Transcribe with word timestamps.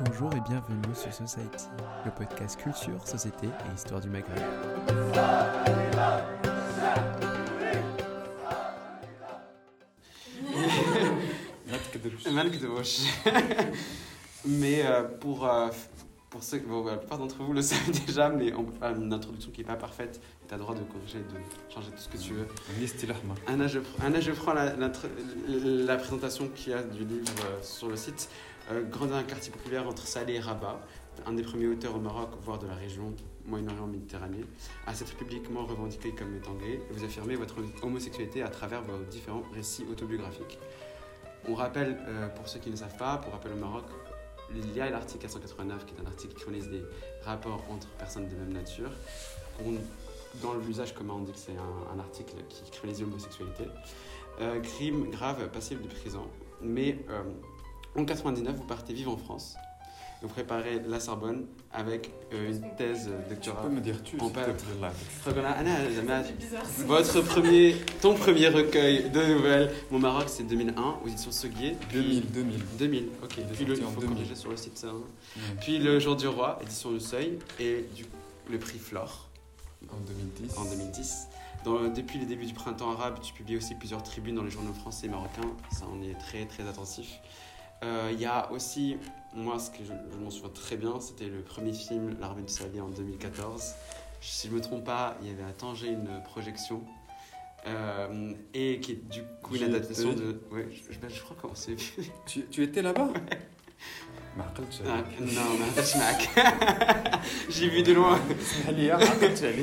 Bonjour 0.00 0.30
et 0.34 0.40
bienvenue 0.40 0.94
sur 0.94 1.12
Society, 1.12 1.66
le 2.04 2.10
podcast 2.10 2.60
culture, 2.60 3.06
société 3.06 3.46
et 3.46 3.74
histoire 3.74 4.00
du 4.00 4.08
Maghreb. 4.10 4.36
mais 14.44 14.84
euh, 14.84 15.02
pour, 15.04 15.46
euh, 15.48 15.68
pour 16.30 16.42
ceux 16.42 16.58
bon, 16.58 16.84
la 16.84 16.96
plupart 16.96 17.18
d'entre 17.18 17.42
vous 17.42 17.52
le 17.52 17.62
savent 17.62 17.90
déjà, 18.06 18.28
mais 18.28 18.52
on 18.54 18.64
peut 18.64 18.78
faire 18.78 18.94
une 18.94 19.12
introduction 19.12 19.50
qui 19.50 19.60
n'est 19.60 19.66
pas 19.66 19.76
parfaite. 19.76 20.20
Tu 20.46 20.52
as 20.54 20.56
le 20.58 20.62
droit 20.62 20.74
de 20.74 20.80
corriger, 20.80 21.18
de 21.20 21.72
changer 21.74 21.90
tout 21.90 21.98
ce 21.98 22.08
que 22.08 22.18
tu 22.18 22.34
veux. 22.34 22.46
Anna, 23.46 23.66
je, 23.66 23.78
Anna, 24.02 24.20
je 24.20 24.32
prends 24.32 24.52
la, 24.52 24.76
la, 24.76 24.90
la 25.48 25.96
présentation 25.96 26.48
qu'il 26.48 26.72
y 26.72 26.74
a 26.74 26.82
du 26.82 27.04
livre 27.04 27.32
euh, 27.46 27.62
sur 27.62 27.88
le 27.88 27.96
site 27.96 28.28
euh, 28.70 28.82
grandi 28.82 29.12
dans 29.12 29.18
un 29.18 29.24
quartier 29.24 29.52
populaire 29.52 29.86
entre 29.86 30.06
Salé 30.06 30.34
et 30.34 30.40
Rabat 30.40 30.80
un 31.24 31.32
des 31.32 31.42
premiers 31.42 31.66
auteurs 31.66 31.96
au 31.96 32.00
Maroc 32.00 32.30
voire 32.42 32.58
de 32.58 32.66
la 32.66 32.74
région 32.74 33.14
Moyen-Orient 33.46 33.86
Méditerranée 33.86 34.44
à 34.86 34.94
s'être 34.94 35.14
publiquement 35.16 35.64
revendiqué 35.64 36.12
comme 36.12 36.34
étant 36.36 36.54
gay 36.54 36.74
et 36.74 36.92
vous 36.92 37.04
affirmez 37.04 37.36
votre 37.36 37.56
homosexualité 37.82 38.42
à 38.42 38.48
travers 38.48 38.82
vos 38.82 39.02
différents 39.10 39.44
récits 39.54 39.86
autobiographiques 39.90 40.58
on 41.48 41.54
rappelle, 41.54 41.96
euh, 42.08 42.28
pour 42.28 42.48
ceux 42.48 42.58
qui 42.58 42.70
ne 42.70 42.76
savent 42.76 42.96
pas, 42.96 43.18
pour 43.18 43.32
rappel 43.32 43.52
au 43.52 43.56
Maroc, 43.56 43.84
il 44.54 44.74
y 44.74 44.80
a 44.80 44.90
l'article 44.90 45.22
489 45.22 45.86
qui 45.86 45.94
est 45.94 46.00
un 46.00 46.06
article 46.06 46.34
qui 46.34 46.40
criminalise 46.40 46.70
des 46.70 46.82
rapports 47.24 47.64
entre 47.70 47.88
personnes 47.98 48.28
de 48.28 48.34
même 48.34 48.52
nature. 48.52 48.90
Dans 50.42 50.54
l'usage 50.54 50.92
commun, 50.94 51.14
on 51.16 51.22
dit 51.22 51.32
que 51.32 51.38
c'est 51.38 51.56
un, 51.56 51.96
un, 51.96 51.98
article 51.98 52.34
qui 52.48 52.70
criminalise 52.70 53.02
l'homosexualité. 53.02 53.64
Euh, 54.40 54.60
crime 54.60 55.10
grave, 55.10 55.48
passible 55.48 55.82
de 55.82 55.88
prison. 55.88 56.26
Mais 56.60 56.98
euh, 57.08 57.22
en 57.96 58.04
99, 58.04 58.56
vous 58.56 58.64
partez 58.64 58.92
vivre 58.92 59.12
en 59.12 59.16
France 59.16 59.56
vous 60.22 60.28
préparez 60.28 60.80
la 60.86 60.98
Sorbonne 60.98 61.46
avec 61.72 62.10
euh, 62.32 62.50
une 62.50 62.74
thèse 62.76 63.10
doctorat. 63.28 63.60
Tu 63.62 63.68
peux 63.68 63.74
me 63.74 63.80
dire 63.80 64.02
tu 64.02 64.18
en. 64.18 64.28
Votre 66.86 67.20
premier, 67.20 67.76
ton 68.00 68.14
premier 68.14 68.48
recueil 68.48 69.10
de 69.10 69.34
nouvelles, 69.34 69.72
Mon 69.90 69.98
Maroc, 69.98 70.24
c'est 70.28 70.44
2001, 70.44 71.00
aux 71.04 71.08
éditions 71.08 71.30
Seguier. 71.32 71.76
2000, 71.92 72.30
2000. 72.30 72.60
2000, 72.78 73.08
ok. 73.22 73.36
Puis 73.52 73.64
le, 73.66 73.76
il 73.76 73.82
faut 73.82 74.00
corriger 74.00 74.34
sur 74.34 74.50
le 74.50 74.56
site 74.56 74.78
ça. 74.78 74.88
Hein. 74.88 75.02
Mmh. 75.36 75.40
Puis 75.60 75.78
Le 75.78 76.00
Jour 76.00 76.16
du 76.16 76.28
Roi, 76.28 76.58
édition 76.62 76.90
Le 76.90 77.00
Seuil, 77.00 77.38
et 77.60 77.84
du, 77.94 78.06
le 78.50 78.58
prix 78.58 78.78
Flore. 78.78 79.28
En 79.90 79.98
2010. 79.98 80.56
En 80.56 80.64
2010. 80.64 81.28
Dans, 81.64 81.88
depuis 81.88 82.18
les 82.18 82.26
débuts 82.26 82.46
du 82.46 82.54
printemps 82.54 82.90
arabe, 82.90 83.18
tu 83.22 83.32
publies 83.34 83.56
aussi 83.56 83.74
plusieurs 83.74 84.02
tribunes 84.02 84.36
dans 84.36 84.42
les 84.42 84.50
journaux 84.50 84.72
français 84.72 85.06
et 85.06 85.10
marocains. 85.10 85.52
Ça, 85.70 85.84
on 85.92 86.02
est 86.02 86.14
très, 86.18 86.46
très 86.46 86.66
attentif. 86.66 87.20
Euh, 87.84 88.10
il 88.12 88.20
y 88.20 88.24
a 88.26 88.50
aussi, 88.52 88.96
moi, 89.34 89.58
ce 89.58 89.70
que 89.70 89.84
je, 89.84 89.92
je 90.12 90.16
m'en 90.18 90.30
souviens 90.30 90.50
très 90.50 90.76
bien, 90.76 90.98
c'était 91.00 91.26
le 91.26 91.42
premier 91.42 91.72
film, 91.72 92.16
L'armée 92.20 92.42
du 92.42 92.52
Savier, 92.52 92.80
en 92.80 92.88
2014. 92.88 93.74
Si 94.20 94.48
je 94.48 94.52
ne 94.52 94.58
me 94.58 94.62
trompe 94.62 94.84
pas, 94.84 95.16
il 95.22 95.28
y 95.28 95.30
avait 95.30 95.44
à 95.44 95.52
Tanger 95.52 95.88
une 95.88 96.22
projection. 96.24 96.82
Euh, 97.66 98.32
et 98.54 98.78
qui 98.80 98.92
est 98.92 99.08
du 99.10 99.22
coup 99.42 99.56
une 99.56 99.64
adaptation 99.64 100.12
de. 100.12 100.40
Ouais, 100.52 100.68
je, 100.70 100.92
je, 100.92 101.14
je 101.14 101.20
crois 101.22 101.36
qu'on 101.40 101.54
s'est 101.54 101.74
vu. 101.74 101.92
Tu, 102.26 102.46
tu 102.46 102.62
étais 102.62 102.80
là-bas? 102.80 103.08
Ah, 104.86 105.02
non, 105.20 105.42
mais 105.58 105.82
J'ai 107.48 107.68
vu 107.68 107.82
de 107.82 107.92
loin. 107.92 108.18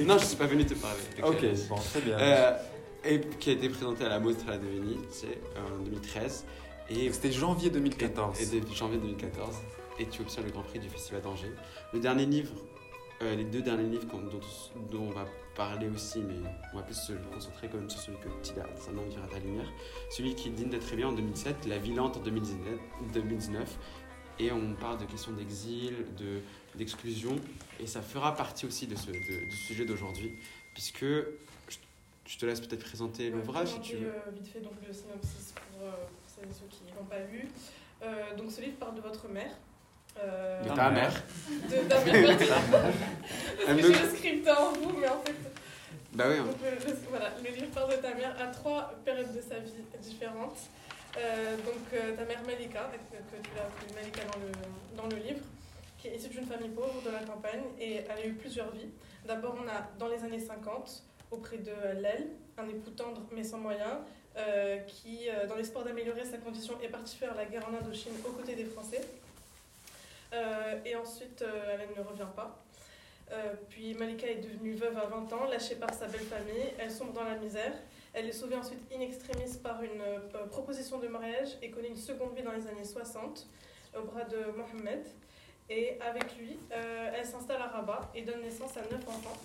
non, 0.03 0.17
je 0.17 0.23
ne 0.23 0.27
suis 0.27 0.37
pas 0.37 0.47
venu 0.47 0.65
te 0.65 0.73
parler. 0.73 0.99
Ok, 1.21 1.45
bon, 1.69 1.75
très 1.75 2.01
bien. 2.01 2.17
Euh, 2.19 2.57
et 3.05 3.21
qui 3.39 3.51
a 3.51 3.53
été 3.53 3.69
présenté 3.69 4.05
à 4.05 4.09
la 4.09 4.19
Mostra 4.19 4.57
de 4.57 4.65
Venise 4.65 5.25
en 5.57 5.83
2013. 5.83 6.45
C'était 7.11 7.31
janvier 7.31 7.69
2014. 7.69 8.53
Et, 8.53 8.57
et 8.57 8.61
janvier 8.73 8.97
2014. 8.97 9.55
Et 9.99 10.05
tu 10.07 10.21
obtiens 10.21 10.43
le 10.43 10.49
Grand 10.49 10.63
Prix 10.63 10.79
du 10.79 10.89
Festival 10.89 11.21
d'Angers. 11.21 11.51
Le 11.93 11.99
dernier 11.99 12.25
livre, 12.25 12.53
euh, 13.21 13.35
les 13.35 13.43
deux 13.43 13.61
derniers 13.61 13.89
livres 13.89 14.05
dont, 14.11 14.39
dont, 14.91 15.03
on 15.03 15.11
va 15.11 15.25
parler 15.55 15.87
aussi, 15.87 16.19
mais 16.19 16.35
on 16.73 16.77
va 16.77 16.83
plus 16.83 16.95
se 16.95 17.13
concentrer 17.33 17.69
quand 17.69 17.77
même 17.77 17.89
sur 17.89 17.99
celui 17.99 18.17
que 18.17 18.29
Tida, 18.41 18.65
ça 18.75 18.91
m'enverra 18.91 19.27
ta 19.27 19.39
lumière. 19.39 19.71
Celui 20.09 20.35
qui 20.35 20.49
digne 20.49 20.69
d'être 20.69 20.95
bien 20.95 21.07
en 21.09 21.13
2007, 21.13 21.65
La 21.67 21.77
vie 21.77 21.93
lente 21.93 22.17
en 22.17 22.21
2019, 22.21 22.79
2019. 23.13 23.77
Et 24.39 24.51
on 24.51 24.73
parle 24.73 24.97
de 24.97 25.05
questions 25.05 25.31
d'exil, 25.31 25.93
d'exclusion. 26.75 27.35
et 27.79 27.85
ça 27.85 28.01
fera 28.01 28.35
partie 28.35 28.65
aussi 28.65 28.87
de 28.87 28.95
ce, 28.95 29.11
du 29.11 29.55
sujet 29.55 29.85
d'aujourd'hui, 29.85 30.31
puisque 30.73 31.05
je, 32.25 32.37
te 32.37 32.45
laisse 32.45 32.61
peut-être 32.61 32.83
présenter 32.83 33.29
l'ouvrage 33.29 33.69
si 33.69 33.79
tu 33.81 33.95
veux. 33.97 34.07
Euh, 34.07 34.31
vite 34.31 34.47
fait 34.47 34.61
donc, 34.61 34.73
le 34.85 34.93
synopsis 34.93 35.53
pour. 35.53 35.87
Euh 35.87 35.91
celles 36.33 36.49
et 36.49 36.53
ceux 36.53 36.67
qui 36.67 36.83
n'ont 36.93 37.05
pas 37.05 37.19
lu. 37.19 37.47
Euh, 38.01 38.35
donc 38.35 38.51
ce 38.51 38.61
livre 38.61 38.77
parle 38.77 38.95
de 38.95 39.01
votre 39.01 39.27
mère. 39.27 39.51
Euh, 40.19 40.61
de 40.63 40.69
ta 40.69 40.89
mère 40.91 41.11
De 41.69 41.89
ta 41.89 41.99
mère. 42.05 42.37
Parce 42.37 43.81
que 43.81 43.81
j'ai 43.81 44.03
le 44.03 44.09
script 44.15 44.47
en 44.47 44.71
vous, 44.73 44.97
mais 44.99 45.07
en 45.07 45.21
fait. 45.21 45.35
Bah 46.13 46.25
oui. 46.29 46.37
Hein. 46.37 46.45
Donc, 46.45 46.57
le, 46.61 46.93
voilà, 47.09 47.31
le 47.43 47.49
livre 47.49 47.71
parle 47.73 47.91
de 47.91 48.01
ta 48.01 48.13
mère 48.13 48.35
à 48.39 48.47
trois 48.47 48.93
périodes 49.03 49.35
de 49.35 49.41
sa 49.41 49.59
vie 49.59 49.71
différentes. 49.99 50.59
Euh, 51.17 51.57
donc 51.57 51.93
euh, 51.93 52.15
ta 52.15 52.25
mère 52.25 52.41
Malika, 52.45 52.91
que, 53.11 53.17
que 53.17 53.41
tu 53.41 53.49
l'as 53.55 53.63
appelée 53.63 53.93
Malika 53.93 54.21
dans 54.25 54.39
le, 54.39 54.97
dans 54.97 55.15
le 55.15 55.21
livre, 55.21 55.41
qui 55.99 56.07
est 56.07 56.15
issue 56.15 56.29
d'une 56.29 56.45
famille 56.45 56.69
pauvre 56.69 57.01
de 57.05 57.11
la 57.11 57.19
campagne 57.19 57.63
et 57.79 57.97
elle 57.97 58.17
a 58.17 58.25
eu 58.25 58.33
plusieurs 58.33 58.71
vies. 58.71 58.89
D'abord 59.25 59.55
on 59.63 59.67
a 59.67 59.89
dans 59.99 60.07
les 60.07 60.23
années 60.23 60.39
50 60.39 61.03
auprès 61.33 61.57
de 61.57 61.71
Lel, 61.99 62.29
un 62.57 62.67
époux 62.69 62.91
tendre 62.91 63.21
mais 63.31 63.43
sans 63.43 63.57
moyens, 63.57 63.97
euh, 64.35 64.79
qui, 64.79 65.29
euh, 65.29 65.45
dans 65.45 65.55
l'espoir 65.55 65.85
d'améliorer 65.85 66.25
sa 66.25 66.37
condition, 66.37 66.73
est 66.81 66.87
partie 66.87 67.15
faire 67.15 67.35
la 67.35 67.45
guerre 67.45 67.67
en 67.69 67.73
Indochine 67.75 68.13
aux 68.27 68.31
côtés 68.31 68.55
des 68.55 68.65
Français. 68.65 69.01
Euh, 70.33 70.79
et 70.85 70.95
ensuite, 70.95 71.43
elle 71.43 71.95
ne 71.95 72.07
revient 72.07 72.31
pas. 72.35 72.59
Puis 73.69 73.95
Malika 73.95 74.27
est 74.27 74.41
devenue 74.41 74.75
veuve 74.75 74.95
à 74.95 75.05
20 75.05 75.33
ans, 75.33 75.45
lâchée 75.45 75.75
par 75.75 75.91
sa 75.91 76.05
belle 76.05 76.21
famille. 76.21 76.71
Elle 76.77 76.91
sombre 76.91 77.13
dans 77.13 77.23
la 77.23 77.35
misère. 77.35 77.73
Elle 78.13 78.27
est 78.27 78.31
sauvée 78.31 78.55
ensuite 78.55 78.79
in 78.95 78.99
extremis 78.99 79.57
par 79.63 79.81
une 79.81 80.03
proposition 80.49 80.99
de 80.99 81.07
mariage 81.07 81.57
et 81.63 81.71
connaît 81.71 81.87
une 81.87 81.97
seconde 81.97 82.35
vie 82.35 82.43
dans 82.43 82.51
les 82.51 82.67
années 82.67 82.83
60 82.83 83.47
au 83.97 84.03
bras 84.03 84.25
de 84.25 84.37
Mohamed. 84.55 85.03
Et 85.67 85.99
avec 85.99 86.37
lui, 86.37 86.59
elle 86.69 87.25
s'installe 87.25 87.61
à 87.61 87.67
Rabat 87.67 88.11
et 88.13 88.21
donne 88.21 88.41
naissance 88.41 88.77
à 88.77 88.81
neuf 88.81 89.07
enfants. 89.07 89.39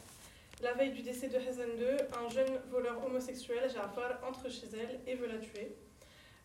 La 0.61 0.73
veille 0.73 0.91
du 0.91 1.03
décès 1.03 1.29
de 1.29 1.37
Hazen 1.37 1.71
II, 1.79 1.87
un 2.19 2.29
jeune 2.29 2.59
voleur 2.69 3.05
homosexuel, 3.07 3.71
Jafar, 3.71 4.19
entre 4.27 4.51
chez 4.51 4.67
elle 4.73 4.99
et 5.07 5.15
veut 5.15 5.29
la 5.29 5.39
tuer. 5.39 5.73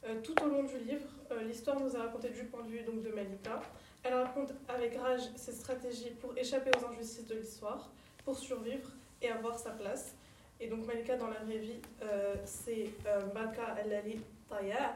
Euh, 0.06 0.22
tout 0.22 0.36
au 0.44 0.50
long 0.50 0.64
du 0.64 0.78
livre, 0.78 1.08
euh, 1.32 1.42
l'histoire 1.42 1.80
nous 1.80 1.96
a 1.96 2.04
raconté 2.04 2.30
du 2.30 2.44
point 2.44 2.62
de 2.62 2.70
vue 2.70 2.82
donc, 2.82 3.02
de 3.02 3.10
Malika. 3.10 3.60
Elle 4.04 4.14
raconte 4.14 4.54
avec 4.68 4.96
rage 4.98 5.22
ses 5.36 5.54
stratégies 5.54 6.12
pour 6.22 6.38
échapper 6.38 6.70
aux 6.78 6.86
injustices 6.92 7.26
de 7.26 7.36
l'histoire, 7.36 7.90
pour 8.24 8.38
survivre 8.38 8.88
et 9.20 9.30
avoir 9.30 9.58
sa 9.58 9.72
place. 9.72 10.14
Et 10.60 10.68
donc 10.68 10.86
Malika, 10.86 11.18
dans 11.18 11.30
la 11.30 11.40
vraie 11.40 11.58
vie, 11.58 11.82
euh, 12.04 12.36
c'est 12.46 12.90
Malka 13.34 13.76
El-Ali 13.84 14.20
Taya, 14.48 14.96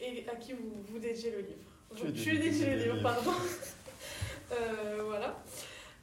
et 0.00 0.26
à 0.26 0.36
qui 0.36 0.54
vous, 0.54 0.72
vous 0.88 0.98
dédiez 0.98 1.32
le 1.32 1.40
livre. 1.40 2.14
Tu 2.14 2.38
dédies 2.38 2.64
le 2.64 2.76
livre, 2.76 3.02
pardon. 3.02 3.32
voilà. 5.04 5.36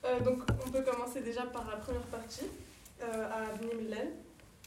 Euh, 0.07 0.19
donc, 0.21 0.41
on 0.65 0.69
peut 0.69 0.81
commencer 0.81 1.21
déjà 1.21 1.43
par 1.43 1.67
la 1.69 1.77
première 1.77 2.03
partie, 2.03 2.47
euh, 3.01 3.29
à 3.29 3.55
Bni 3.57 3.83
Millen, 3.83 4.09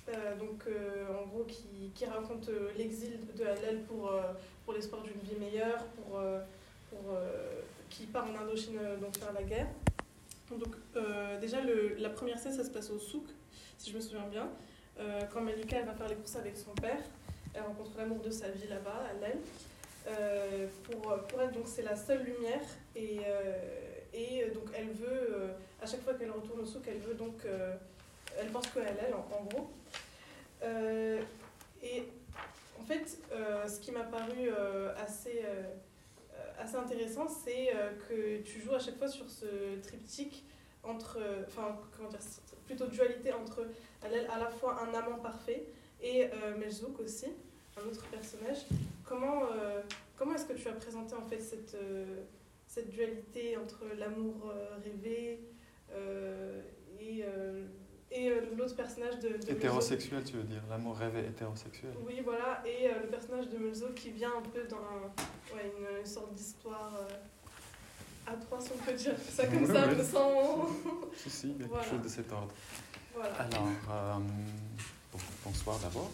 euh, 0.08 0.36
donc, 0.36 0.64
en 1.10 1.26
gros, 1.28 1.44
qui, 1.44 1.90
qui 1.94 2.04
raconte 2.04 2.50
l'exil 2.76 3.18
de 3.36 3.44
Hallel 3.44 3.82
pour, 3.84 4.10
pour 4.64 4.74
l'espoir 4.74 5.02
d'une 5.02 5.20
vie 5.22 5.38
meilleure, 5.38 5.84
pour, 5.86 6.20
pour, 6.90 7.14
qui 7.88 8.06
part 8.06 8.26
en 8.28 8.42
Indochine 8.42 8.78
donc 9.00 9.16
faire 9.18 9.32
la 9.32 9.42
guerre. 9.42 9.68
Donc, 10.50 10.74
déjà, 11.40 11.58
la 11.98 12.10
première 12.10 12.38
scène, 12.38 12.52
ça 12.52 12.64
se 12.64 12.70
passe 12.70 12.90
au 12.90 12.98
souk, 12.98 13.24
si 13.78 13.90
je 13.90 13.96
me 13.96 14.00
souviens 14.00 14.26
bien. 14.30 14.48
quand 15.32 15.40
Malika 15.40 15.78
elle 15.78 15.86
va 15.86 15.94
faire 15.94 16.08
les 16.08 16.16
courses 16.16 16.36
avec 16.36 16.56
son 16.56 16.72
père, 16.72 17.02
elle 17.54 17.62
rencontre 17.62 17.90
l'amour 17.96 18.18
de 18.20 18.30
sa 18.30 18.48
vie 18.48 18.68
là-bas, 18.68 19.06
à 19.10 20.12
pour, 20.84 21.16
pour 21.28 21.40
elle, 21.40 21.52
donc 21.52 21.64
c'est 21.66 21.82
la 21.82 21.94
seule 21.94 22.24
lumière 22.24 22.66
et, 22.96 23.20
et 24.12 24.46
donc 24.54 24.64
elle 24.74 24.90
veut, 24.90 25.06
euh, 25.08 25.52
à 25.80 25.86
chaque 25.86 26.02
fois 26.02 26.14
qu'elle 26.14 26.30
retourne 26.30 26.60
au 26.60 26.66
souk, 26.66 26.82
elle 26.88 26.98
veut 26.98 27.14
donc, 27.14 27.44
euh, 27.44 27.74
elle 28.38 28.48
pense 28.48 28.66
qu'elle 28.68 28.96
elle, 29.00 29.14
en, 29.14 29.44
gros. 29.44 29.70
Euh, 30.62 31.20
et 31.82 32.02
en 32.78 32.82
fait, 32.82 33.18
ce 33.68 33.80
qui 33.80 33.92
m'a 33.92 34.02
paru 34.02 34.50
assez, 34.96 35.42
assez 36.58 36.76
intéressant, 36.76 37.28
c'est 37.28 37.70
que 38.08 38.38
tu 38.38 38.60
joues 38.60 38.74
à 38.74 38.78
chaque 38.78 38.96
fois 38.96 39.08
sur 39.08 39.28
ce 39.30 39.80
triptyque 39.82 40.44
entre, 40.82 41.18
enfin, 41.46 41.78
comment 41.96 42.08
dire, 42.08 42.20
plutôt 42.66 42.86
dualité 42.86 43.32
entre 43.32 43.66
elle, 44.02 44.26
à 44.30 44.38
la 44.38 44.48
fois 44.48 44.82
un 44.82 44.94
amant 44.94 45.18
parfait 45.18 45.64
et 46.02 46.28
Melzouk 46.58 46.98
aussi, 47.00 47.26
un 47.76 47.88
autre 47.88 48.04
personnage. 48.06 48.58
Comment, 49.04 49.42
comment 50.16 50.34
est-ce 50.34 50.46
que 50.46 50.54
tu 50.54 50.68
as 50.68 50.72
présenté 50.72 51.14
en 51.14 51.26
fait 51.26 51.40
cette 51.40 51.76
cette 52.72 52.88
dualité 52.90 53.56
entre 53.56 53.80
l'amour 53.98 54.48
euh, 54.54 54.76
rêvé 54.84 55.40
euh, 55.92 56.62
et 57.00 57.24
euh, 57.24 57.66
et 58.12 58.28
euh, 58.30 58.40
l'autre 58.56 58.74
personnage 58.76 59.18
de, 59.20 59.28
de 59.28 59.50
Hétérosexuel, 59.50 60.22
tu 60.24 60.32
veux 60.36 60.42
dire 60.42 60.62
L'amour 60.68 60.96
rêvé 60.96 61.20
hétérosexuel. 61.20 61.92
Oui, 62.04 62.20
voilà, 62.24 62.60
et 62.66 62.88
euh, 62.88 63.02
le 63.02 63.08
personnage 63.08 63.48
de 63.48 63.56
Mulzo 63.58 63.88
qui 63.94 64.10
vient 64.10 64.32
un 64.36 64.42
peu 64.42 64.64
dans 64.68 64.76
ouais, 65.54 65.72
une, 65.78 65.98
une 66.00 66.06
sorte 66.06 66.32
d'histoire 66.34 66.92
euh, 66.96 68.30
à 68.32 68.34
trois, 68.34 68.60
si 68.60 68.70
on 68.74 68.78
peut 68.84 68.94
dire 68.94 69.14
ça 69.18 69.46
comme 69.46 69.62
Oui, 69.62 69.66
ça, 69.72 69.86
oui. 69.88 70.04
sans. 70.04 70.66
Si, 71.16 71.30
si, 71.30 71.50
il 71.50 71.60
y 71.60 71.64
a 71.64 71.66
Voilà. 71.68 71.84
quelque 71.84 71.94
chose 71.96 72.02
de 72.02 72.08
cet 72.08 72.32
ordre. 72.32 72.52
voilà. 73.14 73.32
Alors, 73.34 73.68
euh, 73.90 74.14
bon- 75.12 75.18
bonsoir 75.44 75.78
d'abord. 75.78 76.10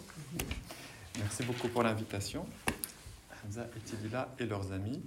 Merci 1.19 1.43
beaucoup 1.43 1.67
pour 1.67 1.81
l'invitation. 1.81 2.45
Hamza 3.43 3.67
et 3.75 3.79
Tilila 3.79 4.35
et 4.39 4.45
leurs 4.45 4.71
amis. 4.71 5.01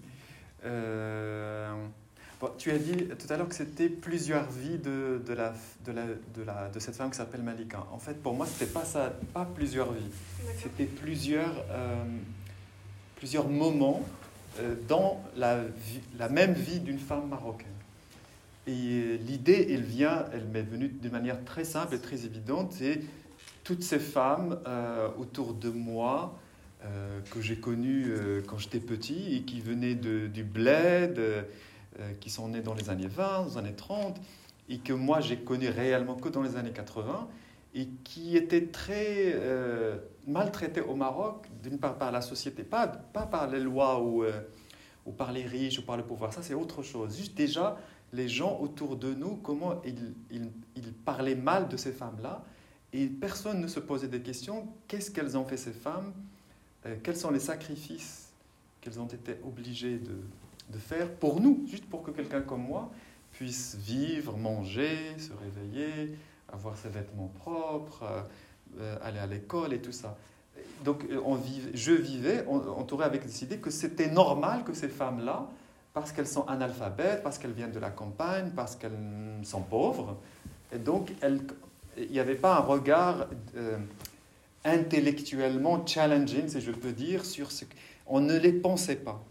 Euh, 0.65 1.73
bon, 2.41 2.51
tu 2.59 2.71
as 2.71 2.79
dit 2.79 3.07
tout 3.07 3.33
à 3.33 3.37
l'heure 3.37 3.49
que 3.49 3.55
c'était 3.55 3.89
plusieurs 3.89 4.49
vies 4.51 4.79
de, 4.79 5.23
de, 5.27 5.33
la, 5.33 5.55
de, 5.85 5.93
la, 5.93 6.05
de, 6.05 6.43
la, 6.45 6.69
de 6.69 6.79
cette 6.79 6.95
femme 6.97 7.11
qui 7.11 7.17
s'appelle 7.17 7.43
Malika. 7.43 7.87
En 7.93 7.99
fait, 7.99 8.15
pour 8.23 8.35
moi, 8.35 8.47
c'était 8.47 8.71
pas 8.71 8.85
ça, 8.85 9.13
pas 9.33 9.47
plusieurs 9.55 9.93
vies. 9.93 10.11
C'était 10.63 10.85
plusieurs, 10.85 11.65
euh, 11.71 12.05
plusieurs 13.17 13.49
moments 13.49 14.03
euh, 14.59 14.75
dans 14.89 15.23
la, 15.37 15.63
vie- 15.65 16.01
la 16.19 16.29
même 16.29 16.53
vie 16.53 16.81
d'une 16.81 16.99
femme 16.99 17.29
marocaine. 17.29 17.69
Et 18.67 18.73
euh, 18.73 19.17
l'idée, 19.17 19.69
elle 19.71 19.83
vient, 19.85 20.27
elle 20.33 20.45
m'est 20.45 20.63
venue 20.63 20.89
de 20.89 21.09
manière 21.09 21.43
très 21.45 21.65
simple 21.65 21.95
et 21.95 21.99
très 22.01 22.25
évidente. 22.27 22.75
C'est 22.77 23.01
toutes 23.65 23.83
ces 23.83 23.99
femmes 23.99 24.59
autour 25.19 25.55
de 25.55 25.69
moi 25.71 26.37
euh, 26.85 27.21
que 27.31 27.43
j'ai 27.43 27.57
connues 27.57 28.07
euh, 28.09 28.41
quand 28.47 28.57
j'étais 28.57 28.81
petit 28.81 29.37
et 29.37 29.43
qui 29.43 29.61
venaient 29.61 29.95
de, 29.95 30.29
du 30.29 30.45
bled, 30.45 31.19
euh, 31.19 31.43
qui 32.21 32.31
sont 32.31 32.49
nées 32.49 32.63
dans 32.63 32.73
les 32.73 32.89
années 32.89 33.07
20, 33.07 33.43
dans 33.43 33.45
les 33.49 33.59
années 33.59 33.77
30, 33.77 34.19
et 34.71 34.79
que 34.79 34.95
moi 34.95 35.21
j'ai 35.21 35.37
connues 35.37 35.69
réellement 35.69 36.15
que 36.15 36.31
dans 36.31 36.43
les 36.43 36.57
années 36.57 36.73
80, 36.73 37.29
et 37.75 37.87
qui 38.03 38.35
étaient 38.37 38.67
très 38.67 39.37
maltraitées 40.27 40.81
au 40.81 40.95
Maroc, 40.95 41.47
d'une 41.63 41.79
part 41.79 41.99
par 41.99 42.11
la 42.13 42.23
société, 42.23 42.65
pas, 42.65 42.89
pas 42.89 43.27
par 43.27 43.49
les 43.49 43.61
lois 43.61 44.03
ou, 44.03 44.25
ou 45.05 45.13
par 45.13 45.33
les 45.33 45.45
riches 45.45 45.79
ou 45.79 45.83
par 45.83 45.97
le 45.97 46.03
pouvoir, 46.03 46.33
ça 46.33 46.43
c'est 46.43 46.55
autre 46.55 46.83
chose. 46.83 47.17
Juste 47.17 47.37
déjà, 47.37 47.77
les 48.13 48.29
gens 48.29 48.59
autour 48.59 48.97
de 48.97 49.13
nous, 49.13 49.37
comment 49.37 49.83
ils, 49.85 50.15
ils, 50.31 50.93
parlaient 51.05 51.37
mal 51.37 51.69
de 51.69 51.77
ces 51.77 51.93
femmes-là, 51.93 52.45
et 52.93 53.07
personne 53.07 53.61
ne 53.61 53.69
se 53.69 53.79
posait 53.79 54.09
des 54.09 54.23
questions, 54.23 54.67
qu'est-ce 54.89 55.11
qu'elles 55.11 55.37
ont 55.37 55.45
fait 55.45 55.57
ces 55.57 55.73
femmes, 55.73 56.13
quels 57.03 57.17
sont 57.17 57.31
les 57.31 57.41
sacrifices 57.41 58.29
qu'elles 58.81 58.99
ont 58.99 59.07
été 59.07 59.37
obligées 59.45 59.99
de, 59.99 60.17
de 60.73 60.79
faire 60.79 61.11
pour 61.11 61.41
nous, 61.41 61.65
juste 61.67 61.85
pour 61.85 62.03
que 62.03 62.11
quelqu'un 62.11 62.41
comme 62.41 62.63
moi 62.63 62.91
puisse 63.33 63.77
vivre, 63.77 64.37
manger, 64.37 64.97
se 65.19 65.31
réveiller, 65.33 66.17
avoir 66.53 66.77
ses 66.77 66.89
vêtements 66.89 67.31
propres, 67.39 68.03
euh, 68.05 68.23
euh, 68.81 68.97
aller 69.03 69.19
à 69.19 69.27
l'école 69.27 69.73
et 69.73 69.81
tout 69.81 69.93
ça. 69.93 70.17
Donc 70.85 71.05
euh, 71.11 71.21
on 71.25 71.39
je 71.75 71.93
vivais 71.93 72.45
en- 72.47 72.67
entouré 72.79 73.05
avec 73.05 73.23
cette 73.25 73.43
idée 73.43 73.59
que 73.59 73.71
c'était 73.71 74.11
normal 74.11 74.65
que 74.65 74.73
ces 74.73 74.89
femmes-là, 74.89 75.49
parce 75.93 76.13
qu'elles 76.13 76.27
sont 76.29 76.47
analphabètes, 76.47 77.23
parce 77.23 77.39
qu'elles 77.39 77.53
viennent 77.53 77.73
de 77.73 77.79
la 77.81 77.91
campagne, 77.91 78.51
parce 78.55 78.77
qu'elles 78.77 78.93
sont 79.43 79.63
pauvres, 79.63 80.17
et 80.73 80.79
donc 80.79 81.13
il 81.97 82.11
n'y 82.11 82.21
avait 82.21 82.37
pas 82.37 82.57
un 82.57 82.61
regard 82.61 83.27
euh, 83.57 83.77
intellectuellement 84.65 85.85
challenging, 85.87 86.49
si 86.49 86.61
je 86.61 86.71
peux 86.71 86.93
dire, 86.93 87.25
sur 87.25 87.51
ce. 87.51 87.65
On 88.07 88.21
ne 88.21 88.37
les 88.37 88.53
pensait 88.53 88.97
pas. 88.97 89.25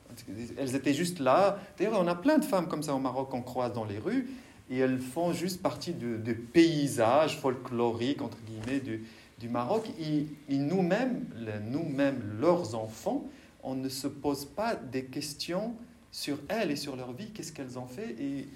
Elles 0.58 0.76
étaient 0.76 0.94
juste 0.94 1.20
là. 1.20 1.60
D'ailleurs, 1.78 2.00
on 2.00 2.08
a 2.08 2.16
plein 2.16 2.38
de 2.38 2.46
femmes 2.46 2.68
comme 2.68 2.84
ça 2.84 2.94
au 2.94 3.00
Maroc 3.00 3.30
qu'on 3.30 3.42
croise 3.42 3.74
dans 3.74 3.86
les 3.86 3.98
rues, 4.00 4.28
et 4.70 4.78
elles 4.78 5.00
font 5.00 5.34
juste 5.34 5.62
partie 5.62 5.94
du, 5.94 6.18
du 6.18 6.36
paysage 6.36 7.40
folklorique, 7.40 8.22
entre 8.22 8.38
guillemets, 8.46 8.80
du, 8.80 9.04
du 9.40 9.50
Maroc. 9.50 9.90
Et, 10.00 10.26
nous-mêmes, 10.58 11.26
nous-mêmes, 11.70 12.22
leurs 12.40 12.76
enfants, 12.76 13.26
on 13.64 13.76
ne 13.76 13.90
se 13.90 14.08
pose 14.08 14.46
pas 14.46 14.76
des 14.76 15.06
questions 15.06 15.74
sur 16.12 16.38
elles 16.48 16.72
et 16.72 16.76
sur 16.76 16.96
leur 16.96 17.14
vie, 17.14 17.32
qu'est-ce 17.32 17.52
qu'elles 17.52 17.78
ont 17.80 17.88
fait. 17.88 18.16
Et, 18.20 18.48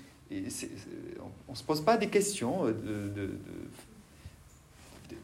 on 1.48 1.52
ne 1.52 1.58
se 1.58 1.64
pose 1.64 1.81
pas 1.81 1.98
des 1.98 2.08
questions, 2.08 2.66
euh, 2.66 2.72
de, 2.72 3.22
de- 3.22 3.40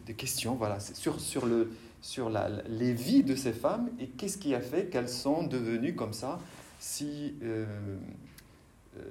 de- 0.07 0.13
questions, 0.13 0.55
voilà, 0.55 0.79
sur, 0.79 1.19
sur, 1.19 1.45
le, 1.45 1.71
sur 2.01 2.29
la, 2.29 2.49
les 2.67 2.93
vies 2.93 3.23
de 3.23 3.35
ces 3.35 3.53
femmes 3.53 3.89
et 3.99 4.07
qu'est-ce 4.07 4.37
qui 4.37 4.53
a 4.55 4.61
fait 4.61 4.85
qu'elles 4.85 5.09
sont 5.09 5.43
devenues 5.43 5.95
comme 5.95 6.13
ça, 6.13 6.39
si 6.79 7.35
euh, 7.43 7.65
euh, 8.97 9.01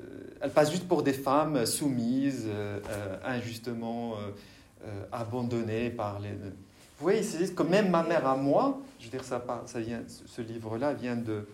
elles 0.40 0.50
passent 0.50 0.70
juste 0.70 0.88
pour 0.88 1.02
des 1.02 1.12
femmes 1.12 1.66
soumises, 1.66 2.46
euh, 2.46 2.80
injustement 3.24 4.14
abandonnées 5.12 5.90
par 5.90 6.20
les... 6.20 6.30
Vous 6.30 7.04
voyez, 7.04 7.22
c'est 7.22 7.54
que 7.54 7.62
même 7.62 7.90
ma 7.90 8.02
mère 8.02 8.26
à 8.26 8.36
moi, 8.36 8.80
je 8.98 9.04
veux 9.04 9.10
dire, 9.10 9.24
ça, 9.24 9.44
ça 9.66 9.80
vient, 9.80 10.02
ce 10.06 10.40
livre-là 10.40 10.94
vient 10.94 11.16
de, 11.16 11.46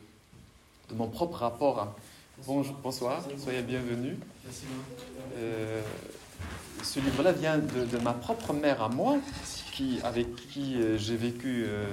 de 0.90 0.94
mon 0.94 1.08
propre 1.08 1.38
rapport 1.38 1.78
à... 1.78 1.96
Bonjour, 2.46 2.76
bonsoir, 2.82 3.24
soyez 3.38 3.62
bienvenus. 3.62 4.16
Euh, 5.36 5.80
ce 6.82 7.00
livre-là 7.00 7.32
vient 7.32 7.58
de, 7.58 7.98
ma 7.98 8.12
propre 8.12 8.52
mère 8.52 8.82
à 8.82 8.88
moi, 8.88 9.16
qui, 9.72 9.98
avec 10.04 10.34
qui 10.36 10.76
euh, 10.80 10.96
j'ai 10.98 11.16
vécu 11.16 11.64
euh, 11.66 11.86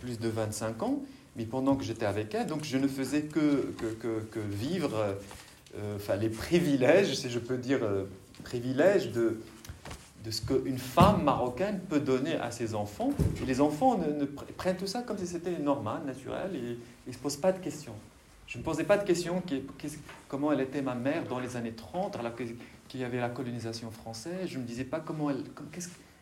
plus 0.00 0.18
de 0.18 0.28
25 0.28 0.82
ans, 0.82 1.00
mais 1.36 1.44
pendant 1.44 1.76
que 1.76 1.84
j'étais 1.84 2.04
avec 2.06 2.34
elle, 2.34 2.46
donc 2.46 2.64
je 2.64 2.76
ne 2.76 2.86
faisais 2.88 3.22
que, 3.22 3.72
que, 3.78 4.20
que- 4.30 4.40
vivre 4.50 5.16
euh, 5.76 5.98
les 6.20 6.28
privilèges, 6.28 7.14
si 7.14 7.30
je 7.30 7.38
peux 7.38 7.56
dire, 7.56 7.80
privilèges 8.44 9.12
de, 9.12 9.40
de 10.24 10.30
ce 10.30 10.42
qu'une 10.42 10.78
femme 10.78 11.22
marocaine 11.24 11.80
peut 11.88 12.00
donner 12.00 12.34
à 12.36 12.50
ses 12.50 12.74
enfants. 12.74 13.12
Et 13.42 13.46
les 13.46 13.60
enfants 13.60 13.96
ne, 13.96 14.12
ne 14.12 14.24
pr- 14.26 14.44
prennent 14.56 14.76
tout 14.76 14.86
ça 14.86 15.00
comme 15.02 15.16
si 15.18 15.26
c'était 15.26 15.58
normal, 15.58 16.02
naturel, 16.04 16.50
et 16.54 16.58
ils 17.06 17.08
ne 17.08 17.12
se 17.12 17.18
posent 17.18 17.36
pas 17.38 17.52
de 17.52 17.58
questions. 17.60 17.94
Je 18.46 18.58
ne 18.58 18.62
me 18.62 18.64
posais 18.66 18.84
pas 18.84 18.98
de 18.98 19.04
questions 19.06 19.40
qui- 19.40 19.62
comment 20.28 20.52
elle 20.52 20.60
était 20.60 20.82
ma 20.82 20.94
mère 20.94 21.24
dans 21.26 21.38
les 21.38 21.56
années 21.56 21.72
30, 21.72 22.16
alors 22.16 22.34
que- 22.34 22.42
qu'il 22.92 23.00
y 23.00 23.04
avait 23.04 23.20
la 23.20 23.30
colonisation 23.30 23.90
française. 23.90 24.48
Je 24.48 24.58
ne 24.58 24.62
me 24.62 24.66
disais 24.66 24.84
pas 24.84 25.00
comment 25.00 25.30
elle. 25.30 25.42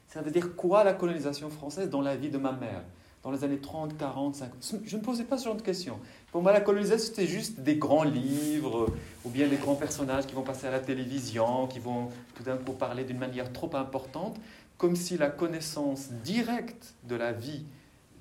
ça 0.07 0.23
veut 0.23 0.31
dire 0.31 0.55
quoi 0.55 0.85
la 0.85 0.93
colonisation 0.93 1.51
française 1.51 1.91
dans 1.91 2.01
la 2.01 2.15
vie 2.15 2.31
de 2.31 2.39
ma 2.39 2.53
mère 2.53 2.83
dans 3.25 3.33
les 3.33 3.43
années 3.43 3.59
30, 3.59 3.99
40, 3.99 4.37
50 4.37 4.75
Je 4.85 4.97
ne 4.97 5.03
posais 5.03 5.25
pas 5.25 5.37
ce 5.37 5.47
genre 5.47 5.57
de 5.57 5.63
questions. 5.63 5.99
Pour 6.31 6.43
moi, 6.43 6.53
la 6.53 6.61
colonisation, 6.61 7.09
c'était 7.09 7.27
juste 7.27 7.59
des 7.59 7.75
grands 7.75 8.05
livres, 8.05 8.87
ou 9.25 9.31
bien 9.31 9.49
des 9.49 9.57
grands 9.57 9.75
personnages 9.75 10.27
qui 10.27 10.35
vont 10.35 10.43
passer 10.43 10.69
à 10.69 10.71
la 10.71 10.79
télévision, 10.79 11.67
qui 11.67 11.81
vont 11.81 12.09
tout 12.37 12.45
d'un 12.45 12.57
coup 12.57 12.73
parler 12.73 13.03
d'une 13.03 13.19
manière 13.19 13.53
trop 13.53 13.75
importante, 13.75 14.41
comme 14.79 14.95
si 14.95 15.19
la 15.19 15.29
connaissance 15.29 16.11
directe 16.25 16.95
de 17.03 17.17
la 17.17 17.33
vie 17.33 17.65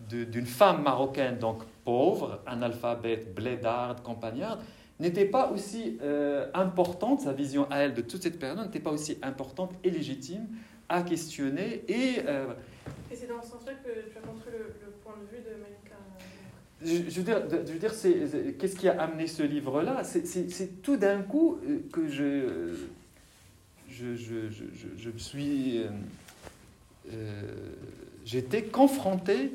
d'une 0.09 0.47
femme 0.47 0.81
marocaine, 0.81 1.37
donc 1.37 1.61
pauvre, 1.85 2.41
analphabète, 2.47 3.33
blédarde, 3.35 4.01
campagnarde, 4.01 4.59
n'était 4.99 5.25
pas 5.25 5.51
aussi 5.51 5.97
euh, 6.01 6.47
importante, 6.53 7.21
sa 7.21 7.33
vision 7.33 7.67
à 7.71 7.79
elle 7.79 7.93
de 7.93 8.01
toute 8.01 8.21
cette 8.23 8.37
période 8.39 8.59
n'était 8.65 8.79
pas 8.79 8.91
aussi 8.91 9.17
importante 9.21 9.71
et 9.83 9.89
légitime 9.89 10.47
à 10.89 11.03
questionner. 11.03 11.83
Et 11.87 12.19
euh, 12.27 12.47
Et 13.11 13.15
c'est 13.15 13.27
dans 13.27 13.41
ce 13.41 13.49
sens-là 13.51 13.73
que 13.83 13.89
tu 14.11 14.17
as 14.17 14.25
montré 14.25 14.51
le, 14.51 14.57
le 14.85 14.91
point 15.03 15.15
de 15.21 15.25
vue 15.35 15.41
de 15.43 15.55
Malika. 15.61 15.95
euh, 15.95 17.03
je, 17.05 17.09
je 17.09 17.17
veux 17.19 17.23
dire, 17.23 17.41
je 17.67 17.71
veux 17.73 17.79
dire 17.79 17.93
c'est, 17.93 18.57
qu'est-ce 18.57 18.75
qui 18.75 18.87
a 18.89 19.01
amené 19.01 19.27
ce 19.27 19.43
livre-là? 19.43 20.03
C'est, 20.03 20.25
c'est- 20.27 20.49
c'est 20.49 20.81
tout 20.81 20.97
d'un 20.97 21.21
coup 21.21 21.59
que 21.93 22.07
je, 22.09 22.75
je, 23.89 24.15
je, 24.15 24.49
je, 24.49 24.63
je- 24.97 25.09
me 25.09 25.17
suis... 25.17 25.83
euh, 27.11 27.41
j'étais 28.25 28.63
confronté 28.63 29.53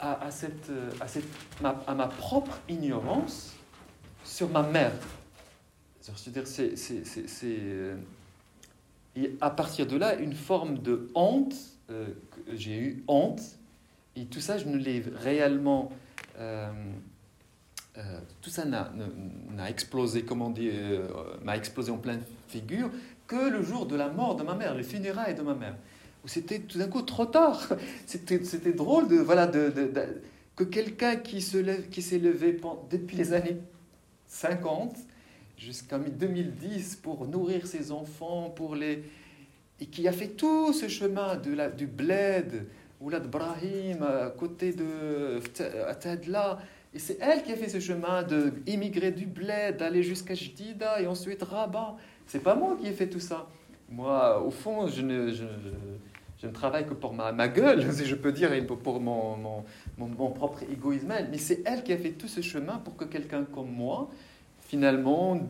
à, 0.00 0.24
à 0.26 0.30
cette, 0.30 0.70
à, 1.00 1.08
cette, 1.08 1.24
ma, 1.60 1.82
à 1.86 1.94
ma 1.94 2.06
propre 2.08 2.58
ignorance 2.68 3.54
sur 4.28 4.48
ma 4.48 4.62
mère. 4.62 4.92
C'est-à-dire, 6.00 6.46
c'est, 6.46 6.76
c'est, 6.76 7.04
c'est, 7.04 7.58
euh, 7.60 7.96
et 9.16 9.36
à 9.40 9.50
partir 9.50 9.86
de 9.86 9.96
là, 9.96 10.14
une 10.14 10.32
forme 10.32 10.78
de 10.78 11.10
honte, 11.14 11.54
euh, 11.90 12.06
que 12.46 12.56
j'ai 12.56 12.78
eu 12.78 13.04
honte, 13.08 13.40
et 14.16 14.24
tout 14.26 14.40
ça, 14.40 14.58
je 14.58 14.66
ne 14.66 14.76
l'ai 14.76 15.02
réellement... 15.16 15.90
euh, 16.38 16.70
tout 18.40 18.50
ça 18.50 18.64
n'a, 18.64 18.92
n'a 19.50 19.68
explosé, 19.68 20.22
comment 20.22 20.50
dire, 20.50 20.72
euh, 20.74 21.08
m'a 21.42 21.56
explosé 21.56 21.90
en 21.90 21.98
pleine 21.98 22.22
figure 22.46 22.90
que 23.26 23.50
le 23.50 23.62
jour 23.62 23.86
de 23.86 23.96
la 23.96 24.08
mort 24.08 24.36
de 24.36 24.44
ma 24.44 24.54
mère, 24.54 24.74
les 24.74 24.84
funérailles 24.84 25.34
de 25.34 25.42
ma 25.42 25.54
mère, 25.54 25.74
c'était 26.24 26.60
tout 26.60 26.78
d'un 26.78 26.88
coup 26.88 27.02
trop 27.02 27.26
tard. 27.26 27.68
C'était, 28.06 28.44
c'était 28.44 28.72
drôle 28.72 29.08
de, 29.08 29.16
voilà, 29.16 29.46
de, 29.46 29.72
que 30.54 30.64
quelqu'un 30.64 31.16
qui, 31.16 31.40
se 31.40 31.56
lève, 31.56 31.88
qui 31.88 32.02
s'est 32.02 32.18
levé 32.18 32.60
depuis 32.90 33.16
les 33.16 33.32
années 33.32 33.56
50 34.28 34.96
jusqu'en 35.56 35.98
2010 35.98 36.96
pour 36.96 37.26
nourrir 37.26 37.66
ses 37.66 37.90
enfants, 37.90 38.50
pour 38.50 38.76
les... 38.76 39.02
et 39.80 39.86
qui 39.86 40.06
a 40.06 40.12
fait 40.12 40.28
tout 40.28 40.72
ce 40.72 40.88
chemin 40.88 41.36
de 41.36 41.54
la, 41.54 41.68
du 41.68 41.86
bled, 41.86 42.66
ou 43.00 43.10
Brahim, 43.10 44.02
à 44.02 44.30
côté 44.30 44.72
de 44.72 45.40
à. 45.60 46.58
Et 46.94 46.98
c'est 46.98 47.18
elle 47.20 47.42
qui 47.42 47.52
a 47.52 47.56
fait 47.56 47.68
ce 47.68 47.80
chemin 47.80 48.22
de 48.22 48.52
immigrer 48.66 49.12
du 49.12 49.26
bled, 49.26 49.76
d'aller 49.76 50.02
jusqu'à 50.02 50.34
Jdida 50.34 51.00
et 51.00 51.06
ensuite 51.06 51.42
Rabat. 51.42 51.96
C'est 52.26 52.42
pas 52.42 52.54
moi 52.54 52.76
qui 52.80 52.86
ai 52.86 52.92
fait 52.92 53.08
tout 53.08 53.20
ça. 53.20 53.46
Moi, 53.90 54.42
au 54.42 54.50
fond, 54.50 54.86
je 54.86 55.02
ne, 55.02 55.30
je, 55.32 55.44
je 56.40 56.46
ne 56.46 56.52
travaille 56.52 56.86
que 56.86 56.94
pour 56.94 57.14
ma, 57.14 57.48
gueule, 57.48 57.92
si 57.92 58.06
je 58.06 58.14
peux 58.14 58.32
dire, 58.32 58.52
et 58.52 58.62
pour 58.62 59.00
mon, 59.00 59.36
mon, 59.36 59.64
mon, 59.98 60.30
propre 60.30 60.62
égoïsme. 60.70 61.12
Mais 61.30 61.38
c'est 61.38 61.62
elle 61.66 61.82
qui 61.82 61.92
a 61.92 61.96
fait 61.96 62.12
tout 62.12 62.28
ce 62.28 62.40
chemin 62.40 62.78
pour 62.78 62.96
que 62.96 63.04
quelqu'un 63.04 63.44
comme 63.44 63.70
moi, 63.70 64.08
finalement, 64.60 65.40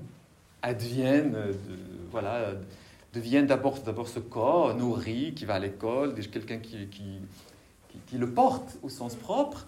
advienne, 0.62 1.33
de, 1.33 1.54
voilà, 2.11 2.52
devienne 3.12 3.47
d'abord, 3.47 3.78
d'abord 3.80 4.09
ce 4.09 4.18
corps 4.18 4.75
nourri, 4.75 5.35
qui 5.35 5.45
va 5.45 5.54
à 5.54 5.59
l'école, 5.59 6.14
quelqu'un 6.14 6.59
qui, 6.59 6.87
qui, 6.88 7.21
qui, 8.07 8.18
le 8.18 8.30
porte 8.30 8.78
au 8.83 8.88
sens 8.88 9.14
propre. 9.14 9.66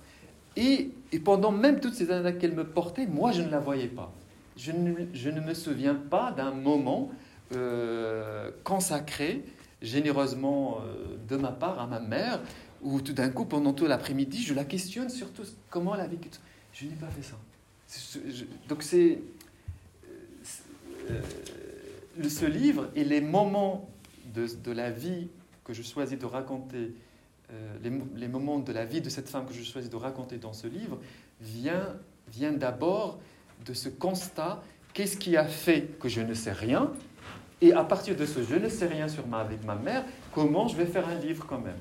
Et, 0.56 0.90
et 1.12 1.20
pendant 1.20 1.52
même 1.52 1.80
toutes 1.80 1.94
ces 1.94 2.10
années 2.10 2.36
qu'elle 2.36 2.54
me 2.54 2.64
portait, 2.64 3.06
moi, 3.06 3.30
je 3.30 3.42
ne 3.42 3.50
la 3.50 3.60
voyais 3.60 3.88
pas. 3.88 4.12
Je 4.56 4.72
ne, 4.72 4.92
je 5.12 5.30
ne 5.30 5.40
me 5.40 5.54
souviens 5.54 5.94
pas 5.94 6.32
d'un 6.32 6.50
moment 6.50 7.10
euh, 7.54 8.50
consacré 8.64 9.44
généreusement 9.82 10.78
euh, 10.80 11.16
de 11.28 11.36
ma 11.36 11.52
part 11.52 11.78
à 11.80 11.86
ma 11.86 12.00
mère, 12.00 12.40
où 12.82 13.00
tout 13.00 13.12
d'un 13.12 13.30
coup, 13.30 13.44
pendant 13.44 13.72
tout 13.72 13.86
l'après-midi, 13.86 14.42
je 14.42 14.54
la 14.54 14.64
questionne 14.64 15.10
sur 15.10 15.30
tout 15.32 15.44
comment 15.68 15.94
elle 15.94 16.02
a 16.02 16.06
vécu. 16.06 16.28
Je 16.72 16.86
n'ai 16.86 16.94
pas 16.94 17.08
fait 17.08 17.22
ça. 17.22 17.36
donc 18.68 18.82
c'est 18.82 19.18
euh, 21.10 21.20
ce 22.28 22.44
livre 22.46 22.90
et 22.94 23.04
les 23.04 23.20
moments 23.20 23.88
de, 24.34 24.72
la 24.72 24.90
vie 24.90 25.28
que 25.64 25.72
je 25.72 25.82
choisis 25.82 26.18
de 26.18 26.26
raconter, 26.26 26.94
les, 27.82 27.90
les, 28.14 28.28
moments 28.28 28.60
de 28.60 28.72
la 28.72 28.84
vie 28.84 29.00
de 29.00 29.08
cette 29.08 29.28
femme 29.28 29.44
que 29.46 29.52
je 29.52 29.62
choisis 29.62 29.90
de 29.90 29.96
raconter 29.96 30.36
dans 30.36 30.52
ce 30.52 30.68
livre, 30.68 31.00
vient, 31.40 31.96
vient 32.28 32.52
d'abord 32.52 33.18
de 33.66 33.74
ce 33.74 33.88
constat 33.88 34.62
qu'est-ce 34.92 35.16
qui 35.16 35.36
a 35.36 35.44
fait 35.44 35.98
que 35.98 36.08
je 36.08 36.20
ne 36.20 36.34
sais 36.34 36.52
rien 36.52 36.92
et 37.60 37.72
à 37.72 37.84
partir 37.84 38.16
de 38.16 38.26
ce 38.26 38.42
je 38.42 38.54
ne 38.54 38.68
sais 38.68 38.86
rien 38.86 39.08
sur 39.08 39.26
ma, 39.26 39.38
avec 39.38 39.64
ma 39.64 39.74
mère, 39.74 40.04
comment 40.32 40.68
je 40.68 40.76
vais 40.76 40.86
faire 40.86 41.08
un 41.08 41.16
livre 41.16 41.46
quand 41.46 41.60
même. 41.60 41.78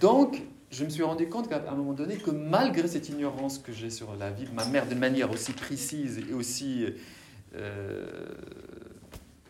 Donc, 0.00 0.42
je 0.70 0.84
me 0.84 0.90
suis 0.90 1.02
rendu 1.02 1.28
compte 1.28 1.48
qu'à 1.48 1.62
un 1.68 1.74
moment 1.74 1.92
donné, 1.92 2.16
que 2.16 2.30
malgré 2.30 2.88
cette 2.88 3.08
ignorance 3.08 3.58
que 3.58 3.72
j'ai 3.72 3.90
sur 3.90 4.16
la 4.16 4.30
vie 4.30 4.44
de 4.44 4.54
ma 4.54 4.64
mère 4.64 4.86
d'une 4.86 4.98
manière 4.98 5.30
aussi 5.30 5.52
précise 5.52 6.22
et 6.30 6.32
aussi. 6.32 6.86
Euh, 7.54 8.06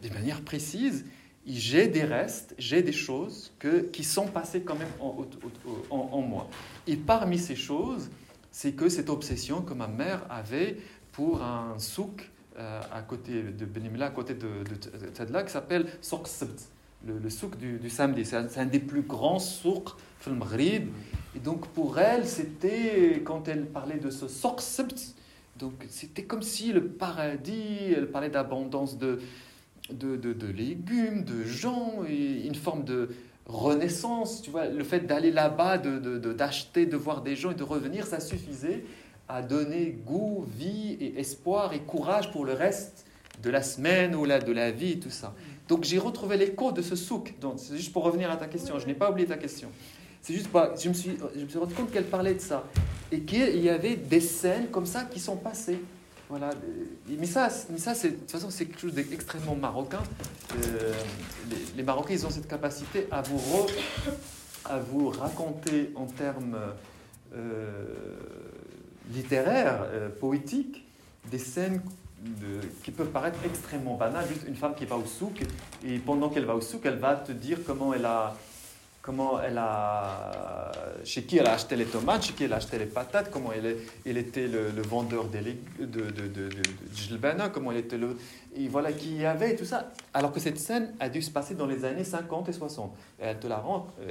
d'une 0.02 0.14
manière 0.14 0.42
précise, 0.42 1.04
j'ai 1.46 1.86
des 1.88 2.04
restes, 2.04 2.54
j'ai 2.58 2.82
des 2.82 2.92
choses 2.92 3.52
que, 3.58 3.80
qui 3.80 4.04
sont 4.04 4.26
passées 4.26 4.62
quand 4.62 4.74
même 4.74 4.90
en, 5.00 6.20
moi. 6.20 6.48
Et 6.86 6.96
parmi 6.96 7.38
ces 7.38 7.56
choses, 7.56 8.10
c'est 8.50 8.72
que 8.72 8.88
cette 8.88 9.08
obsession 9.08 9.62
que 9.62 9.74
ma 9.74 9.86
mère 9.86 10.26
avait 10.28 10.76
pour 11.12 11.42
un 11.42 11.78
souk 11.78 12.30
à 12.58 13.02
côté 13.02 13.42
de 13.42 13.64
Benimla, 13.64 14.06
à 14.06 14.10
côté 14.10 14.34
de, 14.34 14.40
de, 14.64 15.24
de 15.24 15.42
qui 15.42 15.50
s'appelle 15.50 15.86
Souk 16.00 16.28
le, 17.06 17.30
souk 17.30 17.56
du, 17.58 17.78
du 17.78 17.90
samedi. 17.90 18.24
C'est 18.24 18.58
un, 18.58 18.66
des 18.66 18.78
plus 18.78 19.02
grands 19.02 19.38
souks 19.38 19.96
le 20.30 20.36
Maghrib. 20.36 20.88
Et 21.34 21.40
donc 21.40 21.66
pour 21.68 21.98
elle, 21.98 22.26
c'était, 22.26 23.22
quand 23.24 23.48
elle 23.48 23.66
parlait 23.66 23.98
de 23.98 24.10
ce 24.10 24.28
Souk 24.28 24.60
donc 25.58 25.74
c'était 25.88 26.24
comme 26.24 26.42
si 26.42 26.72
le 26.72 26.86
paradis, 26.86 27.92
elle 27.94 28.10
parlait 28.10 28.30
d'abondance 28.30 28.98
de, 28.98 29.20
de, 29.90 30.16
de, 30.16 30.46
légumes, 30.46 31.24
de 31.24 31.44
gens, 31.44 32.02
et 32.08 32.46
une 32.46 32.54
forme 32.54 32.84
de 32.84 33.10
renaissance. 33.46 34.42
Tu 34.42 34.50
vois, 34.50 34.66
le 34.66 34.82
fait 34.82 35.00
d'aller 35.00 35.30
là-bas, 35.30 35.78
d'acheter, 35.78 36.86
de, 36.86 36.92
de, 36.92 36.96
voir 36.96 37.22
des 37.22 37.36
gens 37.36 37.50
et 37.50 37.54
de 37.54 37.62
revenir, 37.62 38.06
ça 38.06 38.18
suffisait 38.18 38.84
à 39.32 39.40
donner 39.40 39.98
goût, 40.04 40.46
vie 40.58 40.98
et 41.00 41.18
espoir 41.18 41.72
et 41.72 41.80
courage 41.80 42.30
pour 42.32 42.44
le 42.44 42.52
reste 42.52 43.06
de 43.42 43.48
la 43.48 43.62
semaine 43.62 44.14
ou 44.14 44.26
de 44.26 44.52
la 44.52 44.70
vie 44.70 45.00
tout 45.00 45.10
ça. 45.10 45.34
Donc 45.68 45.84
j'ai 45.84 45.98
retrouvé 45.98 46.36
l'écho 46.36 46.70
de 46.70 46.82
ce 46.82 46.96
souk. 46.96 47.34
Donc 47.40 47.54
c'est 47.56 47.76
juste 47.76 47.94
pour 47.94 48.04
revenir 48.04 48.30
à 48.30 48.36
ta 48.36 48.46
question. 48.46 48.78
Je 48.78 48.86
n'ai 48.86 48.94
pas 48.94 49.10
oublié 49.10 49.26
ta 49.26 49.38
question. 49.38 49.70
C'est 50.20 50.34
juste 50.34 50.48
pas. 50.48 50.74
Je 50.78 50.88
me 50.90 50.94
suis, 50.94 51.16
je 51.34 51.44
me 51.44 51.48
suis 51.48 51.58
rendu 51.58 51.74
compte 51.74 51.90
qu'elle 51.90 52.04
parlait 52.04 52.34
de 52.34 52.40
ça 52.40 52.64
et 53.10 53.20
qu'il 53.20 53.58
y 53.58 53.70
avait 53.70 53.96
des 53.96 54.20
scènes 54.20 54.68
comme 54.68 54.86
ça 54.86 55.04
qui 55.04 55.18
sont 55.18 55.36
passées. 55.36 55.80
Voilà. 56.28 56.50
Mais 57.08 57.26
ça, 57.26 57.48
mais 57.70 57.78
ça 57.78 57.94
de 57.94 58.08
toute 58.10 58.30
façon, 58.30 58.50
c'est 58.50 58.66
quelque 58.66 58.80
chose 58.80 58.94
d'extrêmement 58.94 59.56
marocain. 59.56 60.02
Euh, 60.56 60.92
les, 61.76 61.82
Marocains, 61.82 62.14
ils 62.14 62.26
ont 62.26 62.30
cette 62.30 62.48
capacité 62.48 63.06
à 63.10 63.22
vous, 63.22 63.66
à 64.66 64.78
vous 64.78 65.08
raconter 65.08 65.90
en 65.94 66.06
termes 66.06 66.56
euh, 67.34 67.84
littéraire, 69.12 69.84
euh, 69.92 70.08
poétique, 70.08 70.84
des 71.30 71.38
scènes 71.38 71.80
qui 72.84 72.92
peuvent 72.92 73.10
paraître 73.10 73.38
extrêmement 73.44 73.96
banales. 73.96 74.26
Juste 74.28 74.44
une 74.46 74.54
femme 74.54 74.74
qui 74.74 74.84
va 74.84 74.96
au 74.96 75.04
souk, 75.04 75.42
et 75.84 75.98
pendant 75.98 76.28
qu'elle 76.28 76.44
va 76.44 76.54
au 76.54 76.60
souk, 76.60 76.82
elle 76.84 76.98
va 76.98 77.16
te 77.16 77.32
dire 77.32 77.58
comment 77.66 77.92
elle 77.94 78.04
a, 78.04 78.36
comment 79.02 79.40
elle 79.40 79.58
a, 79.58 80.70
chez 81.04 81.24
qui 81.24 81.38
elle 81.38 81.48
a 81.48 81.54
acheté 81.54 81.74
les 81.74 81.84
tomates, 81.84 82.22
chez 82.22 82.32
qui 82.32 82.44
elle 82.44 82.52
a 82.52 82.56
acheté 82.56 82.78
les 82.78 82.86
patates, 82.86 83.30
comment 83.30 83.50
elle, 83.52 84.16
était 84.16 84.46
le, 84.46 84.70
vendeur 84.82 85.24
de, 85.24 85.38
de, 85.84 86.10
de, 86.10 86.28
de, 86.28 87.48
comment 87.52 87.72
il 87.72 87.78
était 87.78 87.98
le... 87.98 88.16
Et 88.54 88.68
voilà, 88.68 88.92
qui 88.92 89.16
y 89.16 89.26
avait 89.26 89.56
tout 89.56 89.64
ça. 89.64 89.90
Alors 90.14 90.32
que 90.32 90.38
cette 90.38 90.58
scène 90.58 90.94
a 91.00 91.08
dû 91.08 91.22
se 91.22 91.30
passer 91.30 91.54
dans 91.54 91.66
les 91.66 91.84
années 91.84 92.04
50 92.04 92.48
et 92.48 92.52
60. 92.52 92.94
elle, 93.18 93.38
te 93.38 93.48
la, 93.48 93.64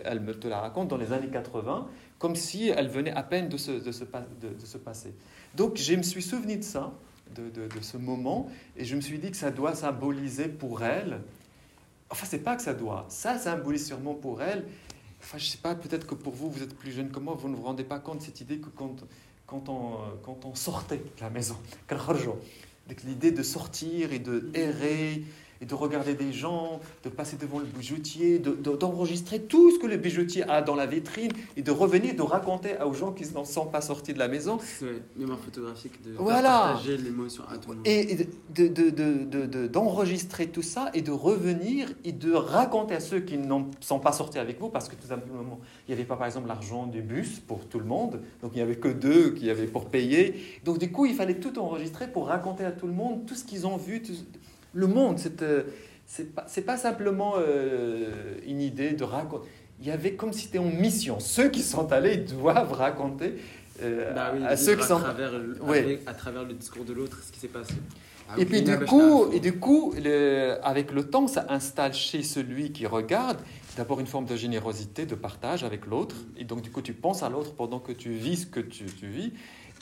elle 0.03 0.19
me 0.19 0.33
te 0.33 0.47
la 0.47 0.59
raconte 0.59 0.89
dans 0.89 0.97
les 0.97 1.13
années 1.13 1.29
80, 1.31 1.87
comme 2.21 2.35
si 2.35 2.67
elle 2.67 2.87
venait 2.87 3.13
à 3.13 3.23
peine 3.23 3.49
de 3.49 3.57
se, 3.57 3.71
de 3.71 3.91
se, 3.91 4.03
de, 4.03 4.63
se 4.63 4.77
passer. 4.77 5.11
Donc 5.55 5.77
je 5.77 5.95
me 5.95 6.03
suis 6.03 6.21
souvenu 6.21 6.55
de 6.55 6.61
ça, 6.61 6.93
de, 7.35 7.49
de, 7.49 7.81
ce 7.81 7.97
moment, 7.97 8.47
et 8.77 8.85
je 8.85 8.95
me 8.95 9.01
suis 9.01 9.17
dit 9.17 9.31
que 9.31 9.37
ça 9.37 9.49
doit 9.49 9.73
symboliser 9.73 10.47
pour 10.47 10.83
elle, 10.83 11.21
enfin 12.11 12.27
c'est 12.29 12.43
pas 12.43 12.55
que 12.55 12.61
ça 12.61 12.75
doit, 12.75 13.07
ça 13.09 13.39
symbolise 13.39 13.87
sûrement 13.87 14.13
pour 14.13 14.43
elle, 14.43 14.65
enfin 15.19 15.39
je 15.39 15.47
sais 15.47 15.57
pas, 15.57 15.73
peut-être 15.73 16.05
que 16.05 16.13
pour 16.13 16.33
vous, 16.33 16.51
vous 16.51 16.61
êtes 16.61 16.77
plus 16.77 16.91
jeune 16.91 17.09
que 17.09 17.17
moi, 17.17 17.33
vous 17.33 17.49
ne 17.49 17.55
vous 17.55 17.63
rendez 17.63 17.83
pas 17.83 17.97
compte 17.97 18.19
de 18.19 18.23
cette 18.23 18.39
idée 18.39 18.59
que 18.59 18.69
quand, 18.69 18.97
quand, 19.47 19.67
on, 19.69 19.97
quand 20.21 20.45
on 20.45 20.53
sortait 20.53 20.97
de 20.97 21.21
la 21.21 21.31
maison, 21.31 21.57
l'idée 23.03 23.31
de 23.31 23.41
sortir 23.41 24.13
et 24.13 24.19
de 24.19 24.51
errer, 24.53 25.23
et 25.61 25.65
de 25.65 25.75
regarder 25.75 26.15
des 26.15 26.33
gens, 26.33 26.79
de 27.03 27.09
passer 27.09 27.37
devant 27.37 27.59
le 27.59 27.65
bijoutier, 27.65 28.39
d'enregistrer 28.39 29.39
de, 29.39 29.43
tout 29.43 29.71
ce 29.71 29.79
que 29.79 29.87
le 29.87 29.97
bijoutier 29.97 30.43
a 30.49 30.61
dans 30.61 30.75
la 30.75 30.87
vitrine 30.87 31.31
et 31.55 31.61
de 31.61 31.71
revenir, 31.71 32.15
de 32.15 32.21
raconter 32.23 32.75
aux 32.83 32.93
gens 32.93 33.11
qui 33.11 33.23
ne 33.23 33.43
sont 33.43 33.67
pas 33.67 33.81
sortis 33.81 34.13
de 34.13 34.19
la 34.19 34.27
maison. 34.27 34.57
C'est 34.59 34.87
mémoire 35.15 35.39
photographique, 35.39 36.01
de 36.03 36.13
voilà. 36.17 36.73
partager 36.73 36.97
l'émotion 36.97 37.43
à 37.49 37.57
tout 37.57 37.69
le 37.69 37.75
monde. 37.77 37.87
Et 37.87 38.27
d'enregistrer 39.71 40.47
tout 40.47 40.63
ça 40.63 40.89
et 40.93 41.01
de 41.01 41.11
revenir 41.11 41.89
et 42.03 42.11
de 42.11 42.33
raconter 42.33 42.95
à 42.95 42.99
ceux 42.99 43.19
qui 43.19 43.37
ne 43.37 43.63
sont 43.79 43.99
pas 43.99 44.11
sortis 44.11 44.39
avec 44.39 44.59
vous, 44.59 44.69
parce 44.69 44.89
que 44.89 44.95
tout 44.95 45.07
simplement, 45.07 45.59
il 45.87 45.91
n'y 45.91 45.93
avait 45.93 46.07
pas 46.07 46.15
par 46.15 46.25
exemple 46.25 46.47
l'argent 46.47 46.87
du 46.87 47.01
bus 47.01 47.39
pour 47.39 47.67
tout 47.67 47.79
le 47.79 47.85
monde, 47.85 48.19
donc 48.41 48.51
il 48.53 48.57
n'y 48.57 48.61
avait 48.61 48.77
que 48.77 48.87
deux 48.87 49.31
qui 49.31 49.49
avaient 49.49 49.67
pour 49.67 49.85
payer. 49.85 50.41
Donc 50.65 50.79
du 50.79 50.91
coup, 50.91 51.05
il 51.05 51.13
fallait 51.13 51.39
tout 51.39 51.59
enregistrer 51.59 52.11
pour 52.11 52.27
raconter 52.27 52.65
à 52.65 52.71
tout 52.71 52.87
le 52.87 52.93
monde 52.93 53.25
tout 53.27 53.35
ce 53.35 53.43
qu'ils 53.43 53.67
ont 53.67 53.77
vu. 53.77 54.01
Tout, 54.01 54.13
le 54.73 54.87
monde, 54.87 55.19
c'est 55.19 55.41
euh, 55.41 55.63
pas, 56.35 56.45
pas, 56.65 56.77
simplement 56.77 57.33
euh, 57.37 58.35
une 58.45 58.61
idée 58.61 58.91
de 58.91 59.03
raconter. 59.03 59.49
Il 59.79 59.87
y 59.87 59.91
avait 59.91 60.13
comme 60.13 60.31
si 60.31 60.45
c'était 60.45 60.59
en 60.59 60.65
mission. 60.65 61.19
Ceux 61.19 61.49
qui 61.49 61.61
sont 61.61 61.91
allés 61.91 62.17
doivent 62.17 62.73
raconter 62.73 63.35
euh, 63.81 64.13
bah 64.13 64.33
à 64.45 64.55
ceux 64.55 64.75
qui 64.75 64.83
sont... 64.83 64.97
À 64.97 65.01
travers, 65.01 65.31
à 66.05 66.13
travers 66.13 66.43
le 66.43 66.53
discours 66.53 66.85
de 66.85 66.93
l'autre, 66.93 67.19
ce 67.23 67.31
qui 67.31 67.39
s'est 67.39 67.47
passé. 67.47 67.73
Ah 68.29 68.35
et, 68.37 68.45
puis 68.45 68.61
du 68.61 68.77
coup, 68.79 69.31
et 69.33 69.39
du 69.39 69.53
coup, 69.57 69.93
avec 70.63 70.91
le 70.91 71.03
temps, 71.09 71.27
ça 71.27 71.47
installe 71.49 71.93
chez 71.93 72.21
celui 72.21 72.71
qui 72.71 72.85
regarde 72.85 73.37
d'abord 73.75 73.99
une 73.99 74.07
forme 74.07 74.25
de 74.25 74.35
générosité, 74.35 75.05
de 75.05 75.15
partage 75.15 75.63
avec 75.63 75.85
l'autre. 75.85 76.15
Et 76.37 76.43
donc, 76.43 76.61
du 76.61 76.71
coup, 76.71 76.81
tu 76.81 76.93
penses 76.93 77.23
à 77.23 77.29
l'autre 77.29 77.55
pendant 77.55 77.79
que 77.79 77.91
tu 77.91 78.11
vis 78.11 78.41
ce 78.41 78.45
que 78.45 78.59
tu, 78.59 78.85
tu 78.85 79.07
vis. 79.07 79.33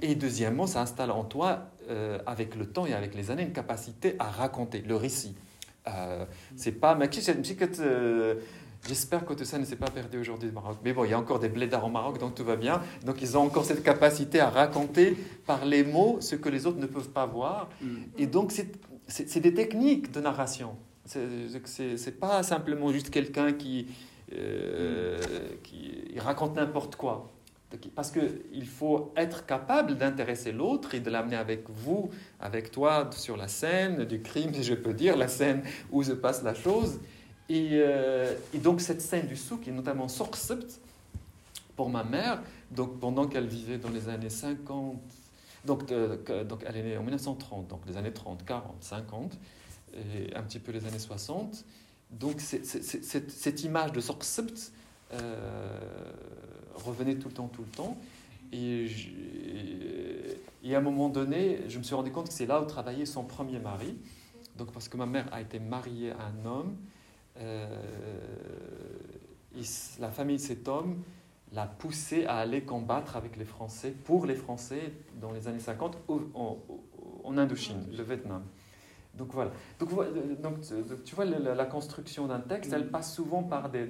Et 0.01 0.15
deuxièmement, 0.15 0.65
ça 0.65 0.81
installe 0.81 1.11
en 1.11 1.25
toi, 1.25 1.71
euh, 1.89 2.19
avec 2.25 2.55
le 2.55 2.65
temps 2.65 2.85
et 2.85 2.93
avec 2.93 3.15
les 3.15 3.31
années, 3.31 3.43
une 3.43 3.53
capacité 3.53 4.15
à 4.19 4.29
raconter 4.29 4.81
le 4.81 4.95
récit. 4.95 5.35
Euh, 5.87 6.25
c'est 6.55 6.73
pas. 6.73 6.97
Euh, 6.97 8.35
j'espère 8.87 9.25
que 9.25 9.33
tout 9.33 9.45
ça 9.45 9.57
ne 9.57 9.65
s'est 9.65 9.75
pas 9.75 9.89
perdu 9.89 10.19
aujourd'hui 10.19 10.49
au 10.49 10.51
Maroc. 10.53 10.77
Mais 10.83 10.93
bon, 10.93 11.03
il 11.05 11.11
y 11.11 11.13
a 11.13 11.19
encore 11.19 11.39
des 11.39 11.49
blédards 11.49 11.85
au 11.85 11.89
Maroc, 11.89 12.19
donc 12.19 12.35
tout 12.35 12.43
va 12.43 12.55
bien. 12.55 12.81
Donc 13.05 13.21
ils 13.21 13.37
ont 13.37 13.41
encore 13.41 13.65
cette 13.65 13.83
capacité 13.83 14.39
à 14.39 14.49
raconter 14.49 15.17
par 15.45 15.65
les 15.65 15.83
mots 15.83 16.17
ce 16.21 16.35
que 16.35 16.49
les 16.49 16.65
autres 16.65 16.79
ne 16.79 16.85
peuvent 16.85 17.09
pas 17.09 17.25
voir. 17.25 17.69
Mm. 17.81 17.87
Et 18.17 18.27
donc 18.27 18.51
c'est 18.51 19.39
des 19.39 19.53
techniques 19.53 20.11
de 20.11 20.21
narration. 20.21 20.75
C'est 21.05 22.19
pas 22.19 22.43
simplement 22.43 22.91
juste 22.91 23.09
quelqu'un 23.09 23.53
qui, 23.53 23.87
euh, 24.33 25.19
qui 25.63 26.13
raconte 26.17 26.55
n'importe 26.55 26.95
quoi. 26.95 27.31
Parce 27.95 28.11
qu'il 28.11 28.65
faut 28.65 29.13
être 29.15 29.45
capable 29.45 29.95
d'intéresser 29.95 30.51
l'autre 30.51 30.95
et 30.95 30.99
de 30.99 31.09
l'amener 31.09 31.35
avec 31.35 31.69
vous, 31.69 32.09
avec 32.39 32.71
toi, 32.71 33.09
sur 33.11 33.37
la 33.37 33.47
scène 33.47 34.05
du 34.05 34.21
crime, 34.21 34.53
si 34.53 34.63
je 34.63 34.73
peux 34.73 34.93
dire, 34.93 35.15
la 35.15 35.27
scène 35.27 35.61
où 35.91 36.01
se 36.03 36.13
passe 36.13 36.41
la 36.41 36.55
chose. 36.55 36.99
Et, 37.47 37.69
euh, 37.73 38.33
donc 38.55 38.81
cette 38.81 39.01
scène 39.01 39.27
du 39.27 39.35
souk, 39.35 39.67
est 39.67 39.71
notamment 39.71 40.07
Sorcept, 40.07 40.79
pour 41.75 41.89
ma 41.89 42.03
mère, 42.03 42.41
donc 42.71 42.99
pendant 42.99 43.27
qu'elle 43.27 43.47
vivait 43.47 43.77
dans 43.77 43.89
les 43.89 44.09
années 44.09 44.29
50, 44.29 44.99
donc, 45.65 45.91
euh, 45.91 46.43
donc 46.43 46.63
elle 46.65 46.77
est 46.77 46.83
née 46.83 46.97
en 46.97 47.03
1930, 47.03 47.67
donc 47.67 47.81
les 47.87 47.97
années 47.97 48.13
30, 48.13 48.45
40, 48.45 48.75
50, 48.81 49.37
et 49.93 50.35
un 50.35 50.43
petit 50.43 50.59
peu 50.59 50.71
les 50.71 50.85
années 50.85 50.99
60, 50.99 51.65
Donc 52.11 52.39
cette, 52.39 53.63
image 53.63 53.91
de 53.91 53.99
Sorksept 53.99 54.71
euh, 55.13 55.79
revenait 56.83 57.15
tout 57.15 57.29
le 57.29 57.33
temps, 57.33 57.47
tout 57.47 57.63
le 57.63 57.75
temps. 57.75 57.97
Et, 58.51 58.87
à 60.73 60.77
un 60.77 60.81
moment 60.81 61.09
donné, 61.09 61.59
je 61.67 61.77
me 61.77 61.83
suis 61.83 61.95
rendu 61.95 62.11
compte 62.11 62.27
que 62.27 62.33
c'est 62.33 62.45
là 62.45 62.61
où 62.61 62.65
travaillait 62.65 63.05
son 63.05 63.23
premier 63.23 63.59
mari. 63.59 63.95
Donc 64.57 64.71
parce 64.71 64.89
que 64.89 64.97
ma 64.97 65.05
mère 65.05 65.27
a 65.31 65.41
été 65.41 65.59
mariée 65.59 66.11
à 66.11 66.25
un 66.27 66.45
homme. 66.45 66.75
euh, 67.37 67.67
il 69.55 69.63
la 69.99 70.09
famille 70.11 70.37
de 70.37 70.41
cet 70.41 70.67
homme 70.67 71.01
l'a 71.53 71.65
poussé 71.65 72.25
à 72.25 72.37
aller 72.37 72.61
combattre 72.61 73.15
avec 73.17 73.35
les 73.37 73.45
Français, 73.45 73.91
pour 74.05 74.25
les 74.27 74.35
Français, 74.35 74.93
dans 75.19 75.31
les 75.31 75.47
années 75.47 75.59
50, 75.59 75.97
au- 76.07 76.21
en, 76.35 76.57
en 77.23 77.37
Indochine, 77.37 77.83
le 77.95 78.03
Vietnam. 78.03 78.43
Donc 79.17 79.29
voilà. 79.33 79.51
Donc, 79.79 79.89
donc, 79.89 80.41
donc, 80.41 81.03
tu 81.03 81.15
vois, 81.15 81.25
la, 81.25 81.55
la 81.55 81.65
construction 81.65 82.27
d'un 82.27 82.39
texte, 82.39 82.71
elle 82.71 82.89
passe 82.89 83.13
souvent 83.15 83.41
par 83.43 83.69
des 83.69 83.85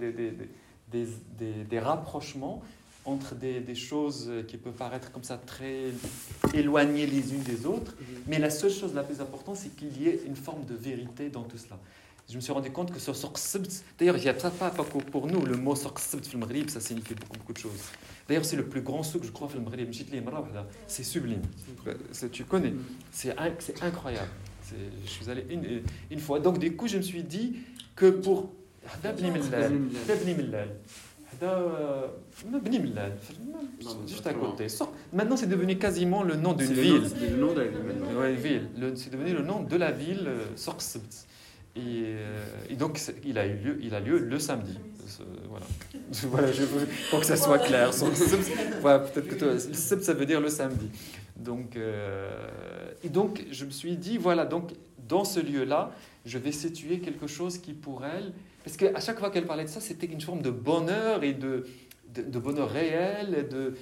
rapprochements 1.79 2.62
entre 3.10 3.36
des, 3.36 3.60
des 3.60 3.75
choses 3.75 4.30
qui 4.48 4.58
peuvent 4.58 4.74
paraître 4.74 5.12
comme 5.12 5.24
ça 5.24 5.38
très 5.38 5.92
éloignées 6.54 7.06
les 7.06 7.34
unes 7.34 7.44
des 7.44 7.66
autres. 7.66 7.96
Mais 8.28 8.39
la 8.39 8.50
seule 8.50 8.72
chose 8.72 8.94
la 8.94 9.04
plus 9.04 9.20
importante, 9.22 9.58
c'est 9.58 9.75
qu'il 9.75 10.01
y 10.01 10.08
ait 10.08 10.22
une 10.25 10.36
forme 10.36 10.66
de 10.66 10.75
vérité 10.75 11.30
dans 11.30 11.44
tout 11.44 11.58
cela. 11.58 11.80
Je 12.30 12.36
me 12.36 12.42
suis 12.42 12.51
rendu 12.54 12.70
compte 12.70 12.92
que 12.94 13.00
ce 13.00 13.12
sorqsebt, 13.12 13.84
d'ailleurs, 13.98 14.16
il 14.18 14.22
n'y 14.22 14.30
a 14.30 14.36
pas, 14.36 14.51
pas, 14.51 14.70
pour 15.12 15.25
nous, 15.25 15.44
le 15.46 15.58
mot 15.58 15.74
Maghreb, 16.38 16.70
ça 16.70 16.80
signifie 16.80 17.16
beaucoup, 17.16 17.38
beaucoup 17.39 17.54
de 17.54 17.58
choses. 17.58 17.72
D'ailleurs, 18.28 18.46
c'est 18.46 18.56
le 18.56 18.66
plus 18.68 18.82
grand 18.82 19.01
souk, 19.01 19.24
je 19.24 19.32
crois. 19.32 19.50
C'est 20.86 21.04
sublime. 21.04 21.42
C'est- 22.12 22.30
Tu 22.32 22.44
connais. 22.46 22.74
C'est 23.12 23.36
in- 23.36 23.56
c'est 23.58 23.82
incroyable. 23.82 24.30
Je 25.04 25.10
suis 25.10 25.28
allé 25.32 25.44
une, 25.50 25.82
une 26.12 26.20
fois. 26.20 26.39
Donc, 26.39 26.60
du 26.60 26.75
coup, 26.75 26.88
je 26.88 26.98
me 26.98 27.01
suis 27.01 27.24
dit 27.24 27.56
que 27.96 28.12
pour. 28.12 28.51
Juste 34.08 34.27
à 34.27 34.34
côté. 34.34 34.67
Maintenant, 35.13 35.38
c'est 35.38 35.48
devenu 35.48 35.77
quasiment 35.77 36.24
le 36.24 36.36
nom 36.36 36.53
d'une 36.53 36.74
ville. 36.74 37.03
C'est 37.08 37.29
le 37.29 37.38
nom 37.38 37.53
de 37.53 37.62
la 37.62 37.67
ville. 37.67 37.81
Ouais, 38.17 38.96
C'est 38.96 39.12
devenu 39.12 39.34
le 39.34 39.41
nom 39.41 39.63
de 39.63 39.75
la 39.75 39.91
ville, 39.91 40.25
euh, 40.27 40.46
Sorqsebt. 40.55 41.27
Et, 41.75 41.79
euh, 41.79 42.46
et 42.69 42.75
donc, 42.75 43.00
il 43.24 43.38
a, 43.38 43.46
eu 43.46 43.55
lieu, 43.55 43.79
il 43.81 43.93
a 43.96 44.00
lieu 44.00 44.19
le 44.19 44.39
samedi. 44.39 44.77
Voilà. 45.48 45.65
voilà, 46.24 46.51
je 46.51 46.63
veux, 46.63 46.88
pour 47.10 47.19
que 47.19 47.25
ça 47.25 47.38
soit 47.38 47.60
clair. 47.60 47.91
Voilà, 48.81 49.00
peut-être 49.00 49.27
que 49.27 49.36
toi, 49.36 49.60
sept, 49.60 50.03
ça 50.03 50.13
veut 50.13 50.25
dire 50.25 50.41
le 50.41 50.50
samedi. 50.50 50.89
Donc, 51.38 51.75
euh, 51.75 52.29
et 53.03 53.10
donc, 53.10 53.46
je 53.51 53.65
me 53.65 53.72
suis 53.72 53.96
dit, 53.96 54.17
voilà, 54.17 54.46
donc, 54.46 54.72
dans 55.08 55.24
ce 55.24 55.39
lieu-là, 55.39 55.91
je 56.25 56.38
vais 56.38 56.51
situer 56.51 57.00
quelque 57.00 57.27
chose 57.27 57.58
qui, 57.58 57.74
pour 57.74 58.03
elle, 58.05 58.34
parce 58.63 58.78
qu'à 58.78 59.00
chaque 59.00 59.20
fois 59.20 59.30
qu'elle 59.32 59.46
parlait 59.46 59.63
de 59.66 59.70
ça, 59.70 59.80
c'était 59.80 60.08
une 60.08 60.22
forme 60.22 60.42
de 60.42 60.51
bonheur 60.51 61.24
et 61.24 61.34
de, 61.34 61.66
de, 62.13 62.22
de 62.24 62.39
bonheur 62.39 62.70
réel, 62.70 63.48
de, 63.50 63.74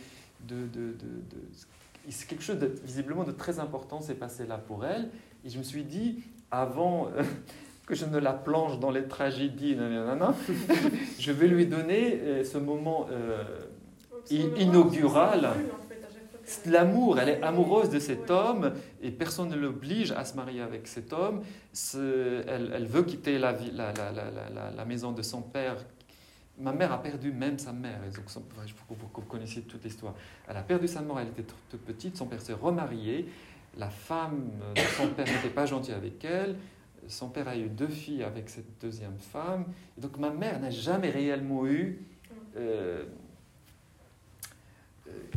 de, 0.48 0.56
de, 0.56 0.66
de- 0.68 0.92
de- 0.94 2.10
c'est 2.10 2.28
quelque 2.28 2.44
chose 2.44 2.58
de, 2.60 2.72
visiblement 2.86 3.24
de 3.26 3.32
très 3.34 3.60
important 3.60 4.00
s'est 4.00 4.16
passé 4.16 4.46
là 4.48 4.58
pour 4.58 4.86
elle. 4.86 5.10
Et 5.46 5.50
je 5.50 5.58
me 5.58 5.64
suis 5.64 5.84
dit, 5.84 6.24
avant 6.52 7.08
euh, 7.08 7.22
que 7.86 7.96
je 7.96 8.06
ne 8.06 8.18
la 8.18 8.34
plonge 8.34 8.80
dans 8.80 8.92
les 8.92 9.04
tragédies, 9.08 9.76
nanana, 9.76 10.34
je 11.20 11.32
vais 11.32 11.48
lui 11.48 11.66
donner 11.66 12.20
euh, 12.22 12.44
ce 12.46 12.58
moment 12.58 13.08
euh, 13.12 13.44
inaugural. 14.30 15.50
L'amour. 16.66 17.20
Elle 17.20 17.30
est 17.30 17.44
amoureuse 17.44 17.90
de 17.90 18.00
cet 18.00 18.30
homme 18.32 18.74
et 19.02 19.12
personne 19.12 19.50
ne 19.50 19.56
l'oblige 19.56 20.12
à 20.12 20.26
se 20.26 20.36
marier 20.36 20.62
avec 20.62 20.88
cet 20.88 21.14
homme. 21.14 21.42
Elle, 21.94 22.86
veut 22.86 23.04
quitter 23.04 23.38
la, 23.38 23.56
maison 24.86 25.12
de 25.12 25.22
son 25.22 25.42
père. 25.42 25.78
Ma 26.60 26.74
mère 26.74 26.92
a 26.92 27.02
perdu 27.02 27.32
même 27.32 27.60
sa 27.60 27.72
mère. 27.72 28.00
Et 28.08 28.16
donc, 28.16 28.30
son- 28.30 28.44
vous 28.90 29.22
connaissiez 29.22 29.62
toute 29.64 29.84
l'histoire. 29.84 30.16
Elle 30.48 30.58
a 30.58 30.64
perdu 30.64 30.88
sa 30.88 31.02
mère, 31.02 31.20
elle 31.20 31.28
était 31.28 31.44
toute 31.44 31.82
petite. 31.82 32.18
Son 32.18 32.26
père 32.26 32.42
s'est 32.42 32.54
remarié. 32.54 33.28
La 33.78 33.90
femme 33.90 34.50
de 34.76 34.82
son 34.98 35.08
père 35.10 35.28
n'était 35.28 35.54
pas 35.54 35.66
gentille 35.66 35.94
avec 35.94 36.24
elle. 36.26 36.56
Son 37.08 37.30
père 37.30 37.48
a 37.48 37.56
eu 37.56 37.70
deux 37.70 37.88
filles 37.88 38.24
avec 38.24 38.50
cette 38.50 38.82
deuxième 38.82 39.18
femme. 39.20 39.66
Donc 39.98 40.18
ma 40.18 40.30
mère 40.30 40.60
n'a 40.60 40.72
jamais 40.72 41.10
réellement 41.10 41.66
eu 41.68 42.00
euh, 42.58 43.06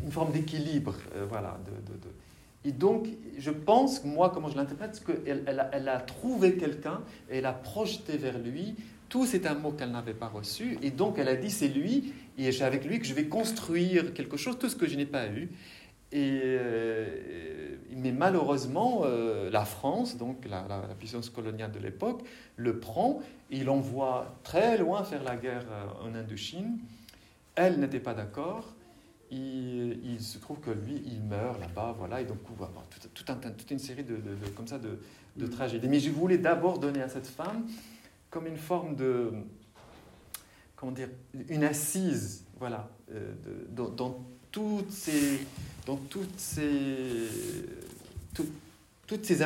une 0.02 0.11
forme 0.11 0.33
d'équilibre. 0.33 0.94
euh, 1.16 1.26
voilà, 1.28 1.59
de, 1.66 2.68
Et 2.68 2.72
donc, 2.72 3.09
je 3.38 3.50
pense, 3.50 4.04
moi, 4.04 4.30
comment 4.30 4.48
je 4.48 4.56
l'interprète, 4.56 4.94
c'est 4.94 5.04
qu'elle 5.04 5.44
elle 5.72 5.88
a, 5.88 6.00
trouvé 6.00 6.56
quelqu'un 6.56 7.00
et 7.30 7.38
elle 7.38 7.46
a 7.46 7.52
projeté 7.52 8.16
vers 8.16 8.38
lui 8.38 8.74
tout 9.09 9.26
cet 9.26 9.46
amour 9.46 9.76
qu'elle 9.76 9.90
n'avait 9.90 10.14
pas 10.14 10.28
reçu. 10.28 10.78
Et 10.83 10.90
donc, 10.90 11.18
elle 11.18 11.28
a 11.28 11.37
dit, 11.37 11.50
c'est 11.50 11.68
lui, 11.68 12.12
et 12.38 12.52
c'est 12.52 12.64
avec 12.64 12.85
lui 12.85 12.98
que 13.00 13.06
je 13.06 13.14
vais 13.14 13.26
construire 13.26 14.14
quelque 14.14 14.37
chose, 14.37 14.56
tout 14.59 14.68
ce 14.68 14.76
que 14.76 14.87
je 14.87 14.96
n'ai 14.96 15.06
pas 15.06 15.26
eu. 15.26 15.48
Et, 16.12 16.40
euh, 16.44 17.76
mais 17.96 18.12
malheureusement, 18.12 19.02
euh, 19.04 19.48
la 19.50 19.64
France, 19.64 20.16
donc 20.16 20.44
la, 20.48 20.66
la- 20.68 20.94
puissance 20.98 21.30
coloniale 21.30 21.70
de 21.72 21.78
l'époque, 21.78 22.22
le 22.56 22.78
prend 22.78 23.20
et 23.50 23.59
il 23.59 23.70
envoie 23.70 24.35
très 24.42 24.76
loin 24.76 25.04
faire 25.04 25.22
la 25.22 25.37
guerre 25.37 25.66
euh, 25.70 26.09
en 26.09 26.14
Indochine. 26.14 26.78
Elle 27.54 27.78
n'était 27.80 28.00
pas 28.00 28.14
d'accord. 28.14 28.74
Il, 29.30 30.00
il 30.04 30.20
se 30.20 30.38
trouve 30.38 30.58
que 30.58 30.70
lui, 30.70 31.02
il 31.06 31.22
meurt 31.22 31.60
là-bas, 31.60 31.94
voilà, 31.96 32.20
et 32.20 32.24
donc 32.24 32.38
on 32.50 32.64
tout, 32.64 33.08
tout 33.24 33.32
un- 33.32 33.36
toute 33.36 33.70
une 33.70 33.78
série 33.78 34.02
de, 34.02 34.16
de- 34.16 34.20
de- 34.34 34.48
comme 34.56 34.66
ça 34.66 34.78
de, 34.78 34.98
de 35.36 35.46
Mm. 35.46 35.50
tragédies. 35.50 35.88
Mais 35.88 36.00
je 36.00 36.10
voulais 36.10 36.38
d'abord 36.38 36.78
donner 36.78 37.00
à 37.02 37.08
cette 37.08 37.26
femme 37.28 37.66
comme 38.28 38.46
une 38.46 38.56
forme 38.56 38.96
de, 38.96 39.30
comment 40.76 40.92
dire, 40.92 41.08
une 41.48 41.62
assise, 41.64 42.44
voilà, 42.58 42.88
euh, 43.12 43.32
dans, 43.70 43.88
dans 43.88 44.24
toutes 44.50 44.90
ces, 44.90 45.40
dans 45.86 45.96
toutes 45.96 46.38
ces, 46.38 47.28
tout- 48.34 48.48
toutes 49.06 49.24
ces, 49.24 49.38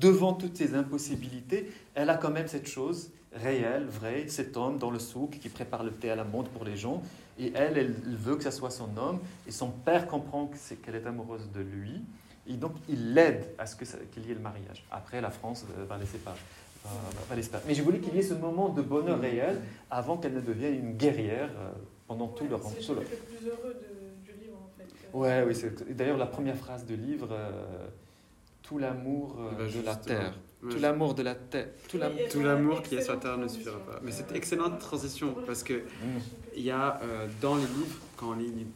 devant 0.00 0.32
toutes 0.34 0.56
ces 0.56 0.74
impossibilités, 0.74 1.70
elle 1.94 2.08
a 2.10 2.16
quand 2.16 2.30
même 2.30 2.48
cette 2.48 2.66
chose 2.68 3.10
réelle, 3.32 3.84
vraie, 3.86 4.26
cet 4.28 4.56
homme 4.56 4.78
dans 4.78 4.90
le 4.90 4.98
souk 4.98 5.38
qui 5.40 5.48
prépare 5.50 5.84
le 5.84 5.90
thé 5.92 6.10
à 6.10 6.16
la 6.16 6.24
menthe 6.24 6.48
pour 6.48 6.64
les 6.64 6.76
gens, 6.76 7.02
et 7.40 7.52
elle, 7.54 7.78
elle 7.78 7.94
veut 8.16 8.36
que 8.36 8.42
ça 8.42 8.50
soit 8.50 8.70
son 8.70 8.96
homme, 8.96 9.18
et 9.46 9.50
son 9.50 9.70
père 9.70 10.06
comprend 10.06 10.50
qu'elle 10.82 10.94
est 10.96 11.06
amoureuse 11.06 11.50
de 11.52 11.60
lui, 11.60 12.02
et 12.46 12.54
donc 12.54 12.72
il 12.88 13.14
l'aide 13.14 13.46
à 13.58 13.66
ce 13.66 13.76
qu'il 13.76 14.26
y 14.26 14.30
ait 14.30 14.34
le 14.34 14.40
mariage. 14.40 14.84
Après, 14.90 15.20
la 15.20 15.30
France 15.30 15.64
euh, 15.78 15.84
va 15.84 15.96
laisser 15.98 16.18
pas. 16.18 16.34
va- 16.84 16.90
va-. 17.34 17.60
Mais 17.66 17.74
je 17.74 17.82
voulais 17.82 17.98
qu'il 18.00 18.14
y 18.14 18.18
ait 18.18 18.22
ce 18.22 18.34
moment 18.34 18.68
de 18.70 18.82
bonheur 18.82 19.20
réel 19.20 19.60
avant 19.90 20.16
qu'elle 20.16 20.34
ne 20.34 20.40
devienne 20.40 20.74
une 20.74 20.96
guerrière 20.96 21.50
euh, 21.58 21.70
pendant 22.08 22.28
tout 22.28 22.48
leur 22.48 22.60
C'est 22.62 23.16
le 23.16 23.22
plus 23.38 23.46
heureux 23.48 23.74
de- 23.74 24.32
du 24.32 24.38
livre, 24.40 24.56
en 24.56 24.70
fait. 24.76 24.88
Ouais, 25.16 25.44
oui, 25.46 25.94
d'ailleurs 25.94 26.16
la 26.18 26.26
première 26.26 26.56
phrase 26.56 26.84
du 26.84 26.96
livre, 26.96 27.28
euh, 27.30 27.86
tout 28.62 28.78
l'amour 28.78 29.36
euh, 29.38 29.68
de 29.68 29.84
la 29.84 29.94
terre, 29.96 30.32
Ouais, 30.32 30.49
tout 30.68 30.78
l'amour 30.78 31.14
de 31.14 31.22
la 31.22 31.34
terre, 31.34 31.68
tout 31.88 31.98
l'amour. 31.98 32.82
Qui 32.82 32.96
est 32.96 33.02
sur 33.02 33.14
excellente 33.14 33.22
terre 33.22 33.38
ne 33.38 33.46
transition. 33.46 33.72
suffira 33.72 33.78
pas. 33.86 34.00
Mais 34.02 34.12
c'est 34.12 34.30
Euh, 34.30 34.34
excellente 34.34 34.78
transition 34.78 35.34
parce 35.46 35.62
que 35.62 35.82
il 36.56 36.62
y 36.62 36.70
a 36.70 37.00
euh, 37.02 37.26
dans 37.40 37.56
les 37.56 37.62
livres, 37.62 37.96
quand 38.16 38.30
on 38.30 38.34
lit, 38.34 38.66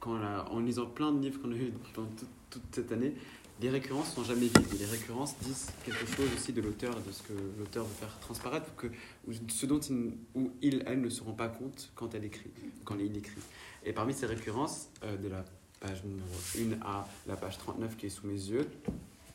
quand 0.00 0.12
on 0.12 0.22
a- 0.22 0.48
en 0.50 0.60
lisant 0.60 0.86
plein 0.86 1.12
de 1.12 1.20
livres 1.20 1.40
qu'on 1.40 1.52
a 1.52 1.56
eu 1.56 1.72
pendant 1.94 2.08
toute, 2.08 2.28
toute 2.50 2.62
cette 2.72 2.90
année, 2.92 3.14
les 3.60 3.70
récurrences 3.70 4.12
sont 4.14 4.24
jamais 4.24 4.46
vides. 4.46 4.74
Et 4.74 4.78
les 4.78 4.86
récurrences 4.86 5.36
disent 5.40 5.68
quelque 5.84 6.04
chose 6.06 6.26
aussi 6.34 6.52
de 6.52 6.60
l'auteur 6.60 6.92
et 6.98 7.08
de 7.08 7.12
ce 7.12 7.22
que 7.22 7.32
l'auteur 7.58 7.84
veut 7.84 7.94
faire 8.00 8.18
transparaître, 8.18 8.66
ou 8.72 8.80
que, 8.80 8.86
ou 9.28 9.32
ce 9.48 9.66
dont 9.66 9.78
il, 9.78 10.12
ou 10.34 10.50
il, 10.60 10.82
elle 10.86 11.00
ne 11.00 11.08
se 11.08 11.22
rend 11.22 11.32
pas 11.34 11.48
compte 11.48 11.90
quand 11.94 12.14
elle 12.16 12.24
écrit, 12.24 12.50
quand 12.84 12.96
il 12.98 13.16
écrit. 13.16 13.40
Et 13.84 13.92
parmi 13.92 14.12
ces 14.14 14.26
récurrences, 14.26 14.88
euh, 15.04 15.16
de 15.16 15.28
la 15.28 15.44
page 15.78 16.02
numéro 16.04 16.76
1 16.82 16.84
à 16.84 17.06
la 17.28 17.36
page 17.36 17.58
39 17.58 17.96
qui 17.96 18.06
est 18.06 18.10
sous 18.10 18.26
mes 18.26 18.34
yeux, 18.34 18.66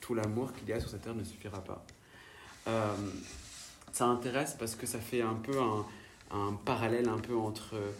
tout 0.07 0.13
l'amour 0.15 0.53
qu'il 0.53 0.69
y 0.69 0.73
a 0.73 0.79
sur 0.79 0.89
cette 0.89 1.01
terre 1.01 1.15
ne 1.15 1.23
suffira 1.23 1.61
pas. 1.61 1.85
Euh, 2.67 2.95
ça 3.91 4.05
intéresse 4.05 4.55
parce 4.57 4.75
que 4.75 4.85
ça 4.87 4.99
fait 4.99 5.21
un 5.21 5.33
peu 5.33 5.59
un, 6.31 6.53
parallèle 6.65 7.09
un 7.09 7.17
peu 7.17 7.35
entre 7.35 7.75
euh, 7.75 7.91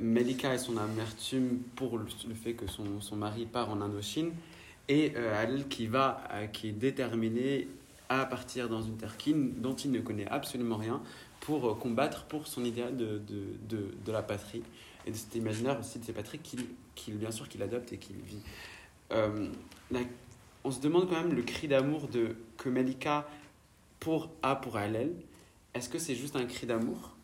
Melika 0.00 0.54
et 0.54 0.58
son 0.58 0.76
amertume 0.78 1.58
pour 1.76 1.98
le, 1.98 2.06
fait 2.34 2.54
que 2.54 2.66
son, 2.66 3.00
son 3.00 3.16
mari 3.16 3.44
part 3.46 3.70
en 3.70 3.80
Indochine 3.82 4.32
et 4.88 5.12
euh, 5.16 5.42
elle 5.42 5.68
qui 5.68 5.86
va 5.86 6.22
qui 6.52 6.68
est 6.68 6.72
déterminée 6.72 7.68
à 8.08 8.24
partir 8.26 8.68
dans 8.68 8.82
une 8.82 8.96
terre 8.96 9.16
qui- 9.16 9.34
dont 9.34 9.74
il 9.74 9.90
ne 9.90 10.00
connaît 10.00 10.28
absolument 10.28 10.76
rien 10.76 11.00
pour 11.40 11.78
combattre 11.78 12.24
pour 12.24 12.46
son 12.46 12.64
idéal 12.64 12.96
de, 12.96 13.18
de, 13.18 13.44
de, 13.68 13.94
de 14.04 14.12
la 14.12 14.22
patrie 14.22 14.62
et 15.06 15.10
de 15.10 15.16
cet 15.16 15.34
imaginaire 15.34 15.78
aussi 15.78 15.98
de 15.98 16.04
ces 16.04 16.12
patries 16.12 16.38
qu'il 16.38 17.16
bien 17.16 17.30
sûr 17.30 17.48
qu'il 17.48 17.62
adopte 17.62 17.92
et 17.92 17.98
qu'il 17.98 18.16
vit. 18.16 18.42
On 20.64 20.70
se 20.70 20.80
demande 20.80 21.08
quand 21.08 21.22
même 21.22 21.34
le 21.34 21.42
cri 21.42 21.68
d'amour 21.68 22.08
de 22.08 22.36
que 22.56 22.68
Melika 22.68 23.28
pour 24.00 24.30
a 24.42 24.56
pour 24.56 24.76
Hallel. 24.76 25.14
Est-ce 25.74 25.88
que 25.88 25.98
c'est 25.98 26.14
juste 26.14 26.36
un 26.36 26.46
cri 26.46 26.66
d'amour? 26.66 27.14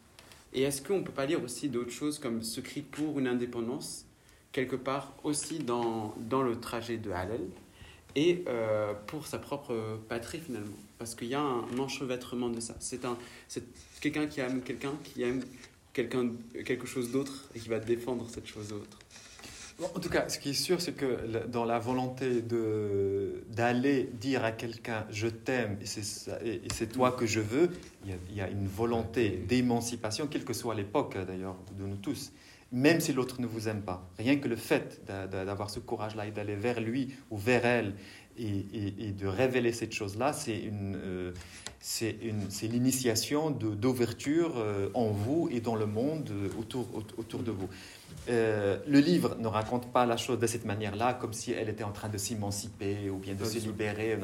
Et 0.52 0.62
est-ce 0.62 0.82
qu'on 0.82 0.98
ne 0.98 1.04
peut 1.04 1.12
pas 1.12 1.26
lire 1.26 1.42
aussi 1.42 1.68
d'autres 1.68 1.92
choses 1.92 2.18
comme 2.18 2.42
ce 2.42 2.60
cri 2.60 2.82
pour 2.82 3.18
une 3.18 3.28
indépendance, 3.28 4.04
quelque 4.52 4.76
part 4.76 5.14
aussi 5.22 5.58
dans, 5.58 6.14
dans 6.18 6.42
le 6.42 6.58
trajet 6.58 6.98
de 6.98 7.10
Hallel 7.10 7.46
et 8.16 8.44
euh, 8.48 8.92
pour 9.06 9.26
sa 9.26 9.38
propre 9.38 10.00
patrie 10.08 10.40
finalement? 10.40 10.76
Parce 10.98 11.14
qu'il 11.14 11.28
y 11.28 11.34
a 11.34 11.40
un 11.40 11.78
enchevêtrement 11.78 12.50
de 12.50 12.60
ça. 12.60 12.74
C'est 12.80 13.04
un, 13.04 13.16
quelqu'un 14.00 14.26
qui 14.26 14.40
aime 14.40 14.60
quelqu'un 14.62 14.92
qui 15.04 15.22
aime 15.22 15.42
quelqu'un, 15.92 16.30
quelque 16.64 16.86
chose 16.86 17.10
d'autre 17.10 17.48
et 17.54 17.60
qui 17.60 17.68
va 17.68 17.78
défendre 17.78 18.28
cette 18.28 18.46
chose 18.46 18.68
d'autre. 18.68 18.98
En 19.82 20.00
tout 20.00 20.10
cas, 20.10 20.28
ce 20.28 20.38
qui 20.38 20.50
est 20.50 20.54
sûr, 20.54 20.80
c'est 20.80 20.92
que 20.92 21.46
dans 21.46 21.64
la 21.64 21.78
volonté 21.78 22.42
de, 22.42 23.44
d'aller 23.48 24.10
dire 24.20 24.44
à 24.44 24.52
quelqu'un 24.52 25.06
je 25.10 25.26
t'aime 25.28 25.78
et 25.80 25.86
c'est, 25.86 26.30
et 26.44 26.62
c'est 26.72 26.92
toi 26.92 27.12
que 27.12 27.26
je 27.26 27.40
veux, 27.40 27.70
il 28.04 28.10
y, 28.10 28.12
a, 28.12 28.16
il 28.30 28.36
y 28.36 28.40
a 28.42 28.48
une 28.48 28.66
volonté 28.66 29.42
d'émancipation, 29.48 30.26
quelle 30.26 30.44
que 30.44 30.52
soit 30.52 30.74
l'époque 30.74 31.16
d'ailleurs 31.26 31.56
de 31.78 31.86
nous 31.86 31.96
tous 31.96 32.32
même 32.72 33.00
si 33.00 33.12
l'autre 33.12 33.40
ne 33.40 33.46
vous 33.46 33.68
aime 33.68 33.82
pas. 33.82 34.08
Rien 34.18 34.36
que 34.36 34.48
le 34.48 34.56
fait 34.56 35.00
d'avoir 35.04 35.70
ce 35.70 35.80
courage-là 35.80 36.26
et 36.26 36.30
d'aller 36.30 36.54
vers 36.54 36.80
lui 36.80 37.14
ou 37.30 37.36
vers 37.36 37.66
elle 37.66 37.94
et, 38.38 39.12
de 39.12 39.26
révéler 39.26 39.72
cette 39.72 39.92
chose-là, 39.92 40.32
c'est 40.32 40.58
une, 40.58 40.96
euh, 40.96 41.32
c'est 41.80 42.16
l'initiation 42.62 43.50
d'ouverture 43.50 44.54
euh, 44.56 44.88
en 44.94 45.10
vous 45.10 45.48
et 45.50 45.60
dans 45.60 45.74
le 45.74 45.86
monde 45.86 46.30
euh, 46.30 46.48
autour, 46.58 46.88
autour 47.18 47.42
de 47.42 47.50
vous. 47.50 47.68
Le 48.28 48.98
livre 49.00 49.36
ne 49.38 49.48
raconte 49.48 49.92
pas 49.92 50.06
la 50.06 50.16
chose 50.16 50.38
de 50.38 50.46
cette 50.46 50.64
manière-là, 50.64 51.14
comme 51.14 51.32
si 51.32 51.52
elle 51.52 51.68
était 51.68 51.84
en 51.84 51.92
train 51.92 52.08
de 52.08 52.18
s'émanciper 52.18 53.10
ou 53.10 53.16
bien 53.16 53.34
de 53.34 53.44
se 53.44 53.58
libérer. 53.58 54.18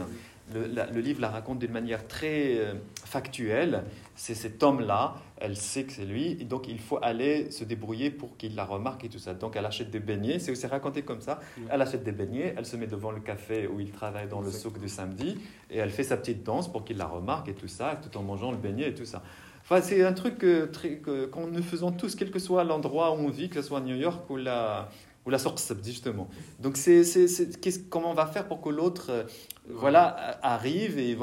Le, 0.54 1.00
livre 1.00 1.20
la 1.20 1.28
raconte 1.28 1.58
d'une 1.58 1.72
manière 1.72 2.06
très 2.06 2.60
factuelle. 3.04 3.84
C'est 4.14 4.34
cet 4.34 4.62
homme-là 4.62 5.16
elle 5.38 5.56
sait 5.56 5.84
que 5.84 5.92
c'est 5.92 6.04
lui, 6.04 6.32
et 6.40 6.44
donc 6.44 6.66
il 6.66 6.78
faut 6.78 6.98
aller 7.02 7.50
se 7.50 7.64
débrouiller 7.64 8.10
pour 8.10 8.36
qu'il 8.36 8.54
la 8.54 8.64
remarque 8.64 9.04
et 9.04 9.08
tout 9.08 9.18
ça. 9.18 9.34
Donc 9.34 9.54
elle 9.56 9.66
achète 9.66 9.90
des 9.90 10.00
beignets, 10.00 10.38
c'est 10.38 10.50
aussi 10.50 10.66
raconté 10.66 11.02
comme 11.02 11.20
ça. 11.20 11.40
Elle 11.68 11.82
achète 11.82 12.04
des 12.04 12.12
beignets, 12.12 12.54
elle 12.56 12.64
se 12.64 12.76
met 12.76 12.86
devant 12.86 13.10
le 13.10 13.20
café 13.20 13.66
où 13.66 13.78
il 13.78 13.90
travaille 13.90 14.28
dans 14.28 14.40
le 14.40 14.50
souk 14.50 14.80
du 14.80 14.88
samedi, 14.88 15.38
et 15.70 15.78
elle 15.78 15.90
fait 15.90 16.04
sa 16.04 16.16
petite 16.16 16.42
danse 16.42 16.72
pour 16.72 16.84
qu'il 16.84 16.96
la 16.96 17.06
remarque 17.06 17.48
et 17.48 17.54
tout 17.54 17.68
ça, 17.68 18.00
tout 18.02 18.16
en 18.16 18.22
mangeant 18.22 18.50
le 18.50 18.56
beignet 18.56 18.88
et 18.88 18.94
tout 18.94 19.04
ça. 19.04 19.22
Enfin, 19.68 19.82
c'est 19.82 20.04
un 20.04 20.12
truc 20.12 20.38
que, 20.38 20.66
que, 20.66 21.26
qu'on 21.26 21.48
nous 21.48 21.62
faisons 21.62 21.90
tous, 21.90 22.14
quel 22.14 22.30
que 22.30 22.38
soit 22.38 22.62
l'endroit 22.62 23.10
où 23.10 23.14
on 23.14 23.28
vit, 23.30 23.48
que 23.48 23.60
ce 23.60 23.66
soit 23.66 23.80
New 23.80 23.96
York 23.96 24.30
ou 24.30 24.36
la, 24.36 24.88
ou 25.26 25.30
la 25.30 25.38
justement. 25.82 26.28
Donc, 26.60 26.76
c'est, 26.76 27.02
c'est, 27.02 27.26
c'est 27.26 27.90
comment 27.90 28.12
on 28.12 28.14
va 28.14 28.26
faire 28.26 28.46
pour 28.46 28.60
que 28.60 28.68
l'autre 28.68 29.10
euh, 29.10 29.24
voilà, 29.68 30.38
arrive 30.40 31.00
et 31.00 31.18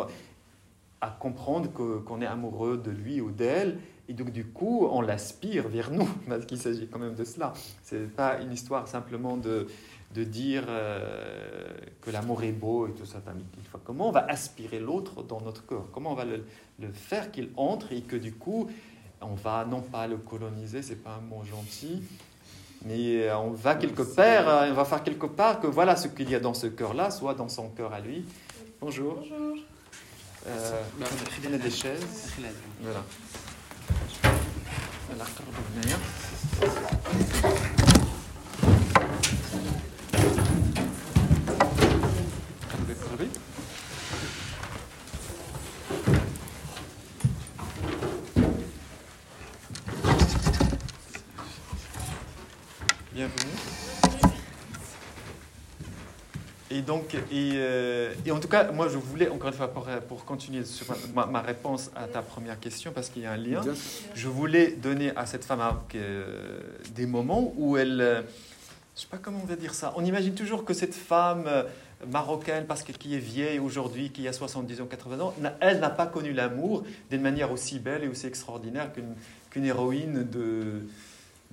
à 0.99 1.07
comprendre 1.07 1.71
que, 1.71 1.99
qu'on 1.99 2.21
est 2.21 2.25
amoureux 2.25 2.77
de 2.77 2.91
lui 2.91 3.21
ou 3.21 3.31
d'elle 3.31 3.77
et 4.09 4.13
donc, 4.13 4.31
du 4.31 4.45
coup, 4.45 4.87
on 4.91 5.01
l'aspire 5.01 5.69
vers 5.69 5.89
nous, 5.91 6.09
parce 6.27 6.45
qu'il 6.45 6.57
s'agit 6.57 6.87
quand 6.87 6.99
même 6.99 7.15
de 7.15 7.23
cela. 7.23 7.53
Ce 7.83 7.95
n'est 7.95 8.07
pas 8.07 8.41
une 8.41 8.51
histoire 8.51 8.87
simplement 8.87 9.37
de, 9.37 9.67
de 10.13 10.23
dire 10.23 10.65
euh, 10.67 11.71
que 12.01 12.11
l'amour 12.11 12.43
est 12.43 12.51
beau 12.51 12.87
et 12.87 12.91
tout 12.91 13.05
ça. 13.05 13.21
Comment 13.83 14.09
on 14.09 14.11
va 14.11 14.25
aspirer 14.27 14.79
l'autre 14.79 15.23
dans 15.23 15.41
notre 15.41 15.65
corps? 15.65 15.89
Comment 15.91 16.11
on 16.11 16.15
va 16.15 16.25
le, 16.25 16.45
le 16.79 16.91
faire 16.91 17.31
qu'il 17.31 17.49
entre 17.57 17.91
et 17.91 18.01
que 18.01 18.15
du 18.15 18.33
coup, 18.33 18.69
on 19.21 19.33
va 19.35 19.65
non 19.65 19.81
pas 19.81 20.07
le 20.07 20.17
coloniser, 20.17 20.81
c'est 20.81 21.01
pas 21.03 21.15
un 21.15 21.21
mot 21.21 21.43
gentil, 21.43 22.03
mais 22.85 23.31
on 23.31 23.51
va 23.51 23.75
quelque 23.75 24.03
part, 24.03 24.47
euh, 24.47 24.69
on 24.69 24.73
va 24.73 24.85
faire 24.85 25.03
quelque 25.03 25.25
part 25.25 25.59
que 25.59 25.67
voilà 25.67 25.95
ce 25.95 26.07
qu'il 26.07 26.29
y 26.29 26.35
a 26.35 26.39
dans 26.39 26.53
ce 26.53 26.67
cœur-là, 26.67 27.09
soit 27.09 27.33
dans 27.33 27.49
son 27.49 27.69
cœur 27.69 27.93
à 27.93 27.99
lui. 27.99 28.25
Bonjour. 28.79 29.15
Bonjour. 29.15 29.57
Euh, 30.45 30.81
on 30.99 31.53
a 31.53 31.57
des 31.57 31.71
chaises. 31.71 32.33
Voilà. 32.81 33.01
Bienvenue. 53.13 53.53
Et 56.71 56.72
donc, 56.83 57.15
et, 57.15 57.51
euh, 57.55 58.13
et, 58.25 58.31
en 58.31 58.39
tout 58.39 58.47
cas, 58.47 58.71
moi, 58.71 58.87
je 58.87 58.97
voulais, 58.97 59.29
encore 59.29 59.49
une 59.49 59.55
fois, 59.55 59.67
pour, 59.67 59.85
pour 60.07 60.25
continuer 60.25 60.63
sur 60.63 60.85
ma, 61.13 61.25
ma, 61.25 61.41
réponse 61.41 61.91
à 61.95 62.07
ta 62.07 62.21
première 62.21 62.59
question, 62.59 62.91
parce 62.93 63.09
qu'il 63.09 63.23
y 63.23 63.25
a 63.25 63.31
un 63.31 63.37
lien, 63.37 63.61
je 64.15 64.27
voulais 64.27 64.71
donner 64.71 65.15
à 65.15 65.25
cette 65.25 65.45
femme 65.45 65.61
euh, 65.95 66.61
des 66.93 67.05
moments 67.05 67.53
où 67.57 67.77
elle, 67.77 68.01
euh, 68.01 68.15
je 68.15 68.21
ne 68.21 69.01
sais 69.01 69.07
pas 69.09 69.17
comment 69.17 69.39
on 69.41 69.47
va 69.47 69.55
dire 69.55 69.73
ça, 69.73 69.93
on 69.95 70.05
imagine 70.05 70.35
toujours 70.35 70.65
que 70.65 70.73
cette 70.73 70.95
femme 70.95 71.49
marocaine, 72.07 72.65
parce 72.65 72.83
qu'elle 72.83 72.97
qui 72.97 73.15
est 73.15 73.19
vieille 73.19 73.59
aujourd'hui, 73.59 74.11
qui 74.11 74.27
a 74.27 74.33
70 74.33 74.81
ans, 74.81 74.85
80 74.85 75.19
ans, 75.19 75.33
elle 75.61 75.79
n'a 75.79 75.89
pas 75.89 76.05
connu 76.05 76.33
l'amour 76.33 76.83
d'une 77.09 77.21
manière 77.21 77.51
aussi 77.51 77.79
belle 77.79 78.03
et 78.03 78.07
aussi 78.07 78.27
extraordinaire 78.27 78.91
qu'une 78.93 79.15
qu'une 79.49 79.65
héroïne 79.65 80.27
de 80.29 80.81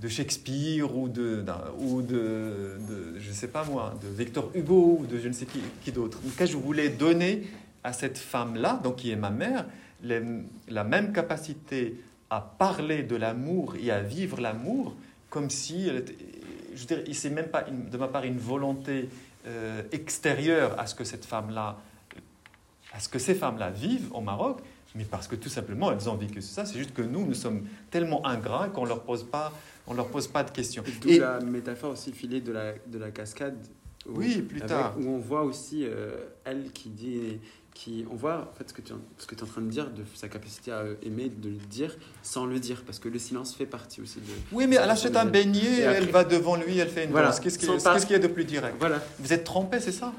de 0.01 0.09
Shakespeare 0.09 0.97
ou 0.97 1.09
de, 1.09 1.45
ou 1.79 2.03
de, 2.03 2.79
je 3.19 3.29
ne 3.29 3.35
sais 3.35 3.49
pas 3.49 3.65
moi, 3.65 3.95
de 4.03 4.09
Victor 4.09 4.51
Hugo 4.55 4.99
ou 5.01 5.07
de 5.07 5.19
je 5.19 5.29
ne 5.29 5.33
sais 5.33 5.47
qui, 5.47 5.93
d'autre. 5.93 6.19
En 6.25 6.29
tout 6.31 6.37
cas, 6.37 6.47
je 6.47 6.57
voulais 6.57 6.89
donner 6.89 7.47
à 7.85 7.93
cette 7.93 8.19
femme-là, 8.19 8.81
donc 8.83 8.97
qui 8.97 9.11
est 9.11 9.17
ma 9.17 9.31
mère, 9.31 9.67
la 10.03 10.85
même 10.85 11.13
capacité 11.13 12.01
à 12.31 12.41
parler 12.41 13.03
de 13.03 13.17
l'amour 13.17 13.75
et 13.81 13.91
à 13.91 14.01
vivre 14.01 14.41
l'amour 14.41 14.95
comme 15.29 15.51
si 15.51 15.87
elle 15.89 15.97
était, 15.97 16.17
je 16.75 16.87
dirais, 16.87 17.05
c'est 17.13 17.31
même 17.31 17.49
pas 17.49 17.63
de 17.63 17.97
ma 17.97 18.09
part 18.09 18.25
une 18.25 18.39
volonté 18.39 19.09
euh, 19.47 19.83
extérieure 19.93 20.79
à 20.79 20.87
ce 20.87 20.95
que 20.95 21.05
cette 21.05 21.25
femme-là, 21.25 21.79
à 22.93 23.01
ce 23.01 23.09
que 23.09 23.19
ces 23.19 23.35
femmes-là 23.35 23.71
vivent 23.71 24.13
au 24.13 24.21
Maroc, 24.21 24.59
mais 24.95 25.05
parce 25.05 25.29
que 25.29 25.37
tout 25.37 25.49
simplement 25.49 25.93
elles 25.93 26.09
ont 26.09 26.17
vécu 26.17 26.43
ça. 26.43 26.65
C'est 26.65 26.79
juste 26.79 26.95
que 26.95 27.03
nous, 27.03 27.25
nous 27.25 27.35
sommes 27.35 27.67
tellement 27.91 28.27
ingrats 28.27 28.69
qu'on 28.69 28.85
leur 28.85 29.03
pose 29.03 29.25
pas 29.25 29.53
on 29.91 29.95
leur 29.95 30.07
pose 30.07 30.29
pas 30.29 30.45
de 30.45 30.51
questions. 30.51 30.85
Et, 31.07 31.19
la 31.19 31.41
métaphore 31.41 31.93
aussi 31.93 32.13
filée 32.13 32.41
de 32.41 32.53
la, 32.53 32.75
de 32.87 32.99
la 32.99 33.11
cascade. 33.11 33.57
oui, 34.07 34.41
plus 34.41 34.61
tard. 34.61 34.95
Où 34.99 35.09
on 35.09 35.19
voit 35.19 35.43
aussi 35.43 35.85
euh, 35.85 36.17
elle 36.45 36.71
qui 36.73 36.89
dit. 36.89 37.39
Qui, 37.73 38.05
on 38.11 38.17
voit 38.17 38.51
en 38.53 38.59
fait 38.59 38.69
ce 38.69 38.75
que 38.75 38.83
tu 38.83 38.93
ce 39.17 39.27
que 39.27 39.35
es 39.35 39.43
en 39.43 39.47
train 39.47 39.63
de 39.63 39.69
dire, 39.69 39.91
de 39.91 40.03
sa 40.15 40.29
capacité 40.29 40.73
à 40.73 40.85
aimer, 41.03 41.29
de 41.29 41.49
le 41.49 41.55
dire 41.55 41.97
sans 42.23 42.45
le 42.45 42.59
dire, 42.59 42.83
parce 42.85 42.99
que 42.99 43.09
le 43.09 43.19
silence 43.19 43.55
fait 43.55 43.65
partie 43.65 44.01
aussi 44.01 44.19
de. 44.19 44.27
Oui, 44.53 44.67
mais 44.67 44.77
elle 44.77 44.91
achète 44.91 45.17
un 45.17 45.25
beignet, 45.25 45.79
elle 45.79 46.11
va 46.11 46.25
devant 46.25 46.57
lui, 46.57 46.79
elle 46.79 46.89
fait 46.89 47.05
une 47.05 47.13
voilà. 47.13 47.31
Qu'est-ce 47.41 47.59
qu'il 47.59 48.13
y 48.13 48.15
a 48.15 48.19
de 48.19 48.27
plus 48.27 48.45
direct 48.45 48.77
voilà. 48.79 49.01
Vous 49.21 49.33
êtes 49.33 49.45
trempé, 49.45 49.81
c'est 49.81 49.93
ça? 49.93 50.13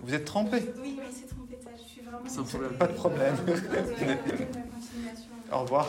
Vous 0.00 0.14
êtes 0.14 0.24
trempé 0.24 0.64
Oui, 0.82 0.96
mais 0.96 1.04
c'est 1.12 1.28
trompé. 1.28 1.58
Je 1.76 1.88
suis 1.88 2.00
vraiment. 2.00 2.28
Sans 2.28 2.44
problème. 2.44 2.72
Pas 2.72 2.86
de 2.86 2.94
problème. 2.94 3.36
Au 5.52 5.60
revoir. 5.60 5.88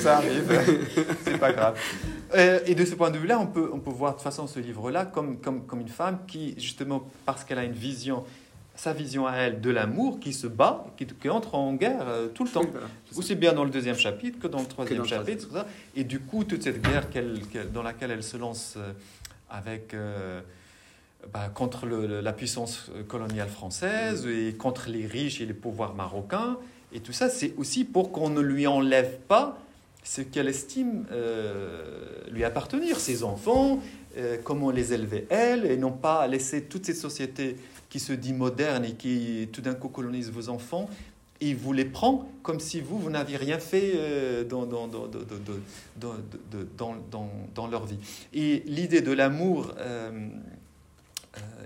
Ça 0.00 0.16
arrive, 0.16 0.60
c'est 1.24 1.38
pas 1.38 1.52
grave. 1.52 1.78
Euh, 2.34 2.60
et 2.66 2.74
de 2.74 2.84
ce 2.84 2.94
point 2.94 3.10
de 3.10 3.18
vue-là, 3.18 3.38
on 3.38 3.46
peut, 3.46 3.70
on 3.72 3.78
peut 3.78 3.90
voir 3.90 4.12
de 4.12 4.16
toute 4.16 4.24
façon 4.24 4.46
ce 4.46 4.58
livre-là 4.58 5.06
comme, 5.06 5.38
comme, 5.38 5.64
comme 5.66 5.80
une 5.80 5.88
femme 5.88 6.20
qui, 6.26 6.54
justement, 6.58 7.08
parce 7.24 7.44
qu'elle 7.44 7.58
a 7.58 7.64
une 7.64 7.72
vision, 7.72 8.24
sa 8.74 8.92
vision 8.92 9.26
à 9.26 9.36
elle 9.36 9.60
de 9.60 9.70
l'amour, 9.70 10.20
qui 10.20 10.32
se 10.32 10.46
bat, 10.46 10.86
qui, 10.96 11.06
qui 11.06 11.28
entre 11.28 11.54
en 11.54 11.74
guerre 11.74 12.08
euh, 12.08 12.28
tout 12.28 12.44
le 12.44 12.50
temps. 12.50 12.64
Aussi 13.16 13.34
bien 13.34 13.52
dans 13.52 13.64
le 13.64 13.70
deuxième 13.70 13.96
chapitre 13.96 14.38
que 14.38 14.48
dans 14.48 14.60
le 14.60 14.66
troisième 14.66 15.04
chapitre. 15.04 15.48
Ça. 15.52 15.66
Et 15.94 16.04
du 16.04 16.20
coup, 16.20 16.44
toute 16.44 16.62
cette 16.62 16.82
guerre 16.82 17.06
dans 17.72 17.82
laquelle 17.82 18.10
elle 18.10 18.24
se 18.24 18.36
lance 18.36 18.74
euh, 18.76 18.92
avec. 19.50 19.94
Bah, 21.32 21.50
contre 21.52 21.84
le, 21.84 22.20
la 22.20 22.32
puissance 22.32 22.90
coloniale 23.08 23.48
française 23.48 24.26
et 24.26 24.54
contre 24.54 24.88
les 24.88 25.04
riches 25.04 25.40
et 25.40 25.46
les 25.46 25.52
pouvoirs 25.52 25.94
marocains. 25.94 26.56
Et 26.92 27.00
tout 27.00 27.12
ça, 27.12 27.28
c'est 27.28 27.54
aussi 27.58 27.84
pour 27.84 28.12
qu'on 28.12 28.30
ne 28.30 28.40
lui 28.40 28.66
enlève 28.66 29.18
pas 29.26 29.58
ce 30.04 30.22
qu'elle 30.22 30.48
estime 30.48 31.04
euh, 31.12 31.82
lui 32.30 32.44
appartenir, 32.44 32.98
ses 32.98 33.24
enfants, 33.24 33.82
euh, 34.16 34.38
comment 34.42 34.70
les 34.70 34.94
élever 34.94 35.26
elle, 35.28 35.66
et 35.66 35.76
non 35.76 35.92
pas 35.92 36.26
laisser 36.26 36.62
toute 36.62 36.86
cette 36.86 36.96
société 36.96 37.56
qui 37.90 38.00
se 38.00 38.14
dit 38.14 38.32
moderne 38.32 38.84
et 38.84 38.94
qui 38.94 39.48
tout 39.52 39.60
d'un 39.60 39.74
coup 39.74 39.88
colonise 39.88 40.30
vos 40.30 40.48
enfants, 40.48 40.88
et 41.40 41.52
vous 41.54 41.72
les 41.72 41.84
prend 41.84 42.28
comme 42.42 42.58
si 42.58 42.80
vous, 42.80 42.98
vous 42.98 43.10
n'aviez 43.10 43.36
rien 43.36 43.58
fait 43.58 43.92
euh, 43.94 44.44
dans, 44.44 44.66
dans, 44.66 44.88
dans, 44.88 45.06
dans, 45.98 47.28
dans, 47.54 47.66
leur 47.66 47.84
vie. 47.84 47.98
Et 48.32 48.62
l'idée 48.66 49.02
de 49.02 49.12
l'amour 49.12 49.74
euh, 49.78 50.10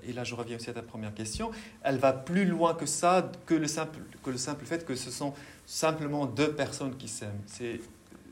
et 0.06 0.12
là 0.12 0.24
je 0.24 0.34
reviens 0.34 0.56
aussi 0.56 0.70
à 0.70 0.72
ta 0.72 0.82
première 0.82 1.14
question, 1.14 1.50
elle 1.82 1.98
va 1.98 2.12
plus 2.12 2.44
loin 2.44 2.74
que 2.74 2.86
ça, 2.86 3.30
que 3.46 3.54
le 3.54 3.66
simple, 3.66 3.98
que 4.22 4.30
le 4.30 4.38
simple 4.38 4.64
fait 4.64 4.84
que 4.84 4.94
ce 4.94 5.10
sont 5.10 5.32
simplement 5.66 6.26
deux 6.26 6.52
personnes 6.52 6.96
qui 6.96 7.08
s'aiment. 7.08 7.40
C'est, 7.46 7.80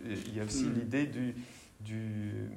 euh, 0.07 0.17
il 0.27 0.37
y 0.37 0.41
a 0.41 0.45
aussi 0.45 0.65
hmm. 0.65 0.75
l'idée 0.75 1.07
du, 1.07 1.35
du, 1.81 2.51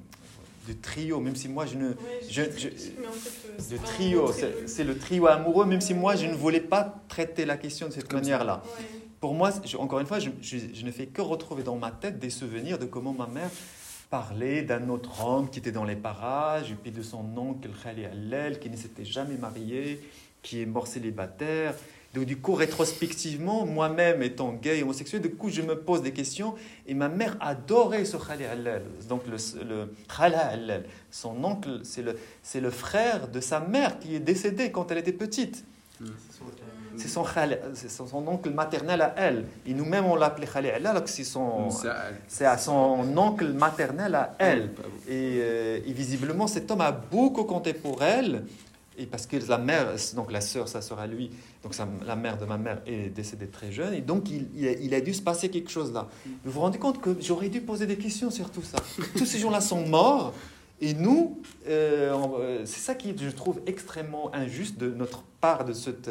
du, 0.68 0.76
trio, 0.78 1.20
même 1.20 1.36
si 1.36 1.48
moi 1.48 1.66
je 1.66 1.76
ne... 1.78 1.94
je, 2.30 2.44
je, 2.44 3.76
trio, 3.78 4.32
c'est, 4.66 4.84
le 4.84 4.98
trio 4.98 5.28
amoureux, 5.28 5.66
même 5.66 5.82
si 5.82 5.94
moi 5.94 6.16
je 6.16 6.26
ne 6.26 6.36
voulais 6.36 6.62
pas 6.62 7.02
traiter 7.08 7.46
la 7.46 7.58
question 7.58 7.88
de 7.88 7.94
cette 7.94 8.12
manière-là. 8.12 8.64
Pour 9.20 9.34
moi, 9.34 9.52
encore 9.78 10.00
une 10.00 10.06
fois, 10.06 10.20
je, 10.20 10.30
je, 10.42 10.86
ne 10.86 10.92
fais 10.92 11.06
que 11.06 11.22
retrouver 11.22 11.64
dans 11.64 11.78
ma 11.78 11.92
tête 11.92 12.20
des 12.20 12.30
souvenirs 12.30 12.78
de 12.78 12.86
comment 12.86 13.14
ma 13.14 13.28
mère 13.28 13.50
parlait 14.14 14.62
d'un 14.62 14.90
autre 14.90 15.26
homme 15.26 15.50
qui 15.50 15.58
était 15.58 15.72
dans 15.72 15.86
les 15.86 15.96
parages, 15.96 16.70
et 16.72 16.76
puis 16.76 16.92
de 16.92 17.02
son 17.02 17.26
oncle 17.36 17.70
Khali 17.82 18.06
Allel, 18.06 18.60
qui 18.60 18.70
ne 18.70 18.78
s'était 18.78 19.06
jamais 19.06 19.38
marié, 19.38 20.00
qui 20.44 20.62
est 20.62 20.68
mort 20.68 20.86
célibataire. 20.86 21.74
Donc 22.14 22.26
du 22.26 22.38
coup, 22.38 22.54
rétrospectivement, 22.54 23.66
moi-même 23.66 24.22
étant 24.22 24.54
gay 24.54 24.84
homosexuel, 24.84 25.20
du 25.24 25.32
coup, 25.32 25.50
je 25.50 25.64
me 25.64 25.76
pose 25.80 26.04
des 26.04 26.14
questions. 26.14 26.54
Et 26.86 26.94
ma 26.94 27.10
mère 27.10 27.36
adorait 27.40 28.06
ce 28.06 28.18
Khali 28.18 28.46
Allel. 28.46 28.84
Donc 29.10 29.24
le, 29.26 29.38
le 29.68 29.92
Khala 30.16 30.46
Allel, 30.46 30.86
son 31.10 31.44
oncle, 31.44 31.80
c'est 31.82 32.04
le, 32.04 32.16
le 32.62 32.70
frère 32.70 33.30
de 33.30 33.40
sa 33.40 33.62
mère 33.62 33.98
qui 33.98 34.14
est 34.14 34.20
décédé 34.20 34.72
quand 34.72 34.92
elle 34.92 35.00
était 35.00 35.12
petite. 35.12 35.66
Khali- 36.00 36.06
c'est 36.98 37.08
son, 37.08 38.08
son 38.08 38.28
oncle 38.28 38.50
maternel 38.52 39.02
à 39.02 39.14
elle. 39.18 39.46
Et 39.66 39.74
nous-mêmes, 39.74 40.06
on 40.06 40.16
l'appelait 40.16 40.48
Khali 40.48 40.70
alors 40.70 41.04
que 41.04 41.10
c'est, 41.10 42.46
à 42.46 42.58
son 42.58 43.18
oncle 43.18 43.48
maternel 43.54 44.16
à 44.16 44.36
elle. 44.40 44.72
Et, 45.08 45.40
euh, 45.42 45.80
et 45.86 45.94
visiblement, 45.94 46.48
cet 46.48 46.70
homme 46.72 46.82
a 46.82 46.92
beaucoup 46.92 47.44
compté 47.44 47.74
pour 47.74 48.04
elle. 48.04 48.44
Et 48.96 49.08
parce 49.08 49.26
que 49.26 49.38
la 49.50 49.58
mère, 49.58 49.88
donc 50.16 50.32
la 50.32 50.40
sœur, 50.40 50.68
sa 50.68 50.80
sœur 50.82 51.00
à 51.00 51.08
lui, 51.08 51.32
donc 51.64 51.74
sa- 51.74 51.88
la 52.06 52.16
mère 52.16 52.38
de 52.38 52.46
ma 52.46 52.60
mère 52.60 52.80
est 52.86 53.10
décédée 53.10 53.48
très 53.48 53.72
jeune. 53.72 53.96
Et 53.96 54.02
donc, 54.02 54.30
il, 54.30 54.48
il 54.56 54.68
a, 54.68 54.72
il 54.74 54.94
a 54.94 55.02
dû 55.02 55.16
se 55.16 55.22
passer 55.24 55.50
quelque 55.50 55.72
chose 55.72 55.92
là. 55.92 56.08
Vous 56.46 56.52
vous 56.52 56.60
rendez 56.60 56.78
compte 56.78 57.02
que 57.02 57.18
j'aurais 57.20 57.50
dû 57.50 57.62
poser 57.62 57.88
des 57.88 57.98
questions 57.98 58.30
sur 58.30 58.52
tout 58.52 58.62
ça. 58.62 58.78
Tous 59.18 59.26
ces 59.26 59.40
gens-là 59.40 59.62
sont 59.62 59.84
morts. 59.88 60.32
Et 60.80 60.94
nous, 60.94 61.40
euh, 61.68 62.14
euh, 62.40 62.62
c'est 62.66 62.82
ça 62.82 62.94
qui, 62.94 63.16
je 63.18 63.30
trouve, 63.30 63.62
extrêmement 63.66 64.34
injuste 64.36 64.78
de 64.78 64.92
notre 64.92 65.24
part, 65.42 65.66
de 65.66 65.74
cette, 65.74 66.10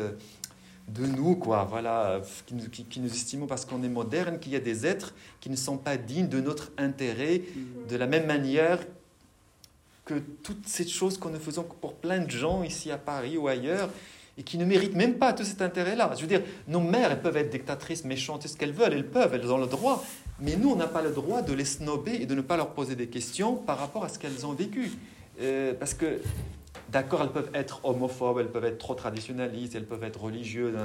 de 0.94 1.07
nous, 1.07 1.37
quoi, 1.37 1.64
voilà, 1.70 2.20
qui 2.46 2.55
nous, 2.55 2.68
qui- 2.68 2.85
qui 2.85 3.00
nous 3.00 3.11
estimons 3.11 3.46
parce 3.46 3.64
qu'on 3.64 3.83
est 3.83 3.88
moderne, 3.88 4.38
qu'il 4.38 4.52
y 4.52 4.57
a 4.57 4.61
des 4.61 4.87
êtres 4.87 5.14
qui 5.40 5.48
ne 5.50 5.57
sont 5.57 5.78
pas 5.78 5.96
dignes 5.96 6.28
de 6.28 6.40
notre 6.40 6.70
intérêt, 6.78 7.42
de 7.88 7.96
la 7.96 8.07
même 8.07 8.26
manière 8.26 8.78
que 10.05 10.14
toutes 10.42 10.66
ces 10.66 10.87
choses 10.87 11.18
que 11.18 11.28
nous 11.28 11.38
faisons 11.38 11.62
pour 11.62 11.94
plein 11.94 12.20
de 12.20 12.31
gens 12.31 12.62
ici 12.62 12.90
à 12.90 12.98
Paris 12.98 13.37
ou 13.38 13.48
ailleurs 13.48 13.88
et 14.37 14.42
qui 14.42 14.59
ne 14.59 14.64
méritent 14.64 14.96
même 14.96 15.14
pas 15.14 15.33
tout 15.33 15.44
cet 15.44 15.62
intérêt-là. 15.62 16.12
Je 16.16 16.22
veux 16.22 16.26
dire, 16.26 16.42
nos 16.66 16.81
mères, 16.81 17.12
elles 17.12 17.20
peuvent 17.22 17.37
être 17.37 17.50
dictatrices, 17.50 18.05
méchantes, 18.05 18.46
ce 18.48 18.57
qu'elles 18.57 18.72
veulent, 18.72 18.94
elles 18.94 19.07
peuvent, 19.11 19.33
elles 19.35 19.50
ont 19.52 19.59
le 19.59 19.66
droit. 19.66 20.05
Mais 20.40 20.57
nous, 20.57 20.70
on 20.70 20.76
n'a 20.76 20.88
pas 20.88 21.02
le 21.02 21.11
droit 21.11 21.42
de 21.42 21.52
les 21.52 21.66
snober 21.66 22.14
et 22.20 22.26
de 22.26 22.35
ne 22.35 22.40
pas 22.40 22.57
leur 22.57 22.70
poser 22.70 22.96
des 22.96 23.07
questions 23.09 23.55
par 23.57 23.78
rapport 23.78 24.05
à 24.05 24.09
ce 24.09 24.18
qu'elles 24.18 24.44
ont 24.44 24.52
vécu. 24.55 24.90
Euh, 25.40 25.74
parce 25.78 25.94
que, 25.94 26.20
d'accord, 26.92 27.22
elles 27.22 27.33
peuvent 27.33 27.50
être 27.55 27.85
homophobes, 27.85 28.38
elles 28.38 28.50
peuvent 28.52 28.66
être 28.66 28.78
trop 28.78 28.94
traditionnalistes, 28.94 29.74
elles 29.74 29.87
peuvent 29.87 30.05
être 30.05 30.20
religieuses. 30.20 30.76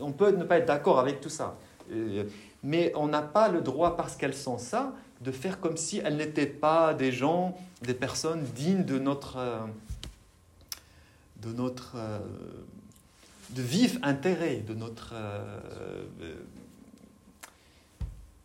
On 0.00 0.12
peut 0.12 0.30
ne 0.30 0.44
pas 0.44 0.58
être 0.58 0.66
d'accord 0.66 0.98
avec 0.98 1.20
tout 1.20 1.28
ça. 1.28 1.56
Euh, 1.92 2.24
mais 2.62 2.92
on 2.96 3.06
n'a 3.06 3.22
pas 3.22 3.48
le 3.48 3.60
droit, 3.60 3.96
parce 3.96 4.16
qu'elles 4.16 4.34
sont 4.34 4.58
ça, 4.58 4.94
de 5.20 5.30
faire 5.30 5.60
comme 5.60 5.76
si 5.76 5.98
elles 5.98 6.16
n'étaient 6.16 6.46
pas 6.46 6.94
des 6.94 7.12
gens, 7.12 7.56
des 7.82 7.94
personnes 7.94 8.42
dignes 8.42 8.84
de 8.84 8.98
notre, 8.98 9.36
euh, 9.36 9.58
de 11.42 11.52
notre, 11.52 11.92
euh, 11.96 12.18
de 13.50 13.62
vif 13.62 13.98
intérêt, 14.02 14.56
de 14.56 14.74
notre, 14.74 15.12
euh, 15.14 15.58
euh, 16.22 16.34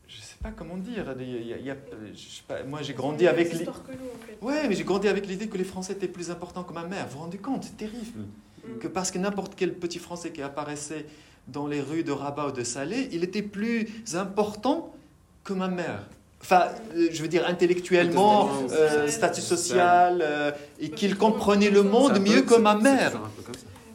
je 0.08 0.19
sais 0.19 0.35
pas 0.45 0.51
comment 0.55 0.77
dire. 0.77 1.05
il 1.19 1.47
y 1.47 1.53
a- 1.53 1.58
il 1.58 1.65
y 1.65 1.71
a- 1.71 1.77
je 2.13 2.19
sais 2.19 2.43
pas, 2.47 2.63
moi, 2.63 2.81
j'ai 2.84 2.93
grandi 2.93 3.27
avec 3.27 3.51
les. 3.53 3.67
en 3.67 3.73
fait. 3.73 4.38
Ouais, 4.41 4.67
mais 4.67 4.75
j'ai 4.75 4.84
grandi 4.84 5.08
avec 5.08 5.25
l'idée 5.27 5.47
que 5.47 5.58
les 5.58 5.63
Français 5.63 5.93
étaient 5.93 6.08
plus 6.08 6.29
importants 6.29 6.63
que 6.63 6.73
ma 6.73 6.84
mère. 6.86 7.08
Vous 7.08 7.17
vous 7.17 7.23
rendez 7.23 7.38
compte 7.39 7.63
C'est 7.63 7.77
terrible. 7.77 8.19
Mm. 8.19 8.77
Que 8.79 8.88
parce 8.88 9.10
que 9.12 9.17
n'importe 9.17 9.53
quel 9.55 9.73
petit 9.73 9.99
Français 9.99 10.31
qui 10.31 10.41
apparaissait 10.43 11.05
dans 11.47 11.67
les 11.67 11.81
rues 11.81 12.03
de 12.03 12.12
Rabat 12.12 12.47
ou 12.47 12.51
de 12.51 12.63
Salé, 12.63 13.10
il 13.12 13.23
était 13.23 13.41
plus 13.43 13.88
important 14.13 14.93
que 15.43 15.53
ma 15.53 15.67
mère. 15.67 16.08
Enfin, 16.41 16.65
euh, 16.95 17.08
je 17.12 17.21
veux 17.23 17.27
dire 17.27 17.47
intellectuellement, 17.47 18.49
Statut 18.67 18.73
euh, 18.73 18.89
social. 18.89 19.12
statut 19.12 19.41
social, 19.41 20.19
euh, 20.21 20.51
et 20.79 20.89
qu'il 20.91 21.17
comprenait 21.17 21.71
le 21.71 21.81
monde 21.84 22.19
mieux 22.19 22.43
que 22.43 22.55
ma 22.55 22.75
mère. 22.75 23.19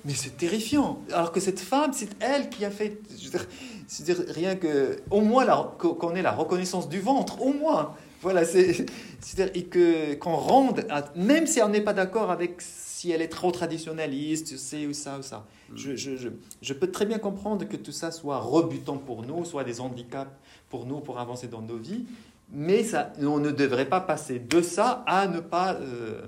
Mais 0.04 0.14
c'est 0.14 0.36
terrifiant. 0.36 1.00
Alors 1.12 1.30
que 1.30 1.40
cette 1.40 1.60
femme, 1.60 1.92
c'est 1.92 2.08
elle 2.20 2.48
qui 2.48 2.64
a 2.64 2.70
fait. 2.70 2.98
je 3.18 3.24
veux 3.26 3.30
dire, 3.30 3.46
C'est-à-dire 3.90 4.24
rien 4.32 4.54
que. 4.54 4.98
Au 5.10 5.20
moins 5.20 5.44
qu'on 5.78 6.14
ait 6.14 6.22
la 6.22 6.30
reconnaissance 6.30 6.88
du 6.88 7.00
ventre, 7.00 7.42
au 7.42 7.52
moins. 7.52 7.94
Voilà, 8.22 8.44
c'est. 8.44 8.86
c'est-à-dire 9.20 9.52
et 9.56 9.64
que 9.64 10.14
qu'on 10.14 10.36
rende, 10.36 10.86
à- 10.90 11.06
même 11.16 11.48
si 11.48 11.60
on 11.60 11.68
n'est 11.68 11.80
pas 11.80 11.92
d'accord 11.92 12.30
avec 12.30 12.60
si 12.60 13.10
elle 13.10 13.20
est 13.20 13.28
trop 13.28 13.50
traditionnaliste, 13.50 14.56
c'est 14.58 14.86
ou 14.86 14.92
ça 14.92 15.18
ou 15.18 15.22
ça. 15.22 15.44
Je, 15.74 15.96
je, 15.96 16.16
je, 16.16 16.28
je 16.62 16.72
peux 16.74 16.90
très 16.92 17.04
bien 17.04 17.18
comprendre 17.18 17.66
que 17.66 17.76
tout 17.76 17.90
ça 17.92 18.12
soit 18.12 18.38
rebutant 18.38 18.96
pour 18.96 19.22
nous, 19.24 19.44
soit 19.44 19.64
des 19.64 19.80
handicaps 19.80 20.30
pour 20.68 20.86
nous 20.86 21.00
pour 21.00 21.18
avancer 21.18 21.48
dans 21.48 21.62
nos 21.62 21.76
vies, 21.78 22.04
mais 22.52 22.84
ça, 22.84 23.12
on 23.20 23.38
ne 23.38 23.50
devrait 23.50 23.88
pas 23.88 24.00
passer 24.00 24.38
de 24.38 24.62
ça 24.62 25.02
à 25.08 25.26
ne 25.26 25.40
pas. 25.40 25.74
euh, 25.74 26.20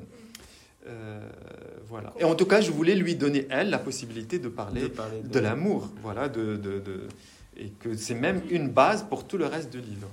euh, 0.89 1.21
voilà. 1.89 2.13
Et 2.19 2.25
en 2.25 2.35
tout 2.35 2.47
cas, 2.47 2.61
je 2.61 2.73
voulais 2.73 2.95
lui 2.97 3.15
donner, 3.15 3.47
elle, 3.51 3.71
la 3.71 3.79
possibilité 3.79 4.39
de 4.41 4.49
parler 4.49 4.83
de 5.23 5.39
l'amour, 5.39 5.89
voilà, 6.03 6.29
de, 6.29 6.57
de, 6.57 6.81
de- 6.81 7.07
et 7.57 7.71
que 7.71 7.95
c'est 7.97 8.15
même 8.15 8.43
une 8.51 8.69
base 8.69 9.05
pour 9.05 9.25
tout 9.27 9.39
le 9.39 9.47
reste 9.47 9.71
du 9.71 9.81
livre. 9.81 10.09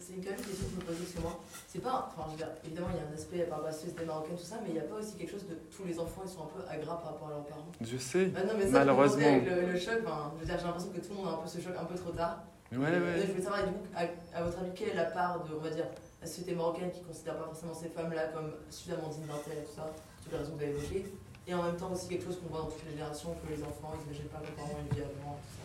C'est 0.00 0.14
quand 0.14 0.30
même 0.30 0.38
une 0.40 0.44
question 0.44 0.66
que 0.66 0.72
je 0.72 0.76
me 0.76 0.80
posais, 0.98 1.20
moi, 1.22 1.38
c'est 1.68 1.78
pas. 1.82 2.10
Enfin, 2.10 2.26
je 2.26 2.32
veux 2.32 2.36
dire, 2.38 2.48
évidemment, 2.64 2.88
il 2.90 2.96
y 2.96 3.00
a 3.00 3.08
un 3.08 3.14
aspect 3.14 3.38
par 3.44 3.62
la 3.62 3.70
société 3.70 4.04
marocaine, 4.04 4.36
tout 4.36 4.42
ça, 4.42 4.56
mais 4.62 4.70
il 4.70 4.74
n'y 4.74 4.80
a 4.80 4.88
pas 4.90 4.96
aussi 4.96 5.14
quelque 5.14 5.30
chose 5.30 5.46
de. 5.46 5.54
Tous 5.70 5.84
les 5.84 5.98
enfants, 6.00 6.22
ils 6.24 6.30
sont 6.30 6.42
un 6.42 6.50
peu 6.50 6.62
agraves 6.68 6.98
par 7.00 7.12
rapport 7.14 7.28
à 7.28 7.30
leurs 7.38 7.46
parents. 7.46 7.70
Je 7.80 7.96
sais, 7.96 8.32
Ah 8.34 8.42
non, 8.44 8.54
mais 8.58 8.64
ça, 8.66 8.72
malheureusement. 8.82 9.22
avec 9.28 9.46
le, 9.46 9.72
le 9.72 9.78
choc, 9.78 10.02
enfin, 10.04 10.32
je 10.34 10.40
veux 10.40 10.46
dire, 10.46 10.58
j'ai 10.58 10.64
l'impression 10.66 10.90
que 10.90 10.98
tout 11.00 11.10
le 11.10 11.14
monde 11.14 11.28
a 11.28 11.32
un 11.38 11.40
peu 11.42 11.48
ce 11.48 11.60
choc 11.60 11.74
un 11.78 11.84
peu 11.84 11.94
trop 11.94 12.10
tard. 12.10 12.42
Ouais, 12.72 12.78
Et, 12.78 13.00
ouais. 13.00 13.22
Je 13.22 13.32
voulais 13.32 13.44
savoir, 13.44 13.62
du 13.64 13.72
coup, 13.72 13.86
à, 13.94 14.02
à 14.36 14.42
votre 14.42 14.58
avis, 14.58 14.72
quelle 14.74 14.88
est 14.90 14.94
la 14.98 15.04
part 15.14 15.44
de, 15.44 15.54
on 15.54 15.62
va 15.62 15.70
dire, 15.70 15.86
la 16.20 16.26
société 16.26 16.54
marocaine 16.58 16.90
qui 16.90 17.00
ne 17.00 17.06
considère 17.06 17.36
pas 17.38 17.44
forcément 17.46 17.72
ces 17.74 17.88
femmes-là 17.88 18.34
comme 18.34 18.50
suffisamment 18.70 19.08
dignes 19.08 19.30
d'intérêt, 19.30 19.62
tout 19.62 19.76
ça, 19.78 19.86
toutes 20.24 20.32
les 20.32 20.38
raisons 20.42 20.52
que 20.52 20.56
vous 20.58 20.62
avez 20.66 20.72
évoquées, 20.74 21.06
et 21.46 21.54
en 21.54 21.62
même 21.62 21.76
temps 21.76 21.92
aussi 21.94 22.08
quelque 22.08 22.26
chose 22.26 22.40
qu'on 22.42 22.50
voit 22.50 22.66
dans 22.66 22.72
toutes 22.74 22.82
les 22.84 22.98
générations, 22.98 23.30
que 23.40 23.46
les 23.54 23.62
enfants, 23.62 23.94
ils 23.94 24.02
n'imaginent 24.10 24.28
pas 24.34 24.42
que 24.42 24.50
leurs 24.50 24.58
parents 24.58 24.82
ils 24.82 24.94
vivent 24.98 25.06
avant, 25.22 25.38
tout 25.38 25.54
ça. 25.54 25.57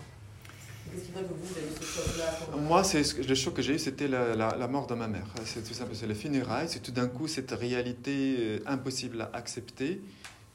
Moi, 2.57 2.83
le 3.27 3.35
choc 3.35 3.53
que 3.53 3.61
j'ai 3.61 3.75
eu, 3.75 3.79
c'était 3.79 4.07
la, 4.07 4.67
mort 4.67 4.87
de 4.87 4.95
ma 4.95 5.07
mère. 5.07 5.25
C'est 5.45 5.63
tout 5.63 5.73
simple, 5.73 5.91
c'est 5.93 6.07
le 6.07 6.13
funérailles. 6.13 6.67
C'est 6.69 6.81
tout 6.81 6.91
d'un 6.91 7.07
coup 7.07 7.27
cette 7.27 7.51
réalité 7.51 8.35
euh, 8.39 8.59
impossible 8.65 9.21
à 9.21 9.29
accepter 9.33 10.01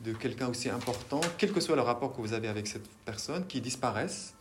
de 0.00 0.12
quelqu'un 0.12 0.48
aussi 0.48 0.68
important, 0.68 1.20
quel 1.38 1.52
que 1.52 1.60
soit 1.60 1.74
le 1.74 1.82
rapport 1.82 2.14
que 2.14 2.20
vous 2.20 2.32
avez 2.32 2.48
avec 2.48 2.66
cette 2.66 2.88
personne, 3.04 3.46
qui 3.46 3.60
disparaisse, 3.60 4.34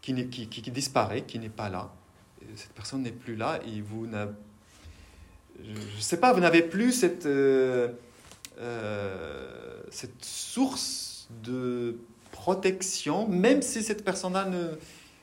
qui, 0.00 0.12
disparaît, 0.14 1.22
qui 1.22 1.38
n'est 1.38 1.48
pas 1.48 1.68
là. 1.68 1.90
Et 2.42 2.56
cette 2.56 2.72
personne 2.72 3.02
n'est 3.02 3.12
plus 3.12 3.36
là 3.36 3.60
et 3.66 3.80
vous 3.80 4.06
n'avez... 4.06 4.32
Je 5.62 5.72
ne 5.72 6.00
sais 6.00 6.16
pas, 6.16 6.32
vous 6.32 6.40
n'avez 6.40 6.62
plus 6.62 6.92
cette, 6.92 7.26
euh, 7.26 7.88
euh, 8.60 9.82
cette 9.90 10.24
source 10.24 11.28
de 11.42 11.98
protection, 12.30 13.28
même 13.28 13.60
si 13.60 13.82
cette 13.82 14.04
personne-là 14.04 14.46
ne, 14.46 14.68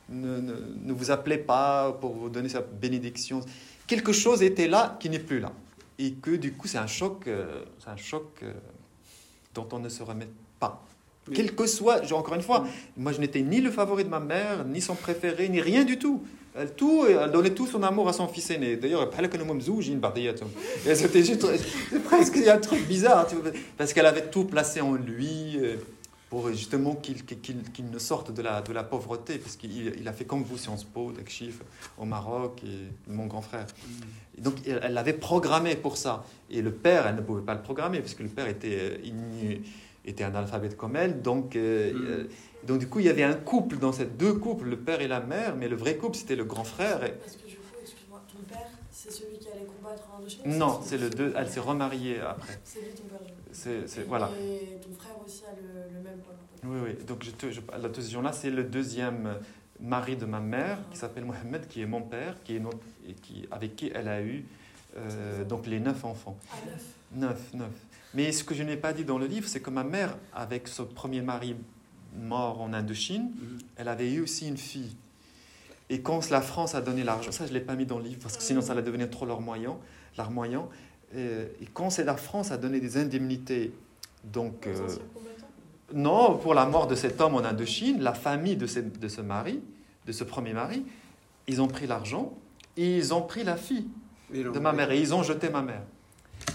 ne, 0.09 0.39
ne, 0.39 0.53
ne 0.85 0.93
vous 0.93 1.11
appelait 1.11 1.37
pas 1.37 1.91
pour 1.99 2.13
vous 2.13 2.29
donner 2.29 2.49
sa 2.49 2.61
bénédiction. 2.61 3.41
Quelque 3.87 4.11
chose 4.11 4.41
était 4.43 4.67
là 4.67 4.97
qui 4.99 5.09
n'est 5.09 5.19
plus 5.19 5.39
là. 5.39 5.51
Et 5.99 6.13
que 6.13 6.31
du 6.35 6.53
coup, 6.53 6.67
c'est 6.67 6.77
un 6.77 6.87
choc, 6.87 7.27
euh, 7.27 7.63
c'est 7.79 7.89
un 7.89 7.97
choc 7.97 8.25
euh, 8.43 8.53
dont 9.53 9.67
on 9.71 9.79
ne 9.79 9.89
se 9.89 10.03
remet 10.03 10.27
pas. 10.59 10.83
Quel 11.33 11.55
que 11.55 11.65
soit, 11.67 12.09
encore 12.13 12.35
une 12.35 12.41
fois, 12.41 12.65
moi 12.95 13.11
je 13.11 13.19
n'étais 13.19 13.41
ni 13.41 13.59
le 13.59 13.69
favori 13.69 14.05
de 14.05 14.09
ma 14.09 14.19
mère, 14.21 14.63
ni 14.65 14.79
son 14.79 14.95
préféré, 14.95 15.49
ni 15.49 15.59
rien 15.59 15.83
du 15.83 15.99
tout. 15.99 16.23
Elle, 16.55 16.71
tout, 16.73 17.05
elle 17.07 17.29
donnait 17.31 17.49
tout 17.53 17.67
son 17.67 17.83
amour 17.83 18.07
à 18.07 18.13
son 18.13 18.27
fils 18.27 18.49
aîné. 18.49 18.77
D'ailleurs, 18.77 19.11
c'était 20.95 21.23
juste- 21.23 21.45
presque 22.05 22.33
il 22.37 22.43
y 22.43 22.49
a 22.49 22.55
un 22.55 22.59
truc 22.59 22.87
bizarre, 22.87 23.27
tu 23.27 23.35
vois, 23.35 23.51
parce 23.77 23.91
qu'elle 23.93 24.05
avait 24.05 24.27
tout 24.27 24.45
placé 24.45 24.79
en 24.81 24.93
lui 24.93 25.57
euh, 25.57 25.75
pour 26.29 26.49
justement 26.51 26.95
qu'il 26.95 27.91
ne 27.91 27.99
sorte 27.99 28.31
de 28.33 28.41
la, 28.41 28.61
de 28.61 28.73
la 28.73 28.83
pauvreté, 28.83 29.37
parce 29.37 29.55
qu'il 29.55 29.93
il 29.97 30.07
a 30.07 30.13
fait 30.13 30.25
comme 30.25 30.43
vous 30.43 30.57
Sciences 30.57 30.83
Po, 30.83 31.11
Dakshif, 31.11 31.61
au 31.97 32.05
Maroc, 32.05 32.61
et 32.65 33.11
mon 33.11 33.27
grand 33.27 33.41
frère. 33.41 33.65
Et 34.37 34.41
donc 34.41 34.55
elle 34.67 34.93
l'avait 34.93 35.13
programmé 35.13 35.75
pour 35.75 35.95
ça. 35.97 36.25
Et 36.49 36.61
le 36.61 36.71
père, 36.71 37.07
elle 37.07 37.15
ne 37.15 37.21
pouvait 37.21 37.41
pas 37.43 37.53
le 37.53 37.61
programmer, 37.61 37.99
parce 38.01 38.13
que 38.13 38.23
le 38.23 38.29
père 38.29 38.47
était, 38.47 38.77
euh, 38.79 38.97
igné- 39.05 39.61
était 40.03 40.23
un 40.25 40.35
alphabète 40.35 40.75
comme 40.75 40.95
elle. 40.97 41.21
Donc, 41.21 41.55
euh, 41.55 41.93
Mm. 41.93 42.05
euh, 42.07 42.23
donc 42.65 42.79
du 42.79 42.87
coup, 42.87 42.99
il 42.99 43.05
y 43.05 43.09
avait 43.09 43.23
un 43.23 43.33
couple 43.35 43.77
dans 43.77 43.93
ces 43.93 44.05
deux 44.05 44.33
couples, 44.33 44.65
le 44.67 44.77
père 44.77 44.99
et 45.01 45.07
la 45.07 45.21
mère, 45.21 45.55
mais 45.55 45.69
le 45.69 45.75
vrai 45.77 45.95
couple, 45.95 46.17
c'était 46.17 46.35
le 46.35 46.43
grand 46.45 46.63
frère. 46.65 47.03
et- 47.05 47.11
Parce 47.13 47.37
que 47.37 47.47
du 47.47 47.55
coup, 47.55 47.61
excuse-moi, 47.81 48.21
ton 48.31 48.43
père, 48.53 48.67
c'est 48.91 49.11
Non, 50.45 50.79
c'est 50.83 50.97
le 50.97 51.09
deux. 51.09 51.33
Elle 51.35 51.49
s'est 51.49 51.59
remariée 51.59 52.19
après. 52.19 52.59
C'est 52.63 52.81
lui 52.81 52.89
ton 52.91 53.03
père. 53.03 53.19
C'est, 53.51 53.87
c'est- 53.87 54.03
voilà. 54.03 54.29
Et 54.39 54.77
ton 54.81 54.93
frère 54.93 55.15
aussi 55.25 55.43
a 55.45 55.53
le, 55.55 55.93
le 55.95 56.01
même 56.03 56.19
pôle. 56.19 56.35
Oui, 56.63 56.79
oui. 56.97 57.05
Donc, 57.05 57.23
je 57.23 57.31
te, 57.31 57.51
je, 57.51 57.61
la 57.81 57.89
deuxième 57.89 58.23
là, 58.23 58.31
c'est 58.33 58.49
le 58.49 58.63
deuxième 58.63 59.35
mari 59.79 60.15
de 60.15 60.25
ma 60.25 60.39
mère, 60.39 60.79
qui 60.91 60.97
s'appelle 60.97 61.25
Mohamed, 61.25 61.67
qui 61.67 61.81
est 61.81 61.85
mon 61.85 62.01
père, 62.01 62.35
qui 62.43 62.55
est 62.55 62.59
notre, 62.59 62.79
et 63.07 63.13
qui, 63.13 63.47
avec 63.51 63.75
qui 63.75 63.91
elle 63.93 64.07
a 64.07 64.21
eu 64.21 64.43
euh, 64.97 65.43
donc 65.43 65.67
les 65.67 65.79
neuf 65.79 66.03
enfants. 66.03 66.37
À 66.51 66.65
neuf. 66.65 66.83
Neuf, 67.13 67.53
neuf. 67.53 67.71
Mais 68.13 68.31
ce 68.31 68.43
que 68.43 68.55
je 68.55 68.63
n'ai 68.63 68.77
pas 68.77 68.93
dit 68.93 69.05
dans 69.05 69.17
le 69.19 69.27
livre, 69.27 69.47
c'est 69.47 69.59
que 69.59 69.69
ma 69.69 69.83
mère, 69.83 70.17
avec 70.33 70.67
son 70.67 70.85
premier 70.85 71.21
mari 71.21 71.55
mort 72.17 72.61
en 72.61 72.73
Indochine, 72.73 73.31
Mhm. 73.35 73.57
elle 73.75 73.87
avait 73.87 74.11
eu 74.11 74.21
aussi 74.21 74.47
une 74.47 74.57
fille. 74.57 74.95
Et 75.89 76.01
quand 76.01 76.29
la 76.29 76.41
France 76.41 76.75
a 76.75 76.81
donné 76.81 77.03
l'argent, 77.03 77.31
ça 77.31 77.45
je 77.45 77.53
ne 77.53 77.57
l'ai 77.57 77.63
pas 77.63 77.75
mis 77.75 77.85
dans 77.85 77.97
le 77.97 78.05
livre 78.05 78.19
parce 78.21 78.35
que 78.37 78.43
sinon 78.43 78.61
ça 78.61 78.73
allait 78.73 78.81
devenir 78.81 79.09
trop 79.09 79.25
larmoyant. 79.25 79.79
larmoyant. 80.17 80.69
Et, 81.15 81.25
et 81.61 81.67
quand 81.73 81.89
c'est 81.89 82.03
la 82.03 82.17
France 82.17 82.51
a 82.51 82.57
donné 82.57 82.79
des 82.79 82.97
indemnités, 82.97 83.71
donc 84.25 84.67
euh, 84.67 84.87
non, 85.93 86.37
pour 86.37 86.53
la 86.53 86.65
mort 86.65 86.87
de 86.87 86.95
cet 86.95 87.21
homme 87.21 87.35
en 87.35 87.43
Indochine, 87.45 88.01
la 88.01 88.13
famille 88.13 88.57
de 88.57 88.67
ce, 88.67 88.79
de 88.79 89.07
ce 89.07 89.21
mari, 89.21 89.61
de 90.05 90.11
ce 90.11 90.23
premier 90.25 90.53
mari, 90.53 90.83
ils 91.47 91.61
ont 91.61 91.67
pris 91.67 91.87
l'argent 91.87 92.33
et 92.75 92.97
ils 92.97 93.13
ont 93.13 93.21
pris 93.21 93.45
la 93.45 93.55
fille 93.55 93.87
de 94.33 94.59
ma 94.59 94.73
mère 94.73 94.91
et 94.91 94.99
ils 94.99 95.13
ont 95.13 95.23
jeté 95.23 95.49
ma 95.49 95.61
mère. 95.61 95.83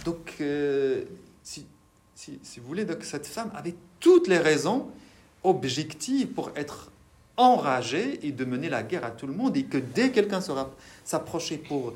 Donc, 0.04 0.34
euh, 0.40 1.04
si, 1.42 1.66
si, 2.14 2.38
si 2.42 2.60
vous 2.60 2.66
voulez, 2.66 2.84
donc, 2.84 3.02
cette 3.02 3.26
femme 3.26 3.50
avait 3.54 3.74
toutes 4.00 4.28
les 4.28 4.38
raisons 4.38 4.90
objectives 5.42 6.28
pour 6.28 6.52
être 6.54 6.91
enragée 7.36 8.26
et 8.26 8.32
de 8.32 8.44
mener 8.44 8.68
la 8.68 8.82
guerre 8.82 9.04
à 9.04 9.10
tout 9.10 9.26
le 9.26 9.32
monde 9.32 9.56
et 9.56 9.64
que 9.64 9.78
dès 9.78 10.10
que 10.10 10.16
quelqu'un 10.16 10.40
s'approchait 11.04 11.58
pour 11.58 11.94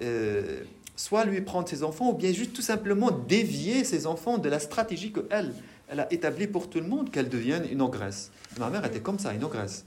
euh, 0.00 0.62
soit 0.96 1.24
lui 1.24 1.40
prendre 1.40 1.68
ses 1.68 1.82
enfants 1.82 2.10
ou 2.10 2.14
bien 2.14 2.32
juste 2.32 2.52
tout 2.52 2.62
simplement 2.62 3.10
dévier 3.10 3.84
ses 3.84 4.06
enfants 4.06 4.38
de 4.38 4.48
la 4.48 4.58
stratégie 4.58 5.12
que 5.12 5.20
elle, 5.30 5.52
a 6.00 6.12
établie 6.12 6.46
pour 6.46 6.70
tout 6.70 6.80
le 6.80 6.86
monde, 6.86 7.10
qu'elle 7.10 7.28
devienne 7.28 7.66
une 7.70 7.82
ogresse. 7.82 8.30
Ma 8.58 8.70
mère 8.70 8.84
était 8.84 9.00
comme 9.00 9.18
ça, 9.18 9.32
une 9.32 9.44
ogresse. 9.44 9.84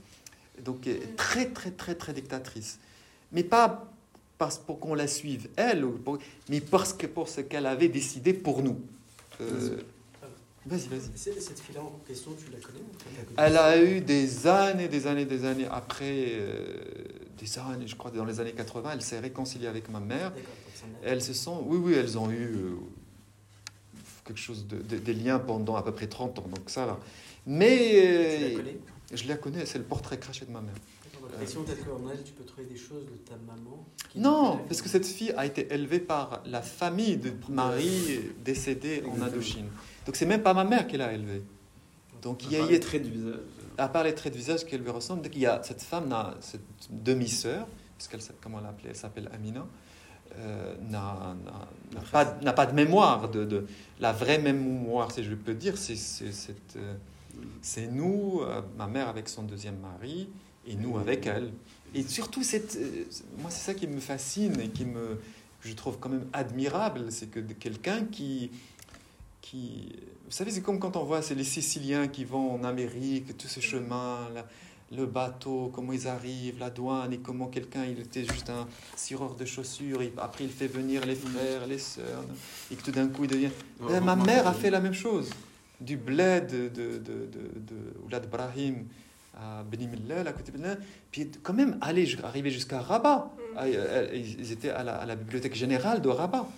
Donc 0.64 0.86
euh, 0.86 0.96
très 1.16 1.46
très 1.46 1.70
très 1.70 1.94
très 1.94 2.12
dictatrice. 2.12 2.78
Mais 3.32 3.42
pas 3.42 3.90
parce 4.38 4.58
pour 4.58 4.78
qu'on 4.78 4.94
la 4.94 5.06
suive 5.06 5.48
elle, 5.56 5.84
mais 6.48 6.60
parce 6.60 6.92
que 6.92 7.06
pour 7.06 7.28
ce 7.28 7.40
qu'elle 7.40 7.66
avait 7.66 7.88
décidé 7.88 8.32
pour 8.32 8.62
nous. 8.62 8.80
Euh, 9.40 9.78
Vas-y, 10.68 10.88
vas-y. 10.88 11.10
Cette 11.40 11.58
fille-là 11.60 11.80
en 11.82 11.98
question, 12.06 12.32
tu 12.38 12.50
la 12.52 12.58
connais 12.58 12.80
Elle 13.36 13.56
a 13.56 13.82
eu 13.82 14.00
des 14.00 14.46
années, 14.46 14.88
des 14.88 15.06
années, 15.06 15.24
des 15.24 15.44
années 15.44 15.66
après, 15.70 16.26
euh, 16.32 16.76
des 17.38 17.58
années, 17.58 17.86
je 17.86 17.96
crois, 17.96 18.10
dans 18.10 18.24
les 18.24 18.38
années 18.40 18.52
80, 18.52 18.90
elle 18.94 19.02
s'est 19.02 19.18
réconciliée 19.18 19.66
avec 19.68 19.88
ma 19.88 20.00
mère. 20.00 20.32
Elles 21.02 21.22
se 21.22 21.32
sont, 21.32 21.62
oui, 21.66 21.78
oui, 21.82 21.94
elles 21.94 22.18
ont 22.18 22.30
eu 22.30 22.44
euh, 22.54 22.74
quelque 24.24 24.38
chose 24.40 24.66
de, 24.66 24.76
de- 24.76 24.98
des 24.98 25.14
liens 25.14 25.38
pendant 25.38 25.76
à 25.76 25.82
peu 25.82 25.92
près 25.92 26.06
30 26.06 26.38
ans, 26.40 26.46
donc 26.54 26.68
ça 26.68 26.86
là. 26.86 26.98
Mais 27.46 28.36
Tu 28.38 28.44
la 28.50 28.56
connais? 28.56 28.78
je 29.14 29.28
la 29.28 29.36
connais, 29.36 29.66
c'est 29.66 29.78
le 29.78 29.84
portrait 29.84 30.18
craché 30.18 30.44
de 30.44 30.50
ma 30.50 30.60
mère. 30.60 30.74
Donc, 31.22 31.38
Question 31.40 31.62
peut-être 31.62 31.84
qu'en 31.86 32.10
elle, 32.10 32.22
tu 32.22 32.32
peux 32.32 32.44
trouver 32.44 32.66
des 32.66 32.76
choses 32.76 33.04
de 33.04 33.16
ta 33.28 33.36
maman. 33.46 33.86
Non, 34.16 34.58
parce 34.66 34.82
que 34.82 34.88
cette 34.88 35.06
fille 35.06 35.32
a 35.36 35.46
été 35.46 35.72
élevée 35.72 36.00
par 36.00 36.42
la 36.46 36.62
famille 36.62 37.16
de 37.16 37.32
Marie 37.48 38.20
décédée 38.44 39.02
en. 39.06 39.20
Indochine. 39.22 39.68
Donc 40.08 40.16
c'est 40.16 40.24
même 40.24 40.40
pas 40.42 40.54
ma 40.54 40.64
mère 40.64 40.86
qui 40.86 40.96
l'a 40.96 41.12
élevée. 41.12 41.42
Donc 42.22 42.42
il 42.44 42.52
y 42.52 42.56
a, 42.56 42.64
les 42.64 42.80
traits 42.80 43.02
du 43.02 43.10
visage. 43.10 43.40
à 43.76 43.88
part 43.90 44.04
les 44.04 44.14
traits 44.14 44.32
de 44.32 44.38
visage 44.38 44.64
qu'elle 44.64 44.80
lui 44.80 44.88
ressemble, 44.88 45.20
donc 45.20 45.32
il 45.36 45.42
y 45.42 45.46
a 45.46 45.60
cette 45.62 45.82
femme, 45.82 46.14
cette 46.40 46.62
demi-sœur, 46.88 47.66
qu'elle, 48.10 48.22
s'appelle- 48.22 48.40
comment 48.42 48.62
elle 48.86 48.96
s'appelle 48.96 49.28
Amina, 49.34 49.66
euh, 50.38 50.74
n'a, 50.88 51.36
pas, 52.10 52.38
n'a 52.40 52.54
pas 52.54 52.64
de 52.64 52.72
mémoire. 52.72 53.28
De, 53.30 53.44
de- 53.44 53.66
la 54.00 54.14
vraie 54.14 54.38
mémoire, 54.38 55.12
si 55.12 55.22
je 55.22 55.34
peux 55.34 55.52
dire, 55.52 55.76
c'est, 55.76 55.94
euh, 56.76 56.94
nous, 57.92 58.40
euh, 58.40 58.62
ma 58.78 58.86
mère 58.86 59.08
avec 59.08 59.28
son 59.28 59.42
deuxième 59.42 59.76
mari, 59.76 60.30
et 60.66 60.74
nous 60.74 60.96
avec 60.96 61.26
elle. 61.26 61.52
Et 61.94 62.02
surtout, 62.02 62.42
cette, 62.42 62.76
euh, 62.76 63.04
moi, 63.42 63.50
c'est 63.50 63.72
ça 63.72 63.74
qui 63.74 63.86
me 63.86 64.00
fascine 64.00 64.58
et 64.58 64.68
qui 64.68 64.86
me, 64.86 65.20
je 65.60 65.74
trouve 65.74 65.98
quand 65.98 66.08
même 66.08 66.26
admirable, 66.32 67.12
c'est 67.12 67.26
que 67.30 67.40
de 67.40 67.52
quelqu'un 67.52 68.06
qui, 68.10 68.50
qui... 69.40 69.92
Vous 70.26 70.32
savez, 70.32 70.50
c'est 70.50 70.60
comme 70.62 70.78
quand 70.78 70.96
on 70.96 71.04
voit 71.04 71.22
c'est 71.22 71.34
les 71.34 71.44
Siciliens 71.44 72.08
qui 72.08 72.24
vont 72.24 72.52
en 72.52 72.64
Amérique, 72.64 73.36
tous 73.36 73.48
ces 73.48 73.60
chemins, 73.60 74.28
le 74.90 75.06
bateau, 75.06 75.70
comment 75.74 75.92
ils 75.92 76.08
arrivent, 76.08 76.58
la 76.58 76.70
douane, 76.70 77.12
et 77.12 77.18
comment 77.18 77.46
quelqu'un, 77.48 77.84
il 77.84 78.00
était 78.00 78.24
juste 78.24 78.50
un 78.50 78.66
cireur 78.96 79.34
de 79.34 79.44
chaussures, 79.44 80.02
et 80.02 80.12
après 80.18 80.44
il 80.44 80.50
fait 80.50 80.66
venir 80.66 81.04
les 81.04 81.14
frères, 81.14 81.66
les 81.66 81.78
sœurs, 81.78 82.24
et 82.70 82.74
que 82.74 82.82
tout 82.82 82.90
d'un 82.90 83.08
coup 83.08 83.24
il 83.24 83.30
devient... 83.30 83.50
Eh, 83.90 84.00
ma 84.00 84.16
mère 84.16 84.46
a 84.46 84.54
fait 84.54 84.70
la 84.70 84.80
même 84.80 84.94
chose. 84.94 85.30
Du 85.80 85.96
bled 85.96 86.50
de, 86.50 86.68
de, 86.68 86.98
de, 86.98 86.98
de, 86.98 87.60
de 87.60 87.76
Oulad 88.04 88.28
Brahim 88.28 88.84
à 89.38 89.62
Beni 89.62 89.86
Mellal, 89.86 90.26
à 90.26 90.32
côté 90.32 90.50
de 90.50 90.58
Beni 90.58 90.74
puis 91.10 91.30
quand 91.42 91.52
même 91.52 91.78
aller, 91.80 92.08
arriver 92.24 92.50
jusqu'à 92.50 92.80
Rabat. 92.80 93.30
Ah, 93.56 93.64
euh, 93.64 94.08
Ils 94.12 94.52
étaient 94.52 94.70
à 94.70 94.82
la, 94.82 94.96
à 94.96 95.06
la 95.06 95.16
bibliothèque 95.16 95.54
générale 95.54 96.00
de 96.02 96.08
Rabat. 96.08 96.48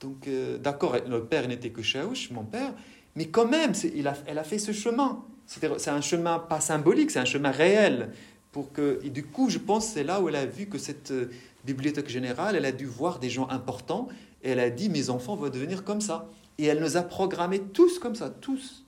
Donc, 0.00 0.26
euh, 0.26 0.56
d'accord, 0.58 0.96
le 1.08 1.24
père 1.24 1.46
n'était 1.46 1.70
que 1.70 1.82
Chaouch, 1.82 2.30
mon 2.30 2.44
père, 2.44 2.72
mais 3.16 3.26
quand 3.26 3.46
même, 3.46 3.72
elle 4.26 4.38
a 4.38 4.44
fait 4.44 4.58
ce 4.58 4.72
chemin. 4.72 5.22
C'est 5.46 5.88
un 5.88 6.00
chemin 6.00 6.38
pas 6.38 6.60
symbolique, 6.60 7.10
c'est 7.10 7.18
un 7.18 7.24
chemin 7.24 7.50
réel. 7.50 8.10
Pour 8.52 8.72
que, 8.72 8.98
et 9.04 9.10
du 9.10 9.24
coup, 9.24 9.48
je 9.50 9.58
pense 9.58 9.86
c'est 9.86 10.02
là 10.02 10.20
où 10.20 10.28
elle 10.28 10.36
a 10.36 10.46
vu 10.46 10.66
que 10.66 10.78
cette 10.78 11.10
euh, 11.10 11.30
bibliothèque 11.64 12.08
générale, 12.08 12.56
elle 12.56 12.64
a 12.64 12.72
dû 12.72 12.86
voir 12.86 13.18
des 13.18 13.30
gens 13.30 13.48
importants, 13.48 14.08
et 14.42 14.50
elle 14.50 14.60
a 14.60 14.70
dit, 14.70 14.88
mes 14.88 15.10
enfants 15.10 15.36
vont 15.36 15.48
devenir 15.50 15.84
comme 15.84 16.00
ça. 16.00 16.28
Et 16.58 16.64
elle 16.64 16.80
nous 16.80 16.96
a 16.96 17.02
programmés 17.02 17.60
tous 17.60 17.98
comme 17.98 18.14
ça, 18.14 18.30
tous. 18.30 18.84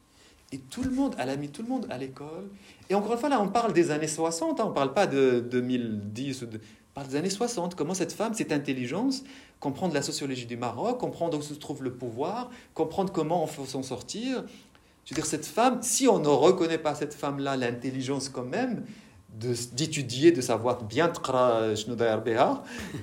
Et 0.53 0.59
tout 0.59 0.83
le 0.83 0.91
monde, 0.91 1.15
elle 1.19 1.31
a 1.31 1.37
mis 1.37 1.49
tout 1.49 1.63
le 1.63 1.69
monde 1.69 1.87
à 1.91 1.99
l'école. 1.99 2.49
Et 2.91 2.95
encore 2.95 3.13
une 3.13 3.19
fois, 3.19 3.29
là, 3.29 3.41
on 3.41 3.49
parle 3.49 3.73
des 3.73 3.91
années 3.91 4.09
60, 4.09 4.61
hein, 4.61 4.65
on 4.67 4.69
ne 4.71 4.75
parle 4.75 4.93
pas 4.93 5.07
de 5.07 5.41
2010, 5.51 6.43
ou 6.43 6.47
de, 6.47 6.61
par 6.95 7.07
les 7.07 7.17
années 7.17 7.31
60. 7.31 7.75
Comment 7.75 7.95
cette 7.95 8.13
femme, 8.13 8.35
cette 8.35 8.53
intelligence, 8.53 9.25
comprendre 9.61 9.95
la 9.95 10.03
sociologie 10.03 10.47
du 10.47 10.57
Maroc, 10.57 10.99
comprendre 10.99 11.39
où 11.39 11.43
se 11.43 11.55
trouve 11.55 11.83
le 11.83 11.93
pouvoir, 11.93 12.51
comprendre 12.75 13.13
comment 13.13 13.43
on 13.43 13.47
faut 13.47 13.65
s'en 13.65 13.83
sortir. 13.83 14.45
Je 15.05 15.15
veux 15.15 15.17
dire, 15.17 15.27
cette 15.27 15.47
femme, 15.47 15.83
si 15.83 16.07
on 16.07 16.19
ne 16.19 16.29
reconnaît 16.29 16.79
pas 16.79 16.95
cette 16.95 17.15
femme-là, 17.15 17.57
l'intelligence 17.57 18.29
quand 18.29 18.45
même, 18.45 18.85
d'étudier, 19.39 20.31
de, 20.31 20.41
savoir 20.41 20.85
bien 20.85 21.09
tout 21.09 21.23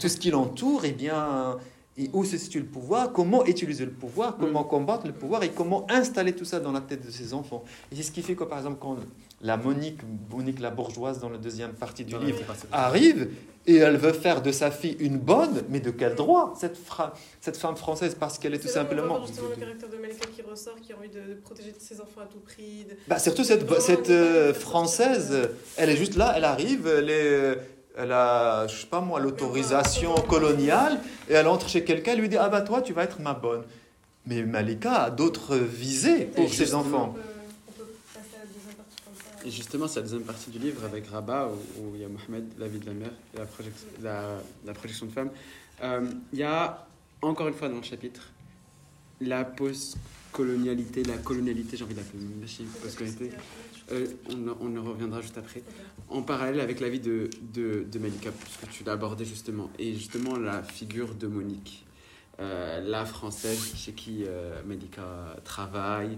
ce 0.07 0.17
qui 0.17 0.29
l'entoure, 0.29 0.85
et 0.85 0.91
bien, 0.91 1.57
et 1.97 2.09
où 2.13 2.23
se 2.23 2.37
situe 2.37 2.59
le 2.59 2.65
pouvoir, 2.65 3.11
comment 3.11 3.45
utiliser 3.45 3.83
le 3.83 3.91
pouvoir, 3.91 4.37
comment 4.37 4.63
mm. 4.63 4.67
combattre 4.67 5.07
le 5.07 5.13
pouvoir 5.13 5.43
et 5.43 5.49
comment 5.49 5.85
installer 5.89 6.33
tout 6.33 6.45
ça 6.45 6.59
dans 6.59 6.71
la 6.71 6.81
tête 6.81 7.05
de 7.05 7.11
ses 7.11 7.33
enfants. 7.33 7.63
Et 7.91 7.95
c'est 7.95 8.03
ce 8.03 8.11
qui 8.11 8.21
fait 8.21 8.35
que, 8.35 8.43
par 8.43 8.59
exemple, 8.59 8.77
quand 8.79 8.97
la 9.41 9.57
Monique, 9.57 9.99
Monique 10.31 10.59
la 10.59 10.69
bourgeoise, 10.69 11.19
dans 11.19 11.29
la 11.29 11.37
deuxième 11.37 11.71
partie 11.73 12.03
du 12.05 12.17
livre, 12.17 12.39
arrive 12.71 13.29
et 13.67 13.75
elle 13.75 13.97
veut 13.97 14.13
faire 14.13 14.41
de 14.41 14.51
sa 14.51 14.71
fille 14.71 14.97
une 14.99 15.17
bonne, 15.17 15.61
mais 15.69 15.79
de 15.79 15.91
quel 15.91 16.15
droit 16.15 16.55
cette, 16.59 16.77
fra- 16.77 17.13
cette 17.39 17.55
femme 17.57 17.75
française? 17.75 18.15
Parce 18.19 18.39
qu'elle 18.39 18.53
est 18.55 18.59
tout 18.59 18.67
C'est 18.67 18.73
simplement. 18.73 19.25
justement 19.25 19.49
le 19.49 19.55
caractère 19.55 19.89
de 19.89 19.97
Malika 19.97 20.25
qui 20.35 20.41
ressort, 20.41 20.75
qui 20.81 20.91
a 20.91 20.97
envie 20.97 21.09
de, 21.09 21.35
protéger 21.43 21.73
ses 21.77 22.01
enfants 22.01 22.21
à 22.21 22.25
tout 22.25 22.39
prix. 22.39 22.85
de- 22.89 22.95
Bah, 23.07 23.19
surtout 23.19 23.43
cette, 23.43 23.69
cette 23.81 24.09
euh, 24.09 24.53
française, 24.53 25.49
elle 25.77 25.89
est 25.89 25.97
juste 25.97 26.15
là, 26.15 26.33
elle 26.35 26.45
arrive, 26.45 26.87
elle, 26.87 27.09
est, 27.09 27.57
elle 27.97 28.11
a, 28.11 28.65
je 28.67 28.75
sais 28.81 28.87
pas 28.87 29.01
moi, 29.01 29.19
l'autorisation 29.19 30.15
coloniale, 30.15 30.99
et 31.29 31.33
elle 31.33 31.47
entre 31.47 31.69
chez 31.69 31.83
quelqu'un, 31.83 32.13
elle 32.13 32.21
lui 32.21 32.29
dit 32.29 32.37
Ah 32.37 32.49
bah 32.49 32.61
toi, 32.61 32.81
tu 32.81 32.93
vas 32.93 33.03
être 33.03 33.19
ma 33.19 33.33
bonne. 33.33 33.63
Mais 34.25 34.41
Malika 34.43 35.03
a 35.03 35.09
d'autres 35.11 35.55
visées 35.57 36.25
pour 36.25 36.51
ses 36.51 36.73
enfants. 36.73 37.09
On 37.11 37.13
peut, 37.13 37.21
on 37.67 37.71
peut 37.73 37.87
passer 38.13 38.35
à 38.35 38.39
la 38.39 38.45
deuxième 38.47 38.75
partie 38.75 39.01
comme 39.03 39.13
ça. 39.15 39.28
Et 39.45 39.51
justement, 39.51 39.87
c'est 39.87 39.99
la 39.99 40.03
deuxième 40.03 40.23
partie 40.23 40.49
du 40.49 40.59
livre 40.59 40.83
avec 40.83 41.07
Rabat, 41.07 41.49
où, 41.77 41.95
il 41.95 42.01
y 42.01 42.03
a 42.03 42.09
Mohamed, 42.09 42.45
la 42.57 42.67
vie 42.67 42.79
de 42.79 42.85
la 42.85 42.93
mère, 42.93 43.11
la, 43.35 43.45
project- 43.45 43.85
la, 44.01 44.41
la 44.65 44.73
projection 44.73 45.05
de 45.05 45.11
femme. 45.11 45.29
Euh, 45.81 46.09
il 46.33 46.39
y 46.39 46.43
a, 46.43 46.87
encore 47.21 47.47
une 47.47 47.53
fois 47.53 47.69
dans 47.69 47.77
le 47.77 47.83
chapitre, 47.83 48.31
la 49.21 49.45
post-colonialité, 49.45 51.03
la 51.03 51.17
colonialité, 51.17 51.77
j'ai 51.77 51.83
envie 51.85 51.93
d'appeler 51.93 52.23
machine 52.39 52.65
post-colonialité. 52.81 53.31
Euh, 53.91 54.07
on, 54.29 54.55
on 54.59 54.77
en 54.77 54.83
reviendra 54.83 55.21
juste 55.21 55.37
après. 55.37 55.63
En 56.09 56.21
parallèle 56.21 56.59
avec 56.59 56.79
la 56.79 56.89
vie 56.89 56.99
de, 56.99 57.29
de, 57.53 57.85
de 57.89 57.99
Malika, 57.99 58.31
puisque 58.31 58.69
tu 58.69 58.83
l'as 58.83 58.93
abordé 58.93 59.25
justement. 59.25 59.69
Et 59.79 59.93
justement, 59.93 60.37
la 60.37 60.63
figure 60.63 61.15
de 61.15 61.27
Monique, 61.27 61.85
euh, 62.39 62.81
la 62.81 63.05
française 63.05 63.73
chez 63.75 63.93
qui 63.93 64.25
Malika 64.67 65.37
travaille. 65.43 66.17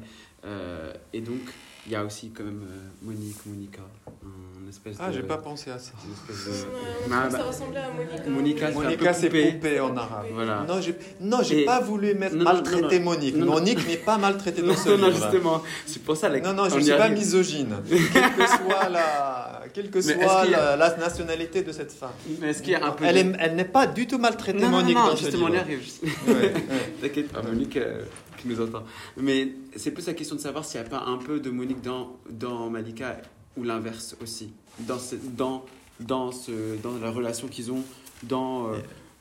Et 1.14 1.22
donc, 1.22 1.42
il 1.86 1.91
y 1.91 1.96
a 1.96 2.04
aussi 2.04 2.32
quand 2.32 2.44
même 2.44 2.63
euh, 2.63 2.89
Monique, 3.02 3.46
Monica, 3.46 3.82
un 4.08 4.41
espèce 4.72 4.98
Ah, 5.00 5.10
de. 5.10 5.14
j'ai 5.14 5.24
pas 5.24 5.38
pensé 5.38 5.70
à 5.72 5.78
ça. 5.80 5.92
une 6.06 6.14
espèce 6.14 6.46
de- 6.46 6.62
Ouais, 6.62 6.68
on 7.06 7.10
Ma- 7.10 7.16
trouve 7.18 7.28
que 7.28 7.32
ma- 7.32 7.38
ça 7.40 7.44
ressemblait 7.48 7.80
à 7.80 8.30
Monica. 8.30 8.72
Monica, 8.72 9.14
c'est 9.14 9.28
poupée. 9.28 9.52
poupée 9.54 9.80
en 9.80 9.96
arabe. 9.96 10.26
Voilà. 10.34 10.66
Non, 10.68 10.82
j'ai, 10.82 10.96
non, 11.22 11.42
Et- 11.44 11.66
pas 11.66 11.80
voulu 11.82 12.14
mettre 12.16 12.34
Non, 12.36 12.40
non, 12.46 12.54
maltraiter 12.54 13.00
non, 13.00 13.06
non. 13.06 13.12
Monique. 13.12 13.36
Non, 13.36 13.46
non. 13.46 13.52
Monique 13.54 13.88
n'est 13.88 13.98
pas 13.98 14.18
maltraitée 14.18 14.62
dans 14.64 14.68
Non, 14.70 14.76
ce 14.76 14.90
non, 14.90 15.08
livre. 15.08 15.12
justement, 15.22 15.62
c'est 15.86 16.02
pour 16.04 16.18
ça. 16.18 16.30
la- 16.30 16.40
Non, 16.40 16.54
non, 16.54 16.70
je 16.70 16.76
ne 16.78 16.82
suis 16.82 16.92
pas 16.92 17.10
misogyne. 17.10 17.76
quelle 17.89 18.34
que 18.34 18.48
soit 18.48 18.89
la, 18.89 19.62
quelle 19.74 19.89
que 19.91 20.02
soit 20.02 20.41
a- 20.41 20.76
la, 20.76 20.98
nationalité 20.98 21.62
de 21.62 21.72
cette 21.72 21.91
femme. 21.91 22.12
Mais 22.39 22.50
est-ce 22.50 22.62
qu'il 22.64 22.72
y 22.74 22.76
a 22.76 22.86
un 22.86 22.91
peu. 22.91 23.06
Elle, 23.06 23.16
de- 23.32 23.34
est- 23.34 23.38
elle 23.39 23.56
n'est 23.56 23.66
pas 23.66 23.88
du 23.88 24.08
tout 24.08 24.18
maltraitée, 24.18 24.60
Non, 24.60 24.70
non, 24.70 24.78
Monique, 24.80 24.95
non, 24.98 25.08
dans 25.08 25.16
ce 25.16 25.24
justement, 25.24 25.45
on 25.45 25.50
y 25.50 25.52
livre. 25.52 25.62
arrive. 25.62 25.82
T'inquiète 27.02 27.32
pas, 27.32 27.41
Monique 27.41 27.78
euh, 27.78 28.04
qui 28.38 28.48
nous 28.48 28.60
entend. 28.62 28.84
Mais 29.18 29.50
c'est 29.76 29.91
plus 29.91 30.06
la 30.08 30.14
question 30.14 30.36
de 30.36 30.41
savoir 30.41 30.66
s'il 30.66 30.80
n'y 30.82 30.88
a 30.88 30.89
pas 30.89 31.04
un 31.06 31.18
peu 31.18 31.39
de 31.39 31.50
Monique 31.50 31.82
dans, 31.82 32.18
dans 32.30 32.70
Malika 32.70 33.18
ou 33.58 33.64
l'inverse 33.64 34.16
aussi. 34.22 34.54
Dans, 34.80 34.99
ce- 34.99 35.16
dans, 35.16 35.64
dans, 35.99 36.32
ce, 36.32 36.78
dans 36.82 36.97
la 37.02 37.12
relation 37.12 37.47
qu'ils 37.47 37.72
ont, 37.72 37.84
dans 38.24 38.68
euh, 38.68 38.78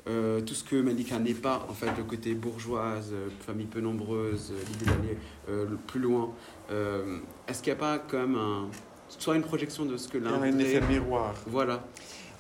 euh, 0.09 0.41
tout 0.41 0.55
ce 0.55 0.65
que 0.65 0.77
Malika 0.81 1.19
n'est 1.19 1.35
pas, 1.35 1.67
en 1.69 1.75
fait, 1.75 1.91
le 1.97 2.05
côté 2.05 2.35
bourgeoise, 2.35 3.11
euh, 3.13 3.29
famille 3.47 3.67
peu 3.67 3.81
nombreuse, 3.81 4.53
euh, 4.53 4.63
l'idée 4.71 4.85
d'aller 4.87 5.19
euh, 5.49 5.67
le 5.69 5.77
plus 5.77 6.01
loin. 6.01 6.31
Euh, 6.71 7.19
Est-ce 7.49 7.63
qu'il 7.63 7.73
n'y 7.73 7.79
a 7.79 7.99
pas 7.99 8.03
même 8.17 8.37
un, 8.37 8.69
soit 9.09 9.35
une 9.37 9.43
projection 9.43 9.85
de 9.85 9.97
ce 9.97 10.09
que 10.09 10.19
l'un 10.19 10.33
a 10.35 10.37
un 10.47 10.59
effet 10.59 10.81
miroir. 10.89 11.35
Voilà. 11.47 11.85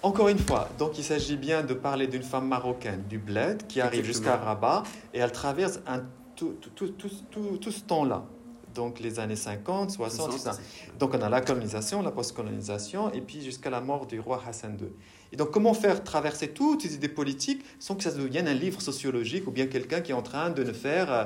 Encore 0.03 0.28
une 0.28 0.38
fois, 0.38 0.70
donc 0.78 0.97
il 0.99 1.05
s'agit 1.05 1.36
bien 1.36 1.62
de 1.62 1.74
parler 1.74 2.07
d'une 2.07 2.22
femme 2.22 2.49
marocaine 2.49 3.03
du 3.09 3.18
bled 3.18 3.66
qui 3.66 3.80
arrive 3.82 4.05
jusqu'à 4.05 4.36
Rabat 4.36 4.82
et 5.12 5.18
elle 5.18 5.32
traverse 5.32 5.80
un, 5.86 6.03
tout, 6.36 6.55
tout, 6.74 6.88
tout- 6.88 7.59
tout 7.61 7.70
ce 7.70 7.80
temps-là. 7.82 8.24
Donc 8.75 9.01
les 9.01 9.18
années 9.18 9.37
50, 9.37 9.91
60, 9.91 10.31
tout 10.31 10.39
ça. 10.39 10.57
Donc 10.99 11.14
on 11.14 11.23
a 11.23 11.29
la 11.29 11.41
colonisation, 11.41 12.03
la 12.03 12.11
post-colonisation, 12.11 13.12
et 13.12 13.21
puis 13.21 13.43
jusqu'à 13.43 13.71
la 13.71 13.81
mort 13.81 14.07
du 14.07 14.21
roi 14.21 14.43
Hassan 14.47 14.77
II. 14.81 14.89
Et 15.33 15.37
donc 15.37 15.51
comment 15.51 15.75
faire 15.75 16.05
traverser 16.05 16.49
toutes 16.49 16.83
ces 16.83 16.95
idées 16.95 17.09
politiques 17.09 17.64
sans 17.79 17.95
que 17.95 18.03
ça 18.03 18.11
devienne 18.12 18.49
un 18.49 18.55
livre 18.55 18.81
sociologique 18.81 19.47
ou 19.47 19.51
bien 19.51 19.66
quelqu'un 19.66 20.01
qui 20.01 20.12
est 20.12 20.14
en 20.14 20.23
train 20.23 20.51
de 20.51 20.62
ne 20.62 20.73
faire, 20.73 21.12
euh, 21.12 21.25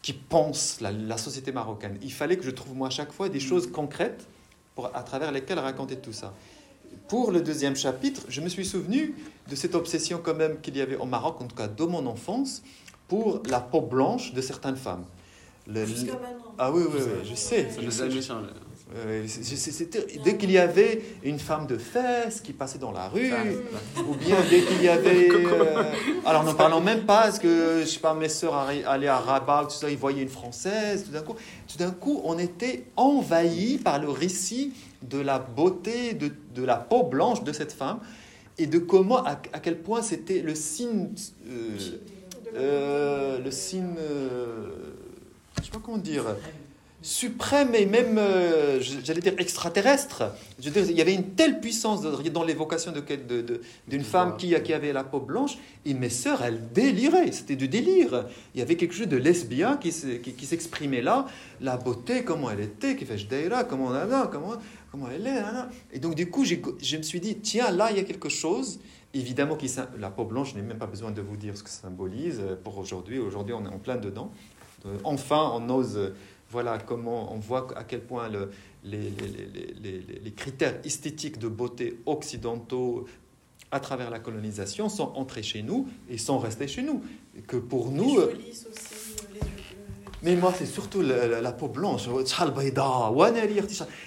qui 0.00 0.12
pense 0.12 0.80
la, 0.80 0.92
la 0.92 1.18
société 1.18 1.52
marocaine? 1.52 1.98
Il 2.02 2.12
fallait 2.12 2.36
que 2.36 2.44
je 2.44 2.50
trouve 2.50 2.74
moi 2.74 2.88
à 2.88 2.90
chaque 2.90 3.12
fois 3.12 3.28
des 3.28 3.40
choses 3.40 3.70
concrètes 3.70 4.26
pour, 4.74 4.94
à 4.96 5.02
travers 5.02 5.32
lesquelles 5.32 5.58
raconter 5.58 5.96
tout 5.96 6.12
ça. 6.12 6.34
Pour 7.08 7.30
le 7.30 7.40
deuxième 7.40 7.76
chapitre, 7.76 8.22
je 8.28 8.40
me 8.40 8.48
suis 8.48 8.64
souvenu 8.64 9.14
de 9.48 9.54
cette 9.54 9.74
obsession 9.74 10.20
quand 10.22 10.34
même 10.34 10.60
qu'il 10.60 10.76
y 10.76 10.80
avait 10.80 10.96
au 10.96 11.04
Maroc, 11.04 11.40
en 11.40 11.46
tout 11.46 11.56
cas 11.56 11.68
dans 11.68 11.88
mon 11.88 12.06
enfance, 12.06 12.62
pour 13.08 13.42
la 13.48 13.60
peau 13.60 13.80
blanche 13.80 14.32
de 14.32 14.40
certaines 14.40 14.76
femmes. 14.76 15.04
Le- 15.66 15.86
Jusqu'à 15.86 16.12
maintenant. 16.12 16.54
ah 16.58 16.72
oui, 16.72 16.82
oui, 16.86 17.00
oui, 17.00 17.28
je 17.30 17.34
sais. 17.34 17.68
Je 17.80 17.90
sais, 17.90 18.02
a 18.02 18.10
je 18.10 18.18
euh, 18.94 19.26
dès 20.22 20.36
qu'il 20.36 20.50
y 20.50 20.58
avait 20.58 21.02
une 21.22 21.38
femme 21.38 21.66
de 21.66 21.78
fesses 21.78 22.40
qui 22.42 22.52
passait 22.52 22.78
dans 22.78 22.92
la 22.92 23.08
rue, 23.08 23.32
ou 24.06 24.14
bien 24.16 24.36
dès 24.50 24.60
qu'il 24.60 24.82
y 24.82 24.88
avait... 24.88 25.30
euh, 25.32 25.82
alors 26.26 26.44
n'en 26.44 26.52
parlons 26.54 26.80
même 26.80 27.06
pas, 27.06 27.22
parce 27.22 27.38
que, 27.38 27.80
je 27.80 27.86
sais 27.86 28.00
pas, 28.00 28.12
mes 28.12 28.28
sœurs 28.28 28.54
allaient 28.86 29.08
à 29.08 29.18
Rabat, 29.18 29.64
tout 29.64 29.76
ça, 29.76 29.88
ils 29.88 29.96
voyaient 29.96 30.22
une 30.22 30.28
Française, 30.28 31.04
tout 31.06 31.10
d'un 31.12 31.22
coup, 31.22 31.36
tout 31.68 31.78
d'un 31.78 31.90
coup, 31.90 32.20
on 32.24 32.38
était 32.38 32.84
envahis 32.96 33.78
par 33.78 33.98
le 33.98 34.10
récit 34.10 34.74
de 35.02 35.18
la 35.18 35.38
beauté, 35.38 36.12
de, 36.12 36.30
de 36.54 36.62
la 36.62 36.76
peau 36.76 37.04
blanche 37.04 37.44
de 37.44 37.52
cette 37.52 37.72
femme, 37.72 38.00
et 38.58 38.66
de 38.66 38.78
comment, 38.78 39.24
à, 39.24 39.40
à 39.54 39.60
quel 39.60 39.78
point 39.78 40.02
c'était 40.02 40.40
le 40.42 40.54
signe... 40.54 41.08
euh, 41.48 41.78
euh, 42.56 43.38
le 43.38 43.50
signe... 43.50 43.94
je 45.60 45.64
sais 45.66 45.70
pas 45.70 45.80
comment 45.82 45.98
dire 45.98 46.24
suprême 47.04 47.74
et 47.74 47.84
même, 47.84 48.16
euh, 48.16 48.80
j'allais 48.80 49.20
dire, 49.20 49.34
extraterrestre. 49.38 50.22
Je 50.60 50.70
veux 50.70 50.82
dire, 50.82 50.88
il 50.88 50.96
y 50.96 51.00
avait 51.00 51.14
une 51.14 51.30
telle 51.30 51.58
puissance 51.60 52.00
dans 52.02 52.44
l'évocation 52.44 52.92
de, 52.92 53.00
quel- 53.00 53.26
de- 53.26 53.40
de- 53.42 53.60
d'une 53.88 54.04
femme 54.04 54.36
qui, 54.36 54.54
qui 54.62 54.72
avait 54.72 54.92
la 54.92 55.02
peau 55.02 55.18
blanche, 55.18 55.58
et 55.84 55.94
mes 55.94 56.10
sœurs, 56.10 56.42
elles 56.44 56.60
déliraient, 56.72 57.32
c'était 57.32 57.56
du 57.56 57.66
délire. 57.66 58.26
Il 58.54 58.60
y 58.60 58.62
avait 58.62 58.76
quelque 58.76 58.94
chose 58.94 59.08
de 59.08 59.16
lesbien 59.16 59.78
qui, 59.78 59.90
se- 59.90 60.06
qui, 60.18 60.32
qui 60.34 60.46
s'exprimait 60.46 61.02
là, 61.02 61.26
la 61.60 61.76
beauté, 61.76 62.22
comment 62.22 62.50
elle 62.52 62.60
était, 62.60 62.94
qui 62.94 63.04
fait 63.04 63.18
Jdeira, 63.18 63.64
comment, 63.64 63.90
comment, 64.30 64.52
comment 64.92 65.08
elle 65.12 65.26
est. 65.26 65.42
Et 65.92 65.98
donc, 65.98 66.14
du 66.14 66.30
coup, 66.30 66.44
je 66.44 66.96
me 66.96 67.02
suis 67.02 67.18
dit, 67.20 67.34
tiens, 67.38 67.72
là, 67.72 67.90
il 67.90 67.96
y 67.96 68.00
a 68.00 68.04
quelque 68.04 68.28
chose. 68.28 68.78
Évidemment, 69.14 69.56
qui, 69.56 69.70
la 69.98 70.08
peau 70.08 70.24
blanche, 70.24 70.52
je 70.52 70.54
n'ai 70.56 70.62
même 70.62 70.78
pas 70.78 70.86
besoin 70.86 71.10
de 71.10 71.20
vous 71.20 71.36
dire 71.36 71.54
ce 71.58 71.62
que 71.62 71.68
ça 71.68 71.82
symbolise 71.82 72.40
euh, 72.40 72.54
pour 72.62 72.78
aujourd'hui. 72.78 73.18
Aujourd'hui, 73.18 73.52
on 73.54 73.62
est 73.66 73.68
en 73.68 73.78
plein 73.78 73.96
dedans. 73.96 74.32
Euh, 74.86 74.96
Enfin, 75.04 75.52
on 75.54 75.68
ose 75.70 75.96
euh, 75.96 76.14
voilà 76.50 76.78
comment 76.78 77.32
on 77.34 77.38
voit 77.38 77.66
à 77.76 77.84
quel 77.84 78.00
point 78.02 78.28
le- 78.28 78.50
les, 78.84 78.98
les- 78.98 79.10
les- 79.10 79.74
les- 79.82 79.98
les- 80.08 80.20
les 80.24 80.32
critères 80.32 80.78
esthétiques 80.84 81.38
de 81.38 81.48
beauté 81.48 81.98
occidentaux 82.06 83.06
à 83.70 83.80
travers 83.80 84.10
la 84.10 84.18
colonisation 84.18 84.88
sont 84.88 85.12
entrés 85.14 85.42
chez 85.42 85.62
nous 85.62 85.88
et 86.10 86.18
sont 86.18 86.38
restés 86.38 86.68
chez 86.68 86.82
nous. 86.82 87.02
Et 87.38 87.40
que 87.40 87.56
pour 87.56 87.90
nous... 87.90 88.18
euh, 88.18 88.34
aussi, 88.34 88.66
mais 90.22 90.36
moi, 90.36 90.52
c'est 90.56 90.66
surtout 90.66 91.00
la, 91.02 91.52
peau 91.52 91.68
blanche. 91.68 92.02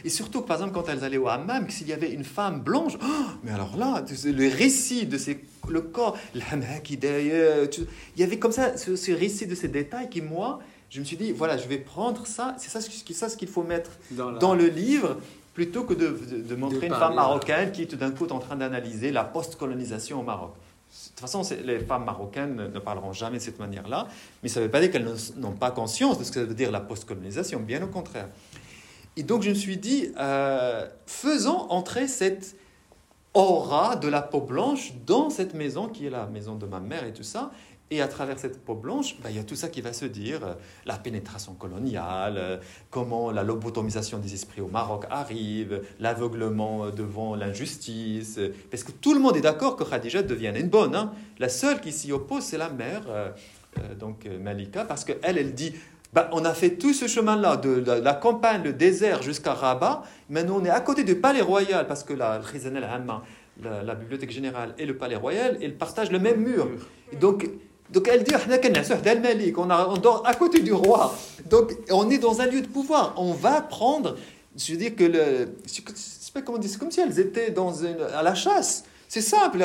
Et 0.04 0.10
surtout, 0.10 0.42
par 0.44 0.58
exemple, 0.58 0.74
quand 0.74 0.88
elles 0.88 1.04
allaient 1.04 1.18
au 1.18 1.28
hammam, 1.28 1.70
s'il 1.70 1.88
y 1.88 1.94
avait 1.94 2.12
une 2.14 2.24
femme 2.24 2.62
blanche, 2.62 2.94
oh, 3.02 3.06
mais 3.44 3.52
alors 3.52 3.76
là, 3.76 4.04
le 4.24 4.48
récit 4.56 5.06
de 5.08 5.18
ces, 5.18 5.44
le 5.72 5.82
corps, 5.82 6.18
hamha 6.52 6.80
qui 6.84 6.98
derrière, 6.98 7.70
tu- 7.70 7.82
il 8.16 8.22
y 8.22 8.24
avait 8.24 8.40
comme 8.40 8.52
ça 8.52 8.78
ce, 8.78 8.96
ce 8.96 9.12
récit 9.12 9.48
de 9.48 9.56
ces 9.56 9.68
détails 9.68 10.10
qui, 10.10 10.22
moi, 10.22 10.60
je 10.90 11.00
me 11.00 11.06
suis 11.06 11.18
dit, 11.18 11.32
voilà, 11.32 11.58
je 11.58 11.68
vais 11.68 11.78
prendre 11.78 12.26
ça, 12.28 12.56
c'est 12.58 12.70
ça, 12.70 12.80
ce 12.82 12.90
qui- 12.90 13.14
ça 13.14 13.30
ce 13.30 13.38
qu'il 13.38 13.48
faut 13.48 13.64
mettre 13.64 13.92
Dans, 14.12 14.32
la- 14.32 14.40
dans 14.40 14.54
le 14.56 14.68
livre 14.68 15.18
plutôt 15.54 15.84
que 15.84 15.94
de, 15.94 16.08
de- 16.08 16.42
de 16.42 16.56
montrer 16.56 16.80
De 16.82 16.86
une 16.86 16.94
femme 16.94 17.16
marocaine 17.16 17.72
qui 17.72 17.88
tout 17.88 17.96
d'un 17.96 18.12
coup 18.12 18.26
est 18.26 18.32
en 18.32 18.40
train 18.40 18.56
d'analyser 18.58 19.12
la 19.12 19.24
post-colonisation 19.24 20.20
au 20.20 20.24
Maroc. 20.24 20.52
De 20.54 21.10
toute 21.10 21.20
façon, 21.20 21.42
les 21.66 21.80
femmes 21.80 22.06
marocaines 22.06 22.56
ne- 22.74 22.80
parleront 22.80 23.12
jamais 23.14 23.38
de 23.38 23.42
cette 23.44 23.60
manière-là, 23.60 24.08
mais 24.44 24.50
ça 24.50 24.60
ne 24.60 24.66
veut 24.66 24.72
pas 24.72 24.80
dire 24.82 24.92
qu'elles 24.92 25.08
n'ont 25.38 25.52
pas 25.54 25.72
conscience 25.72 26.20
de 26.20 26.24
ce 26.24 26.32
que 26.32 26.40
ça 26.42 26.46
veut 26.46 26.54
dire 26.54 26.72
la 26.72 26.80
post-colonisation, 26.82 27.60
bien 27.60 27.82
au 27.84 27.88
contraire. 27.88 28.28
Et 29.18 29.24
donc 29.24 29.44
je 29.44 29.50
me 29.50 29.56
suis 29.56 29.78
dit, 29.78 30.12
euh, 30.20 30.86
faisons 31.06 31.58
entrer 31.70 32.08
cette 32.08 32.56
aura 33.36 33.96
de 33.98 34.08
la 34.08 34.22
peau 34.22 34.42
blanche 34.42 34.94
dans 35.06 35.30
cette 35.30 35.54
maison 35.54 35.88
qui 35.88 36.08
est 36.08 36.10
la 36.10 36.26
maison 36.26 36.56
de 36.56 36.66
ma 36.66 36.80
mère 36.80 37.06
et 37.06 37.14
tout 37.14 37.24
ça. 37.24 37.52
Et 37.92 38.02
à 38.02 38.08
travers 38.08 38.40
cette 38.40 38.66
peau 38.66 38.74
blanche, 38.74 39.16
ben, 39.22 39.30
il 39.30 39.36
y 39.36 39.40
a 39.40 39.44
tout 39.44 39.56
ça 39.56 39.68
qui 39.68 39.80
va 39.82 39.94
se 39.94 40.06
dire, 40.06 40.44
euh, 40.44 40.54
la 40.88 40.98
pénétration 40.98 41.54
coloniale, 41.54 42.36
euh, 42.38 42.58
comment 42.90 43.30
la 43.30 43.44
lobotomisation 43.44 44.18
des 44.18 44.34
esprits 44.34 44.62
au 44.62 44.68
Maroc 44.68 45.06
arrive, 45.12 45.84
l'aveuglement 46.00 46.86
euh, 46.86 46.92
devant 46.92 47.36
l'injustice. 47.36 48.40
Parce 48.72 48.84
que 48.84 48.92
tout 48.92 49.14
le 49.14 49.20
monde 49.20 49.38
est 49.38 49.42
d'accord 49.42 49.76
que 49.76 49.84
Khadija 49.84 50.24
devienne 50.24 50.56
une 50.56 50.70
bonne. 50.70 50.96
hein. 50.96 51.14
La 51.38 51.48
seule 51.48 51.80
qui 51.80 51.92
s'y 51.92 52.12
oppose, 52.12 52.44
c'est 52.44 52.58
la 52.58 52.70
mère, 52.70 53.04
donc 54.00 54.26
Malika, 54.26 54.86
parce 54.86 55.04
qu'elle, 55.04 55.38
elle 55.38 55.54
dit, 55.54 55.74
bah, 56.16 56.30
on 56.32 56.46
a 56.46 56.54
fait 56.54 56.70
tout 56.78 56.94
ce 56.94 57.08
chemin-là, 57.08 57.58
de, 57.58 57.84
la 57.92 58.14
campagne, 58.14 58.64
le 58.64 58.72
désert 58.72 59.22
jusqu'à 59.22 59.54
Rabat. 59.54 60.04
Maintenant, 60.30 60.60
on 60.62 60.66
est 60.66 60.70
à 60.70 60.80
côté 60.80 61.04
du 61.04 61.16
Palais 61.16 61.42
Royal, 61.42 61.86
parce 61.88 62.06
que 62.06 62.14
la 62.14 62.40
la, 63.62 63.84
la 63.84 63.96
Bibliothèque 63.96 64.32
Générale 64.32 64.74
et 64.78 64.86
le 64.86 64.96
Palais 64.96 65.18
Royal, 65.18 65.58
ils 65.62 65.76
partagent 65.76 66.12
le 66.12 66.20
même 66.20 66.40
mur. 66.40 66.70
Donc, 67.20 67.50
elle 68.10 68.24
dit, 68.24 68.34
on, 69.58 69.70
a, 69.70 69.88
on 69.90 69.98
dort 69.98 70.24
à 70.26 70.34
côté 70.36 70.62
du 70.62 70.72
roi. 70.72 71.14
Donc, 71.50 71.74
on 71.92 72.10
est 72.10 72.18
dans 72.18 72.40
un 72.40 72.46
lieu 72.46 72.62
de 72.62 72.68
pouvoir. 72.68 73.14
On 73.18 73.34
va 73.34 73.60
prendre, 73.60 74.16
je 74.56 74.74
dis 74.76 74.96
que 74.96 75.04
le... 75.04 75.58
Sais 75.66 76.32
pas 76.34 76.42
comment 76.42 76.60
dire, 76.60 76.70
c'est 76.70 76.80
comme 76.80 76.92
si 76.92 77.02
elles 77.02 77.20
étaient 77.20 77.52
dans 77.52 77.74
à 78.18 78.24
la 78.24 78.36
chasse. 78.36 78.86
C'est 79.10 79.20
simple. 79.22 79.58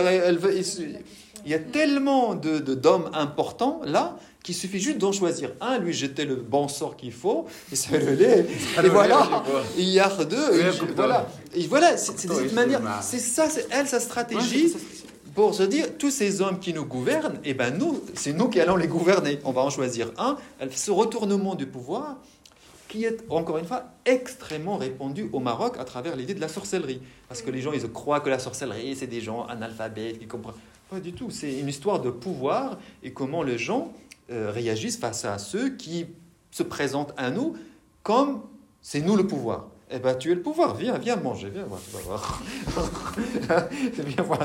Il, 1.45 1.51
y 1.51 1.55
a 1.55 1.59
tellement 1.61 2.35
de, 2.35 2.59
de, 2.59 2.75
d'hommes 2.75 3.11
importants 3.15 3.81
là 3.85 4.17
qu'il 4.43 4.55
suffit 4.55 4.81
juste 4.81 4.99
d'en 4.99 5.13
choisir 5.13 5.53
un, 5.61 5.79
lui 5.79 5.93
jeter 5.93 6.25
le 6.25 6.37
bon 6.37 6.69
sort 6.69 6.97
qu'il 6.97 7.13
faut, 7.13 7.47
et 7.71 7.77
ça 7.77 7.99
le 7.99 8.13
lait. 8.13 8.47
Et 8.83 8.89
voilà, 8.89 9.45
il 9.77 9.89
y 9.89 10.01
a 10.01 10.09
deux. 10.25 10.61
Et 10.61 10.71
voilà, 10.95 11.29
et 11.55 11.67
voilà, 11.67 11.97
c'est 11.97 12.19
cette 12.19 12.53
manière. 12.53 12.81
C'est 13.03 13.19
ça, 13.19 13.49
c'est 13.49 13.67
elle 13.71 13.87
sa 13.87 14.01
stratégie 14.01 14.75
pour 15.35 15.55
se 15.55 15.63
dire 15.63 15.97
tous 15.97 16.11
ces 16.11 16.41
hommes 16.41 16.59
qui 16.59 16.73
nous 16.73 16.85
gouvernent, 16.85 17.39
et 17.45 17.55
ben 17.55 17.77
nous, 17.77 18.03
c'est 18.15 18.33
nous 18.33 18.49
qui 18.49 18.61
allons 18.61 18.77
les 18.77 18.89
gouverner. 18.89 19.39
On 19.45 19.53
va 19.53 19.63
en 19.63 19.71
choisir 19.71 20.11
un. 20.19 20.37
Ce 20.71 20.91
retournement 20.91 21.55
du 21.55 21.67
pouvoir 21.67 22.17
qui 22.89 23.05
est 23.05 23.25
encore 23.29 23.59
une 23.59 23.67
fois 23.67 23.85
extrêmement 24.05 24.77
répandu 24.77 25.31
au 25.33 25.39
Maroc 25.39 25.77
à 25.79 25.85
travers 25.85 26.17
l'idée 26.17 26.35
de 26.35 26.41
la 26.41 26.49
sorcellerie. 26.49 27.01
Parce 27.29 27.41
que 27.41 27.51
les 27.51 27.61
gens, 27.61 27.73
ils 27.73 27.89
croient 27.89 28.19
que 28.19 28.29
la 28.29 28.41
sorcellerie, 28.41 28.97
c'est 28.97 29.07
des 29.07 29.21
gens 29.21 29.47
analphabètes 29.47 30.19
qui 30.19 30.27
comprennent. 30.27 30.57
Pas 30.91 30.99
du 30.99 31.13
tout. 31.13 31.31
C'est 31.31 31.61
une 31.61 31.69
histoire 31.69 32.01
de 32.01 32.11
pouvoir 32.11 32.79
et 33.05 33.13
comment 33.13 33.45
les 33.45 33.59
gens 33.59 33.93
euh, 34.31 34.53
réagissent 34.53 34.99
face 34.99 35.25
à 35.25 35.39
ceux 35.39 35.71
qui 35.71 36.07
se 36.53 36.63
présentent 36.63 37.13
à 37.17 37.33
nous 37.33 37.57
comme 38.05 38.43
c'est 38.81 39.01
nous 39.01 39.17
le 39.17 39.27
pouvoir. 39.27 39.67
Eh 39.91 39.99
bien, 39.99 40.15
tu 40.15 40.31
es 40.31 40.37
le 40.37 40.43
pouvoir, 40.43 40.77
viens, 40.77 40.97
viens 40.99 41.17
manger, 41.17 41.51
viens 41.51 41.65
voir, 41.65 41.81
tu 41.85 41.91
vas 41.97 42.03
voir. 42.03 42.43
viens 43.99 44.23
voir, 44.23 44.39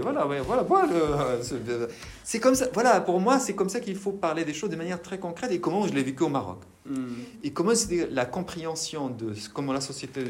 voilà, 0.00 0.24
voilà, 0.24 0.62
voilà. 0.62 0.90
Euh, 0.90 1.86
c'est 2.24 2.40
comme 2.40 2.54
ça, 2.54 2.68
voilà, 2.72 3.02
pour 3.02 3.20
moi, 3.20 3.38
c'est 3.38 3.54
comme 3.54 3.68
ça 3.68 3.78
qu'il 3.80 3.96
faut 3.96 4.12
parler 4.12 4.46
des 4.46 4.54
choses 4.54 4.70
de 4.70 4.76
manière 4.76 5.02
très 5.02 5.18
concrète 5.18 5.52
et 5.52 5.60
comment 5.60 5.86
je 5.86 5.92
l'ai 5.92 6.02
vécu 6.02 6.22
au 6.22 6.30
Maroc. 6.30 6.60
Hmm. 6.86 7.08
Et 7.44 7.52
comment 7.52 7.74
c'est 7.74 8.08
la 8.10 8.24
compréhension 8.24 9.10
de 9.10 9.34
comment 9.52 9.74
la 9.74 9.82
société 9.82 10.24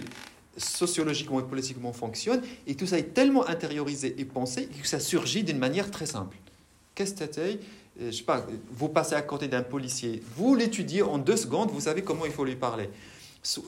sociologiquement 0.56 1.38
et 1.38 1.44
politiquement 1.44 1.92
fonctionne, 1.92 2.42
et 2.66 2.74
tout 2.74 2.86
ça 2.86 2.98
est 2.98 3.14
tellement 3.14 3.46
intériorisé 3.48 4.16
et 4.18 4.24
pensé 4.24 4.66
que 4.66 4.86
ça 4.86 4.98
surgit 4.98 5.44
d'une 5.44 5.58
manière 5.58 5.92
très 5.92 6.06
simple. 6.06 6.36
Qu'est-ce 6.95 7.14
que 7.14 7.24
c'est 7.32 7.38
Euh, 8.01 8.11
Je 8.11 8.11
sais 8.11 8.22
pas, 8.22 8.45
vous 8.70 8.88
passez 8.88 9.14
à 9.14 9.22
côté 9.22 9.49
d'un 9.49 9.62
policier, 9.62 10.22
vous 10.36 10.55
l'étudiez 10.55 11.03
en 11.03 11.18
deux 11.18 11.36
secondes, 11.36 11.70
vous 11.70 11.80
savez 11.82 12.03
comment 12.03 12.24
il 12.26 12.32
faut 12.32 12.45
lui 12.45 12.57
parler. 12.57 12.88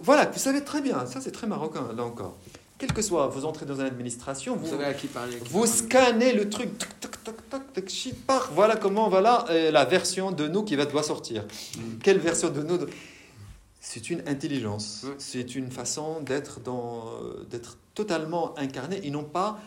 Voilà, 0.03 0.27
vous 0.27 0.39
savez 0.39 0.63
très 0.65 0.81
bien, 0.81 1.05
ça 1.07 1.21
c'est 1.21 1.33
très 1.33 1.47
marocain, 1.47 1.89
là 1.97 2.05
encore. 2.05 2.37
Quel 2.79 2.93
que 2.93 3.03
soit, 3.03 3.29
vous 3.29 3.45
entrez 3.45 3.67
dans 3.67 3.75
une 3.77 3.83
administration, 3.87 4.57
Vous 4.57 4.65
vous, 4.65 4.71
savez 4.73 4.85
à 4.85 4.95
qui 4.95 5.07
parler. 5.07 5.37
à 5.37 5.39
qui 5.39 5.49
vous 5.49 5.61
parler. 5.61 5.73
scannez 5.73 6.33
le 6.33 6.49
truc, 6.49 6.77
toc, 6.79 6.89
toc, 7.01 7.23
toc, 7.25 7.37
toc, 7.51 7.73
toc, 7.73 7.89
shit, 7.89 8.27
part. 8.27 8.51
Voilà 8.53 8.77
comment, 8.77 9.09
voilà 9.09 9.45
euh, 9.51 9.71
la 9.71 9.85
version 9.85 10.33
de 10.33 10.49
nous 10.49 10.65
qui 10.65 10.75
va 10.77 10.85
doit 10.87 11.03
sortir. 11.03 11.45
Mm. 11.77 11.81
Quelle 12.03 12.19
version 12.19 12.51
de 12.51 12.63
nous 12.63 12.79
de- 12.79 12.89
C'est 13.81 14.11
une 14.11 14.23
intelligence. 14.27 15.03
Ouais. 15.05 15.15
C'est 15.19 15.55
une 15.55 15.71
façon 15.71 16.21
d'être 16.21 16.61
dans, 16.61 17.05
d'être 17.51 17.77
totalement 17.95 18.59
incarné 18.59 19.01
et 19.07 19.11
non 19.11 19.23
pas 19.25 19.61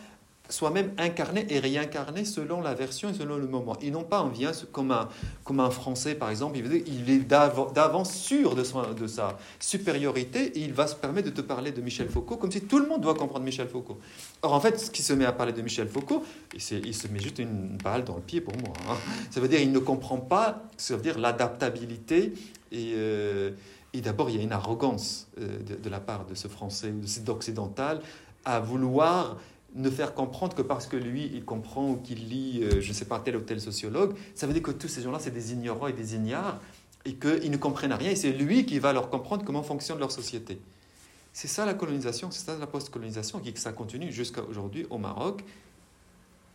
soit 0.48 0.70
même 0.70 0.92
incarné 0.98 1.46
et 1.50 1.58
réincarné 1.58 2.24
selon 2.24 2.60
la 2.60 2.74
version 2.74 3.10
et 3.10 3.14
selon 3.14 3.36
le 3.36 3.46
moment. 3.46 3.76
Et 3.82 3.90
non 3.90 4.02
pas 4.02 4.22
on 4.22 4.28
vient 4.28 4.52
comme 4.72 4.90
un, 4.90 5.08
comme 5.44 5.60
un 5.60 5.70
Français, 5.70 6.14
par 6.14 6.30
exemple, 6.30 6.56
il, 6.58 6.82
il 6.86 7.10
est 7.10 7.18
d'av- 7.18 7.72
d'avance 7.74 8.12
sûr 8.14 8.54
de, 8.54 8.64
son- 8.64 8.92
de 8.94 9.06
sa 9.06 9.36
supériorité 9.60 10.46
et 10.58 10.60
il 10.60 10.72
va 10.72 10.86
se 10.86 10.94
permettre 10.94 11.28
de 11.28 11.34
te 11.34 11.42
parler 11.42 11.72
de 11.72 11.80
Michel 11.80 12.08
Foucault 12.08 12.36
comme 12.36 12.50
si 12.50 12.62
tout 12.62 12.78
le 12.78 12.88
monde 12.88 13.02
doit 13.02 13.14
comprendre 13.14 13.44
Michel 13.44 13.68
Foucault. 13.68 13.98
Or, 14.42 14.52
en 14.54 14.60
fait, 14.60 14.78
ce 14.80 14.90
qui 14.90 15.02
se 15.02 15.12
met 15.12 15.24
à 15.26 15.32
parler 15.32 15.52
de 15.52 15.62
Michel 15.62 15.88
Foucault, 15.88 16.24
il 16.54 16.60
se 16.60 17.08
met 17.08 17.20
juste 17.20 17.38
une 17.38 17.76
balle 17.82 18.04
dans 18.04 18.16
le 18.16 18.22
pied 18.22 18.40
pour 18.40 18.56
moi. 18.56 18.72
hein. 18.88 18.96
Ça 19.30 19.40
veut 19.40 19.48
dire 19.48 19.58
qu'il 19.58 19.72
ne 19.72 19.78
comprend 19.78 20.18
pas, 20.18 20.62
ça 20.76 20.96
veut 20.96 21.02
dire 21.02 21.18
l'adaptabilité 21.18 22.32
et... 22.72 22.92
euh, 22.94 23.50
et 23.94 24.02
d'abord, 24.02 24.28
il 24.28 24.36
y 24.36 24.38
a 24.38 24.42
une 24.42 24.52
arrogance 24.52 25.28
euh, 25.40 25.48
de, 25.82 25.88
la 25.88 25.98
part 25.98 26.26
de 26.26 26.34
ce 26.34 26.46
Français 26.46 26.90
ou 26.90 27.00
de 27.00 27.06
cet 27.06 27.26
occidental 27.30 28.02
à 28.44 28.60
vouloir 28.60 29.38
ne 29.78 29.90
faire 29.90 30.12
comprendre 30.14 30.54
que 30.54 30.62
parce 30.62 30.86
que 30.86 30.96
lui, 30.96 31.30
il 31.32 31.44
comprend 31.44 31.90
ou 31.90 31.96
qu'il 31.96 32.28
lit, 32.28 32.60
euh, 32.62 32.80
je 32.80 32.88
ne 32.88 32.92
sais 32.92 33.04
pas, 33.06 33.20
tel 33.20 33.36
ou 33.36 33.40
tel 33.40 33.60
sociologue, 33.60 34.14
ça 34.34 34.46
veut 34.46 34.52
dire 34.52 34.62
que 34.62 34.72
tous 34.72 34.88
ces 34.88 35.02
gens-là, 35.02 35.18
c'est 35.20 35.30
des 35.30 35.52
ignorants 35.52 35.86
et 35.86 35.92
des 35.92 36.14
ignares 36.14 36.60
et 37.04 37.14
qu'ils 37.14 37.50
ne 37.50 37.56
comprennent 37.56 37.92
rien. 37.92 38.10
Et 38.10 38.16
c'est 38.16 38.32
lui 38.32 38.66
qui 38.66 38.78
va 38.80 38.92
leur 38.92 39.08
comprendre 39.08 39.44
comment 39.44 39.62
fonctionne 39.62 39.98
leur 39.98 40.10
société. 40.10 40.60
C'est 41.32 41.48
ça 41.48 41.64
la 41.64 41.74
colonisation, 41.74 42.30
c'est 42.30 42.44
ça 42.44 42.56
la 42.58 42.66
post-colonisation, 42.66 43.38
qui 43.38 43.52
ça 43.56 43.72
continue 43.72 44.10
jusqu'à 44.12 44.42
aujourd'hui 44.42 44.86
au 44.90 44.98
Maroc. 44.98 45.44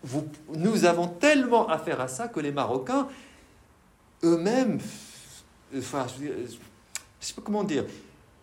Vous- 0.03 0.27
nous 0.53 0.83
avons 0.83 1.07
tellement 1.07 1.69
affaire 1.69 2.01
à 2.01 2.09
ça 2.09 2.27
que 2.27 2.41
les 2.41 2.51
Marocains 2.51 3.07
eux-mêmes, 4.23 4.79
enfin, 5.77 6.05
je 6.19 6.25
je 7.21 7.27
sais 7.27 7.33
pas 7.35 7.41
comment 7.41 7.63
dire, 7.63 7.85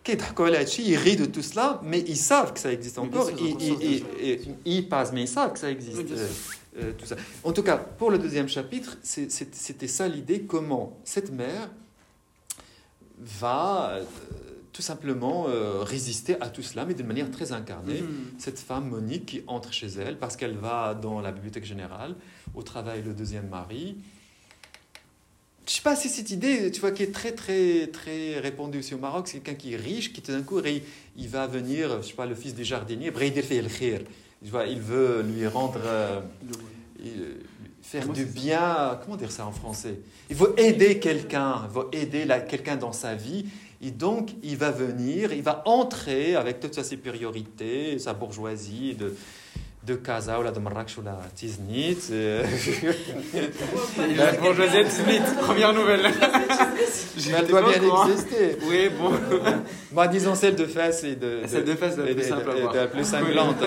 ils 0.07 0.95
rient 0.95 1.15
de 1.15 1.25
tout 1.25 1.41
cela, 1.41 1.79
mais 1.83 1.99
ils 2.07 2.17
savent 2.17 2.53
que 2.53 2.59
ça 2.59 2.71
existe 2.71 2.97
encore. 2.97 3.29
Ils, 3.31 4.03
ils 4.65 4.89
passent, 4.89 5.13
mais 5.13 5.21
ils 5.23 5.27
savent 5.27 5.53
que 5.53 5.59
ça 5.59 5.69
existe. 5.69 5.97
Euh, 6.11 6.27
euh, 6.77 6.93
tout 6.97 7.05
ça. 7.05 7.15
En 7.43 7.51
tout 7.51 7.63
cas, 7.63 7.77
pour 7.77 8.11
le 8.11 8.17
deuxième 8.17 8.47
chapitre, 8.47 8.97
c'était 9.03 9.87
ça 9.87 10.07
l'idée, 10.07 10.43
comment 10.43 10.99
cette 11.03 11.31
mère 11.31 11.69
va 13.19 13.91
euh, 13.91 14.03
tout 14.71 14.81
simplement 14.81 15.47
euh, 15.47 15.83
résister 15.83 16.41
à 16.41 16.49
tout 16.49 16.61
cela, 16.61 16.85
mais 16.85 16.93
d'une 16.93 17.07
manière 17.07 17.29
très 17.29 17.51
incarnée. 17.51 18.01
Mhm. 18.01 18.33
Cette 18.37 18.59
femme, 18.59 18.89
Monique, 18.89 19.25
qui 19.25 19.43
entre 19.47 19.73
chez 19.73 19.87
elle 19.87 20.17
parce 20.17 20.37
qu'elle 20.37 20.55
va 20.55 20.93
dans 20.93 21.19
la 21.19 21.31
bibliothèque 21.31 21.65
générale, 21.65 22.15
au 22.55 22.63
travail 22.63 23.03
le 23.03 23.13
deuxième 23.13 23.49
mari. 23.49 23.97
Je 25.67 25.73
sais 25.73 25.81
pas, 25.81 25.95
c'est 25.95 26.09
cette 26.09 26.31
idée, 26.31 26.71
tu 26.71 26.81
vois, 26.81 26.91
qui 26.91 27.03
est 27.03 27.13
très, 27.13 27.31
très, 27.31 27.87
très 27.87 28.39
répandue 28.39 28.79
aussi 28.79 28.93
au 28.95 28.97
Maroc. 28.97 29.27
C'est 29.27 29.39
quelqu'un 29.39 29.59
qui 29.59 29.73
est 29.73 29.77
riche, 29.77 30.11
qui 30.11 30.21
tout 30.21 30.31
d'un 30.31 30.41
coup, 30.41 30.59
il, 30.65 30.81
il 31.17 31.27
va 31.29 31.47
venir, 31.47 32.01
je 32.01 32.07
sais 32.07 32.13
pas, 32.13 32.25
le 32.25 32.35
fils 32.35 32.55
du 32.55 32.63
jardinier. 32.63 33.11
Tu 33.13 34.49
vois, 34.49 34.65
il 34.65 34.81
veut 34.81 35.21
lui 35.21 35.45
rendre, 35.47 35.79
euh, 35.85 36.19
il- 36.99 37.37
faire 37.81 38.07
du 38.09 38.25
bien. 38.25 38.99
Comment 39.03 39.17
dire 39.17 39.31
ça 39.31 39.45
en 39.45 39.51
français? 39.51 39.99
Il 40.29 40.35
veut 40.35 40.53
aider 40.57 40.99
quelqu'un, 40.99 41.67
il 41.69 41.75
veut 41.75 41.87
aider 41.91 42.25
quelqu'un 42.49 42.75
dans 42.75 42.93
sa 42.93 43.15
vie. 43.15 43.45
Et 43.83 43.91
donc, 43.91 44.31
il 44.43 44.57
va 44.57 44.71
venir, 44.71 45.33
il 45.33 45.41
va 45.41 45.63
entrer 45.65 46.35
avec 46.35 46.59
toute 46.59 46.75
sa 46.75 46.83
supériorité, 46.83 47.97
sa 47.99 48.13
bourgeoisie 48.13 48.95
de, 48.95 49.15
de 49.85 49.95
Casa 49.95 50.39
ou 50.39 50.43
la 50.43 50.51
de 50.51 50.59
Marrakech 50.59 50.97
ou 50.99 51.01
la 51.01 51.17
Tiznit. 51.35 51.97
euh, 52.11 52.43
La 54.15 54.31
bourgeoisie 54.33 54.89
Smith, 54.91 55.23
première 55.41 55.73
nouvelle. 55.73 56.01
Elle 57.35 57.47
doit 57.47 57.61
bien 57.63 57.81
exister. 58.07 58.57
Oui, 58.67 58.89
bon. 58.89 59.11
Moi, 59.91 60.07
disons 60.07 60.35
celle 60.35 60.55
de 60.55 60.65
face 60.65 61.03
et 61.03 61.15
de. 61.15 61.41
Celle 61.47 61.65
de 61.65 61.73
face, 61.75 61.97
la 61.97 62.05
plus 62.13 62.23
simple 62.23 62.51
la 62.73 62.87
plus 62.87 63.03
cinglante. 63.05 63.57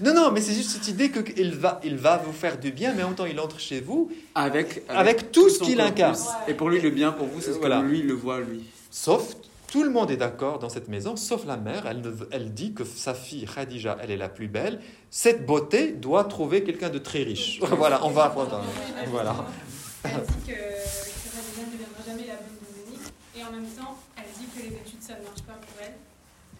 non, 0.00 0.14
non, 0.14 0.30
mais 0.32 0.40
c'est 0.40 0.54
juste 0.54 0.70
cette 0.70 0.88
idée 0.88 1.10
qu'il 1.10 1.54
va, 1.54 1.80
il 1.84 1.96
va 1.96 2.16
vous 2.24 2.32
faire 2.32 2.58
du 2.58 2.70
bien, 2.72 2.94
mais 2.96 3.02
en 3.02 3.08
même 3.08 3.16
temps, 3.16 3.26
il 3.26 3.38
entre 3.38 3.60
chez 3.60 3.80
vous 3.80 4.10
Avec, 4.34 4.82
avec 4.88 5.30
tout 5.30 5.48
ce 5.50 5.60
qu'il 5.60 5.80
incarne. 5.80 6.16
Et 6.46 6.54
pour 6.54 6.70
lui, 6.70 6.80
le 6.80 6.90
bien 6.90 7.12
pour 7.12 7.26
vous, 7.26 7.40
c'est 7.40 7.52
ce 7.52 7.58
que 7.58 7.82
lui, 7.86 8.00
il 8.00 8.06
le 8.06 8.14
voit, 8.14 8.40
lui. 8.40 8.64
Sauf, 8.90 9.34
tout 9.68 9.84
le 9.84 9.90
monde 9.90 10.10
est 10.10 10.16
d'accord 10.16 10.58
dans 10.58 10.70
cette 10.70 10.88
maison, 10.88 11.14
sauf 11.16 11.46
la 11.46 11.56
mère. 11.56 11.86
Elle, 11.86 12.02
elle 12.32 12.52
dit 12.52 12.72
que 12.72 12.84
sa 12.84 13.14
fille 13.14 13.46
Khadija, 13.46 13.98
elle 14.00 14.10
est 14.10 14.16
la 14.16 14.28
plus 14.28 14.48
belle. 14.48 14.80
Cette 15.10 15.46
beauté 15.46 15.92
doit 15.92 16.24
trouver 16.24 16.64
quelqu'un 16.64 16.88
de 16.88 16.98
très 16.98 17.22
riche. 17.22 17.60
voilà, 17.72 18.04
on 18.04 18.10
va 18.10 18.24
apprendre. 18.24 18.62
Voilà. 19.08 19.36
Elle 20.04 20.10
dit 20.10 20.46
que, 20.46 20.52
Khadija 20.52 21.66
ne 21.66 21.72
deviendra 21.72 22.02
jamais 22.06 22.26
la 22.26 22.36
bonne 22.36 22.56
de. 22.64 23.38
Et 23.38 23.44
en 23.44 23.52
même 23.52 23.68
temps, 23.68 23.98
elle 24.16 24.32
dit 24.38 24.48
que 24.56 24.62
les 24.62 24.74
études, 24.74 25.02
ça 25.02 25.14
ne 25.18 25.24
marche 25.24 25.42
pas 25.42 25.54
pour 25.60 25.76
elle. 25.82 25.94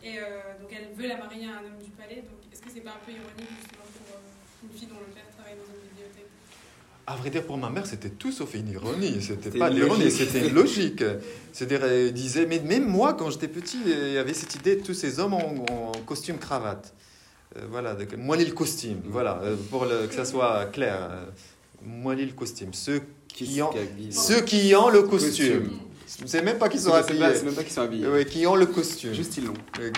Et 0.02 0.18
euh, 0.18 0.60
donc 0.60 0.70
elle 0.70 0.94
veut 0.94 1.08
la 1.08 1.16
marier 1.16 1.46
à 1.46 1.58
un 1.58 1.64
homme 1.64 1.82
du 1.82 1.90
palais. 1.90 2.22
Donc 2.22 2.44
est-ce 2.52 2.62
que 2.62 2.70
c'est 2.70 2.84
pas 2.84 2.92
un 2.92 3.02
peu 3.04 3.12
ironique 3.12 3.50
justement 3.56 3.88
pour 3.98 4.14
euh, 4.14 4.62
une 4.62 4.78
fille 4.78 4.86
dont 4.86 5.00
le 5.00 5.10
père 5.10 5.26
travaille 5.34 5.56
dans 5.56 5.66
une 5.66 5.88
bibliothèque? 5.88 6.37
À 7.10 7.16
vrai 7.16 7.30
dire, 7.30 7.42
pour 7.42 7.56
ma 7.56 7.70
mère, 7.70 7.86
c'était 7.86 8.10
tout 8.10 8.32
sauf 8.32 8.52
une 8.54 8.68
ironie. 8.68 9.16
C'était 9.26 9.56
pas 9.58 9.70
une 9.70 9.76
l'ironie, 9.76 10.10
c'était 10.10 10.46
une 10.46 10.54
logique. 10.62 11.02
C'est-à-dire, 11.54 11.82
elle 11.84 12.12
disait, 12.12 12.44
mais 12.44 12.60
même 12.60 12.86
moi, 12.86 13.14
quand 13.14 13.30
j'étais 13.30 13.48
petit, 13.48 13.78
il 13.86 14.12
y 14.12 14.18
avait 14.18 14.34
cette 14.34 14.54
idée 14.56 14.76
de 14.76 14.82
tous 14.82 14.92
ces 14.92 15.18
hommes 15.18 15.32
en, 15.32 15.64
en 15.70 15.92
costume 16.04 16.36
cravate. 16.36 16.92
Euh, 17.56 17.60
voilà, 17.70 17.94
donc, 17.94 18.08
le 18.12 18.50
costume. 18.52 19.00
Voilà, 19.06 19.40
euh, 19.42 19.56
pour 19.70 19.86
le- 19.86 20.06
que 20.06 20.14
ça 20.14 20.26
soit 20.26 20.66
clair. 20.66 20.96
moiler 21.82 22.26
le 22.26 22.32
costume. 22.32 22.74
Ceux 22.74 23.00
qui 23.28 23.62
ont, 23.62 23.70
ceux 24.10 24.42
qui 24.42 24.74
ont 24.74 24.90
le 24.90 25.02
costume. 25.02 25.70
C'est 26.26 26.42
même 26.42 26.58
pas 26.58 26.68
qu'ils 26.68 26.80
sont 26.80 26.90
C'est 26.90 26.96
habillés. 27.10 27.20
pas- 27.20 27.34
c'est 27.34 27.44
même 27.44 27.54
pas 27.54 27.62
qu'ils 27.64 27.72
sont 27.72 27.82
habillés. 27.82 28.06
Oui, 28.08 28.24
qui 28.26 28.46
ont 28.46 28.56
le 28.56 28.66
costume. 28.66 29.14
Juste 29.14 29.36
ils 29.38 29.44
l'ont. 29.46 29.54
Euh. 29.80 29.90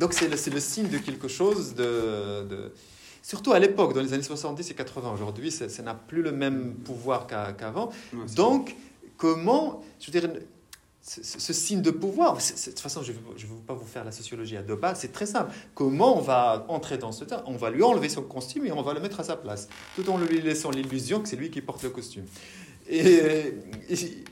Donc 0.00 0.12
c'est 0.12 0.28
le, 0.28 0.60
signe 0.60 0.88
de 0.88 0.98
quelque 0.98 1.28
chose 1.28 1.74
de... 1.74 2.44
de- 2.48 2.72
Surtout 3.28 3.52
à 3.52 3.58
l'époque, 3.58 3.92
dans 3.92 4.00
les 4.00 4.14
années 4.14 4.22
70 4.22 4.70
et 4.70 4.74
80. 4.74 5.12
Aujourd'hui, 5.12 5.50
ça 5.50 5.66
n'a 5.82 5.92
plus 5.94 6.22
le 6.22 6.32
même 6.32 6.76
pouvoir 6.76 7.26
qu'a- 7.26 7.52
qu'avant. 7.52 7.90
Ouais, 8.14 8.20
Donc, 8.34 8.74
comment, 9.18 9.82
je 10.00 10.10
veux 10.10 10.18
dire, 10.18 10.30
ce, 11.02 11.22
ce- 11.22 11.38
ce 11.38 11.52
signe 11.52 11.82
de 11.82 11.90
pouvoir, 11.90 12.38
de 12.38 12.40
toute 12.40 12.80
façon, 12.80 13.02
je 13.02 13.12
ne 13.12 13.16
veux 13.18 13.60
pas 13.66 13.74
vous 13.74 13.84
faire 13.84 14.02
la 14.06 14.12
sociologie 14.12 14.56
à 14.56 14.62
deux 14.62 14.76
balles, 14.76 14.96
c'est 14.96 15.12
très 15.12 15.26
simple. 15.26 15.52
Comment 15.74 16.16
on 16.16 16.22
va 16.22 16.64
entrer 16.68 16.96
dans 16.96 17.12
ce 17.12 17.24
temps? 17.26 17.42
On 17.44 17.56
va 17.56 17.68
lui 17.68 17.82
enlever 17.82 18.08
son 18.08 18.22
costume 18.22 18.64
et 18.64 18.72
on 18.72 18.80
va 18.80 18.94
le 18.94 19.00
mettre 19.00 19.20
à 19.20 19.24
sa 19.24 19.36
place, 19.36 19.68
tout 19.94 20.08
en 20.08 20.16
lui 20.16 20.40
laissant 20.40 20.70
l'illusion 20.70 21.20
que 21.20 21.28
c'est 21.28 21.36
lui 21.36 21.50
qui 21.50 21.60
porte 21.60 21.82
le 21.82 21.90
costume. 21.90 22.24
Et, 22.88 23.52
et- 23.90 24.24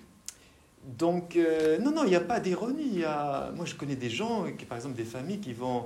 donc, 0.99 1.37
euh, 1.37 1.77
non, 1.81 1.91
non, 1.91 2.05
il 2.05 2.09
n'y 2.11 2.17
a 2.17 2.21
pas 2.21 2.41
d'ironie. 2.41 3.05
a- 3.05 3.51
Moi, 3.55 3.67
je 3.67 3.75
connais 3.75 3.97
des 3.97 4.09
gens, 4.09 4.47
qui, 4.57 4.65
par 4.65 4.79
exemple, 4.79 4.95
des 4.97 5.05
familles 5.05 5.41
qui 5.41 5.53
vont 5.53 5.85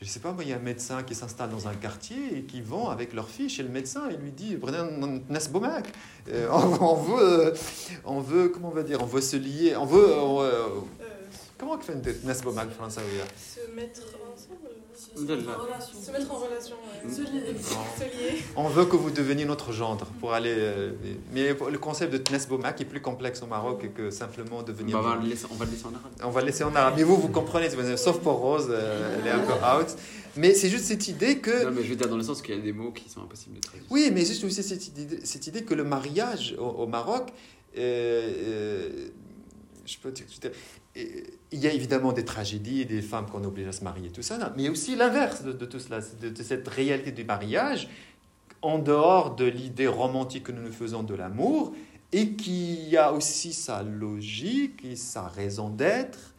je 0.00 0.06
sais 0.06 0.20
pas, 0.20 0.32
moi, 0.32 0.42
il 0.44 0.50
y 0.50 0.52
a 0.52 0.56
un 0.56 0.60
médecin 0.60 1.02
qui 1.02 1.14
s'installe 1.14 1.50
dans 1.50 1.68
un 1.68 1.74
quartier 1.74 2.38
et 2.38 2.42
qui 2.44 2.62
vont 2.62 2.88
avec 2.88 3.12
leur 3.12 3.28
fille 3.28 3.50
chez 3.50 3.62
le 3.62 3.68
médecin 3.68 4.08
et 4.08 4.16
lui 4.16 4.30
dit 4.32 4.56
Brennan 4.56 5.20
Nesbomak, 5.28 5.92
euh, 6.30 6.48
on, 6.50 6.84
on 6.84 6.94
veut, 6.94 7.46
euh, 7.48 7.54
on 8.06 8.20
veut, 8.20 8.48
comment 8.48 8.68
on 8.68 8.74
va 8.74 8.82
dire, 8.82 9.02
on 9.02 9.06
veut 9.06 9.20
se 9.20 9.36
lier, 9.36 9.76
on 9.76 9.84
veut, 9.84 10.14
on, 10.18 10.40
euh, 10.40 10.52
Euh, 11.02 11.06
comment 11.58 11.72
on 11.74 11.78
fait 11.80 11.92
une 11.92 12.02
Nesbomak 12.26 12.70
français 12.70 13.02
oui, 13.04 13.20
se 13.36 13.70
mettre 13.74 14.00
ensemble. 14.00 14.79
Se 15.16 15.20
mettre 15.22 15.48
en 15.48 15.62
relation. 15.62 16.00
Se 16.02 16.10
mettre 16.10 16.30
en 16.32 16.38
relation. 16.38 16.76
ouais. 17.04 17.10
Se 17.12 17.20
lier. 17.22 17.54
Se 17.98 18.04
lier. 18.04 18.42
On 18.56 18.68
veut 18.68 18.84
que 18.84 18.96
vous 18.96 19.10
deveniez 19.10 19.44
notre 19.44 19.72
gendre 19.72 20.06
pour 20.20 20.32
aller. 20.34 20.54
euh, 20.56 20.92
mais 21.32 21.48
le 21.70 21.78
concept 21.78 22.12
de 22.12 22.32
Nesbomak 22.32 22.80
est 22.80 22.84
plus 22.84 23.00
complexe 23.00 23.42
au 23.42 23.46
Maroc 23.46 23.88
que 23.94 24.10
simplement 24.10 24.58
On 24.58 24.62
devenir. 24.62 25.00
va, 25.00 25.10
gendre. 25.12 25.22
le 25.22 25.28
laisser, 25.30 25.46
on 25.50 25.54
va 25.54 25.64
le 25.64 25.70
laisser 25.70 25.86
en 25.86 25.94
arabe. 25.94 26.12
On 26.24 26.30
va 26.30 26.40
le 26.40 26.46
laisser 26.46 26.64
en 26.64 26.74
arabe. 26.74 26.94
Mais 26.96 27.02
vous, 27.02 27.16
vous 27.16 27.28
comprenez, 27.28 27.68
sauf 27.96 28.18
pour 28.20 28.34
Rose, 28.34 28.66
euh, 28.70 29.18
elle 29.20 29.26
est 29.26 29.30
un 29.30 29.40
peu 29.40 29.52
out. 29.54 29.88
Mais 30.36 30.54
c'est 30.54 30.68
juste 30.68 30.84
cette 30.84 31.08
idée 31.08 31.38
que. 31.38 31.64
Non, 31.64 31.70
mais 31.72 31.82
je 31.82 31.88
veux 31.88 31.96
dire 31.96 32.08
dans 32.08 32.16
le 32.16 32.22
sens 32.22 32.40
qu'il 32.42 32.54
y 32.54 32.58
a 32.58 32.60
des 32.60 32.72
mots 32.72 32.92
qui 32.92 33.08
sont 33.08 33.22
impossibles 33.22 33.56
de 33.56 33.60
traduire. 33.60 33.86
Oui, 33.90 34.10
mais 34.12 34.24
juste 34.24 34.44
aussi 34.44 34.62
cette 34.62 34.86
idée, 34.86 35.20
cette 35.24 35.46
idée 35.46 35.64
que 35.64 35.74
le 35.74 35.82
mariage 35.84 36.54
au, 36.58 36.64
au 36.66 36.86
Maroc, 36.86 37.30
euh, 37.76 38.30
euh, 38.46 39.08
je 39.86 39.96
peux 39.98 40.12
dire, 40.12 40.24
il 40.96 41.58
y 41.58 41.66
a 41.66 41.72
évidemment 41.72 42.12
des 42.12 42.24
tragédies, 42.24 42.84
des 42.84 43.02
femmes 43.02 43.26
qu'on 43.26 43.44
oblige 43.44 43.68
à 43.68 43.72
se 43.72 43.84
marier, 43.84 44.10
tout 44.10 44.22
ça, 44.22 44.52
mais 44.56 44.68
aussi 44.68 44.96
l'inverse 44.96 45.42
de, 45.42 45.52
tout 45.64 45.78
cela, 45.78 46.00
de, 46.00 46.42
cette 46.42 46.66
réalité 46.68 47.12
du 47.12 47.24
mariage, 47.24 47.88
en 48.62 48.78
dehors 48.78 49.36
de 49.36 49.44
l'idée 49.44 49.86
romantique 49.86 50.44
que 50.44 50.52
nous 50.52 50.62
nous 50.62 50.72
faisons 50.72 51.02
de 51.02 51.14
l'amour, 51.14 51.72
et 52.12 52.32
qui 52.32 52.96
a 52.96 53.12
aussi 53.12 53.52
sa 53.52 53.82
logique 53.82 54.84
et 54.84 54.96
sa 54.96 55.22
raison 55.28 55.70
d'être, 55.70 56.34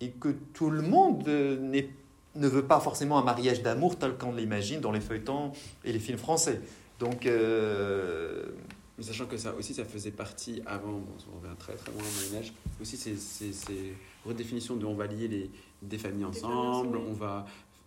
et 0.00 0.10
que 0.10 0.28
tout 0.54 0.70
le 0.70 0.82
monde 0.82 1.26
ne 1.26 2.48
veut 2.48 2.64
pas 2.64 2.80
forcément 2.80 3.18
un 3.18 3.24
mariage 3.24 3.62
d'amour 3.62 3.98
tel 3.98 4.16
qu'on 4.16 4.32
l'imagine 4.32 4.80
dans 4.80 4.92
les 4.92 5.00
feuilletons 5.00 5.52
et 5.84 5.92
les 5.92 5.98
films 5.98 6.18
français. 6.18 6.60
Donc, 7.00 7.26
euh, 7.26 8.44
Mais 9.00 9.06
sachant 9.06 9.24
que 9.24 9.38
ça 9.38 9.54
aussi, 9.54 9.72
ça 9.72 9.86
faisait 9.86 10.10
partie 10.10 10.60
avant, 10.66 10.92
bon, 10.92 11.06
on 11.32 11.38
revient 11.40 11.56
très 11.58 11.72
très 11.74 11.90
loin 11.90 12.02
au 12.02 12.20
Moyen-Âge, 12.28 12.52
aussi 12.82 12.98
c'est 12.98 13.16
ces 13.16 13.94
redéfinitions 14.26 14.76
de 14.76 14.84
on 14.84 14.92
va 14.94 15.06
lier 15.06 15.26
les, 15.26 15.50
des 15.80 15.96
familles 15.96 16.26
ensemble, 16.26 16.98
familles, 16.98 17.10
on 17.10 17.14
va 17.14 17.46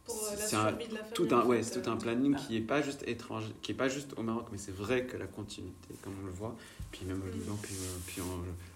euh, 0.09 0.11
C'est 0.35 0.55
un- 0.55 0.75
tout 1.13 1.27
un, 1.29 1.45
ouais, 1.45 1.61
c'est 1.61 1.79
tout 1.83 1.87
euh, 1.87 1.93
un 1.93 1.97
planning 1.97 2.35
qui 2.35 2.57
est 2.57 2.61
pas 2.61 2.81
juste 2.81 3.03
étranger, 3.07 3.53
qui 3.61 3.73
est 3.73 3.75
pas 3.75 3.89
juste 3.89 4.15
au 4.17 4.23
Maroc, 4.23 4.47
mais 4.51 4.57
c'est 4.57 4.75
vrai 4.75 5.05
que 5.05 5.15
la 5.15 5.27
continuité, 5.27 5.93
comme 6.03 6.13
on 6.23 6.25
le 6.25 6.31
voit, 6.31 6.55
puis 6.91 7.05
même 7.05 7.21
au 7.21 7.31
Liban, 7.31 7.57
puis, 7.61 7.75
euh, 7.75 7.97
puis 8.07 8.19
en, 8.21 8.25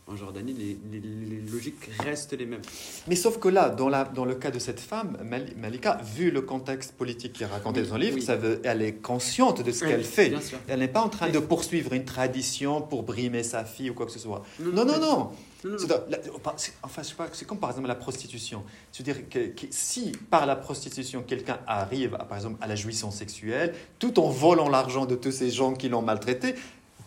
en 0.10 0.16
Jordanie, 0.16 0.54
les, 0.54 0.78
les- 0.90 1.00
les 1.02 1.42
logiques 1.52 1.90
restent 2.00 2.32
les 2.32 2.46
mêmes. 2.46 2.62
Mais 3.10 3.16
sauf 3.16 3.40
que 3.40 3.50
là, 3.50 3.68
dans, 3.70 3.90
la, 3.90 4.06
dans 4.06 4.24
le 4.24 4.36
cas 4.36 4.52
de 4.52 4.60
cette 4.60 4.80
femme, 4.80 5.18
Mal- 5.22 5.52
Malika, 5.58 6.00
vu 6.16 6.32
le 6.32 6.42
contexte 6.42 6.94
politique 6.94 7.34
qui 7.34 7.44
est 7.44 7.48
raconté 7.48 7.82
Oui, 7.82 7.86
dans 7.88 7.94
son 7.94 7.98
livre, 8.00 8.16
oui. 8.16 8.22
ça 8.22 8.38
veut, 8.38 8.62
elle 8.64 8.82
est 8.82 8.94
consciente 8.94 9.62
de 9.64 9.72
ce 9.72 9.84
Oui, 9.84 9.92
qu'elle 9.92 10.06
fait. 10.06 10.34
Elle 10.70 10.80
n'est 10.80 10.88
pas 10.88 11.02
en 11.02 11.10
train 11.10 11.30
de 11.30 11.40
poursuivre 11.40 11.92
une 11.92 12.06
tradition 12.06 12.82
pour 12.82 13.04
brimer 13.04 13.44
sa 13.44 13.66
fille 13.66 13.90
ou 13.90 13.94
quoi 13.94 14.06
que 14.06 14.14
ce 14.14 14.20
soit. 14.20 14.44
Non, 14.62 14.86
non, 14.86 14.98
non. 14.98 15.32
Non, 15.66 15.72
non, 15.72 15.78
la- 16.10 16.20
enfin, 16.36 16.54
je 17.02 17.04
sais 17.04 17.16
pas, 17.16 17.28
c'est 17.34 17.46
comme 17.46 17.60
par 17.60 17.72
exemple 17.72 17.88
la 17.90 17.96
prostitution. 17.96 18.64
C'est-à-dire 18.94 19.28
que, 19.28 19.48
que 19.48 19.66
si 19.72 20.14
par 20.30 20.46
la 20.46 20.56
prostitution 20.56 21.22
quelqu'un 21.24 21.60
arrive, 21.68 22.14
à, 22.16 22.20
par 22.20 22.38
exemple, 22.38 22.58
à 22.62 22.68
la 22.68 22.76
jouissance 22.76 23.18
sexuelle, 23.18 23.74
tout 24.00 24.20
en 24.20 24.30
volant 24.30 24.70
l'argent 24.70 25.06
de 25.06 25.16
tous 25.16 25.32
ces 25.32 25.50
gens 25.50 25.74
qui 25.74 25.90
l'ont 25.90 26.02
maltraité, 26.04 26.54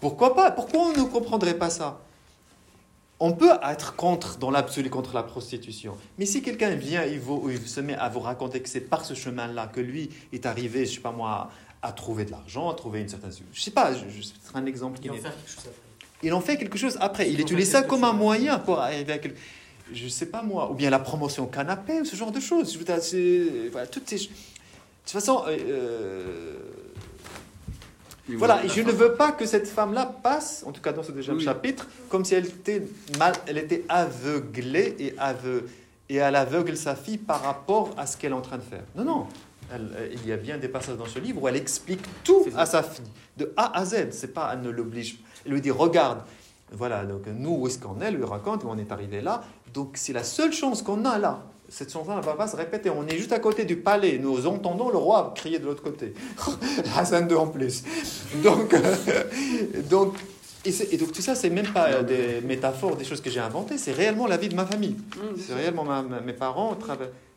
pourquoi 0.02 0.34
pas? 0.34 0.50
Pourquoi 0.50 0.80
on 0.80 0.92
ne 0.92 1.04
comprendrait 1.08 1.56
pas 1.56 1.70
ça? 1.70 2.00
On 3.22 3.32
peut 3.32 3.52
être 3.62 3.96
contre, 3.96 4.38
dans 4.38 4.50
l'absolu, 4.50 4.88
contre 4.88 5.14
la 5.14 5.22
prostitution. 5.22 5.94
Mais 6.18 6.24
si 6.24 6.40
quelqu'un 6.42 6.70
vient, 6.74 7.04
il, 7.04 7.20
vous, 7.20 7.50
il 7.50 7.66
se 7.68 7.80
met 7.80 7.94
à 7.94 8.08
vous 8.08 8.20
raconter 8.20 8.60
que 8.60 8.68
c'est 8.68 8.80
par 8.80 9.04
ce 9.04 9.12
chemin-là 9.14 9.66
que 9.66 9.80
lui 9.80 10.08
est 10.32 10.46
arrivé, 10.46 10.86
je 10.86 10.94
sais 10.94 11.00
pas 11.00 11.12
moi, 11.12 11.50
à 11.82 11.92
trouver 11.92 12.24
de 12.24 12.30
l'argent, 12.30 12.70
à 12.70 12.74
trouver 12.74 13.00
une 13.00 13.08
certaine... 13.10 13.30
Je 13.52 13.60
sais 13.60 13.70
pas, 13.72 13.92
c'est 13.94 14.56
un 14.56 14.64
exemple 14.64 14.98
qui 15.00 15.06
Il 15.08 15.10
en 15.10 15.14
n'est 15.14 15.20
faire 15.20 15.32
quelque 15.34 15.48
chose 15.48 15.66
après. 15.66 16.22
il 16.22 16.32
en 16.32 16.40
fait 16.40 16.56
quelque 16.56 16.78
chose 16.78 16.96
après. 17.00 17.30
Il 17.30 17.40
utilise 17.40 17.70
ça 17.70 17.82
comme 17.82 18.04
un 18.04 18.12
moyen 18.14 18.58
pour 18.58 18.78
arriver 18.80 19.12
à 19.12 19.18
quelque... 19.18 19.38
Je 19.92 20.08
sais 20.08 20.26
pas 20.26 20.42
moi. 20.42 20.70
Ou 20.70 20.74
bien 20.74 20.88
la 20.88 20.98
promotion 21.00 21.46
canapé, 21.46 22.00
ou 22.00 22.04
ce 22.06 22.16
genre 22.16 22.30
de 22.32 22.40
choses. 22.40 22.72
Je 22.72 22.78
veux 22.78 22.84
dire, 22.84 23.02
c'est- 23.02 23.68
voilà, 23.70 23.86
toutes 23.86 24.08
ces... 24.08 24.16
De 24.16 24.22
toute 24.24 25.12
façon, 25.12 25.42
euh, 25.48 26.54
voilà, 28.36 28.64
et 28.64 28.68
je 28.68 28.80
ne 28.82 28.92
veux 28.92 29.12
pas 29.14 29.32
que 29.32 29.46
cette 29.46 29.66
femme-là 29.68 30.06
passe, 30.22 30.64
en 30.66 30.72
tout 30.72 30.80
cas 30.80 30.92
dans 30.92 31.02
ce 31.02 31.12
deuxième 31.12 31.36
Oui. 31.36 31.44
chapitre, 31.44 31.86
comme 32.08 32.24
si 32.24 32.34
elle 32.34 32.46
était, 32.46 32.82
mal, 33.18 33.32
elle 33.46 33.58
était 33.58 33.84
aveuglée 33.88 34.96
et, 34.98 35.14
aveu, 35.18 35.68
et 36.08 36.16
elle 36.16 36.36
aveugle 36.36 36.76
sa 36.76 36.94
fille 36.94 37.18
par 37.18 37.42
rapport 37.42 37.90
à 37.96 38.06
ce 38.06 38.16
qu'elle 38.16 38.32
est 38.32 38.34
en 38.34 38.40
train 38.40 38.58
de 38.58 38.62
faire. 38.62 38.82
Non, 38.96 39.04
non. 39.04 39.26
Elle- 39.72 39.90
euh, 39.96 40.08
il 40.12 40.26
y 40.26 40.32
a 40.32 40.36
bien 40.36 40.58
des 40.58 40.68
passages 40.68 40.96
dans 40.96 41.06
ce 41.06 41.18
livre 41.20 41.42
où 41.42 41.48
elle 41.48 41.56
explique 41.56 42.02
tout 42.24 42.44
à 42.56 42.66
sa 42.66 42.82
fille, 42.82 43.04
de 43.36 43.52
A 43.56 43.78
à 43.78 43.84
Z. 43.84 44.08
C'est 44.10 44.34
pas, 44.34 44.50
elle 44.52 44.62
ne 44.62 44.70
l'oblige. 44.70 45.18
Elle 45.46 45.52
lui 45.52 45.60
dit, 45.60 45.70
regarde, 45.70 46.22
voilà, 46.72 47.04
donc 47.04 47.22
nous, 47.26 47.56
où 47.56 47.66
est-ce 47.68 47.78
qu'on 47.78 48.00
est? 48.00 48.06
Elle 48.06 48.16
lui 48.16 48.24
raconte, 48.24 48.64
on 48.64 48.76
est 48.78 48.90
arrivé 48.90 49.20
là. 49.20 49.42
Donc 49.72 49.92
c'est 49.94 50.12
la 50.12 50.24
seule 50.24 50.52
chance 50.52 50.82
qu'on 50.82 51.04
a 51.04 51.18
là. 51.18 51.42
Cette 51.70 51.92
chanson 51.92 52.16
ne 52.16 52.20
va 52.20 52.34
pas 52.34 52.48
se 52.48 52.56
répéter. 52.56 52.90
On 52.90 53.06
est 53.06 53.16
juste 53.16 53.32
à 53.32 53.38
côté 53.38 53.64
du 53.64 53.76
palais. 53.76 54.18
Nous 54.18 54.46
entendons 54.46 54.90
le 54.90 54.98
roi 54.98 55.32
crier 55.36 55.58
de 55.60 55.64
l'autre 55.66 55.82
côté. 55.82 56.12
Hassan 56.96 57.28
II 57.30 57.36
en 57.36 57.46
plus. 57.46 57.84
Donc, 58.42 58.74
euh, 58.74 58.96
donc, 59.88 60.16
et, 60.64 60.96
donc 60.96 61.12
tout 61.12 61.22
ça, 61.22 61.34
c'est 61.34 61.48
même 61.50 61.68
pas 61.72 61.86
euh, 61.90 62.02
des 62.02 62.40
métaphores, 62.46 62.96
des 62.96 63.04
choses 63.04 63.20
que 63.20 63.30
j'ai 63.30 63.40
inventées. 63.40 63.78
C'est 63.78 63.92
réellement 63.92 64.26
la 64.26 64.36
vie 64.36 64.48
de 64.48 64.54
ma 64.56 64.66
famille. 64.66 64.96
Mmh, 65.16 65.20
C'est 65.46 65.54
réellement 65.54 65.84
ma- 65.84 66.02
ma- 66.02 66.20
mes 66.20 66.32
parents. 66.32 66.76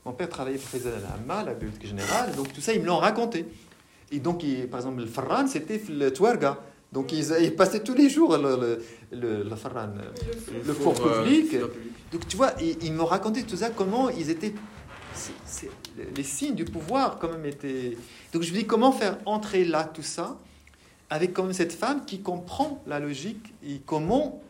Mon 0.05 0.11
père 0.13 0.27
travaillait 0.29 0.57
pour 0.57 0.67
Faisal 0.69 0.93
Al-Amma, 0.93 1.43
la 1.43 1.53
bibliothèque 1.53 1.87
générale. 1.87 2.33
Donc 2.35 2.51
tout 2.51 2.59
ça, 2.61 2.73
ils 2.73 2.81
me 2.81 2.87
l'ont 2.87 2.97
raconté. 2.97 3.45
Et 4.11 4.19
donc, 4.19 4.43
il- 4.43 4.67
par 4.67 4.79
exemple, 4.79 4.99
le 5.01 5.05
Farran, 5.07 5.47
c'était 5.47 5.81
le 5.89 6.11
Twerga. 6.11 6.57
Donc 6.93 7.11
ils, 7.11 7.33
ils 7.41 7.55
passaient 7.55 7.81
tous 7.81 7.95
les 7.95 8.07
jours 8.07 8.37
le, 8.37 8.55
le, 8.63 9.19
le, 9.19 9.43
le 9.43 9.55
Farran. 9.55 9.93
Le 9.95 10.35
fou. 10.39 10.51
Le 10.67 10.73
four 10.73 10.93
euh, 11.07 11.23
public. 11.23 11.55
Donc 12.11 12.27
tu 12.27 12.37
vois, 12.37 12.51
ils, 12.61 12.77
ils 12.83 12.93
m'ont 12.93 13.07
raconté 13.07 13.41
tout 13.41 13.57
ça, 13.57 13.71
comment 13.71 14.09
ils 14.09 14.29
étaient... 14.29 14.53
les 16.15 16.23
signes 16.23 16.53
du 16.53 16.65
pouvoir 16.65 17.17
quand 17.19 17.29
même 17.29 17.45
étaient... 17.47 17.97
Donc 18.31 18.43
je 18.43 18.51
me 18.53 18.59
dis, 18.59 18.65
comment 18.67 18.91
faire 18.91 19.17
entrer 19.25 19.65
là 19.65 19.85
tout 19.85 20.03
ça 20.03 20.37
avec 21.09 21.33
quand 21.33 21.43
même 21.43 21.53
cette 21.53 21.73
femme 21.73 22.05
qui 22.05 22.21
comprend 22.21 22.83
la 22.85 22.99
logique 22.99 23.53
et 23.67 23.81
comment... 23.85 24.41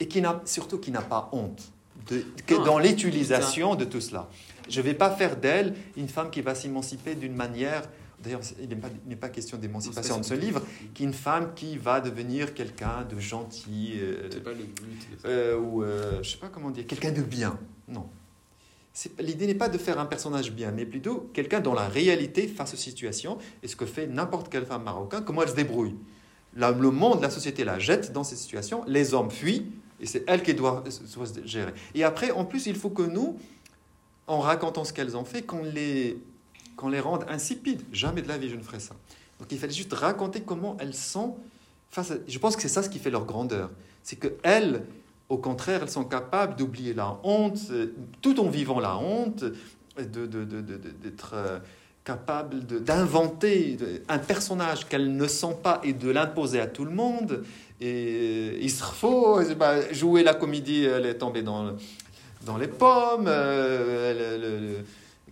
Et 0.00 0.06
qui 0.06 0.20
n'a 0.20 0.40
surtout 0.44 0.78
qui 0.78 0.92
n'a 0.92 1.02
pas 1.02 1.28
honte 1.32 1.72
de, 2.08 2.24
que 2.46 2.54
Non, 2.54 2.64
dans 2.64 2.78
l'utilisation 2.78 3.74
de 3.74 3.84
tout 3.84 4.00
cela. 4.00 4.28
Je 4.68 4.80
ne 4.80 4.86
vais 4.86 4.94
pas 4.94 5.10
faire 5.10 5.34
d'elle 5.36 5.74
une 5.96 6.08
femme 6.08 6.30
qui 6.30 6.42
va 6.42 6.54
s'émanciper 6.54 7.16
d'une 7.16 7.34
manière... 7.34 7.82
D'ailleurs, 8.22 8.40
il 8.60 8.68
n'est 9.06 9.16
pas, 9.16 9.28
question 9.28 9.58
d'émancipation 9.58 10.18
de 10.18 10.24
ce 10.24 10.34
livre, 10.34 10.62
qui 10.92 11.04
est 11.04 11.06
une 11.06 11.12
femme 11.12 11.54
qui 11.54 11.76
va 11.76 12.00
devenir 12.00 12.52
quelqu'un 12.52 13.04
de 13.08 13.18
gentil, 13.20 13.92
euh, 13.96 14.28
C'est 14.30 14.42
pas 14.42 14.50
le 14.50 14.64
but. 14.64 15.08
euh, 15.24 15.58
ou 15.58 15.82
euh, 15.82 16.20
je 16.22 16.30
sais 16.32 16.38
pas 16.38 16.48
comment 16.48 16.70
dire, 16.70 16.86
quelqu'un 16.86 17.12
de 17.12 17.22
bien. 17.22 17.58
Non. 17.86 18.08
L'idée 19.20 19.46
n'est 19.46 19.54
pas 19.54 19.68
de 19.68 19.78
faire 19.78 20.00
un 20.00 20.06
personnage 20.06 20.50
bien, 20.50 20.72
mais 20.72 20.84
plutôt 20.84 21.30
quelqu'un 21.32 21.60
dans 21.60 21.74
la 21.74 21.86
réalité 21.86 22.48
face 22.48 22.74
aux 22.74 22.78
situations 22.78 23.38
et 23.62 23.68
ce 23.68 23.76
que 23.76 23.86
fait 23.86 24.08
n'importe 24.08 24.48
quelle 24.48 24.66
femme 24.66 24.82
marocaine, 24.82 25.22
comment 25.24 25.42
elle 25.42 25.50
se 25.50 25.54
débrouille. 25.54 25.94
Là, 26.56 26.72
le 26.72 26.90
monde, 26.90 27.22
la 27.22 27.30
société 27.30 27.62
la 27.62 27.78
jette 27.78 28.12
dans 28.12 28.24
ces 28.24 28.34
situations, 28.34 28.82
les 28.88 29.14
hommes 29.14 29.30
fuient 29.30 29.70
et 30.00 30.06
c'est 30.06 30.24
elle 30.26 30.42
qui 30.42 30.54
doit, 30.54 30.82
doit 31.14 31.26
se 31.26 31.46
gérer. 31.46 31.72
Et 31.94 32.02
après, 32.02 32.32
en 32.32 32.44
plus, 32.44 32.66
il 32.66 32.74
faut 32.74 32.90
que 32.90 33.02
nous, 33.02 33.38
en 34.26 34.40
racontant 34.40 34.84
ce 34.84 34.92
qu'elles 34.92 35.16
ont 35.16 35.24
fait, 35.24 35.42
qu'on 35.42 35.62
les, 35.62 36.18
qu'on 36.78 36.88
les 36.88 37.00
rende 37.00 37.24
insipides. 37.28 37.82
Jamais 37.92 38.22
de 38.22 38.28
la 38.28 38.38
vie 38.38 38.48
je 38.48 38.56
ne 38.56 38.62
ferai 38.62 38.80
ça. 38.80 38.94
Donc 39.38 39.48
il 39.52 39.58
fallait 39.58 39.72
juste 39.74 39.92
raconter 39.92 40.40
comment 40.40 40.76
elles 40.80 40.94
sont 40.94 41.36
face 41.90 42.12
à... 42.12 42.14
Je 42.26 42.38
pense 42.38 42.56
que 42.56 42.62
c'est 42.62 42.68
ça 42.68 42.82
ce 42.82 42.88
qui 42.88 42.98
fait 42.98 43.10
leur 43.10 43.24
grandeur. 43.26 43.68
C'est 44.02 44.16
que 44.16 44.28
elles, 44.42 44.82
au 45.28 45.36
contraire, 45.38 45.80
elles 45.82 45.90
sont 45.90 46.04
capables 46.04 46.56
d'oublier 46.56 46.94
la 46.94 47.18
honte, 47.24 47.58
euh, 47.70 47.92
tout 48.22 48.38
en 48.40 48.48
vivant 48.48 48.80
la 48.80 48.96
honte, 48.96 49.44
de, 49.98 50.04
de, 50.04 50.26
de- 50.26 50.60
de- 50.60 50.76
d'être 51.02 51.32
euh, 51.34 51.58
capables 52.04 52.60
d'inventer 52.64 53.76
un 54.08 54.18
personnage 54.18 54.86
qu'elles 54.88 55.14
ne 55.16 55.26
sont 55.26 55.54
pas 55.54 55.80
et 55.82 55.92
de 55.92 56.08
l'imposer 56.10 56.60
à 56.60 56.66
tout 56.68 56.84
le 56.84 56.92
monde. 56.92 57.42
Et 57.80 58.54
euh, 58.54 58.58
il 58.60 58.70
se 58.70 58.82
faut 58.84 59.40
bah, 59.56 59.92
jouer 59.92 60.22
la 60.22 60.34
comédie, 60.34 60.84
elle 60.84 61.06
est 61.06 61.18
tombée 61.18 61.42
dans, 61.42 61.74
dans 62.46 62.56
les 62.56 62.68
pommes, 62.68 63.26
euh, 63.26 64.80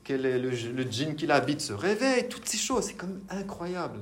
quel 0.06 0.24
est 0.24 0.38
le, 0.38 0.50
le 0.50 0.82
djinn 0.84 1.16
qui 1.16 1.26
l'habite 1.26 1.60
se 1.60 1.72
réveille, 1.72 2.28
toutes 2.28 2.46
ces 2.48 2.56
choses, 2.58 2.84
c'est 2.84 2.94
quand 2.94 3.08
même 3.08 3.22
incroyable. 3.28 3.98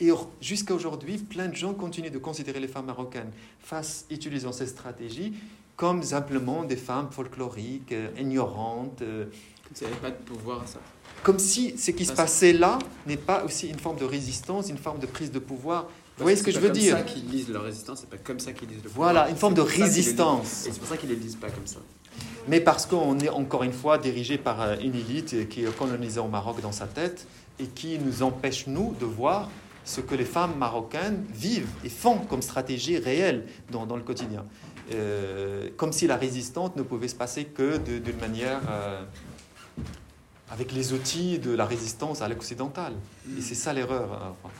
Et 0.00 0.10
jusqu'à 0.40 0.72
aujourd'hui, 0.72 1.18
plein 1.18 1.48
de 1.48 1.54
gens 1.56 1.74
continuent 1.74 2.12
de 2.12 2.18
considérer 2.18 2.60
les 2.60 2.68
femmes 2.68 2.86
marocaines, 2.86 3.32
face, 3.60 4.06
utilisant 4.08 4.52
ces 4.52 4.68
stratégies, 4.68 5.32
comme 5.74 6.04
simplement 6.04 6.62
des 6.62 6.76
femmes 6.76 7.08
folkloriques, 7.10 7.90
euh, 7.90 8.08
ignorantes, 8.16 9.02
euh, 9.02 9.26
Comme 9.80 9.88
avait 9.88 9.96
pas 10.00 10.10
de 10.10 10.22
pouvoir 10.22 10.62
ça. 10.68 10.78
comme 11.24 11.40
si 11.40 11.76
ce 11.76 11.90
qui 11.90 12.04
se 12.04 12.12
passait 12.12 12.52
là 12.52 12.78
n'est 13.08 13.16
pas 13.16 13.44
aussi 13.44 13.68
une 13.68 13.78
forme 13.80 13.98
de 13.98 14.04
résistance, 14.04 14.70
une 14.70 14.78
forme 14.78 15.00
de 15.00 15.06
prise 15.06 15.32
de 15.32 15.40
pouvoir. 15.40 15.88
Vous 16.18 16.22
voyez 16.24 16.36
ce 16.36 16.44
que 16.44 16.52
je 16.52 16.60
veux 16.60 16.72
C'est 16.72 16.80
dire 16.80 16.94
pas 16.96 17.02
comme 17.02 17.08
ça 17.08 17.14
qu'ils 17.14 17.30
lisent 17.30 17.48
leur 17.48 17.62
résistance, 17.64 18.00
c'est 18.00 18.10
pas 18.10 18.18
comme 18.18 18.38
ça 18.38 18.52
qu'ils 18.52 18.68
lisent 18.68 18.84
le 18.84 18.90
Voilà, 18.90 19.22
pouvoir. 19.22 19.30
une 19.30 19.36
forme 19.36 19.54
C'est 19.56 19.62
de 19.62 19.82
résistance. 19.84 20.66
Et 20.66 20.72
c'est 20.72 20.78
pour 20.78 20.88
ça 20.88 20.96
qu'ils 20.96 21.08
ne 21.08 21.14
les 21.14 21.20
lisent 21.20 21.36
pas 21.36 21.50
comme 21.50 21.66
ça. 21.66 21.80
Mais 22.48 22.60
parce 22.60 22.86
qu'on 22.86 23.18
est 23.20 23.28
encore 23.28 23.62
une 23.62 23.72
fois 23.72 23.98
dirigé 23.98 24.36
par 24.38 24.60
euh, 24.62 24.76
une 24.82 24.94
élite 24.94 25.48
qui 25.48 25.64
est 25.64 25.76
colonisée 25.76 26.20
au 26.20 26.28
Maroc 26.28 26.60
dans 26.60 26.72
sa 26.72 26.86
tête 26.86 27.26
et 27.60 27.66
qui 27.66 27.98
nous 27.98 28.22
empêche, 28.22 28.66
nous, 28.66 28.94
de 28.98 29.04
voir 29.04 29.48
ce 29.84 30.00
que 30.00 30.14
les 30.14 30.24
femmes 30.24 30.56
marocaines 30.58 31.24
vivent 31.32 31.68
et 31.84 31.88
font 31.88 32.18
comme 32.18 32.42
stratégie 32.42 32.98
réelle 32.98 33.46
dans, 33.70 33.86
dans 33.86 33.96
le 33.96 34.02
quotidien. 34.02 34.44
Euh, 34.92 35.68
comme 35.76 35.92
si 35.92 36.06
la 36.06 36.16
résistance 36.16 36.72
ne 36.76 36.82
pouvait 36.82 37.08
se 37.08 37.14
passer 37.14 37.44
que 37.44 37.76
d'une 37.78 38.18
manière 38.18 38.60
euh, 38.68 39.02
avec 40.50 40.72
les 40.72 40.92
outils 40.92 41.38
de 41.38 41.52
la 41.54 41.64
résistance 41.64 42.20
à 42.22 42.28
l'occidentale. 42.28 42.92
Et 43.38 43.40
c'est 43.40 43.54
ça 43.54 43.72
l'erreur. 43.72 44.36
enfin. 44.44 44.52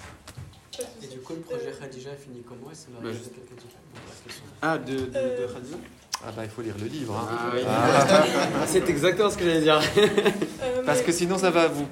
De 0.79 1.05
Et 1.05 1.09
du 1.09 1.19
coup, 1.19 1.35
le 1.35 1.41
projet 1.41 1.73
Khadija 1.79 2.11
a 2.13 2.15
fini 2.17 2.43
comment? 2.49 2.71
Et 2.71 2.75
ça 2.75 2.87
Bah, 2.93 3.01
m'arrive 3.03 3.19
je- 3.19 3.25
juste 3.25 3.35
quelques 3.35 3.61
questions. 3.61 4.43
Ah, 4.63 4.79
de, 4.79 4.93
de, 4.93 5.07
de 5.07 5.53
Khadija? 5.53 5.77
Ah 6.25 6.31
bah 6.37 6.43
il 6.45 6.51
faut 6.51 6.63
lire 6.63 6.75
le 6.81 6.87
livre. 6.87 7.15
hein. 7.17 7.29
Ah 7.31 7.51
oui. 7.55 7.61
Ah. 7.67 8.63
C'est 8.67 8.89
exactement 8.89 9.29
ce 9.31 9.37
que 9.37 9.45
j'allais 9.45 9.61
dire. 9.63 9.81
Euh, 9.99 10.83
Parce 10.87 11.03
que 11.03 11.11
sinon 11.13 11.37
ça 11.39 11.51
va 11.51 11.67
vous... 11.69 11.87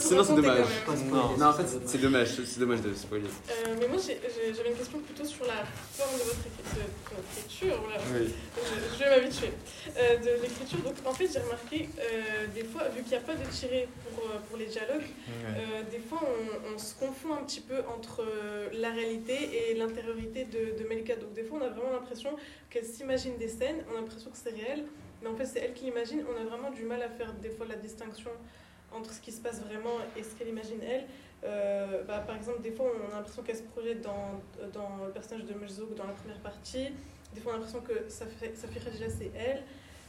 sinon, 0.00 0.24
c'est 0.24 0.34
dommage. 0.34 0.66
Non. 1.10 1.36
Non, 1.36 1.46
en 1.46 1.52
fait, 1.52 1.66
c'est- 1.86 1.98
dommage, 1.98 2.28
c'est 2.44 2.60
dommage 2.60 2.80
de 2.80 2.94
spoiler. 2.94 3.24
Euh, 3.26 3.74
mais 3.78 3.88
moi, 3.88 3.98
j'avais 3.98 4.70
une 4.70 4.76
question 4.76 4.98
plutôt 5.00 5.24
sur 5.24 5.44
la 5.46 5.64
forme 5.92 6.14
de 6.18 6.24
votre 6.24 6.38
écriture. 7.36 7.80
Voilà. 7.82 8.00
Oui. 8.14 8.34
Je, 8.56 8.94
je 8.94 9.04
vais 9.04 9.10
m'habituer. 9.20 9.50
Euh, 9.96 10.16
de 10.18 10.42
l'écriture, 10.42 10.78
donc 10.80 10.94
en 11.04 11.12
fait, 11.12 11.28
j'ai 11.32 11.40
remarqué 11.40 11.88
euh, 11.98 12.46
des 12.54 12.64
fois, 12.64 12.88
vu 12.88 13.02
qu'il 13.02 13.10
n'y 13.12 13.16
a 13.18 13.20
pas 13.20 13.34
de 13.34 13.44
tiré 13.50 13.88
pour, 14.14 14.24
euh, 14.24 14.38
pour 14.48 14.56
les 14.58 14.66
dialogues, 14.66 15.06
des 15.90 15.98
fois 15.98 16.20
on, 16.22 16.74
on 16.74 16.78
se 16.78 16.94
confond 16.94 17.34
un 17.34 17.44
petit 17.44 17.60
peu 17.60 17.76
entre 17.94 18.24
la 18.72 18.90
réalité 18.90 19.70
et 19.70 19.74
l'intériorité 19.74 20.44
de, 20.44 20.78
de 20.82 20.88
Melika. 20.88 21.16
Donc 21.16 21.32
des 21.34 21.42
fois, 21.44 21.58
on 21.60 21.64
a 21.64 21.68
vraiment 21.68 21.92
l'impression 21.92 22.30
qu'elle 22.70 22.84
s'imagine 22.84 23.36
des 23.38 23.48
scènes, 23.48 23.84
on 23.92 23.96
a 23.96 24.00
l'impression 24.00 24.30
que 24.30 24.36
c'est 24.42 24.50
réel, 24.50 24.84
mais 25.22 25.28
en 25.28 25.36
fait, 25.36 25.46
c'est 25.46 25.60
elle 25.60 25.72
qui 25.74 25.84
l'imagine. 25.86 26.24
On 26.32 26.40
a 26.40 26.44
vraiment 26.48 26.70
du 26.70 26.84
mal 26.84 27.02
à 27.02 27.08
faire 27.08 27.32
des 27.34 27.50
fois 27.50 27.66
la 27.68 27.76
distinction 27.76 28.30
entre 28.92 29.12
ce 29.12 29.20
qui 29.20 29.32
se 29.32 29.40
passe 29.40 29.60
vraiment 29.60 29.96
et 30.16 30.22
ce 30.22 30.30
qu'elle 30.36 30.48
imagine 30.48 30.80
elle. 30.82 31.04
Euh, 31.44 32.02
bah, 32.04 32.18
par 32.26 32.36
exemple, 32.36 32.62
des 32.62 32.72
fois, 32.72 32.86
on 33.08 33.12
a 33.12 33.16
l'impression 33.16 33.42
qu'elle 33.42 33.56
se 33.56 33.62
projette 33.62 34.00
dans, 34.00 34.40
dans 34.72 35.04
le 35.06 35.12
personnage 35.12 35.44
de 35.44 35.54
Merzouk 35.54 35.94
dans 35.94 36.06
la 36.06 36.12
première 36.14 36.38
partie. 36.40 36.88
Des 37.34 37.40
fois, 37.40 37.52
on 37.52 37.54
a 37.56 37.58
l'impression 37.58 37.80
que 37.80 38.08
Safi 38.08 38.34
Safi 38.54 38.80
Khadija, 38.80 39.06
c'est 39.10 39.30
elle. 39.36 39.62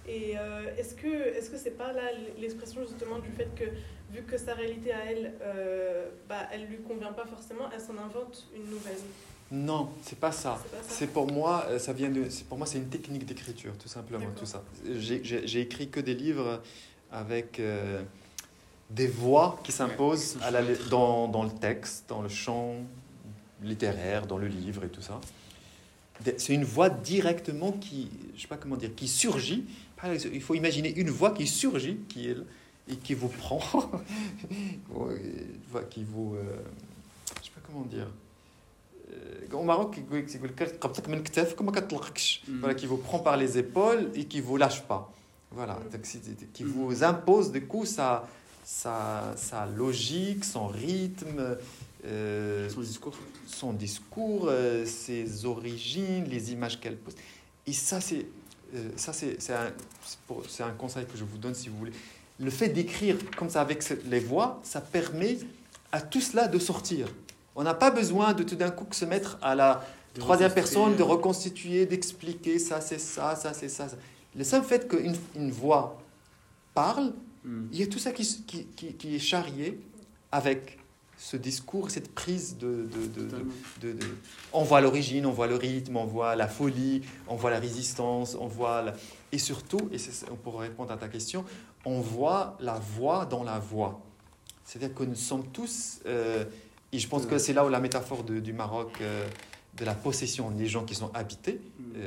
Et 0.08 0.38
euh, 0.38 0.76
est-ce 0.78 0.96
que 0.96 1.08
est-ce 1.08 1.50
que 1.52 1.58
c'est 1.58 1.78
pas 1.78 1.94
là 1.94 2.04
l'expression 2.40 2.82
justement 2.82 3.20
du 3.20 3.30
fait 3.30 3.54
que 3.56 3.66
vu 4.12 4.24
que 4.24 4.38
sa 4.40 4.56
réalité 4.56 4.92
à 4.92 5.06
elle, 5.06 5.34
euh, 5.44 6.10
bah, 6.28 6.48
elle 6.52 6.66
lui 6.66 6.78
convient 6.80 7.14
pas 7.14 7.26
forcément, 7.28 7.70
elle 7.72 7.82
s'en 7.82 7.98
invente 7.98 8.48
une 8.56 8.66
nouvelle? 8.72 8.98
Non, 9.52 9.90
c'est 10.02 10.18
pas 10.18 10.32
ça. 10.32 10.58
C'est 10.88 11.06
ça. 11.06 11.12
Pour 11.12 11.32
moi, 11.32 11.66
euh, 11.70 11.78
ça 11.80 11.94
vient 11.94 12.10
de. 12.10 12.28
c'est- 12.30 12.46
Pour 12.48 12.58
moi, 12.58 12.66
c'est 12.66 12.78
une 12.80 12.90
technique 12.90 13.26
d'écriture, 13.26 13.78
tout 13.78 13.88
simplement, 13.90 14.26
tout 14.36 14.46
ça. 14.46 14.64
J'ai- 14.96 15.60
écrit 15.62 15.90
que 15.90 16.00
des 16.00 16.16
livres 16.16 16.62
avec 17.12 17.60
euh, 17.60 18.02
des 18.90 19.08
voix 19.08 19.60
qui 19.64 19.72
s'imposent 19.72 20.38
dans, 20.90 21.44
le 21.44 21.50
texte, 21.50 22.06
dans 22.08 22.22
le 22.22 22.30
chant 22.30 22.76
littéraire, 23.62 24.26
dans 24.26 24.38
le 24.38 24.48
livre 24.48 24.84
et 24.84 24.90
tout 24.90 25.02
ça. 25.02 25.20
C'est 26.38 26.54
une 26.54 26.66
voix 26.66 26.90
directement 26.90 27.72
qui, 27.72 28.10
je 28.36 28.42
sais 28.42 28.48
pas 28.48 28.58
comment 28.58 28.76
dire, 28.76 28.94
qui 28.96 29.08
surgit. 29.08 29.66
Il 30.34 30.42
faut 30.42 30.56
imaginer 30.56 30.94
une 30.98 31.10
voix 31.10 31.32
qui 31.32 31.48
surgit, 31.48 31.98
qui 32.10 32.30
est 32.30 32.38
et 32.90 32.96
qui 32.96 33.14
vous 33.14 33.30
prend, 33.30 33.60
qui 35.90 36.04
vous, 36.04 36.36
euh, 36.36 36.58
je 37.40 37.46
sais 37.46 37.52
pas 37.54 37.62
comment 37.66 37.86
dire. 37.86 38.08
Euh, 39.12 39.48
au 39.54 39.64
Maroc, 39.64 39.98
c'est 40.28 40.40
voilà, 42.60 42.76
qui 42.76 42.88
vous 42.88 42.98
prend 42.98 43.20
par 43.20 43.38
les 43.38 43.58
épaules 43.58 44.12
et 44.16 44.26
qui 44.26 44.42
vous 44.42 44.58
lâche 44.58 44.84
pas. 44.84 45.14
Voilà, 45.52 45.80
qui 46.54 46.64
vous 46.64 47.04
impose 47.04 47.52
du 47.52 47.66
coup 47.66 47.86
ça 47.86 48.28
sa, 48.70 49.34
sa 49.36 49.66
logique, 49.66 50.46
son 50.46 50.68
rythme, 50.68 51.58
euh, 52.06 52.70
Son 52.70 52.82
discours. 52.82 53.16
son 53.48 53.74
discours, 53.74 54.46
euh, 54.48 54.86
ses 54.86 55.46
origines, 55.46 56.26
les 56.26 56.52
images 56.52 56.80
qu'elle 56.80 56.96
pose. 56.96 57.16
Et 57.66 57.74
ça, 57.74 58.00
c'est 58.00 58.28
euh, 58.76 58.90
ça, 58.96 59.12
c'est 59.12 59.42
c'est 59.42 59.54
un, 59.54 59.72
un 60.68 60.72
conseil 60.78 61.06
que 61.06 61.18
je 61.18 61.24
vous 61.24 61.40
donne 61.40 61.56
si 61.56 61.68
vous 61.70 61.78
voulez. 61.80 61.92
Le 62.40 62.52
fait 62.52 62.70
d'écrire 62.70 63.18
comme 63.36 63.50
ça 63.50 63.62
avec 63.62 63.84
les 64.06 64.20
voix, 64.20 64.60
ça 64.64 64.82
permet 64.82 65.40
à 65.92 66.00
tout 66.00 66.22
cela 66.22 66.48
de 66.48 66.60
sortir. 66.60 67.08
On 67.56 67.64
n'a 67.64 67.74
pas 67.74 67.90
besoin 67.90 68.34
de 68.34 68.44
tout 68.44 68.56
d'un 68.56 68.70
coup 68.70 68.86
que 68.86 68.96
se 68.96 69.06
mettre 69.06 69.40
à 69.42 69.56
la 69.56 69.84
De 70.14 70.20
troisième 70.20 70.54
personne, 70.54 70.96
de 70.96 71.04
reconstituer, 71.04 71.88
d'expliquer 71.88 72.60
ça, 72.60 72.82
c'est 72.82 73.00
ça, 73.00 73.36
ça, 73.36 73.52
c'est 73.54 73.68
ça, 73.70 73.90
ça. 73.90 73.98
Le 74.36 74.44
simple 74.44 74.68
fait 74.68 74.88
qu'une 74.88 75.16
une 75.36 75.50
voix 75.52 76.00
parle, 76.76 77.14
Mm. 77.46 77.68
il 77.72 77.80
y 77.80 77.84
a 77.84 77.88
tout 77.88 78.00
ça 78.00 78.12
qui, 78.12 78.24
qui, 78.46 78.66
qui- 78.76 78.94
qui 78.94 79.16
est 79.16 79.20
charrié 79.20 79.80
avec 80.32 80.78
ce 81.18 81.36
discours, 81.36 81.92
cette 81.92 82.14
prise 82.14 82.58
de, 82.58 82.88
de- 83.82 83.88
de- 83.92 84.00
On 84.54 84.64
voit 84.64 84.80
l'origine, 84.80 85.26
on 85.26 85.32
voit 85.32 85.48
le 85.48 85.56
rythme, 85.56 85.98
on 85.98 86.06
voit 86.06 86.36
la 86.38 86.48
folie, 86.48 87.02
on 87.28 87.36
voit 87.36 87.50
la 87.52 87.60
résistance, 87.60 88.36
on 88.40 88.48
voit... 88.48 88.82
la- 88.84 88.94
Et 89.34 89.38
surtout, 89.38 89.90
et 89.92 89.98
pour 90.44 90.60
répondre 90.62 90.92
à 90.94 90.98
ta 90.98 91.10
question, 91.10 91.44
on 91.84 92.00
voit 92.00 92.56
la 92.62 92.76
voix 92.80 93.26
dans 93.26 93.44
la 93.44 93.60
voix. 93.60 94.00
C'est-à-dire 94.64 94.96
que 94.96 95.04
nous 95.04 95.16
sommes 95.16 95.46
tous... 95.52 96.00
euh, 96.06 96.46
et 96.94 97.00
je 97.00 97.08
pense 97.08 97.26
que 97.26 97.38
c'est 97.38 97.54
là 97.54 97.66
où 97.66 97.70
la 97.70 97.82
métaphore 97.82 98.24
de- 98.24 98.40
du 98.40 98.54
Maroc, 98.54 98.92
euh, 99.02 99.28
de 99.78 99.84
la 99.86 99.96
possession 99.96 100.52
des 100.52 100.68
gens 100.68 100.86
qui 100.86 100.96
sont 100.96 101.12
habités, 101.14 101.60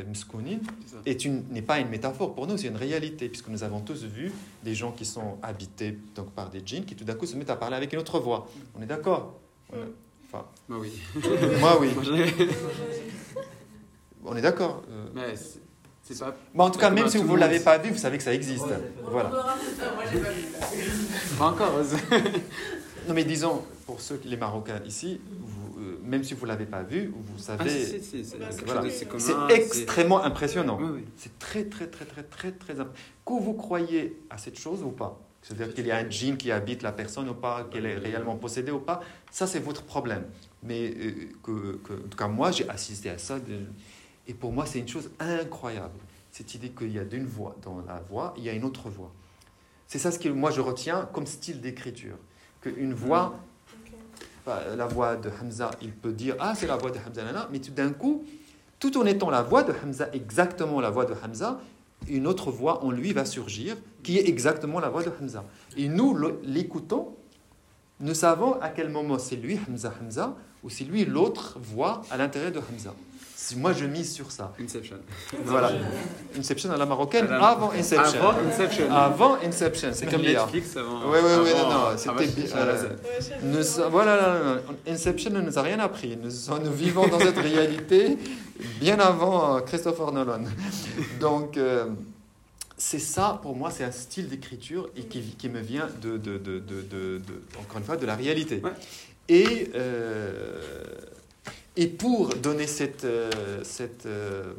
Mskounine, 0.09 0.61
ça. 0.87 0.97
est 1.07 1.25
une- 1.25 1.45
n'est 1.51 1.63
pas 1.63 1.79
une 1.81 1.89
métaphore 1.89 2.35
pour 2.35 2.47
nous, 2.47 2.57
c'est 2.57 2.69
une 2.69 2.77
réalité, 2.77 3.29
puisque 3.29 3.49
nous 3.49 3.63
avons 3.65 3.81
tous 3.81 4.05
vu 4.05 4.33
des 4.65 4.75
gens 4.75 4.93
qui 4.93 5.05
sont 5.05 5.39
habités 5.43 5.99
donc, 6.15 6.31
par 6.33 6.51
des 6.51 6.63
djinns 6.65 6.85
qui 6.85 6.95
tout 6.95 7.05
d'un 7.05 7.15
coup 7.15 7.27
se 7.27 7.37
mettent 7.37 7.51
à 7.51 7.57
parler 7.57 7.77
avec 7.77 7.93
une 7.93 7.99
autre 7.99 8.19
voix. 8.21 8.49
On 8.79 8.83
est 8.83 8.87
d'accord 8.87 9.39
Enfin, 9.73 10.45
Bah 10.69 10.77
oui. 10.79 10.93
moi 11.61 11.79
oui, 11.81 11.89
Moi, 11.95 12.19
ai- 12.19 12.49
on 14.25 14.37
est 14.37 14.41
d'accord. 14.43 14.83
euh. 14.91 15.07
Mais 15.15 15.37
c'est- 15.37 15.61
c'est 16.03 16.19
pas. 16.19 16.35
Mais 16.55 16.63
en 16.63 16.71
tout 16.71 16.79
cas, 16.79 16.91
même 16.91 17.09
si 17.09 17.19
tout 17.21 17.27
vous 17.27 17.35
ne 17.35 17.41
l'avez 17.41 17.61
pas 17.61 17.79
vu, 17.79 17.91
vous 17.91 17.99
savez 17.99 18.17
que 18.19 18.23
ça 18.25 18.33
existe. 18.35 18.65
Ouais, 18.67 18.93
Voilà. 19.11 19.29
Pas 19.31 19.57
vu. 20.11 20.21
Pas 21.39 21.47
encore. 21.47 21.73
Non 23.09 23.15
mais 23.15 23.25
disons, 23.25 23.63
pour 23.85 24.01
ceux, 24.01 24.21
les 24.25 24.37
Marocains 24.37 24.81
ici, 24.87 25.21
vous, 25.41 25.62
euh, 25.62 25.62
même 26.13 26.23
si 26.25 26.35
vous 26.35 26.43
ne 26.47 26.49
l'avez 26.53 26.67
pas 26.67 26.83
vu, 26.83 27.11
vous 27.15 27.39
savez, 27.39 27.71
c'est- 27.85 28.01
voilà. 28.67 28.83
extrêmement 29.55 30.23
impressionnant. 30.23 30.79
Oui, 30.81 30.91
oui. 30.97 31.05
C'est 31.17 31.39
très, 31.39 31.65
très, 31.65 31.87
très, 31.87 32.05
très, 32.05 32.23
très, 32.23 32.53
très 32.53 32.75
important. 32.81 33.01
Que 33.27 33.33
vous 33.47 33.55
croyez 33.55 34.21
à 34.29 34.37
cette 34.37 34.59
chose 34.59 34.83
ou 34.83 34.91
pas, 34.91 35.19
c'est-à-dire 35.41 35.73
qu'il 35.75 35.87
y 35.87 35.91
a 35.91 35.97
un 35.97 36.09
djinn 36.11 36.37
qui 36.37 36.53
habite 36.53 36.83
la 36.83 36.93
personne 36.93 37.29
ou 37.31 37.35
pas, 37.35 37.65
qu'elle 37.71 37.87
est 37.87 37.97
réellement 37.97 38.37
possédée 38.37 38.73
ou 38.73 38.79
pas, 38.81 39.01
ça 39.31 39.47
c'est 39.47 39.59
votre 39.61 39.83
problème. 39.85 40.25
Mais 40.63 40.93
euh, 40.95 41.13
que, 41.43 41.77
que- 41.85 41.95
en 41.95 42.09
tout 42.11 42.19
cas, 42.19 42.29
moi 42.29 42.51
j'ai 42.53 42.69
assisté 42.69 43.09
à 43.11 43.17
ça, 43.19 43.39
de- 43.41 43.67
et 44.29 44.35
pour 44.35 44.53
moi 44.53 44.67
c'est 44.67 44.79
une 44.81 44.89
chose 44.89 45.11
incroyable. 45.19 45.99
Cette 46.31 46.55
idée 46.55 46.71
qu'il 46.71 46.93
y 46.93 46.99
a 46.99 47.05
d'une 47.05 47.27
voix 47.27 47.57
dans 47.63 47.81
la 47.87 48.01
voix, 48.01 48.35
il 48.37 48.45
y 48.45 48.49
a 48.51 48.53
une 48.53 48.65
autre 48.65 48.89
voix. 48.91 49.13
C'est 49.87 49.99
ça 49.99 50.11
ce 50.11 50.19
que 50.19 50.29
moi 50.29 50.51
je 50.51 50.61
retiens 50.61 51.09
comme 51.13 51.27
style 51.27 51.61
d'écriture. 51.61 52.17
Qu'une 52.61 52.95
voix, 52.95 53.27
Ok. 53.35 53.41
Enfin, 54.45 54.59
la 54.77 54.87
voix 54.87 55.17
de 55.17 55.31
Hamza, 55.31 55.71
il 55.81 55.93
peut 55.93 56.13
dire 56.13 56.37
Ah, 56.41 56.55
c'est 56.57 56.67
la 56.67 56.77
voix 56.77 56.91
de 56.91 56.99
Hamza, 56.99 57.23
nana. 57.25 57.49
mais 57.53 57.61
tout 57.61 57.71
d'un 57.71 57.93
coup, 57.93 58.25
tout 58.81 58.97
en 58.99 59.07
étant 59.07 59.31
la 59.31 59.43
voix 59.43 59.63
de 59.63 59.73
Hamza, 59.73 60.09
exactement 60.13 60.81
la 60.81 60.91
voix 60.91 61.05
de 61.05 61.15
Hamza, 61.15 61.61
une 62.09 62.27
autre 62.27 62.51
voix 62.51 62.85
en 62.85 62.91
lui 62.91 63.13
va 63.13 63.25
surgir 63.25 63.77
qui 64.03 64.19
est 64.19 64.29
exactement 64.29 64.81
la 64.81 64.89
voix 64.89 65.05
de 65.05 65.13
Hamza. 65.21 65.45
Et 65.77 65.89
nous, 65.89 66.19
l'écoutons, 66.43 67.15
nous 68.01 68.15
savons 68.15 68.61
à 68.61 68.69
quel 68.71 68.89
moment 68.89 69.19
c'est 69.19 69.37
lui, 69.37 69.61
Hamza, 69.71 69.93
Hamza, 70.03 70.35
ou 70.65 70.71
c'est 70.71 70.85
lui 70.85 71.05
l'autre 71.05 71.59
voix 71.61 72.03
à 72.11 72.17
l'intérieur 72.17 72.51
de 72.51 72.59
Hamza. 72.59 72.95
Si 73.45 73.57
moi 73.57 73.73
je 73.73 73.87
mise 73.87 74.13
sur 74.13 74.31
ça. 74.31 74.53
Inception. 74.63 74.99
Voilà. 75.45 75.73
Inception 76.39 76.71
à 76.71 76.77
la 76.77 76.87
marocaine, 76.87 77.27
avant 77.29 77.73
Inception. 77.73 78.21
Avant 78.29 78.39
Inception. 78.49 78.91
Avant 78.93 79.37
Inception. 79.45 79.91
C'est 79.93 80.07
comme. 80.07 80.23
Netflix 80.23 80.77
avant. 80.77 81.11
Ouais, 81.11 81.21
ouais, 81.21 81.33
avant- 81.33 81.69
non, 81.69 81.91
non, 81.91 81.97
c'était 81.97 82.11
avant- 82.11 82.19
bien, 82.21 82.45
voilà, 82.53 82.73
euh, 82.73 83.89
voilà, 83.91 84.17
là, 84.17 84.29
là, 84.29 84.45
là. 84.55 84.61
Inception 84.87 85.31
ne 85.33 85.41
nous 85.41 85.59
a 85.59 85.63
rien 85.63 85.81
appris. 85.81 86.17
Nous, 86.17 86.31
nous 86.65 86.73
vivons 86.73 87.09
dans 87.09 87.19
cette 87.19 87.39
réalité 87.39 88.17
bien 88.81 89.01
avant 89.01 89.57
euh, 89.57 89.61
Christopher 89.61 90.13
Nolan. 90.13 90.45
Donc, 91.21 91.57
euh, 91.57 91.87
c'est 92.77 93.01
ça, 93.01 93.41
pour 93.43 93.57
moi, 93.57 93.73
c'est 93.73 93.83
un 93.83 93.91
style 93.91 94.29
d'écriture 94.29 94.89
et 94.97 95.03
qui, 95.03 95.21
qui 95.21 95.49
me 95.49 95.61
vient, 95.61 95.89
de, 96.01 96.17
de, 96.17 96.39
de, 96.39 96.61
de, 96.61 96.81
de- 96.83 97.19
de- 97.19 97.43
encore 97.61 97.79
une 97.79 97.85
fois, 97.85 97.97
de 97.97 98.07
la 98.07 98.15
réalité. 98.15 98.61
Ouais. 98.63 98.71
Et, 99.29 99.71
euh, 99.75 100.61
et 101.77 101.87
pour 101.87 102.35
donner 102.35 102.67
cette... 102.67 103.05
euh, 103.05 103.63
cette 103.65 104.07
euh, 104.07 104.55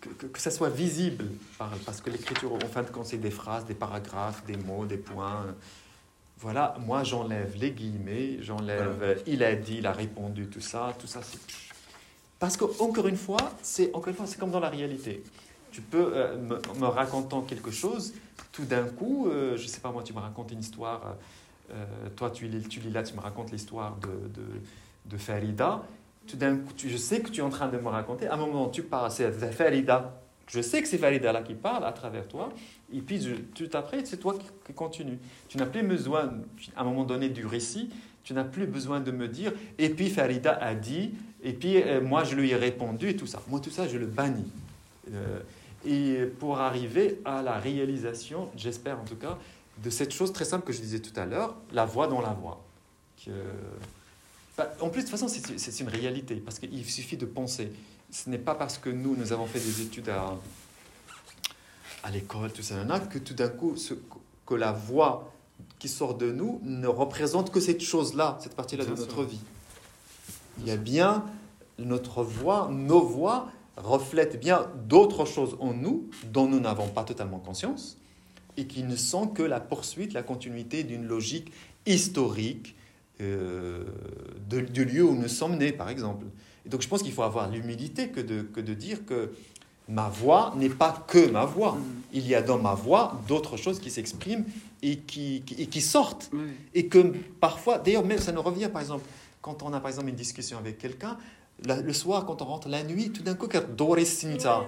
que, 0.00 0.08
que- 0.10 0.26
que 0.26 0.38
ça 0.38 0.50
soit 0.50 0.68
visible, 0.68 1.24
par- 1.58 1.70
parce 1.84 2.00
que 2.00 2.10
l'écriture, 2.10 2.52
en 2.54 2.60
fin 2.60 2.82
de 2.82 2.90
compte, 2.90 3.06
c'est 3.06 3.18
des 3.18 3.30
phrases, 3.30 3.64
des 3.66 3.74
paragraphes, 3.74 4.44
des 4.46 4.56
mots, 4.56 4.86
des 4.86 4.96
points. 4.98 5.46
Voilà, 6.38 6.76
moi 6.86 7.02
j'enlève 7.02 7.56
les 7.58 7.72
guillemets, 7.72 8.38
j'enlève 8.40 8.96
Voilà. 8.98 9.12
euh, 9.14 9.18
il 9.26 9.42
a 9.42 9.56
dit, 9.56 9.78
il 9.78 9.86
a 9.86 9.92
répondu, 9.92 10.46
tout 10.46 10.60
ça, 10.60 10.94
tout 10.98 11.08
ça 11.08 11.20
c'est. 11.22 11.38
Parce 12.38 12.56
que 12.56 12.64
encore 12.80 13.08
une 13.08 13.16
fois, 13.16 13.52
c'est 13.60 13.92
encore 13.92 14.08
une 14.08 14.14
fois, 14.14 14.26
c'est 14.28 14.38
comme 14.38 14.52
dans 14.52 14.60
la 14.60 14.68
réalité. 14.70 15.24
Tu 15.72 15.80
peux 15.82 16.12
euh, 16.16 16.36
me, 16.38 16.60
me 16.80 16.86
racontant 16.86 17.42
quelque 17.42 17.72
chose, 17.72 18.14
tout 18.52 18.64
d'un 18.64 18.84
coup, 18.84 19.28
euh, 19.28 19.56
je 19.56 19.66
sais 19.66 19.80
pas 19.80 19.90
moi, 19.90 20.04
tu 20.04 20.12
me 20.12 20.20
racontes 20.20 20.52
une 20.52 20.60
histoire. 20.60 21.16
toi, 22.16 22.30
tu 22.30 22.46
lis, 22.46 22.62
tu 22.68 22.78
lis 22.80 22.90
là, 22.90 23.02
tu 23.02 23.14
me 23.14 23.20
racontes 23.20 23.50
l'histoire 23.50 23.96
de, 23.96 24.08
de, 24.08 24.46
de 25.08 25.16
Farida. 25.16 25.82
Tout 26.26 26.36
d'un 26.36 26.56
coup, 26.56 26.72
je 26.76 26.96
sais 26.96 27.20
que 27.20 27.30
tu 27.30 27.40
es 27.40 27.42
en 27.42 27.48
train 27.50 27.68
de 27.68 27.78
me 27.78 27.88
raconter. 27.88 28.26
À 28.26 28.34
un 28.34 28.36
moment, 28.36 28.68
tu 28.68 28.82
parles, 28.82 29.10
c'est 29.10 29.30
Farida. 29.52 30.20
Je 30.46 30.60
sais 30.62 30.80
que 30.82 30.88
c'est 30.88 30.98
Farida 30.98 31.32
là 31.32 31.42
qui 31.42 31.54
parle 31.54 31.84
à 31.84 31.92
travers 31.92 32.26
toi. 32.26 32.50
Et 32.92 33.00
puis, 33.00 33.20
tout 33.54 33.68
après, 33.74 34.04
c'est 34.04 34.16
toi 34.18 34.34
qui, 34.38 34.46
qui 34.66 34.72
continue. 34.72 35.18
Tu 35.48 35.58
n'as 35.58 35.66
plus 35.66 35.82
besoin, 35.82 36.30
à 36.76 36.82
un 36.82 36.84
moment 36.84 37.04
donné 37.04 37.28
du 37.28 37.44
récit, 37.46 37.90
tu 38.24 38.34
n'as 38.34 38.44
plus 38.44 38.66
besoin 38.66 39.00
de 39.00 39.10
me 39.10 39.26
dire, 39.26 39.52
et 39.78 39.88
puis 39.88 40.10
Farida 40.10 40.52
a 40.52 40.74
dit, 40.74 41.12
et 41.42 41.54
puis 41.54 41.82
euh, 41.82 42.02
moi 42.02 42.24
je 42.24 42.34
lui 42.34 42.50
ai 42.50 42.56
répondu, 42.56 43.08
et 43.08 43.16
tout 43.16 43.26
ça. 43.26 43.40
Moi, 43.48 43.58
tout 43.60 43.70
ça, 43.70 43.88
je 43.88 43.96
le 43.96 44.04
bannis. 44.06 44.50
Euh, 45.14 45.40
et 45.86 46.26
pour 46.38 46.58
arriver 46.58 47.20
à 47.24 47.40
la 47.40 47.58
réalisation, 47.58 48.50
j'espère 48.54 49.00
en 49.00 49.04
tout 49.04 49.16
cas, 49.16 49.38
de 49.82 49.88
cette 49.88 50.12
chose 50.12 50.32
très 50.32 50.44
simple 50.44 50.66
que 50.66 50.72
je 50.74 50.80
disais 50.80 50.98
tout 50.98 51.18
à 51.18 51.24
l'heure, 51.24 51.56
la 51.72 51.86
voix 51.86 52.06
dans 52.06 52.20
la 52.20 52.30
voix. 52.34 52.62
Que- 53.24 53.30
Bah, 54.58 54.72
en 54.80 54.88
plus, 54.90 55.02
de 55.04 55.08
toute 55.08 55.16
façon, 55.18 55.28
c'est 55.56 55.80
une 55.80 55.88
réalité, 55.88 56.34
parce 56.36 56.58
qu'il 56.58 56.84
suffit 56.84 57.16
de 57.16 57.24
penser. 57.26 57.70
Ce 58.10 58.28
n'est 58.28 58.38
pas 58.38 58.54
parce 58.56 58.76
que 58.76 58.90
nous, 58.90 59.14
nous 59.16 59.32
avons 59.32 59.46
fait 59.46 59.60
des 59.60 59.82
études 59.82 60.08
à, 60.08 60.36
à 62.02 62.10
l'école, 62.10 62.52
tout 62.52 62.62
ça, 62.62 62.76
que 63.10 63.18
tout 63.18 63.34
d'un 63.34 63.48
coup, 63.48 63.76
ce- 63.76 63.94
que 64.46 64.54
la 64.54 64.72
voix 64.72 65.32
qui 65.78 65.88
sort 65.88 66.14
de 66.16 66.32
nous 66.32 66.60
ne 66.64 66.86
représente 66.88 67.50
que 67.52 67.60
cette 67.60 67.82
chose-là, 67.82 68.38
cette 68.40 68.54
partie-là 68.56 68.84
de 68.84 68.90
notre 68.90 69.14
sûr. 69.14 69.24
vie. 69.24 69.40
Il 70.60 70.66
y 70.66 70.70
a 70.70 70.76
bien 70.76 71.24
notre 71.78 72.24
voix, 72.24 72.68
nos 72.72 73.00
voix 73.00 73.48
reflètent 73.76 74.40
bien 74.40 74.66
d'autres 74.88 75.24
choses 75.24 75.56
en 75.60 75.72
nous 75.72 76.08
dont 76.32 76.48
nous 76.48 76.58
n'avons 76.58 76.88
pas 76.88 77.04
totalement 77.04 77.38
conscience 77.38 77.96
et 78.56 78.66
qui 78.66 78.82
ne 78.82 78.96
sont 78.96 79.28
que 79.28 79.42
la 79.42 79.60
poursuite, 79.60 80.14
la 80.14 80.24
continuité 80.24 80.82
d'une 80.82 81.04
logique 81.06 81.52
historique 81.86 82.74
euh, 83.20 83.84
de- 84.48 84.60
du 84.60 84.84
lieu 84.84 85.04
où 85.04 85.14
nous 85.14 85.28
sommes 85.28 85.56
nés, 85.56 85.72
par 85.72 85.88
exemple. 85.88 86.26
Et 86.66 86.68
donc 86.68 86.82
je 86.82 86.88
pense 86.88 87.02
qu'il 87.02 87.12
faut 87.12 87.22
avoir 87.22 87.50
l'humilité 87.50 88.08
que 88.08 88.20
de, 88.20 88.42
que 88.42 88.60
de 88.60 88.74
dire 88.74 89.04
que 89.06 89.32
ma 89.88 90.08
voix 90.08 90.54
n'est 90.56 90.68
pas 90.68 91.04
que 91.08 91.30
ma 91.30 91.44
voix. 91.44 91.72
Mhm. 91.76 91.82
Il 92.12 92.26
y 92.28 92.34
a 92.34 92.42
dans 92.42 92.58
ma 92.58 92.74
voix 92.74 93.20
d'autres 93.26 93.56
choses 93.56 93.80
qui 93.80 93.90
s'expriment 93.90 94.44
et 94.82 94.98
qui, 94.98 95.42
qui- 95.46 95.54
et 95.62 95.66
qui 95.66 95.80
sortent. 95.80 96.30
Et 96.74 96.86
que 96.88 97.12
parfois, 97.40 97.78
d'ailleurs, 97.78 98.04
même 98.04 98.18
ça 98.18 98.32
nous 98.32 98.42
revient, 98.42 98.68
par 98.72 98.82
exemple, 98.82 99.04
quand 99.42 99.62
on 99.62 99.72
a 99.72 99.80
par 99.80 99.88
exemple 99.88 100.08
une 100.08 100.14
discussion 100.16 100.58
avec 100.58 100.78
quelqu'un, 100.78 101.16
la- 101.64 101.80
le 101.80 101.92
soir, 101.92 102.24
quand 102.26 102.40
on 102.42 102.44
rentre 102.44 102.68
la 102.68 102.84
nuit, 102.84 103.10
tout 103.10 103.22
d'un 103.22 103.34
coup, 103.34 103.48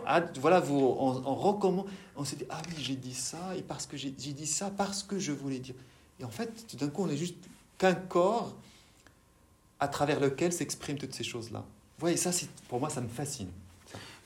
ah, 0.07 0.23
voilà, 0.41 0.59
vous, 0.61 0.77
on, 0.99 1.23
on 1.25 1.35
recommence, 1.35 1.87
on 2.17 2.25
se 2.25 2.35
dit, 2.35 2.45
ah 2.51 2.61
oui, 2.69 2.75
j'ai 2.83 2.97
dit 2.97 3.15
ça, 3.15 3.39
et 3.57 3.63
parce 3.63 3.87
que 3.87 3.97
j'ai 3.97 4.11
dit 4.11 4.47
ça, 4.47 4.71
parce 4.77 5.03
que 5.03 5.19
je 5.19 5.31
voulais 5.33 5.59
dire. 5.61 5.75
Et 6.19 6.25
en 6.25 6.31
fait, 6.31 6.67
tout 6.69 6.77
d'un 6.77 6.89
coup, 6.89 7.05
on 7.05 7.09
est 7.09 7.17
juste 7.17 7.37
qu'un 7.81 7.95
corps 7.95 8.55
à 9.81 9.89
travers 9.89 10.21
lequel 10.21 10.53
s'expriment 10.53 10.99
toutes 10.99 11.15
ces 11.15 11.25
choses-là. 11.25 11.61
Vous 11.61 12.01
voyez, 12.01 12.17
ça, 12.19 12.31
pour 12.69 12.79
moi, 12.79 12.91
ça 12.91 13.01
me 13.01 13.09
fascine. 13.09 13.49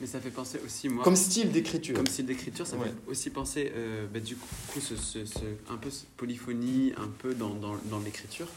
Mais 0.00 0.09
ça 0.09 0.20
fait 0.20 0.30
penser 0.30 0.59
aussi, 0.64 0.88
moi. 0.88 1.05
Comme 1.05 1.14
style 1.14 1.52
d'écriture. 1.52 1.94
Comme 1.94 2.09
style 2.09 2.26
d'écriture, 2.26 2.66
ça 2.66 2.76
Ouais. 2.76 2.88
fait 2.88 2.94
aussi 3.11 3.30
penser, 3.30 3.72
euh, 3.76 4.07
bah, 4.12 4.18
du 4.18 4.34
coup, 4.34 4.80
ce, 4.80 4.96
ce- 4.96 5.24
ce- 5.24 5.38
un 5.72 5.76
peu 5.76 5.88
ce 5.88 6.05
polyphonie, 6.16 6.92
un 6.96 7.07
peu 7.07 7.32
dans, 7.34 7.50
dans, 7.55 7.76
dans 7.84 8.00
l'écriture, 8.00 8.48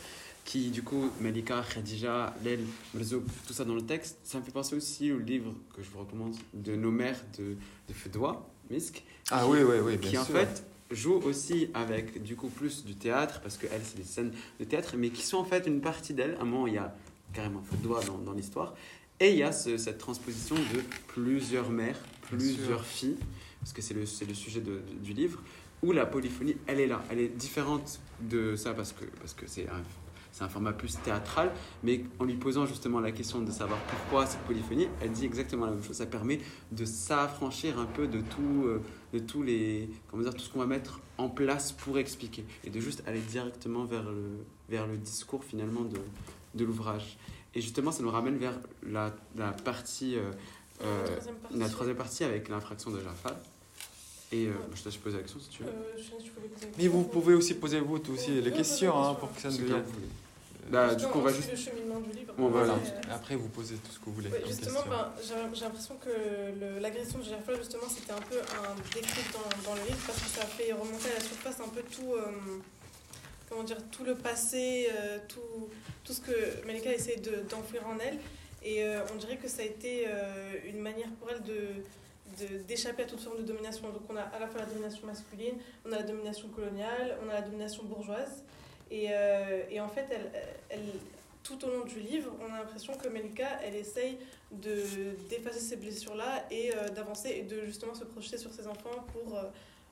qui, 0.43 0.71
du 0.71 0.81
coup, 0.81 1.11
Malika, 1.21 1.63
Khadija, 1.73 2.33
Lel, 2.43 2.61
Mrzouk, 2.95 3.23
tout 3.45 3.53
ça 3.53 3.65
dans 3.65 3.75
le 3.75 3.83
texte, 3.85 4.17
ça 4.23 4.39
me 4.39 4.43
fait 4.43 4.51
penser 4.51 4.75
aussi 4.75 5.11
au 5.11 5.19
livre 5.19 5.53
que 5.75 5.83
je 5.83 5.89
vous 5.91 5.99
recommande 5.99 6.35
de 6.55 6.75
nos 6.75 6.89
mères 6.91 7.21
de, 7.37 7.55
de 7.87 7.93
Fedoua, 7.93 8.49
Misk, 8.71 9.03
Ah 9.29 9.43
qui- 9.43 9.51
oui, 9.51 9.59
oui, 9.61 9.75
oui, 9.83 9.97
bien 9.97 10.09
qui 10.09 10.17
en 10.17 10.25
sûr. 10.25 10.33
fait 10.33 10.63
joue 10.91 11.15
aussi 11.25 11.69
avec, 11.73 12.21
du 12.23 12.35
coup, 12.35 12.47
plus 12.47 12.85
du 12.85 12.95
théâtre, 12.95 13.41
parce 13.41 13.57
que 13.57 13.67
elle, 13.71 13.81
c'est 13.83 13.97
des 13.97 14.03
scènes 14.03 14.31
de 14.59 14.65
théâtre, 14.65 14.95
mais 14.97 15.09
qui 15.09 15.23
sont 15.23 15.37
en 15.37 15.43
fait 15.45 15.67
une 15.67 15.81
partie 15.81 16.13
d'elle. 16.13 16.35
À 16.39 16.41
un 16.41 16.45
moment, 16.45 16.67
il 16.67 16.73
y 16.75 16.77
a 16.77 16.95
carrément 17.33 17.61
Fedoua 17.61 18.01
dans, 18.05 18.17
dans 18.17 18.33
l'histoire, 18.33 18.73
et 19.19 19.31
il 19.31 19.37
y 19.37 19.43
a 19.43 19.51
ce- 19.51 19.77
cette 19.77 19.97
transposition 19.97 20.55
de 20.55 20.81
plusieurs 21.07 21.69
mères, 21.69 21.99
plusieurs 22.21 22.85
filles, 22.85 23.17
parce 23.59 23.73
que 23.73 23.81
c'est 23.81 23.93
le, 23.93 24.05
c'est 24.05 24.25
le 24.25 24.33
sujet 24.33 24.61
de- 24.61 24.71
de- 24.79 24.99
du 25.03 25.13
livre, 25.13 25.41
où 25.83 25.91
la 25.91 26.05
polyphonie, 26.05 26.55
elle 26.67 26.79
est 26.79 26.87
là. 26.87 27.03
Elle 27.11 27.19
est 27.19 27.27
différente 27.27 27.99
de 28.21 28.55
ça 28.55 28.73
parce 28.73 28.93
que 28.93 29.05
parce 29.19 29.33
que 29.35 29.45
c'est 29.45 29.67
un, 29.67 29.83
c'est 30.31 30.43
un 30.43 30.49
format 30.49 30.73
plus 30.73 30.97
théâtral, 31.03 31.51
mais 31.83 32.03
en 32.19 32.23
lui 32.25 32.35
posant 32.35 32.65
justement 32.65 32.99
la 32.99 33.11
question 33.11 33.41
de 33.41 33.51
savoir 33.51 33.79
pourquoi 33.81 34.25
cette 34.25 34.39
polyphonie, 34.41 34.87
elle 35.01 35.11
dit 35.11 35.25
exactement 35.25 35.65
la 35.65 35.71
même 35.73 35.83
chose. 35.83 35.97
Ça 35.97 36.05
permet 36.07 36.39
de 36.71 36.85
s'affranchir 36.85 37.77
un 37.79 37.85
peu 37.85 38.07
de 38.07 38.21
tout, 38.21 38.63
euh, 38.65 38.81
de 39.13 39.19
tous 39.19 39.43
les, 39.43 39.89
comment 40.09 40.23
dire, 40.23 40.33
tout 40.33 40.41
ce 40.41 40.49
qu'on 40.49 40.59
va 40.59 40.65
mettre 40.65 40.99
en 41.17 41.29
place 41.29 41.71
pour 41.71 41.97
expliquer, 41.97 42.45
et 42.63 42.69
de 42.69 42.79
juste 42.79 43.03
aller 43.07 43.21
directement 43.21 43.85
vers 43.85 44.03
le, 44.03 44.45
vers 44.69 44.85
le 44.87 44.97
discours 44.97 45.43
finalement 45.43 45.81
de, 45.81 45.99
de 46.55 46.65
l'ouvrage. 46.65 47.17
Et 47.55 47.61
justement, 47.61 47.91
ça 47.91 48.03
nous 48.03 48.11
ramène 48.11 48.37
vers 48.37 48.53
la, 48.83 49.15
la 49.35 49.51
partie, 49.51 50.15
euh, 50.15 50.31
euh, 50.83 51.03
La 51.03 51.09
troisième 51.09 51.35
partie. 51.35 51.57
la 51.57 51.69
troisième 51.69 51.97
partie 51.97 52.23
avec 52.23 52.49
l'infraction 52.49 52.91
de 52.91 52.99
Jafar. 53.01 53.35
Et 54.31 54.47
euh, 54.47 54.51
je 54.75 54.81
te 54.81 54.89
laisse 54.89 54.97
poser 54.97 55.15
la 55.15 55.23
question 55.23 55.39
si 55.39 55.49
tu 55.49 55.63
veux. 55.63 55.69
Euh, 55.69 55.97
je 55.97 56.03
sais 56.03 56.69
Mais 56.77 56.87
vous 56.89 57.03
pouvez 57.03 57.33
aussi 57.33 57.53
poser 57.53 57.79
vous 57.79 57.99
aussi 58.13 58.41
les 58.41 58.51
questions 58.51 59.01
hein, 59.01 59.13
pour 59.15 59.33
que 59.33 59.39
ça 59.41 59.49
ne 59.49 59.57
devienne. 59.57 59.83
Voulez. 60.67 60.87
Bah, 60.87 60.95
du 60.95 61.05
coup, 61.07 61.19
on 61.19 61.21
va 61.21 61.33
juste. 61.33 61.49
le 61.51 61.57
cheminement 61.57 61.99
du 61.99 62.11
livre. 62.11 62.33
Bon, 62.37 62.49
voilà. 62.49 62.73
Euh, 62.73 63.13
Après, 63.13 63.35
vous 63.35 63.47
posez 63.49 63.75
tout 63.75 63.91
ce 63.91 63.99
que 63.99 64.05
vous 64.05 64.13
voulez. 64.13 64.29
Ouais, 64.29 64.43
justement, 64.47 64.81
ben, 64.89 65.11
j'ai 65.21 65.33
j'ai 65.55 65.61
l'impression 65.65 65.95
que 65.97 66.79
l'agression 66.81 67.19
de 67.19 67.23
Gerfla, 67.23 67.55
justement, 67.55 67.87
c'était 67.89 68.11
un 68.13 68.21
peu 68.29 68.37
un 68.39 68.75
déclic 68.93 69.25
dans, 69.33 69.69
dans 69.69 69.75
le 69.75 69.81
livre 69.81 70.03
parce 70.05 70.19
que 70.21 70.29
ça 70.29 70.41
a 70.43 70.45
fait 70.45 70.71
remonter 70.73 71.09
à 71.11 71.15
la 71.15 71.19
surface 71.21 71.59
un 71.59 71.69
peu 71.69 71.81
tout, 71.83 72.13
euh, 72.13 72.31
comment 73.49 73.63
dire, 73.63 73.77
tout 73.91 74.03
le 74.03 74.15
passé, 74.15 74.89
euh, 74.91 75.17
tout, 75.27 75.69
tout 76.03 76.13
ce 76.13 76.21
que 76.21 76.65
Malika 76.65 76.91
essayait 76.93 77.17
de- 77.17 77.43
d'enfouir 77.49 77.85
en 77.87 77.97
elle. 77.99 78.17
Et 78.63 78.83
euh, 78.83 79.01
on 79.13 79.17
dirait 79.17 79.37
que 79.37 79.47
ça 79.47 79.61
a 79.61 79.65
été 79.65 80.05
euh, 80.07 80.53
une 80.65 80.79
manière 80.79 81.09
pour 81.19 81.29
elle 81.31 81.43
de 81.43 81.67
de- 82.39 82.57
d'échapper 82.67 83.03
à 83.03 83.05
toute 83.05 83.21
forme 83.21 83.37
de 83.37 83.43
domination. 83.43 83.89
Donc 83.89 84.01
on 84.09 84.15
a 84.17 84.21
à 84.21 84.37
la 84.39 84.47
fois 84.47 84.59
la 84.59 84.65
domination 84.67 85.07
masculine, 85.07 85.55
on 85.85 85.91
a 85.93 85.97
la 85.97 86.03
domination 86.03 86.49
coloniale, 86.49 87.17
on 87.25 87.29
a 87.29 87.33
la 87.35 87.41
domination 87.41 87.83
bourgeoise. 87.85 88.43
Et, 88.91 89.07
euh, 89.11 89.63
et 89.69 89.79
en 89.81 89.89
fait, 89.89 90.07
tout 91.43 91.63
au 91.65 91.69
long 91.69 91.85
du 91.85 91.99
livre, 91.99 92.31
on 92.41 92.53
a 92.53 92.57
l'impression 92.59 92.93
que 92.93 93.07
Melika, 93.07 93.47
elle 93.63 93.75
essaye 93.75 94.17
de 94.51 94.81
d'effacer 95.29 95.59
ces 95.59 95.75
blessures-là 95.75 96.45
et 96.51 96.73
euh, 96.73 96.87
d'avancer 96.89 97.29
et 97.29 97.43
de 97.43 97.65
justement 97.65 97.93
se 97.93 98.05
projeter 98.05 98.37
sur 98.37 98.51
ses 98.53 98.65
enfants 98.67 99.05
pour 99.13 99.37
euh, 99.37 99.43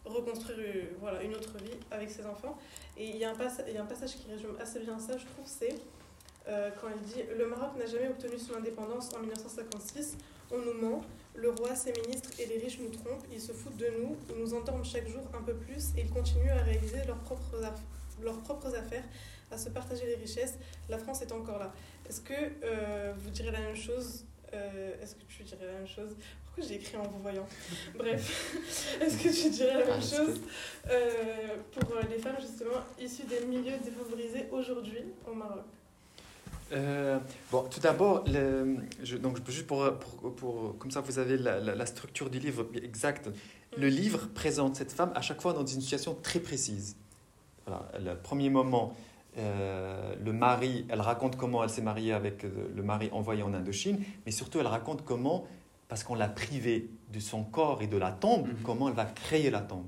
reconstruire 0.05 0.85
une 1.23 1.33
autre 1.35 1.57
vie 1.57 1.77
avec 1.91 2.09
ses 2.09 2.25
enfants. 2.25 2.57
Et 2.97 3.07
il 3.09 3.17
y, 3.17 3.25
a 3.25 3.31
un 3.31 3.35
passage 3.35 4.15
qui 4.15 4.29
résume 4.31 4.55
assez 4.61 4.79
bien 4.79 4.97
ça, 4.99 5.17
je 5.17 5.25
trouve, 5.25 5.45
c'est 5.45 5.75
quand 6.45 6.87
elle 6.93 7.01
dit 7.01 7.23
«Le 7.37 7.47
Maroc 7.47 7.71
n'a 7.75 7.87
jamais 7.87 8.07
obtenu 8.07 8.37
son 8.37 8.53
indépendance 8.55 9.11
en 9.15 9.19
1956. 9.19 10.15
On 10.51 10.59
nous 10.59 10.73
ment, 10.73 11.01
le 11.33 11.49
roi, 11.49 11.73
ses 11.73 11.91
ministres 11.93 12.29
et 12.39 12.45
les 12.45 12.59
riches 12.59 12.77
nous 12.79 12.89
trompent, 12.89 13.25
ils 13.33 13.41
se 13.41 13.51
foutent 13.51 13.77
de 13.77 13.87
nous, 13.99 14.15
ils 14.29 14.35
nous 14.39 14.53
endorment 14.53 14.83
chaque 14.85 15.07
jour 15.07 15.23
un 15.33 15.41
peu 15.41 15.55
plus 15.55 15.89
et 15.97 16.01
ils 16.01 16.09
continuent 16.11 16.51
à 16.51 16.61
réaliser 16.61 17.03
leurs 17.07 17.17
propres, 17.17 17.59
aff- 17.63 17.81
leurs 18.23 18.39
propres 18.41 18.73
affaires, 18.75 19.03
à 19.51 19.57
se 19.57 19.69
partager 19.69 20.05
les 20.05 20.15
richesses. 20.15 20.55
La 20.89 20.97
France 20.97 21.21
est 21.21 21.31
encore 21.31 21.59
là. 21.59 21.73
Est-ce 22.09 22.21
que 22.21 22.33
euh, 22.63 23.13
vous 23.17 23.29
direz 23.29 23.51
la 23.51 23.59
même 23.59 23.75
chose 23.75 24.25
Euh, 24.53 25.01
Est-ce 25.01 25.15
que 25.15 25.23
tu 25.27 25.43
dirais 25.43 25.65
la 25.65 25.73
même 25.79 25.87
chose? 25.87 26.15
Pourquoi 26.45 26.63
j'ai 26.69 26.75
écrit 26.75 26.95
en 26.97 27.03
vous 27.03 27.19
voyant? 27.19 27.47
Bref, 27.97 28.55
est-ce 29.01 29.17
que 29.17 29.43
tu 29.43 29.49
dirais 29.49 29.73
la 29.79 29.85
même 29.85 29.99
Ah, 29.99 30.01
chose 30.01 30.39
euh, 30.89 31.55
pour 31.71 31.95
les 32.09 32.17
femmes 32.19 32.37
justement 32.39 32.79
issues 32.99 33.23
des 33.23 33.45
milieux 33.45 33.77
défavorisés 33.83 34.47
aujourd'hui 34.51 35.03
au 35.29 35.33
Maroc? 35.33 35.63
Euh, 36.71 37.19
bon, 37.51 37.63
tout 37.69 37.79
d'abord, 37.79 38.23
donc 38.23 39.49
juste 39.51 39.67
pour, 39.67 39.85
pour, 39.99 40.35
pour- 40.35 40.77
comme 40.79 40.89
ça 40.89 41.01
vous 41.01 41.19
avez 41.19 41.37
la, 41.37 41.59
la- 41.59 41.75
la 41.75 41.85
structure 41.85 42.29
du 42.29 42.39
livre 42.39 42.65
exacte. 42.81 43.29
Le 43.77 43.87
livre 43.87 44.27
présente 44.33 44.75
cette 44.77 44.91
femme 44.91 45.11
à 45.15 45.21
chaque 45.21 45.41
fois 45.41 45.53
dans 45.53 45.65
une 45.65 45.81
situation 45.81 46.15
très 46.15 46.39
précise. 46.39 46.95
Voilà, 47.65 47.85
le 47.99 48.15
premier 48.17 48.49
moment, 48.49 48.93
euh, 49.37 50.13
le 50.23 50.31
mari, 50.33 50.85
elle 50.89 51.01
raconte 51.01 51.35
comment 51.35 51.63
elle 51.63 51.69
s'est 51.69 51.81
mariée 51.81 52.13
avec 52.13 52.43
euh, 52.45 52.49
le 52.75 52.83
mari 52.83 53.09
envoyé 53.11 53.43
en 53.43 53.53
Indochine, 53.53 53.99
mais 54.25 54.31
surtout 54.31 54.59
elle 54.59 54.67
raconte 54.67 55.03
comment, 55.03 55.45
parce 55.87 56.03
qu'on 56.03 56.15
l'a 56.15 56.27
privée 56.29 56.89
de 57.13 57.19
son 57.19 57.43
corps 57.43 57.81
et 57.81 57.87
de 57.87 57.97
la 57.97 58.11
tombe, 58.11 58.47
Mhm. 58.47 58.55
comment 58.63 58.87
elle 58.89 58.95
va 58.95 59.05
créer 59.05 59.49
la 59.49 59.61
tombe 59.61 59.85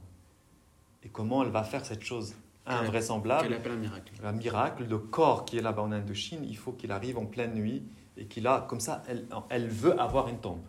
et 1.04 1.10
comment 1.10 1.44
elle 1.44 1.50
va 1.52 1.64
faire 1.64 1.86
cette 1.86 2.04
chose 2.04 2.36
invraisemblable 2.66 3.44
Qu'elle 3.48 3.54
appelle 3.58 3.72
un 3.74 3.76
miracle? 3.78 4.12
un 4.24 4.32
miracle, 4.34 4.84
le 4.90 4.98
corps 4.98 5.46
qui 5.46 5.58
est 5.58 5.62
là-bas 5.62 5.84
en 5.84 5.92
Indochine, 5.92 6.44
il 6.44 6.58
faut 6.58 6.72
qu'il 6.74 6.92
arrive 6.92 7.18
en 7.18 7.26
pleine 7.26 7.54
nuit 7.54 7.84
et 8.18 8.26
qu'il 8.26 8.46
a, 8.48 8.66
comme 8.68 8.80
ça, 8.80 9.04
elle, 9.08 9.26
elle 9.50 9.68
veut 9.68 10.00
avoir 10.02 10.28
une 10.28 10.40
tombe. 10.40 10.60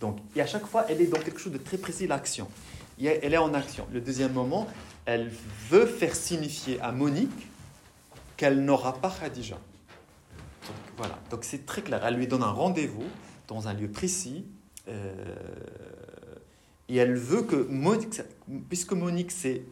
Donc, 0.00 0.18
et 0.34 0.40
à 0.40 0.46
chaque 0.46 0.66
fois, 0.66 0.84
elle 0.88 1.00
est 1.00 1.06
dans 1.06 1.18
quelque 1.20 1.38
chose 1.38 1.52
de 1.52 1.58
très 1.58 1.78
précis, 1.78 2.06
l'action. 2.06 2.48
Elle 3.06 3.34
est 3.34 3.38
en 3.38 3.54
action. 3.54 3.86
Le 3.92 4.00
deuxième 4.00 4.32
moment, 4.32 4.66
elle 5.06 5.30
veut 5.68 5.86
faire 5.86 6.14
signifier 6.14 6.80
à 6.80 6.92
Monique 6.92 7.48
qu'elle 8.36 8.64
n'aura 8.64 8.94
pas 8.94 9.10
Khadija. 9.10 9.54
Donc, 9.54 10.76
voilà. 10.96 11.18
Donc, 11.30 11.44
c'est 11.44 11.66
très 11.66 11.82
clair. 11.82 12.04
Elle 12.04 12.14
lui 12.14 12.26
donne 12.26 12.42
un 12.42 12.52
rendez-vous 12.52 13.06
dans 13.48 13.68
un 13.68 13.74
lieu 13.74 13.88
précis. 13.88 14.44
euh, 14.88 15.12
et 16.88 16.96
elle 16.96 17.14
veut 17.14 17.42
que 17.42 17.54
Monique, 17.54 18.20
puisque 18.68 18.92
Monique, 18.92 19.30
c'est 19.30 19.62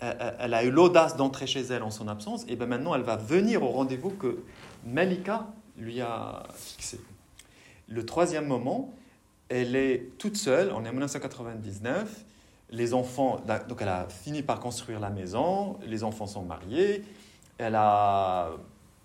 elle 0.00 0.52
a 0.52 0.64
eu 0.64 0.70
l'audace 0.70 1.16
d'entrer 1.16 1.46
chez 1.46 1.62
elle 1.62 1.82
en 1.82 1.90
son 1.90 2.08
absence, 2.08 2.44
et 2.48 2.56
bien 2.56 2.66
maintenant 2.66 2.94
elle 2.94 3.02
va 3.02 3.16
venir 3.16 3.62
au 3.62 3.68
rendez-vous 3.68 4.10
que 4.10 4.42
Malika 4.84 5.46
lui 5.78 6.00
a 6.02 6.42
fixé. 6.54 7.00
Le 7.88 8.04
troisième 8.04 8.46
moment, 8.46 8.92
elle 9.48 9.76
est 9.76 10.10
toute 10.18 10.36
seule, 10.36 10.72
on 10.72 10.84
est 10.84 10.88
en 10.88 10.92
1999, 10.92 12.24
les 12.74 12.92
enfants, 12.92 13.40
donc 13.68 13.78
elle 13.80 13.88
a 13.88 14.08
fini 14.08 14.42
par 14.42 14.58
construire 14.58 14.98
la 14.98 15.10
maison, 15.10 15.78
les 15.86 16.02
enfants 16.02 16.26
sont 16.26 16.42
mariés, 16.42 17.04
elle 17.56 17.76
a 17.76 18.50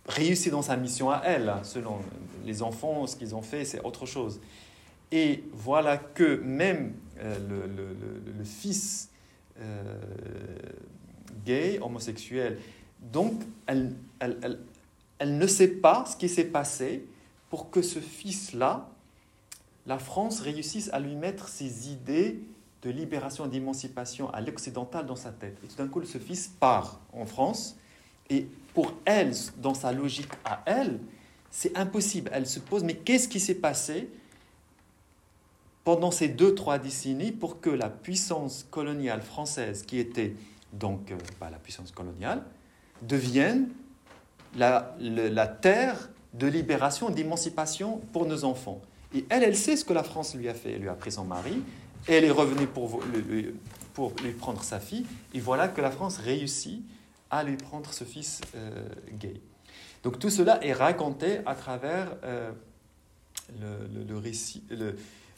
réussi 0.07 0.49
dans 0.49 0.63
sa 0.63 0.76
mission 0.76 1.11
à 1.11 1.22
elle, 1.24 1.53
selon 1.63 1.99
les 2.45 2.63
enfants, 2.63 3.05
ce 3.05 3.15
qu'ils 3.15 3.36
ont 3.36 3.43
fait, 3.43 3.65
c'est 3.65 3.82
autre 3.84 4.05
chose. 4.07 4.41
Et 5.11 5.43
voilà 5.53 5.97
que 5.97 6.41
même 6.41 6.93
euh, 7.20 7.38
le, 8.38 8.43
fils 8.43 9.09
euh, 9.59 9.84
gay, 11.45 11.80
homosexuel. 11.82 12.57
Donc, 13.11 13.34
elle, 13.67 13.93
elle, 14.20 14.59
elle 15.20 15.38
ne 15.38 15.47
sait 15.47 15.67
pas 15.67 16.05
ce 16.05 16.15
qui 16.15 16.28
s'est 16.28 16.45
passé 16.45 17.05
pour 17.49 17.70
que 17.70 17.82
ce 17.82 17.99
fils-là, 17.99 18.89
la 19.86 19.99
France 19.99 20.39
réussisse 20.39 20.89
à 20.91 20.99
lui 20.99 21.15
mettre 21.15 21.49
ses 21.49 21.89
idées 21.89 22.39
de 22.82 22.89
libération 22.89 23.45
et 23.45 23.49
d'émancipation 23.49 24.30
à 24.32 24.41
l'occidental 24.41 25.05
dans 25.05 25.15
sa 25.15 25.32
tête. 25.32 25.57
Et 25.63 25.67
tout 25.67 25.75
d'un 25.75 25.88
coup, 25.88 26.03
ce 26.05 26.17
fils 26.17 26.47
part 26.47 26.99
en 27.13 27.25
France. 27.25 27.75
Et 28.30 28.47
pour 28.73 28.93
elle, 29.05 29.34
dans 29.57 29.73
sa 29.73 29.91
logique 29.91 30.32
à 30.45 30.61
elle, 30.65 30.99
c'est 31.51 31.77
impossible. 31.77 32.30
Elle 32.34 32.47
se 32.47 32.59
pose, 32.59 32.84
mais 32.84 32.95
qu'est-ce 32.95 33.27
qui 33.27 33.39
s'est 33.39 33.55
passé 33.55 34.09
pendant 35.84 36.11
ces 36.11 36.27
deux, 36.27 36.53
trois 36.53 36.77
décennies 36.77 37.32
pour 37.32 37.59
que 37.59 37.69
la 37.69 37.89
puissance 37.89 38.65
coloniale 38.69 39.21
française, 39.21 39.84
qui 39.84 39.97
était 39.97 40.36
donc 40.71 41.11
euh, 41.11 41.17
bah, 41.39 41.49
la 41.49 41.57
puissance 41.57 41.91
coloniale, 41.91 42.43
devienne 43.01 43.69
la, 44.55 44.95
la 44.99 45.47
terre 45.47 46.09
de 46.34 46.45
libération, 46.45 47.09
d'émancipation 47.09 47.97
pour 48.13 48.25
nos 48.27 48.43
enfants? 48.43 48.82
Et 49.15 49.25
elle, 49.30 49.43
elle 49.43 49.57
sait 49.57 49.75
ce 49.75 49.84
que 49.84 49.93
la 49.93 50.03
France 50.03 50.36
lui 50.36 50.47
a 50.47 50.53
fait. 50.53 50.73
Elle 50.73 50.82
lui 50.82 50.89
a 50.89 50.93
pris 50.93 51.11
son 51.11 51.25
mari, 51.25 51.63
et 52.10 52.14
elle 52.14 52.26
est 52.26 52.32
revenue 52.32 52.68
pour, 52.68 53.01
lui, 53.03 53.53
pour 53.93 54.14
lui 54.24 54.32
prendre 54.32 54.64
sa 54.64 54.80
fille. 54.80 55.05
Et 55.34 55.39
voilà 55.39 55.68
que 55.68 55.80
la 55.80 55.91
France 55.91 56.18
réussit 56.18 56.84
à 57.30 57.43
lui 57.43 57.55
prendre 57.55 57.93
ce 57.93 58.03
fils 58.03 58.41
euh, 58.55 58.89
gay. 59.14 59.39
Donc 60.03 60.18
tout 60.18 60.32
cela 60.32 60.64
est 60.66 60.74
raconté 60.74 61.39
à 61.45 61.53
travers 61.53 62.16
euh, 62.24 62.51
le, 63.60 64.18
récit, 64.18 64.64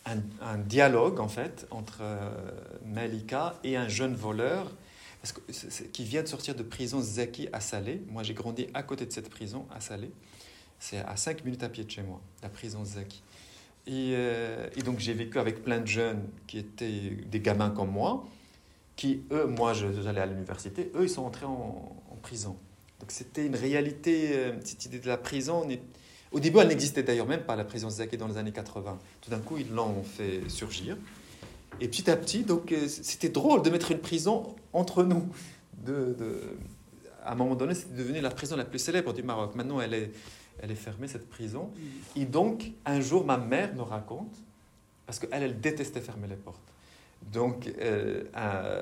un, 0.06 0.58
dialogue 0.58 1.20
en 1.20 1.28
fait 1.28 1.68
entre 1.72 2.00
euh, 2.02 2.32
Malika 2.86 3.60
et 3.64 3.76
un 3.76 3.90
jeune 3.90 4.16
voleur 4.16 4.72
qui 5.94 6.04
vient 6.04 6.24
de 6.24 6.28
sortir 6.28 6.56
de 6.56 6.64
prison 6.64 7.02
Zaki 7.02 7.50
à 7.52 7.60
Salé. 7.60 8.02
Moi 8.08 8.24
j'ai 8.24 8.34
grandi 8.34 8.68
à 8.74 8.82
côté 8.82 9.06
de 9.06 9.12
cette 9.12 9.30
prison 9.30 9.66
à 9.76 9.82
Salé. 9.82 10.10
C'est 10.80 11.00
à 11.00 11.16
5 11.16 11.44
minutes 11.44 11.64
à 11.64 11.70
pied 11.70 11.84
de 11.84 11.92
chez 11.92 12.02
moi, 12.02 12.22
la 12.42 12.50
prison 12.50 12.84
Zaki. 12.86 13.22
Et, 13.88 14.14
et 14.14 14.82
donc 14.84 15.00
j'ai 15.00 15.14
vécu 15.14 15.40
avec 15.40 15.64
plein 15.64 15.80
de 15.80 15.88
jeunes 15.88 16.22
qui 16.48 16.60
étaient 16.60 17.18
des 17.26 17.40
gamins 17.40 17.72
comme 17.72 17.92
moi, 17.92 18.26
qui 18.96 19.24
eux, 19.32 19.48
moi 19.48 19.74
j'allais 19.74 20.22
à 20.22 20.26
l'université, 20.28 20.92
eux 20.96 21.04
ils 21.04 21.10
sont 21.10 21.24
entrés 21.24 21.46
en, 21.48 21.96
en 22.12 22.16
prison. 22.22 22.56
Donc 23.02 23.12
c'était 23.12 23.46
une 23.46 23.56
réalité, 23.56 24.30
euh, 24.34 24.54
cette 24.64 24.86
idée 24.86 25.00
de 25.00 25.08
la 25.08 25.18
prison. 25.18 25.68
Au 26.32 26.40
début, 26.40 26.60
elle 26.60 26.68
n'existait 26.68 27.02
d'ailleurs 27.02 27.26
même 27.26 27.42
pas, 27.42 27.56
la 27.56 27.66
prison 27.66 27.90
Zaki, 27.90 28.16
dans 28.16 28.28
les 28.28 28.38
années 28.38 28.52
80. 28.52 29.00
Tout 29.20 29.32
d'un 29.32 29.40
coup, 29.40 29.58
ils 29.58 29.70
l'ont 29.72 30.04
fait 30.04 30.48
surgir. 30.48 30.98
Et 31.82 31.88
petit 31.88 32.10
à 32.12 32.16
petit, 32.16 32.44
donc 32.44 32.72
euh, 32.72 32.88
c'était 32.88 33.30
drôle 33.30 33.64
de 33.64 33.72
mettre 33.72 33.92
une 33.92 34.00
prison 34.00 34.56
entre 34.72 35.04
nous. 35.04 35.28
De, 35.84 36.16
À 37.26 37.32
un 37.32 37.36
moment 37.36 37.56
donné, 37.56 37.74
c'était 37.74 37.96
devenu 37.96 38.22
la 38.22 38.30
prison 38.30 38.56
la 38.56 38.66
plus 38.66 38.78
célèbre 38.78 39.14
du 39.14 39.24
Maroc. 39.24 39.56
Maintenant, 39.56 39.82
elle 39.82 39.96
est, 39.96 40.12
elle 40.60 40.72
est 40.72 40.76
fermée, 40.76 41.08
cette 41.08 41.30
prison. 41.30 41.72
Et 42.16 42.26
donc, 42.26 42.72
un 42.86 43.02
jour, 43.02 43.26
ma 43.26 43.38
mère 43.38 43.74
me 43.76 43.82
raconte, 43.82 44.36
parce 45.06 45.20
qu'elle, 45.20 45.44
elle 45.44 45.60
détestait 45.60 46.02
fermer 46.02 46.28
les 46.28 46.36
portes. 46.36 46.60
Donc, 47.32 47.72
euh, 47.80 48.24
un, 48.34 48.82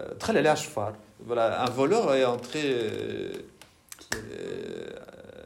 voilà, 1.26 1.64
un 1.64 1.70
voleur 1.70 2.14
est 2.14 2.26
entré... 2.26 2.62
Euh, 2.66 3.34
euh, 4.16 4.90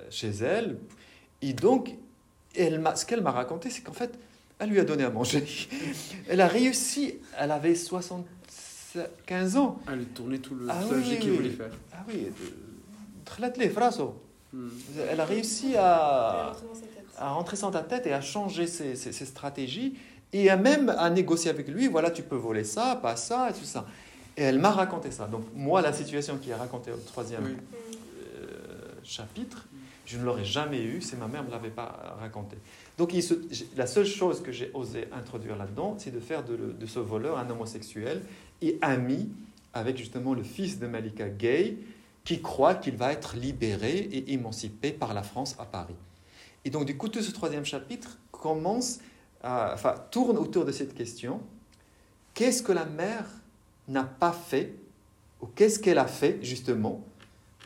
chez 0.10 0.30
elle. 0.30 0.78
Et 1.42 1.54
donc, 1.54 1.96
elle 2.56 2.82
ce 2.96 3.06
qu'elle 3.06 3.22
m'a 3.22 3.32
raconté, 3.32 3.70
c'est 3.70 3.82
qu'en 3.82 3.94
fait, 3.94 4.18
elle 4.60 4.70
lui 4.70 4.80
a 4.80 4.86
donné 4.86 5.04
à 5.04 5.10
manger. 5.10 5.44
Elle 6.30 6.40
a 6.40 6.48
réussi, 6.48 7.16
elle 7.38 7.52
avait 7.52 7.76
75 7.76 9.58
ans. 9.58 9.80
Elle 9.92 10.02
a 10.02 10.06
tourné 10.06 10.40
tout 10.40 10.56
le 10.56 10.68
ah, 10.70 10.82
trajet 10.88 11.18
qu'il 11.18 11.32
voulait 11.32 11.50
faire. 11.50 11.72
Ah 11.92 12.06
oui, 12.08 12.28
hmm. 14.54 14.70
Elle 15.10 15.20
a 15.20 15.26
réussi 15.26 15.76
à, 15.78 16.54
à 17.18 17.30
rentrer 17.30 17.58
dans 17.58 17.72
ta 17.72 17.82
tête 17.82 18.08
et 18.08 18.14
à 18.14 18.22
changer 18.22 18.68
ses, 18.68 18.96
ses, 18.96 19.26
stratégies 19.26 19.96
et 20.32 20.50
à 20.50 20.58
même 20.58 20.90
à 20.90 21.10
négocier 21.10 21.50
avec 21.50 21.68
lui, 21.68 21.88
voilà, 21.88 22.12
tu 22.12 22.24
peux 22.24 22.36
voler 22.36 22.64
ça, 22.64 22.98
pas 23.02 23.16
ça, 23.16 23.50
et 23.50 23.54
tout 23.54 23.66
ça. 23.66 23.86
Et 24.38 24.44
elle 24.44 24.60
m'a 24.60 24.72
raconté 24.72 25.12
ça. 25.12 25.28
Donc 25.28 25.44
moi, 25.56 25.82
la 25.82 25.94
situation 25.94 26.38
qui 26.38 26.50
est 26.50 26.56
racontée 26.56 26.92
au 26.92 26.98
troisième 26.98 27.58
chapitre, 29.04 29.66
je 30.06 30.18
ne 30.18 30.24
l'aurais 30.24 30.46
jamais 30.46 30.82
eu 30.82 31.02
si 31.02 31.16
ma 31.16 31.28
mère 31.28 31.44
ne 31.44 31.48
me 31.48 31.52
l'avait 31.52 31.70
pas 31.70 32.16
raconté. 32.20 32.58
Donc 32.98 33.14
la 33.76 33.88
seule 33.88 34.06
chose 34.06 34.42
que 34.42 34.52
j'ai 34.52 34.70
osé 34.74 35.08
introduire 35.14 35.56
là-dedans, 35.56 35.96
c'est 35.98 36.12
de 36.12 36.20
faire 36.20 36.44
de, 36.44 36.86
ce 36.86 37.00
voleur 37.00 37.38
un 37.38 37.50
homosexuel 37.50 38.22
et 38.62 38.78
ami 38.82 39.30
avec 39.74 39.98
justement 39.98 40.34
le 40.34 40.44
fils 40.44 40.80
de 40.80 40.88
Malika 40.88 41.30
Gay, 41.30 41.78
qui 42.24 42.42
croit 42.42 42.76
qu'il 42.76 42.96
va 42.96 43.12
être 43.12 43.36
libéré 43.36 43.98
et 43.98 44.34
émancipé 44.34 44.92
par 44.92 45.14
la 45.14 45.24
France 45.24 45.56
à 45.60 45.66
Paris. 45.66 45.96
Et 46.66 46.70
donc 46.70 46.86
du 46.86 46.98
coup, 46.98 47.10
tout 47.10 47.22
ce 47.22 47.32
troisième 47.32 47.66
chapitre 47.66 48.18
commence, 48.32 49.00
à, 49.42 49.74
enfin, 49.74 49.96
tourne 50.12 50.38
autour 50.38 50.66
de 50.66 50.72
cette 50.72 50.94
question. 50.94 51.42
Qu'est-ce 52.34 52.64
que 52.64 52.72
la 52.72 52.86
mère 52.86 53.26
n'a 53.88 54.04
pas 54.04 54.32
fait, 54.32 54.74
ou 55.42 55.48
qu'est-ce 55.48 55.80
qu'elle 55.80 56.00
a 56.00 56.08
fait 56.08 56.40
justement 56.42 57.04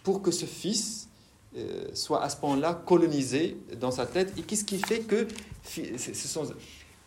pour 0.03 0.21
que 0.21 0.31
ce 0.31 0.45
fils 0.45 1.07
euh, 1.55 1.87
soit 1.93 2.23
à 2.23 2.29
ce 2.29 2.37
point-là 2.37 2.73
colonisé 2.73 3.57
dans 3.79 3.91
sa 3.91 4.05
tête? 4.05 4.33
Et 4.37 4.41
qu'est-ce 4.41 4.65
qui 4.65 4.79
fait 4.79 5.01
que... 5.01 5.27
Ce 5.63 6.13
sont, 6.13 6.47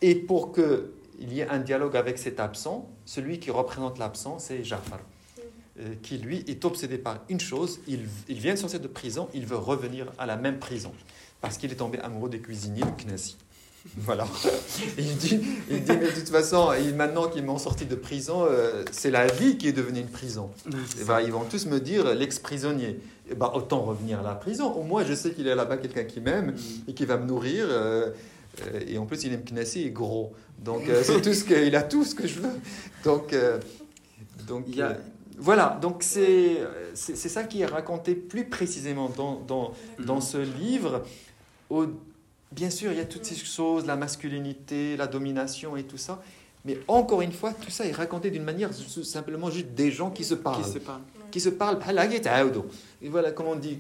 et 0.02 0.14
pour 0.14 0.52
qu'il 0.52 1.32
y 1.32 1.40
ait 1.40 1.48
un 1.48 1.58
dialogue 1.58 1.96
avec 1.96 2.18
cet 2.18 2.40
absent, 2.40 2.88
celui 3.04 3.40
qui 3.40 3.50
représente 3.50 3.98
l'absent, 3.98 4.38
c'est 4.38 4.62
Jafar, 4.64 5.00
qui 6.02 6.18
lui 6.18 6.44
est 6.46 6.64
obsédé 6.64 6.98
par 6.98 7.20
une 7.28 7.40
chose, 7.40 7.80
il, 7.86 8.00
il 8.28 8.38
vient 8.38 8.54
de 8.54 8.58
sortir 8.58 8.80
de 8.80 8.88
prison, 8.88 9.28
il 9.34 9.46
veut 9.46 9.56
revenir 9.56 10.06
à 10.18 10.26
la 10.26 10.36
même 10.36 10.58
prison, 10.58 10.92
parce 11.40 11.58
qu'il 11.58 11.72
est 11.72 11.76
tombé 11.76 11.98
amoureux 12.00 12.30
des 12.30 12.40
cuisiniers 12.40 12.82
du 12.82 13.04
Knessi. 13.04 13.36
Voilà. 13.96 14.26
il, 14.98 15.16
dit, 15.16 15.40
il 15.70 15.82
dit, 15.82 15.92
mais 15.92 16.06
de 16.06 16.14
toute 16.14 16.28
façon, 16.28 16.70
maintenant 16.96 17.28
qu'ils 17.28 17.44
m'ont 17.44 17.58
sorti 17.58 17.86
de 17.86 17.94
prison, 17.94 18.44
euh, 18.44 18.84
c'est 18.92 19.10
la 19.10 19.26
vie 19.26 19.56
qui 19.56 19.68
est 19.68 19.72
devenue 19.72 20.00
une 20.00 20.08
prison. 20.08 20.50
Et 21.00 21.04
ben, 21.04 21.20
ils 21.20 21.32
vont 21.32 21.44
tous 21.44 21.66
me 21.66 21.80
dire 21.80 22.14
l'ex-prisonnier. 22.14 23.00
Et 23.30 23.34
ben, 23.34 23.50
autant 23.54 23.82
revenir 23.82 24.20
à 24.20 24.22
la 24.22 24.34
prison. 24.34 24.72
Au 24.72 24.82
moins, 24.82 25.04
je 25.04 25.14
sais 25.14 25.32
qu'il 25.32 25.46
est 25.46 25.54
là-bas 25.54 25.76
quelqu'un 25.78 26.04
qui 26.04 26.20
m'aime 26.20 26.54
et 26.88 26.94
qui 26.94 27.06
va 27.06 27.16
me 27.16 27.26
nourrir. 27.26 27.66
Euh, 27.68 28.10
euh, 28.62 28.80
et 28.86 28.98
en 28.98 29.06
plus, 29.06 29.24
il 29.24 29.32
est 29.32 29.50
Knassi 29.50 29.82
et 29.82 29.90
gros. 29.90 30.32
Donc, 30.58 30.82
c'est 31.02 31.22
tout 31.22 31.34
ce 31.34 31.44
que, 31.44 31.66
il 31.66 31.74
a 31.76 31.82
tout 31.82 32.04
ce 32.04 32.14
que 32.14 32.26
je 32.26 32.40
veux. 32.40 32.60
Donc, 33.04 33.34
donc 34.46 34.66
voilà. 35.40 35.78
Donc, 35.82 36.02
c'est, 36.02 36.58
ça 36.94 37.44
qui 37.44 37.62
est 37.62 37.66
raconté 37.66 38.14
plus 38.14 38.44
précisément 38.44 39.08
dans, 39.08 39.40
dans, 39.40 39.72
dans 39.98 40.20
ce 40.20 40.38
livre. 40.38 41.02
Au, 41.68 41.86
Bien 42.52 42.70
sûr, 42.70 42.90
il 42.90 42.98
y 42.98 43.00
a 43.00 43.04
toutes 43.04 43.24
ces 43.24 43.36
choses, 43.36 43.86
la 43.86 43.94
masculinité, 43.94 44.96
la 44.96 45.06
domination 45.06 45.76
et 45.76 45.84
tout 45.84 45.98
ça. 45.98 46.20
Mais 46.64 46.78
encore 46.88 47.22
une 47.22 47.32
fois, 47.32 47.52
tout 47.52 47.70
ça 47.70 47.86
est 47.86 47.92
raconté 47.92 48.30
d'une 48.30 48.42
manière 48.42 48.70
simplement 48.74 49.50
juste 49.50 49.68
des 49.68 49.92
gens 49.92 50.10
qui 50.10 50.24
se 50.24 50.34
parlent. 50.34 50.62
Qui 50.62 50.70
se 50.70 50.78
parlent. 50.78 51.00
Qui 51.30 51.40
se 51.40 51.48
parlent. 51.48 51.78
Et 53.00 53.08
voilà, 53.08 53.30
comment 53.30 53.50
on 53.50 53.56
dit. 53.56 53.78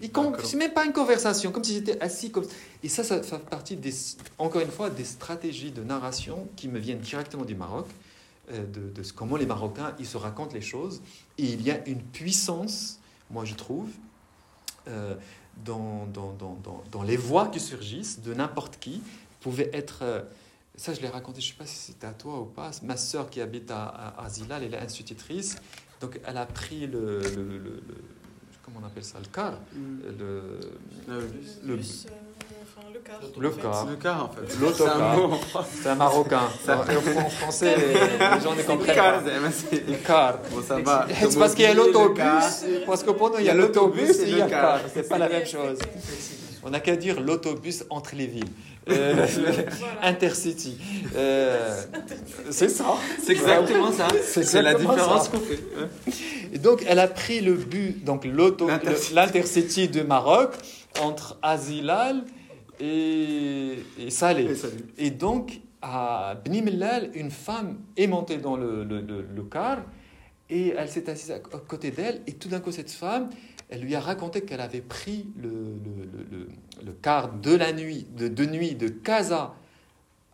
C'est 0.00 0.56
même 0.56 0.72
pas 0.72 0.86
une 0.86 0.92
conversation, 0.92 1.52
comme 1.52 1.64
si 1.64 1.74
j'étais 1.74 2.00
assis 2.00 2.30
comme 2.30 2.46
Et 2.82 2.88
ça, 2.88 3.04
ça 3.04 3.22
fait 3.22 3.38
partie, 3.38 3.76
des, 3.76 3.92
encore 4.38 4.62
une 4.62 4.70
fois, 4.70 4.88
des 4.88 5.04
stratégies 5.04 5.70
de 5.70 5.82
narration 5.82 6.48
qui 6.56 6.68
me 6.68 6.78
viennent 6.78 7.00
directement 7.00 7.44
du 7.44 7.54
Maroc, 7.54 7.86
de, 8.50 8.90
de, 8.90 9.02
comment 9.14 9.36
les 9.36 9.46
Marocains, 9.46 9.94
ils 9.98 10.06
se 10.06 10.16
racontent 10.16 10.54
les 10.54 10.60
choses. 10.60 11.02
Et 11.36 11.44
il 11.44 11.62
y 11.62 11.70
a 11.70 11.86
une 11.86 12.02
puissance, 12.02 12.98
moi 13.30 13.44
je 13.44 13.54
trouve, 13.54 13.88
euh, 14.88 15.14
dans, 15.64 16.06
dans, 16.06 16.32
dans, 16.32 16.84
dans, 16.92 17.02
les 17.02 17.16
voix 17.16 17.48
qui 17.48 17.58
surgissent 17.58 18.20
de 18.20 18.32
n'importe 18.32 18.78
qui 18.78 19.02
pouvait 19.40 19.70
être. 19.72 20.00
Euh, 20.02 20.22
ça, 20.76 20.94
je 20.94 21.00
l'ai 21.00 21.08
raconté, 21.08 21.40
je 21.40 21.48
ne 21.48 21.52
sais 21.52 21.58
pas 21.58 21.66
si 21.66 21.76
c'était 21.76 22.06
à 22.06 22.12
toi 22.12 22.40
ou 22.40 22.44
pas. 22.44 22.70
Ma 22.84 22.96
sœur 22.96 23.28
qui 23.28 23.40
habite 23.40 23.70
à, 23.72 24.14
à, 24.16 24.28
Zilal, 24.28 24.62
elle 24.62 24.74
est 24.74 24.78
institutrice. 24.78 25.56
Donc, 26.00 26.20
elle 26.24 26.36
a 26.36 26.46
pris 26.46 26.86
le, 26.86 27.18
le, 27.18 27.58
le, 27.58 27.82
comment 28.62 28.78
on 28.80 28.86
appelle 28.86 29.04
ça, 29.04 29.18
le 29.18 29.26
car, 29.32 29.54
mm. 29.72 29.98
le, 30.16 30.60
le, 31.64 31.76
bus, 31.76 32.06
euh, 32.06 32.10
le 32.92 33.00
car. 33.00 33.20
Le 33.38 33.50
car. 33.50 33.86
Le 33.86 33.96
car, 33.96 34.24
en 34.24 34.28
fait. 34.28 34.60
L'autocar. 34.60 35.64
C'est 35.82 35.88
un 35.88 35.94
marocain. 35.94 36.40
en 36.68 37.30
français, 37.30 37.76
les, 37.76 38.40
gens 38.40 38.54
ne 38.54 38.62
comprennent 38.62 38.96
pas. 38.96 39.22
Le 39.22 40.06
car. 40.06 40.38
Bon, 40.50 40.62
ça 40.62 40.78
va. 40.80 41.06
C'est 41.20 41.38
parce 41.38 41.54
qu'il 41.54 41.64
y 41.64 41.68
a 41.68 41.74
l'autobus. 41.74 42.64
Parce 42.86 43.02
que 43.02 43.10
pour 43.10 43.30
nous, 43.30 43.38
il 43.38 43.46
y 43.46 43.50
a 43.50 43.54
l'autobus 43.54 44.20
et 44.20 44.28
il 44.28 44.38
y 44.38 44.40
a 44.40 44.44
le 44.44 44.50
car. 44.50 44.80
C'est 44.92 45.08
pas 45.08 45.18
la 45.18 45.28
même 45.28 45.46
chose. 45.46 45.78
On 46.64 46.70
n'a 46.70 46.80
qu'à 46.80 46.96
dire 46.96 47.20
l'autobus 47.20 47.84
entre 47.90 48.14
les 48.14 48.26
villes. 48.26 48.50
Euh, 48.90 49.26
Intercity. 50.02 50.78
Euh, 51.14 51.82
c'est 52.50 52.70
ça. 52.70 52.94
C'est 53.22 53.32
exactement 53.32 53.92
ça. 53.92 54.08
C'est 54.22 54.62
la 54.62 54.74
différence 54.74 55.28
qu'on 55.28 55.40
fait. 55.40 55.60
Et 56.52 56.58
donc, 56.58 56.84
elle 56.88 56.98
a 56.98 57.06
pris 57.06 57.40
le 57.40 57.52
but, 57.54 58.02
donc 58.02 58.24
l'Intercity 58.24 59.88
de 59.88 60.02
Maroc, 60.02 60.52
entre 61.00 61.36
Azilal 61.42 62.24
et, 62.80 63.78
et 63.98 64.10
Salé. 64.10 64.48
Et, 64.96 65.10
donc, 65.10 65.60
à 65.82 66.36
Bni 66.44 66.62
Mellal, 66.62 67.10
une 67.14 67.30
femme 67.30 67.78
est 67.96 68.06
montée 68.06 68.38
dans 68.38 68.56
le, 68.56 68.84
le, 68.84 69.00
le, 69.00 69.42
car 69.44 69.82
et 70.50 70.68
elle 70.76 70.88
s'est 70.88 71.08
assise 71.10 71.30
à 71.30 71.38
côté 71.40 71.90
d'elle. 71.90 72.22
Et 72.26 72.32
tout 72.32 72.48
d'un 72.48 72.60
coup, 72.60 72.72
cette 72.72 72.90
femme, 72.90 73.28
elle 73.68 73.82
lui 73.82 73.94
a 73.94 74.00
raconté 74.00 74.42
qu'elle 74.42 74.60
avait 74.60 74.80
pris 74.80 75.28
le, 75.36 75.76
le, 76.84 76.92
car 77.02 77.32
de 77.32 77.54
la 77.54 77.72
nuit, 77.72 78.06
de, 78.16 78.28
de 78.28 78.46
nuit 78.46 78.74
de 78.74 78.88
Casa 78.88 79.54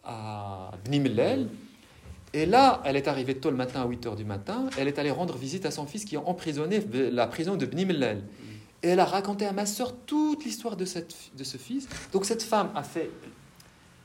à 0.04 0.70
Bni 0.84 1.00
Mellal. 1.00 1.48
Et 2.32 2.46
là, 2.46 2.82
elle 2.84 2.96
est 2.96 3.06
arrivée 3.06 3.36
tôt 3.36 3.50
le 3.50 3.56
matin 3.56 3.82
à 3.82 3.86
8 3.86 4.06
h 4.06 4.16
du 4.16 4.24
matin. 4.24 4.68
Elle 4.76 4.88
est 4.88 4.98
allée 4.98 5.12
rendre 5.12 5.36
visite 5.36 5.66
à 5.66 5.70
son 5.70 5.86
fils 5.86 6.04
qui 6.04 6.16
est 6.16 6.18
emprisonné 6.18 6.80
la 6.92 7.26
prison 7.26 7.56
de 7.56 7.64
Bni 7.64 7.84
Mellal. 7.86 8.22
Et 8.84 8.88
elle 8.88 9.00
a 9.00 9.04
raconté 9.06 9.46
à 9.46 9.52
ma 9.52 9.64
sœur 9.64 9.94
toute 10.06 10.44
l'histoire 10.44 10.76
de, 10.76 10.84
cette, 10.84 11.14
de 11.36 11.42
ce 11.42 11.56
fils. 11.56 11.88
Donc 12.12 12.26
cette 12.26 12.42
femme 12.42 12.70
a 12.74 12.82
fait... 12.82 13.10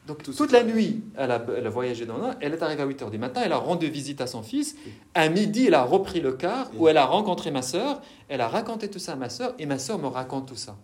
Donc 0.08 0.24
toute 0.24 0.52
la 0.54 0.64
nuit, 0.64 1.04
elle 1.18 1.32
a, 1.32 1.46
elle 1.56 1.68
a 1.68 1.70
voyagé 1.70 2.06
dans 2.06 2.18
l'un. 2.18 2.36
Elle 2.40 2.54
est 2.54 2.64
arrivée 2.64 2.82
à 2.82 2.86
8 2.86 3.02
h 3.04 3.12
du 3.12 3.18
matin. 3.18 3.42
Elle 3.44 3.52
a 3.52 3.58
rendu 3.58 3.90
visite 3.90 4.22
à 4.22 4.28
son 4.28 4.42
fils. 4.42 4.76
À 5.14 5.28
midi, 5.30 5.66
elle 5.68 5.74
a 5.76 5.84
repris 5.84 6.22
le 6.22 6.32
car 6.32 6.72
où 6.78 6.88
elle 6.88 6.98
a 6.98 7.06
rencontré 7.06 7.52
ma 7.52 7.62
sœur. 7.62 8.02
Elle 8.30 8.42
a 8.42 8.48
raconté 8.48 8.90
tout 8.90 8.98
ça 9.00 9.14
à 9.14 9.16
ma 9.18 9.30
sœur 9.30 9.54
et 9.60 9.66
ma 9.68 9.78
sœur 9.78 10.00
me 10.00 10.08
raconte 10.08 10.48
tout 10.48 10.56
ça. 10.56 10.78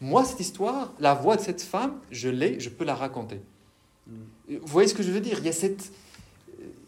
Moi, 0.00 0.24
cette 0.24 0.40
histoire, 0.40 0.92
la 0.98 1.14
voix 1.14 1.36
de 1.36 1.40
cette 1.40 1.62
femme, 1.62 1.94
je 2.10 2.28
l'ai, 2.28 2.58
je 2.60 2.68
peux 2.68 2.84
la 2.84 2.94
raconter. 2.96 3.40
Mm. 4.08 4.12
Vous 4.60 4.66
voyez 4.66 4.88
ce 4.88 4.94
que 4.94 5.02
je 5.04 5.10
veux 5.12 5.20
dire? 5.20 5.38
Il 5.38 5.46
y 5.46 5.48
a 5.48 5.52
cette, 5.52 5.90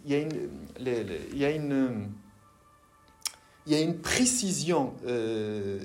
il 0.05 0.11
y 0.11 0.15
a 0.15 0.19
une, 0.19 0.49
les- 0.81 1.05
les- 1.05 1.29
il 1.33 1.39
y 1.39 1.45
a 1.47 1.51
une, 1.53 2.09
il 3.67 3.73
y 3.73 3.77
a 3.77 3.81
une 3.81 3.97
précision 3.99 4.93
euh, 5.07 5.79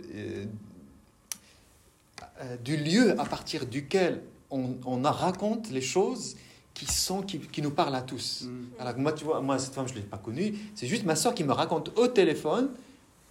euh, 2.41 2.57
du 2.57 2.77
lieu 2.77 3.19
à 3.19 3.25
partir 3.25 3.67
duquel 3.67 4.21
on, 4.49 5.01
raconte 5.03 5.69
les 5.69 5.81
choses 5.81 6.35
qui, 6.73 6.85
sont, 6.85 7.21
qui, 7.21 7.61
nous 7.61 7.71
parlent 7.71 7.95
à 7.95 8.01
tous. 8.01 8.43
Mm. 8.43 8.65
Alors 8.79 8.97
moi, 8.97 9.13
tu 9.13 9.23
vois, 9.23 9.41
moi, 9.41 9.59
cette 9.59 9.73
femme, 9.73 9.87
je 9.87 9.93
ne 9.93 9.99
l'ai 9.99 10.05
pas 10.05 10.17
connue. 10.17 10.53
C'est 10.73 10.87
juste 10.87 11.05
ma 11.05 11.15
soeur 11.15 11.35
qui 11.35 11.43
me 11.43 11.53
raconte 11.53 11.97
au 11.97 12.07
téléphone 12.07 12.69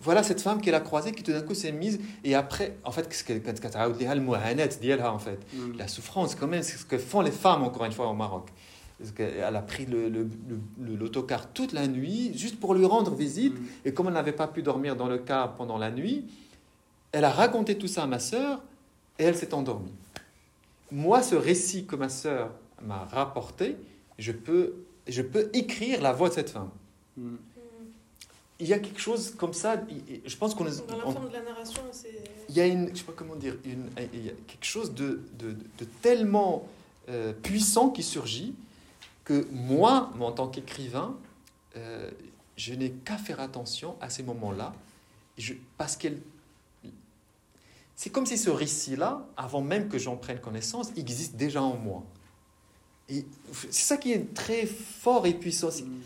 voilà 0.02 0.24
cette 0.24 0.40
femme 0.40 0.60
qu'elle 0.60 0.74
a 0.74 0.80
croisée 0.80 1.12
qui 1.12 1.22
tout 1.22 1.30
d'un 1.30 1.42
coup 1.42 1.54
s'est 1.54 1.70
mise 1.70 2.00
et 2.24 2.34
après 2.34 2.76
en 2.84 2.90
fait 2.90 3.08
hein, 5.00 5.10
en 5.10 5.18
fait. 5.18 5.38
Mm. 5.54 5.78
La 5.78 5.86
souffrance 5.86 6.34
quand 6.34 6.48
même 6.48 6.62
c'est 6.62 6.76
ce 6.76 6.84
que 6.84 6.98
font 6.98 7.20
les 7.20 7.30
femmes 7.30 7.62
encore 7.62 7.84
une 7.84 7.92
fois 7.92 8.08
au 8.08 8.12
Maroc. 8.12 8.48
Elle 9.18 9.56
a 9.56 9.62
pris 9.62 9.86
l'autocar 9.86 11.38
le, 11.40 11.44
le, 11.44 11.54
toute 11.54 11.72
la 11.72 11.86
nuit 11.86 12.36
juste 12.36 12.58
pour 12.58 12.74
lui 12.74 12.84
rendre 12.84 13.14
visite 13.14 13.54
mm. 13.54 13.66
et 13.84 13.94
comme 13.94 14.08
elle 14.08 14.14
n'avait 14.14 14.32
pas 14.32 14.48
pu 14.48 14.62
dormir 14.62 14.96
dans 14.96 15.06
le 15.06 15.18
car 15.18 15.54
pendant 15.54 15.78
la 15.78 15.92
nuit 15.92 16.24
elle 17.12 17.24
a 17.24 17.30
raconté 17.30 17.78
tout 17.78 17.88
ça 17.88 18.02
à 18.02 18.06
ma 18.06 18.18
sœur 18.18 18.60
et 19.22 19.24
elle 19.24 19.36
s'est 19.36 19.54
endormie. 19.54 19.92
Moi, 20.90 21.22
ce 21.22 21.34
récit 21.36 21.86
que 21.86 21.94
ma 21.96 22.08
sœur 22.08 22.50
m'a 22.82 23.04
rapporté, 23.04 23.76
je 24.18 24.32
peux, 24.32 24.74
je 25.06 25.22
peux 25.22 25.48
écrire 25.52 26.02
la 26.02 26.12
voix 26.12 26.28
de 26.28 26.34
cette 26.34 26.50
femme. 26.50 26.70
Mm. 27.16 27.22
Mm. 27.28 27.36
Il 28.60 28.66
y 28.66 28.72
a 28.74 28.78
quelque 28.80 29.00
chose 29.00 29.34
comme 29.36 29.52
ça, 29.54 29.80
il- 29.88 30.20
je 30.26 30.36
pense 30.36 30.54
qu'on 30.54 30.66
est- 30.66 30.86
Dans 30.86 30.96
la 30.96 31.06
on- 31.06 31.12
forme 31.12 31.28
de 31.28 31.32
la 31.34 31.42
narration, 31.42 31.82
c'est. 31.92 32.12
il 32.48 32.54
y 32.56 32.60
a 32.60 32.66
une, 32.66 32.90
je 32.90 32.96
sais 32.98 33.04
pas 33.04 33.12
comment 33.14 33.36
dire, 33.36 33.56
une- 33.64 33.88
il 34.12 34.26
y 34.26 34.28
a 34.28 34.32
quelque 34.48 34.64
chose 34.64 34.92
de, 34.94 35.20
de, 35.38 35.52
de 35.78 35.84
tellement 36.02 36.68
euh, 37.08 37.32
puissant 37.32 37.90
qui 37.90 38.02
surgit 38.04 38.54
que 39.24 39.44
moi, 39.50 40.12
moi, 40.16 40.28
en 40.28 40.32
tant 40.32 40.46
qu'écrivain, 40.46 41.16
euh, 41.76 42.08
je 42.56 42.74
n'ai 42.74 42.90
qu'à 42.92 43.16
faire 43.18 43.40
attention 43.40 43.96
à 44.00 44.08
ces 44.08 44.22
moments-là, 44.22 44.72
je- 45.36 45.54
parce 45.78 45.96
qu'elle, 45.96 46.18
c'est 47.96 48.10
comme 48.10 48.26
si 48.26 48.38
ce 48.38 48.50
récit-là, 48.50 49.26
avant 49.36 49.60
même 49.60 49.88
que 49.88 49.98
j'en 49.98 50.16
prenne 50.16 50.40
connaissance, 50.40 50.90
existe 50.96 51.36
déjà 51.36 51.62
en 51.62 51.76
moi. 51.76 52.02
Et 53.08 53.24
c'est 53.54 53.72
ça 53.72 53.96
qui 53.96 54.12
est 54.12 54.32
très 54.34 54.66
fort 54.66 55.26
et 55.26 55.34
puissant. 55.34 55.68
Mm. 55.68 56.00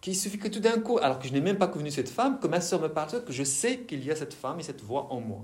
qu'il 0.00 0.16
suffit 0.16 0.38
que 0.38 0.48
tout 0.48 0.60
d'un 0.60 0.80
coup, 0.80 0.98
alors 0.98 1.18
que 1.18 1.26
je 1.26 1.32
n'ai 1.32 1.40
même 1.40 1.56
pas 1.56 1.68
connu 1.68 1.90
cette 1.90 2.10
femme, 2.10 2.38
que 2.38 2.46
ma 2.46 2.60
soeur 2.60 2.80
me 2.80 2.88
parle, 2.88 3.24
que 3.24 3.32
je 3.32 3.42
sais 3.42 3.80
qu'il 3.80 4.04
y 4.04 4.10
a 4.10 4.16
cette 4.16 4.34
femme 4.34 4.60
et 4.60 4.62
cette 4.62 4.82
voix 4.82 5.06
en 5.10 5.20
moi. 5.20 5.40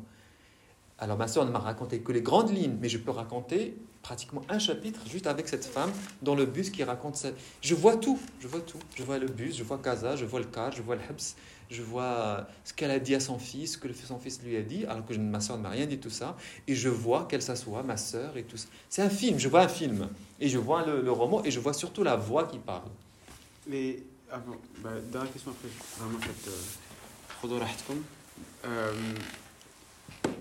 Alors 0.99 1.16
ma 1.16 1.28
soeur 1.28 1.47
ne 1.47 1.51
m'a 1.51 1.59
raconté 1.59 2.01
que 2.01 2.12
les 2.12 2.20
grandes 2.20 2.55
lignes, 2.55 2.76
mais 2.78 2.91
je 2.91 2.99
peux 2.99 3.11
raconter 3.11 3.74
pratiquement 4.03 4.43
un 4.51 4.59
chapitre 4.59 5.01
juste 5.07 5.26
avec 5.26 5.49
cette 5.49 5.64
femme 5.64 5.91
dans 6.20 6.35
le 6.35 6.45
bus 6.45 6.68
qui 6.68 6.85
raconte 6.85 7.16
ça. 7.16 7.31
Je 7.62 7.74
vois 7.74 7.97
tout, 7.97 8.18
je 8.39 8.49
vois 8.49 8.61
tout. 8.61 8.78
Je 8.95 9.03
vois 9.03 9.18
le 9.18 9.26
bus, 9.26 9.57
je 9.57 9.64
vois 9.64 9.78
Casa, 9.78 10.14
je 10.16 10.26
vois 10.26 10.41
le 10.41 10.47
car, 10.47 10.72
je 10.72 10.83
vois 10.83 10.97
le 10.97 11.03
Habs, 11.09 11.35
je 11.71 11.83
vois 11.83 12.47
ce 12.64 12.73
qu'elle 12.73 12.91
a 12.91 12.99
dit 12.99 13.14
à 13.14 13.21
son 13.21 13.39
fils, 13.39 13.75
ce 13.75 13.79
que 13.79 13.87
son 13.93 14.18
fils 14.18 14.43
lui 14.43 14.57
a 14.57 14.62
dit, 14.62 14.85
alors 14.87 15.07
que 15.07 15.14
ma 15.14 15.39
soeur 15.41 15.57
ne 15.57 15.62
m'a 15.62 15.68
rien 15.68 15.87
dit 15.87 15.99
tout 15.99 16.11
ça, 16.11 16.37
et 16.66 16.75
je 16.75 16.89
vois 16.89 17.29
qu'elle 17.31 17.43
s'assoit, 17.43 17.85
ma 17.85 17.97
soeur 17.97 18.37
et 18.37 18.43
tout 18.43 18.57
ça. 18.57 18.66
C'est 18.89 19.03
un 19.03 19.11
film, 19.11 19.39
je 19.39 19.49
vois 19.49 19.61
un 19.61 19.68
film, 19.68 20.09
et 20.41 20.49
je 20.49 20.59
vois 20.59 20.85
le, 20.85 21.12
roman, 21.12 21.45
et 21.45 21.51
je 21.51 21.61
vois 21.61 21.73
surtout 21.73 22.03
la 22.03 22.16
voix 22.16 22.45
qui 22.45 22.59
parle. 22.59 22.91
Mais 23.68 24.03
ah 24.31 24.37
avant, 24.37 24.57
bah, 24.79 24.91
dernière 25.12 25.33
question 25.33 25.53
après, 25.53 25.68
vraiment, 25.99 26.18
faites 26.18 26.49
euh, 26.49 26.53
euh, 28.66 28.93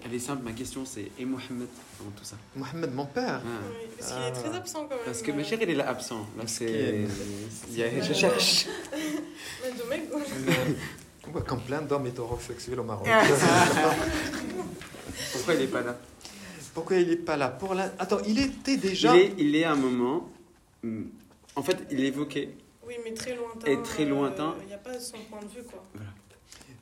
Elle 0.06 0.14
est 0.14 0.20
simple, 0.20 0.44
ma 0.44 0.52
question 0.52 0.86
c'est, 0.86 1.12
et 1.20 1.26
Mohamed 1.26 1.68
avant 2.00 2.12
tout 2.12 2.24
ça? 2.24 2.38
Mohamed, 2.56 2.94
mon 2.94 3.06
père? 3.06 3.42
Ah. 3.46 3.48
Ouais. 3.48 3.90
Parce 4.00 4.14
qu'il 4.14 4.24
est 4.24 4.32
très 4.32 4.50
ah. 4.52 4.58
absent 4.58 4.86
quand 4.86 4.96
même. 4.96 5.06
Parce 5.06 5.22
que 5.22 5.32
ma 5.32 5.44
chère, 5.44 5.62
il 5.62 5.70
est 5.70 5.76
là 5.76 5.90
absent. 5.90 6.26
Là, 6.38 6.48
c'est. 6.48 7.06
Je 7.72 8.14
cherche. 8.14 8.66
Mais 11.34 11.42
Comme 11.42 11.62
plein 11.62 11.82
d'hommes 11.82 12.08
hétérosexuels 12.08 12.80
au 12.80 12.84
Maroc. 12.84 13.08
Pourquoi 15.34 15.54
il 15.56 15.62
est 15.62 15.68
pas 15.68 15.82
là 15.82 15.98
Pourquoi 16.74 16.98
il 16.98 17.10
n'est 17.10 17.16
pas 17.18 17.38
là 17.38 17.50
Pour 17.50 17.74
la... 17.76 17.92
Attends, 18.00 18.20
il 18.26 18.40
était 18.40 18.78
déjà. 18.78 19.16
il 19.16 19.22
est, 19.22 19.34
il 19.38 19.56
est 19.56 19.64
à 19.64 19.74
un 19.74 19.76
moment. 19.76 20.30
hmm, 20.84 21.04
En 21.56 21.64
fait, 21.64 21.78
il 21.92 22.04
évoquait. 22.04 22.50
Oui, 22.88 22.96
mais 23.04 23.14
très 23.14 23.36
lointain. 23.36 23.68
Et 23.68 23.82
très 23.84 24.06
lointain. 24.06 24.56
Il 24.62 24.68
n'y 24.68 24.74
a 24.74 24.78
pas 24.78 25.00
son 25.00 25.18
point 25.30 25.42
de 25.42 25.48
vue, 25.48 25.64
quoi. 25.64 25.84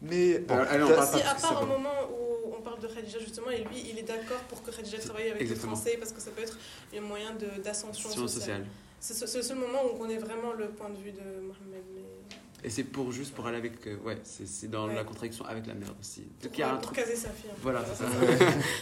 Mais 0.02 0.40
bon, 0.40 0.54
Alors, 0.54 0.68
allez, 0.70 0.84
on 0.84 0.88
t'as- 0.90 0.96
parle 0.96 1.18
Si, 1.18 1.24
pas 1.24 1.30
à 1.32 1.36
part 1.36 1.58
un 1.58 1.66
bon. 1.66 1.72
moment 1.74 1.94
où 2.12 2.54
on 2.58 2.62
parle 2.62 2.80
de 2.80 2.88
Khadija 2.88 3.20
justement, 3.20 3.50
et 3.50 3.64
lui, 3.64 3.84
il 3.92 3.98
est 3.98 4.04
d'accord 4.04 4.38
pour 4.48 4.62
que 4.62 4.70
Khadija 4.72 5.00
travaille 5.00 5.30
avec 5.32 5.42
Exactement. 5.42 5.72
le 5.72 5.76
français 5.78 5.98
parce 5.98 6.12
que 6.12 6.22
ça 6.22 6.30
peut 6.32 6.44
être 6.44 6.58
un 6.96 7.02
moyen 7.02 7.34
de- 7.34 7.62
d'ascension 7.62 8.10
sociale. 8.10 8.30
sociale. 8.30 8.66
C'est 9.00 9.16
ce- 9.16 9.26
c'est 9.26 9.40
le 9.40 9.44
seul 9.44 9.58
moment 9.58 9.80
où 9.86 9.96
on 9.96 9.98
connaît 9.98 10.18
vraiment 10.20 10.54
le 10.54 10.68
point 10.70 10.90
de 10.90 10.98
vue 10.98 11.12
de 11.12 11.22
Mohamed. 11.42 11.84
Mais... 11.96 12.38
Et 12.64 12.70
c'est 12.72 12.84
pour 12.84 13.12
juste 13.12 13.34
pour 13.36 13.46
aller 13.48 13.58
avec. 13.58 13.86
euh, 13.88 13.98
ouais, 14.06 14.18
c'est 14.24 14.48
c'est 14.48 14.68
dans 14.68 14.88
Ouais. 14.88 14.96
la 14.96 15.04
contradiction 15.04 15.46
avec 15.46 15.68
la 15.68 15.74
mère 15.76 15.94
aussi. 16.00 16.22
Donc 16.42 16.58
il 16.58 16.62
y 16.62 16.64
a 16.64 16.72
un 16.72 16.76
pour 16.78 16.92
truc. 16.92 16.98
caser 16.98 17.16
sa 17.16 17.30
fille. 17.30 17.50
en 17.52 17.56
Voilà, 17.62 17.84
c'est 17.96 18.04
ça. 18.04 18.10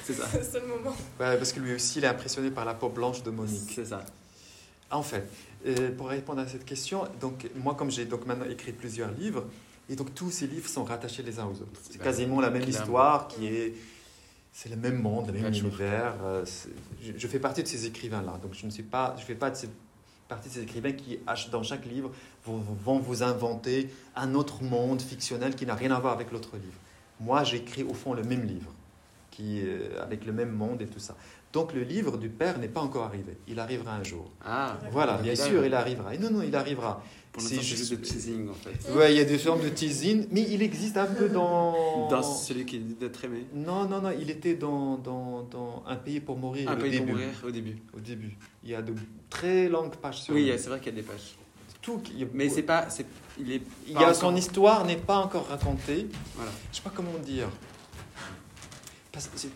c'est 0.06 0.14
ça. 0.14 0.28
C'est 0.32 0.38
le 0.40 0.44
seul 0.46 0.66
moment. 0.68 0.96
Ouais, 1.20 1.38
parce 1.38 1.52
que 1.52 1.60
lui 1.60 1.74
aussi, 1.76 2.00
il 2.00 2.06
est 2.06 2.08
impressionné 2.08 2.52
par 2.52 2.64
la 2.66 2.74
peau 2.74 2.90
blanche 2.90 3.22
de 3.24 3.32
Monique. 3.32 3.72
C'est 3.76 3.86
ça. 3.86 4.06
En 4.92 5.04
fait, 5.04 5.28
euh, 5.68 5.92
pour 5.96 6.08
répondre 6.08 6.40
à 6.42 6.48
cette 6.48 6.64
question, 6.64 7.04
donc 7.20 7.50
moi, 7.56 7.76
comme 7.76 7.92
j'ai 7.92 8.06
donc 8.06 8.26
maintenant 8.26 8.46
écrit 8.46 8.72
plusieurs 8.72 9.12
livres, 9.12 9.46
et 9.90 9.96
donc 9.96 10.16
tous 10.16 10.32
ces 10.32 10.48
livres 10.48 10.70
sont 10.70 10.84
rattachés 10.86 11.22
les 11.24 11.38
uns 11.40 11.46
aux 11.46 11.62
autres. 11.62 11.80
C'est 11.84 11.98
Bah, 11.98 12.06
quasiment 12.06 12.40
la 12.40 12.50
même 12.50 12.64
clairement. 12.64 12.82
histoire 12.84 13.28
qui 13.28 13.48
est. 13.48 13.74
C'est 14.54 14.70
le 14.70 14.78
même 14.78 15.02
monde, 15.02 15.28
le 15.28 15.34
même 15.34 15.54
univers. 15.54 16.14
euh, 16.24 16.46
je, 17.04 17.12
je 17.18 17.28
fais 17.28 17.40
partie 17.40 17.62
de 17.62 17.68
ces 17.68 17.86
écrivains-là. 17.88 18.40
Donc 18.42 18.54
je 18.54 18.66
ne 18.66 18.72
suis 18.72 18.84
pas, 18.84 19.14
je 19.20 19.26
fais 19.26 19.36
pas 19.36 19.50
de 19.52 19.58
ces- 19.58 19.68
partie 20.28 20.50
de 20.50 20.54
ces 20.54 20.64
écrivains 20.64 20.94
qui, 20.94 21.20
dans 21.52 21.64
chaque 21.64 21.86
livre, 21.86 22.12
vont, 22.46 22.58
vont 22.58 23.00
vous 23.00 23.24
inventer 23.24 23.90
un 24.16 24.34
autre 24.36 24.64
monde 24.64 25.02
fictionnel 25.02 25.56
qui 25.56 25.66
n'a 25.66 25.76
rien 25.76 25.92
à 25.92 26.00
voir 26.00 26.14
avec 26.14 26.32
l'autre 26.32 26.56
livre. 26.56 26.80
Moi, 27.20 27.44
j'écris 27.44 27.84
au 27.84 27.94
fond 27.94 28.14
le 28.14 28.24
même 28.24 28.46
livre, 28.46 28.72
qui, 29.32 29.62
euh, 29.64 30.02
avec 30.02 30.26
le 30.26 30.34
même 30.34 30.52
monde 30.52 30.82
et 30.82 30.88
tout 30.88 31.00
ça. 31.00 31.16
Donc 31.54 31.74
le 31.74 31.84
livre 31.84 32.18
du 32.18 32.28
père 32.28 32.58
n'est 32.58 32.68
pas 32.68 32.82
encore 32.82 33.04
arrivé. 33.04 33.38
Il 33.48 33.60
arrivera 33.60 33.96
un 33.96 34.04
jour. 34.04 34.30
Ah. 34.44 34.78
Voilà, 34.92 35.18
bien 35.20 35.36
sûr, 35.36 35.66
il 35.66 35.74
arrivera. 35.74 36.14
Et 36.14 36.18
non, 36.18 36.30
non, 36.30 36.42
il 36.42 36.54
arrivera. 36.54 37.02
Pour 37.36 37.44
C'est 37.44 37.56
l'instant, 37.56 37.70
c'est 37.70 37.78
juste 37.78 37.92
de 37.92 37.96
teasing 37.98 38.48
en 38.50 38.54
fait. 38.54 38.94
Ouais, 38.98 39.14
il 39.14 39.18
y 39.18 39.20
a 39.20 39.26
des 39.26 39.38
formes 39.38 39.62
de 39.62 39.68
teasing, 39.68 40.26
mais 40.32 40.42
il 40.50 40.62
existe 40.62 40.96
un 40.96 41.06
peu 41.06 41.28
dans. 41.28 42.08
Dans 42.08 42.24
celui 42.24 42.66
qui 42.66 42.80
dit 42.80 42.94
d'être 42.94 43.26
aimé. 43.26 43.44
Non, 43.54 43.84
non, 43.90 44.00
non, 44.02 44.12
il 44.18 44.30
était 44.32 44.54
dans, 44.54 44.96
dans, 44.96 45.44
dans 45.52 45.84
Un 45.86 45.98
pays 45.98 46.22
pour 46.22 46.38
mourir 46.38 46.70
Un 46.70 46.76
au 46.76 46.78
pays 46.82 46.92
début. 46.92 47.06
pour 47.08 47.12
mourir 47.16 47.34
au 47.46 47.52
début. 47.52 47.78
Au 47.94 48.00
début. 48.00 48.38
Il 48.64 48.70
y 48.70 48.76
a 48.76 48.82
de 48.82 48.94
très 49.30 49.68
longues 49.68 49.94
pages 49.98 50.22
sur 50.22 50.34
Oui, 50.34 50.50
c'est 50.58 50.70
vrai 50.70 50.80
qu'il 50.80 50.96
y 50.96 50.98
a 50.98 51.02
des 51.02 51.06
pages. 51.06 51.36
tout. 51.82 52.02
Mais 52.34 52.48
c'est 52.48 52.64
pas. 52.64 52.90
c'est- 52.90 53.06
Il 53.38 53.52
est. 53.52 53.62
Il 53.86 54.00
y 54.00 54.16
son 54.16 54.34
histoire 54.34 54.86
n'est 54.86 54.96
pas 54.96 55.18
encore 55.18 55.48
racontée. 55.50 56.08
Voilà. 56.38 56.52
Je 56.72 56.78
sais 56.78 56.84
pas 56.84 56.92
comment 56.96 57.18
dire. 57.22 57.50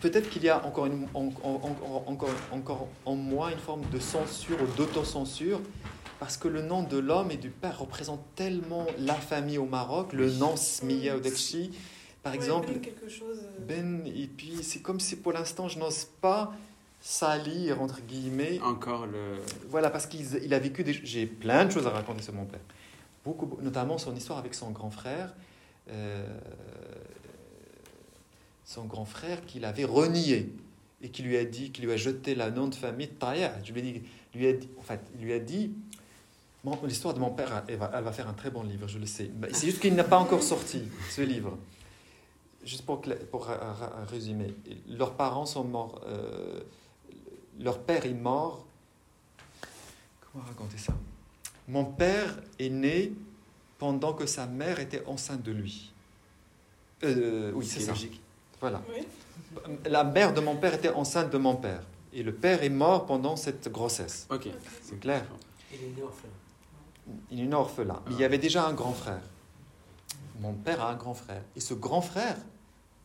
Peut-être 0.00 0.28
qu'il 0.30 0.42
y 0.44 0.48
a 0.48 0.64
encore, 0.66 0.86
une, 0.86 1.06
en- 1.12 1.30
en- 1.42 1.60
en- 1.82 2.04
encore, 2.10 2.30
encore 2.50 2.88
en 3.04 3.14
moi 3.14 3.52
une 3.52 3.58
forme 3.58 3.82
de 3.92 3.98
censure 3.98 4.56
ou 4.62 4.66
d'autocensure, 4.76 5.60
parce 6.20 6.36
que 6.36 6.46
le 6.46 6.62
nom 6.62 6.82
de 6.84 6.98
l'homme 6.98 7.30
et 7.32 7.36
du 7.36 7.50
père 7.50 7.78
représente 7.80 8.20
tellement 8.36 8.86
la 8.98 9.14
famille 9.14 9.58
au 9.58 9.64
Maroc, 9.66 10.12
le 10.12 10.30
nom 10.30 10.54
Smiya 10.54 11.16
ou 11.16 11.20
Dekshi, 11.20 11.72
par 12.22 12.32
Ouais, 12.32 12.36
exemple, 12.36 12.68
Ben 12.68 12.80
quelque 12.80 13.08
chose. 13.08 13.38
euh, 13.42 13.64
Ben, 13.66 14.06
et 14.06 14.26
puis 14.28 14.62
c'est 14.62 14.80
comme 14.80 15.00
si 15.00 15.16
pour 15.16 15.32
l'instant 15.32 15.66
je 15.68 15.78
n'ose 15.78 16.04
pas 16.20 16.52
salir, 17.00 17.80
entre 17.80 18.02
guillemets, 18.02 18.60
Encore 18.60 19.06
le. 19.06 19.38
voilà, 19.70 19.88
parce 19.90 20.06
qu'il 20.06 20.26
il 20.44 20.52
a 20.52 20.58
vécu 20.58 20.84
des... 20.84 20.92
J'ai 20.92 21.24
plein 21.26 21.64
de 21.64 21.70
choses 21.72 21.86
à 21.86 21.90
raconter 21.90 22.22
sur 22.22 22.34
mon 22.34 22.44
père. 22.44 22.60
Beaucoup, 23.24 23.58
notamment 23.62 23.96
son 23.98 24.14
histoire 24.14 24.38
avec 24.38 24.52
son 24.54 24.70
grand 24.70 24.90
frère. 24.90 25.34
euh, 25.90 26.26
son 28.64 28.84
grand 28.84 29.04
frère 29.04 29.44
qu'il 29.46 29.64
avait 29.64 29.84
renié 29.84 30.52
et 31.02 31.08
qui 31.08 31.22
lui 31.22 31.36
a 31.36 31.44
dit, 31.44 31.72
qui 31.72 31.82
lui 31.82 31.90
a 31.92 31.96
jeté 31.96 32.34
la 32.34 32.50
nom 32.50 32.68
de 32.68 32.74
famille 32.74 33.08
Taya. 33.08 33.54
Je 33.64 33.72
lui 33.72 33.80
ai 33.80 33.82
dit, 33.82 34.02
lui 34.34 34.46
a 34.46 34.52
dit, 34.52 34.68
en 34.78 34.82
fait, 34.82 35.00
il 35.18 35.24
lui 35.24 35.32
a 35.32 35.38
dit, 35.38 35.72
l'histoire 36.84 37.14
de 37.14 37.18
mon 37.20 37.30
père, 37.30 37.64
elle 37.68 37.76
va, 37.76 37.90
elle 37.94 38.04
va 38.04 38.12
faire 38.12 38.28
un 38.28 38.32
très 38.34 38.50
bon 38.50 38.62
livre, 38.62 38.86
je 38.88 38.98
le 38.98 39.06
sais. 39.06 39.30
Mais 39.38 39.52
C'est 39.52 39.66
juste 39.66 39.80
qu'il 39.80 39.94
n'a 39.94 40.04
pas 40.04 40.18
encore 40.18 40.42
sorti 40.42 40.82
ce 41.10 41.22
livre. 41.22 41.56
Juste 42.64 42.84
pour, 42.84 43.00
pour 43.30 43.48
résumer, 44.08 44.54
leurs 44.88 45.14
parents 45.14 45.46
sont 45.46 45.64
morts. 45.64 46.00
euh, 46.06 46.60
leur 47.58 47.78
père 47.80 48.04
est 48.06 48.14
mort. 48.14 48.66
Comment 50.32 50.44
raconter 50.44 50.76
ça? 50.78 50.94
Mon 51.68 51.84
père 51.84 52.36
est 52.58 52.68
né 52.68 53.12
pendant 53.78 54.12
que 54.12 54.26
sa 54.26 54.46
mère 54.46 54.78
était 54.80 55.04
enceinte 55.06 55.42
de 55.42 55.52
lui. 55.52 55.92
Euh, 57.02 57.52
oui, 57.54 57.64
Ce 57.64 57.74
c'est 57.74 57.80
ça. 57.86 57.92
logique. 57.92 58.20
Voilà. 58.60 58.82
Oui. 58.94 59.06
La 59.86 60.04
mère 60.04 60.34
de 60.34 60.40
mon 60.40 60.56
père 60.56 60.74
était 60.74 60.90
enceinte 60.90 61.30
de 61.30 61.38
mon 61.38 61.56
père. 61.56 61.82
Et 62.12 62.22
le 62.22 62.34
père 62.34 62.62
est 62.62 62.68
mort 62.68 63.06
pendant 63.06 63.36
cette 63.36 63.70
grossesse. 63.72 64.26
Ok. 64.30 64.48
C'est 64.82 65.00
clair? 65.00 65.24
Il 65.72 65.82
est 65.82 65.96
né 65.96 66.02
orphelin. 66.02 66.30
Il 67.30 67.40
est 67.40 67.46
né 67.46 67.54
orphelin. 67.54 68.00
Mais 68.06 68.14
il 68.14 68.20
y 68.20 68.24
avait 68.24 68.38
déjà 68.38 68.66
un 68.66 68.72
grand 68.72 68.92
frère. 68.92 69.22
Mon 70.40 70.52
père 70.54 70.80
a 70.82 70.90
un 70.90 70.96
grand 70.96 71.14
frère. 71.14 71.42
Et 71.56 71.60
ce 71.60 71.74
grand 71.74 72.00
frère, 72.00 72.36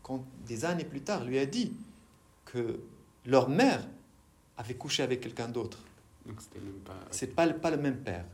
quand, 0.04 0.24
des 0.48 0.64
années 0.66 0.86
plus 0.86 1.02
tard, 1.02 1.24
lui 1.26 1.38
a 1.40 1.46
dit 1.46 1.74
que 2.46 2.80
leur 3.26 3.50
mère 3.50 3.82
avait 4.58 4.76
couché 4.76 5.04
avec 5.04 5.22
quelqu'un 5.22 5.48
d'autre. 5.48 5.80
Donc 6.26 6.36
c'était 6.40 6.60
même 6.64 6.80
pas. 6.86 6.94
C'est 7.12 7.36
pas, 7.36 7.46
le- 7.46 7.56
pas 7.58 7.72
le 7.72 7.78
même 7.78 7.98
père. 7.98 8.26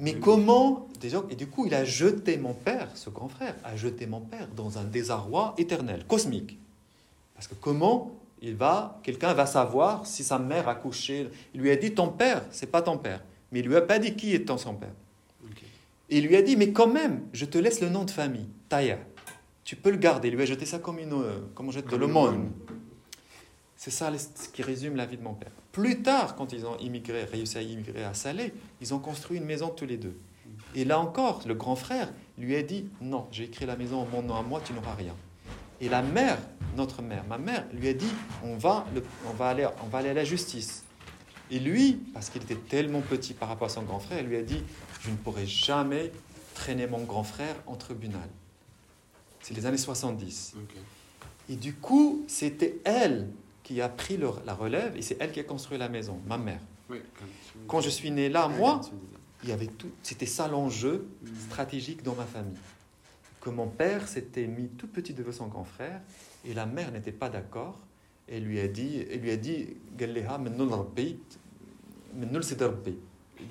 Mais 0.00 0.18
comment 0.20 0.86
Et 1.30 1.34
du 1.36 1.46
coup, 1.46 1.64
il 1.66 1.74
a 1.74 1.84
jeté 1.84 2.36
mon 2.36 2.52
père, 2.52 2.90
ce 2.94 3.08
grand 3.08 3.28
frère, 3.28 3.54
a 3.64 3.74
jeté 3.76 4.06
mon 4.06 4.20
père 4.20 4.46
dans 4.48 4.76
un 4.76 4.84
désarroi 4.84 5.54
éternel, 5.56 6.04
cosmique. 6.06 6.58
Parce 7.34 7.48
que 7.48 7.54
comment 7.54 8.10
il 8.42 8.54
va, 8.54 9.00
quelqu'un 9.02 9.32
va 9.32 9.46
savoir 9.46 10.06
si 10.06 10.22
sa 10.24 10.38
mère 10.38 10.68
a 10.68 10.74
couché. 10.74 11.30
Il 11.54 11.62
lui 11.62 11.70
a 11.70 11.76
dit 11.76 11.94
ton 11.94 12.08
père, 12.08 12.44
c'est 12.50 12.66
pas 12.70 12.82
ton 12.82 12.98
père. 12.98 13.22
Mais 13.52 13.60
il 13.60 13.66
lui 13.66 13.76
a 13.76 13.80
pas 13.82 13.98
dit 13.98 14.14
qui 14.14 14.42
ton 14.44 14.58
son 14.58 14.74
père. 14.74 14.92
Et 16.10 16.18
il 16.18 16.26
lui 16.26 16.36
a 16.36 16.42
dit 16.42 16.56
mais 16.56 16.72
quand 16.72 16.86
même, 16.86 17.22
je 17.32 17.44
te 17.44 17.58
laisse 17.58 17.80
le 17.80 17.88
nom 17.88 18.04
de 18.04 18.10
famille, 18.10 18.46
Taya. 18.68 18.98
Tu 19.64 19.76
peux 19.76 19.90
le 19.90 19.96
garder. 19.98 20.28
Il 20.28 20.34
lui 20.34 20.42
a 20.42 20.46
jeté 20.46 20.64
ça 20.64 20.78
comme 20.78 20.98
une, 20.98 21.12
euh, 21.12 21.40
comme 21.54 21.68
on 21.68 21.70
jette 21.70 21.86
de 21.88 21.96
l'aumône. 21.96 22.50
C'est 23.76 23.90
ça 23.90 24.10
ce 24.16 24.48
qui 24.48 24.62
résume 24.62 24.96
la 24.96 25.06
vie 25.06 25.16
de 25.18 25.22
mon 25.22 25.34
père. 25.34 25.50
Plus 25.72 26.02
tard, 26.02 26.34
quand 26.34 26.52
ils 26.52 26.64
ont 26.66 26.76
immigré, 26.78 27.24
réussi 27.24 27.58
à 27.58 27.62
immigrer 27.62 28.02
à 28.04 28.12
Salé, 28.14 28.52
ils 28.80 28.92
ont 28.94 28.98
construit 28.98 29.38
une 29.38 29.44
maison 29.44 29.68
tous 29.68 29.86
les 29.86 29.96
deux. 29.98 30.16
Et 30.74 30.84
là 30.84 30.98
encore, 30.98 31.42
le 31.46 31.54
grand 31.54 31.76
frère 31.76 32.08
lui 32.38 32.56
a 32.56 32.62
dit 32.62 32.88
Non, 33.00 33.26
j'ai 33.30 33.44
écrit 33.44 33.66
la 33.66 33.76
maison 33.76 34.00
en 34.00 34.06
mon 34.06 34.22
nom 34.22 34.34
à 34.34 34.42
moi, 34.42 34.60
tu 34.64 34.72
n'auras 34.72 34.94
rien. 34.94 35.14
Et 35.80 35.88
la 35.88 36.02
mère, 36.02 36.38
notre 36.76 37.02
mère, 37.02 37.24
ma 37.28 37.38
mère, 37.38 37.66
lui 37.72 37.88
a 37.88 37.92
dit 37.94 38.10
On 38.42 38.56
va, 38.56 38.84
le- 38.94 39.04
on 39.28 39.32
va, 39.34 39.48
aller, 39.50 39.68
on 39.84 39.86
va 39.88 39.98
aller 39.98 40.08
à 40.08 40.14
la 40.14 40.24
justice. 40.24 40.82
Et 41.50 41.58
lui, 41.58 41.94
parce 42.12 42.28
qu'il 42.30 42.42
était 42.42 42.54
tellement 42.56 43.00
petit 43.00 43.32
par 43.34 43.48
rapport 43.48 43.66
à 43.66 43.70
son 43.70 43.82
grand 43.82 44.00
frère, 44.00 44.22
lui 44.22 44.36
a 44.36 44.42
dit 44.42 44.62
Je 45.00 45.10
ne 45.10 45.16
pourrai 45.16 45.46
jamais 45.46 46.12
traîner 46.54 46.86
mon 46.86 47.04
grand 47.04 47.22
frère 47.24 47.54
en 47.66 47.76
tribunal. 47.76 48.28
C'est 49.40 49.54
les 49.54 49.64
années 49.66 49.78
70. 49.78 50.54
Ok. 50.56 50.76
Et 51.48 51.56
du 51.56 51.74
coup, 51.74 52.24
c'était 52.28 52.78
elle 52.84 53.28
qui 53.62 53.80
a 53.80 53.88
pris 53.88 54.16
le- 54.16 54.30
la 54.44 54.54
relève 54.54 54.96
et 54.96 55.02
c'est 55.02 55.16
elle 55.20 55.32
qui 55.32 55.40
a 55.40 55.44
construit 55.44 55.78
la 55.78 55.88
maison, 55.88 56.18
ma 56.26 56.36
mère. 56.38 56.60
Oui, 56.90 56.98
Quand 57.66 57.80
je 57.80 57.90
suis 57.90 58.10
né 58.10 58.28
là, 58.28 58.48
moi, 58.48 58.80
il 59.42 59.48
y 59.50 59.52
avait 59.52 59.66
tout, 59.66 59.90
c'était 60.02 60.26
ça 60.26 60.48
l'enjeu 60.48 61.06
Mm. 61.22 61.26
stratégique 61.48 62.02
dans 62.02 62.14
ma 62.14 62.24
famille. 62.24 62.56
Que 63.40 63.50
mon 63.50 63.68
père 63.68 64.08
s'était 64.08 64.46
mis 64.46 64.68
tout 64.68 64.88
petit 64.88 65.12
devant 65.14 65.32
son 65.32 65.46
grand 65.46 65.64
frère 65.64 66.00
et 66.44 66.52
la 66.54 66.66
mère 66.66 66.90
n'était 66.92 67.12
pas 67.12 67.28
d'accord 67.28 67.78
et 68.26 68.40
lui 68.40 68.58
a 68.60 68.68
dit, 68.68 69.04
elle 69.10 69.20
lui 69.20 69.30
a 69.30 69.36
dit, 69.36 69.68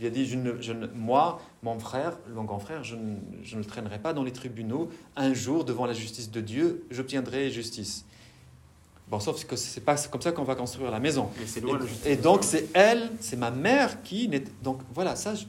Il 0.02 0.06
a 0.06 0.10
dit, 0.10 0.26
je 0.26 0.36
ne- 0.36 0.62
je 0.62 0.74
ne- 0.74 0.88
moi, 0.88 1.42
mon 1.64 1.80
frère, 1.80 2.18
mon 2.34 2.44
grand 2.44 2.60
frère, 2.60 2.84
je 2.84 2.96
ne, 2.96 3.16
je 3.44 3.56
ne 3.56 3.62
le 3.62 3.66
traînerai 3.66 4.00
pas 4.00 4.12
dans 4.14 4.24
les 4.24 4.34
tribunaux. 4.34 4.90
Un 5.16 5.34
jour, 5.34 5.64
devant 5.64 5.86
la 5.86 5.94
justice 5.94 6.30
de 6.30 6.42
Dieu, 6.42 6.84
j'obtiendrai 6.92 7.50
justice. 7.52 8.04
Bon, 9.10 9.22
sauf 9.22 9.46
que 9.46 9.56
c'est 9.56 9.80
pas 9.86 9.96
comme 10.12 10.22
ça 10.22 10.34
qu'on 10.34 10.44
va 10.44 10.56
construire 10.56 10.92
la 10.92 11.00
maison. 11.00 11.30
Mais 11.40 11.46
loin 11.62 11.80
Et, 12.06 12.18
donc, 12.18 12.44
c'est 12.44 12.68
elle, 12.74 13.10
c'est 13.22 13.38
ma 13.38 13.52
mère 13.52 14.04
qui. 14.04 14.28
n'est- 14.28 14.44
Donc, 14.62 14.82
voilà, 14.94 15.16
ça, 15.16 15.34
je- 15.36 15.46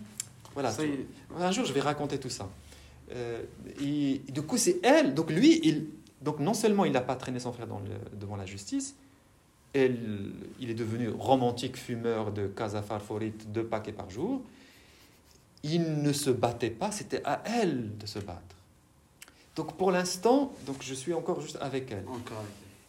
voilà. 0.54 0.70
Ça, 0.70 0.84
il- 0.84 1.06
Un 1.42 1.50
jour, 1.50 1.64
je 1.64 1.72
vais 1.72 1.80
raconter 1.80 2.18
tout 2.18 2.30
ça. 2.30 2.48
Euh, 3.12 3.42
et, 3.80 4.22
et 4.28 4.32
du 4.32 4.42
coup, 4.42 4.56
c'est 4.56 4.78
elle. 4.84 5.14
Donc, 5.14 5.30
lui, 5.32 5.60
il, 5.64 5.86
donc 6.22 6.38
non 6.38 6.54
seulement 6.54 6.84
il 6.84 6.92
n'a 6.92 7.00
pas 7.00 7.16
traîné 7.16 7.40
son 7.40 7.52
frère 7.52 7.66
dans 7.66 7.80
le- 7.80 8.16
devant 8.18 8.36
la 8.36 8.46
justice, 8.46 8.94
elle, 9.74 10.32
il 10.60 10.70
est 10.70 10.74
devenu 10.74 11.08
romantique 11.08 11.76
fumeur 11.76 12.32
de 12.32 12.46
Casa 12.46 12.82
Farforit, 12.82 13.34
deux 13.46 13.64
paquets 13.64 13.92
par 13.92 14.10
jour. 14.10 14.42
Il 15.62 16.02
ne 16.02 16.12
se 16.12 16.30
battait 16.30 16.70
pas, 16.70 16.90
c'était 16.90 17.22
à 17.24 17.42
elle 17.44 17.96
de 17.98 18.06
se 18.06 18.18
battre. 18.18 18.56
Donc, 19.56 19.76
pour 19.76 19.90
l'instant, 19.90 20.52
donc 20.66 20.76
je 20.82 20.94
suis 20.94 21.12
encore 21.12 21.40
juste 21.40 21.58
avec 21.60 21.90
elle. 21.90 22.04
Encore. 22.08 22.44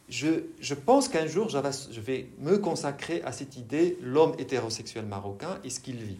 Je, 0.07 0.43
je 0.59 0.73
pense 0.73 1.07
qu'un 1.07 1.27
jour, 1.27 1.49
je 1.49 1.99
vais, 1.99 2.29
me 2.39 2.57
consacrer 2.57 3.21
à 3.23 3.31
cette 3.31 3.57
idée, 3.57 3.97
l'homme 4.01 4.33
hétérosexuel 4.37 5.05
marocain 5.05 5.59
et 5.63 5.69
ce 5.69 5.79
qu'il 5.79 5.97
vit. 5.97 6.17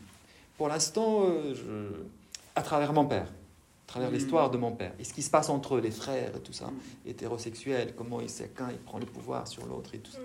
Pour 0.57 0.67
l'instant, 0.67 1.25
euh, 1.25 1.91
à 2.55 2.61
travers 2.61 2.93
mon 2.93 3.05
père, 3.05 3.31
travers 3.89 4.09
Mm. 4.11 4.13
l'histoire 4.13 4.51
de 4.51 4.57
mon 4.57 4.71
père, 4.71 4.93
et 4.99 5.03
ce 5.03 5.13
qui 5.13 5.21
se 5.21 5.29
passe 5.29 5.49
entre 5.49 5.75
eux, 5.75 5.81
les 5.81 5.91
frères 5.91 6.35
et 6.35 6.39
tout 6.39 6.53
ça, 6.53 6.67
Mm. 6.67 7.09
hétérosexuels, 7.09 7.93
comment 7.95 8.21
il 8.21 8.29
sait 8.29 8.49
qu'un, 8.49 8.69
il 8.71 8.77
prend 8.77 8.99
le 8.99 9.05
pouvoir 9.05 9.47
sur 9.47 9.65
l'autre 9.65 9.93
et 9.95 9.99
tout 9.99 10.11
ça. 10.11 10.19
Mm. 10.19 10.23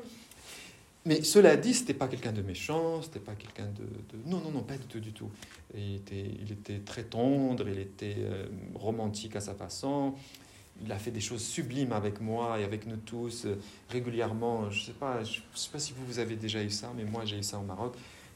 Mais 1.06 1.22
cela 1.22 1.56
dit, 1.56 1.74
c'était 1.74 1.92
pas 1.94 2.08
quelqu'un 2.08 2.32
de 2.32 2.40
méchant, 2.40 3.02
c'était 3.02 3.20
pas 3.20 3.34
quelqu'un 3.34 3.66
de, 3.66 3.82
de- 3.84 4.30
Non, 4.30 4.40
non, 4.40 4.50
non, 4.50 4.62
pas 4.62 4.78
du 4.78 4.86
tout, 4.86 5.00
du 5.00 5.12
tout. 5.12 5.28
Il 5.74 5.96
était, 5.96 6.30
il 6.42 6.50
était 6.52 6.78
très 6.78 7.02
tendre, 7.04 7.68
il 7.68 7.78
était 7.78 8.16
euh, 8.18 8.46
romantique 8.74 9.36
à 9.36 9.40
sa 9.40 9.52
façon. 9.54 10.14
Il 10.82 10.90
a 10.90 10.98
fait 10.98 11.10
des 11.10 11.20
choses 11.20 11.42
sublimes 11.44 11.92
avec 11.92 12.20
moi 12.20 12.58
et 12.58 12.64
avec 12.64 12.86
nous 12.86 12.96
tous 12.96 13.44
euh, 13.44 13.56
régulièrement. 13.90 14.70
Je 14.70 14.82
sais 14.86 14.92
pas, 14.92 15.22
je 15.22 15.40
sais 15.54 15.70
pas 15.70 15.78
si 15.78 15.92
vous, 15.92 16.04
vous 16.06 16.18
avez 16.18 16.36
déjà 16.36 16.62
eu 16.62 16.70
ça, 16.70 16.90
mais 16.96 17.04
moi 17.04 17.24
j'ai 17.26 17.36
eu 17.38 17.42
ça 17.42 17.58
au 17.58 17.62
Maroc. 17.62 17.94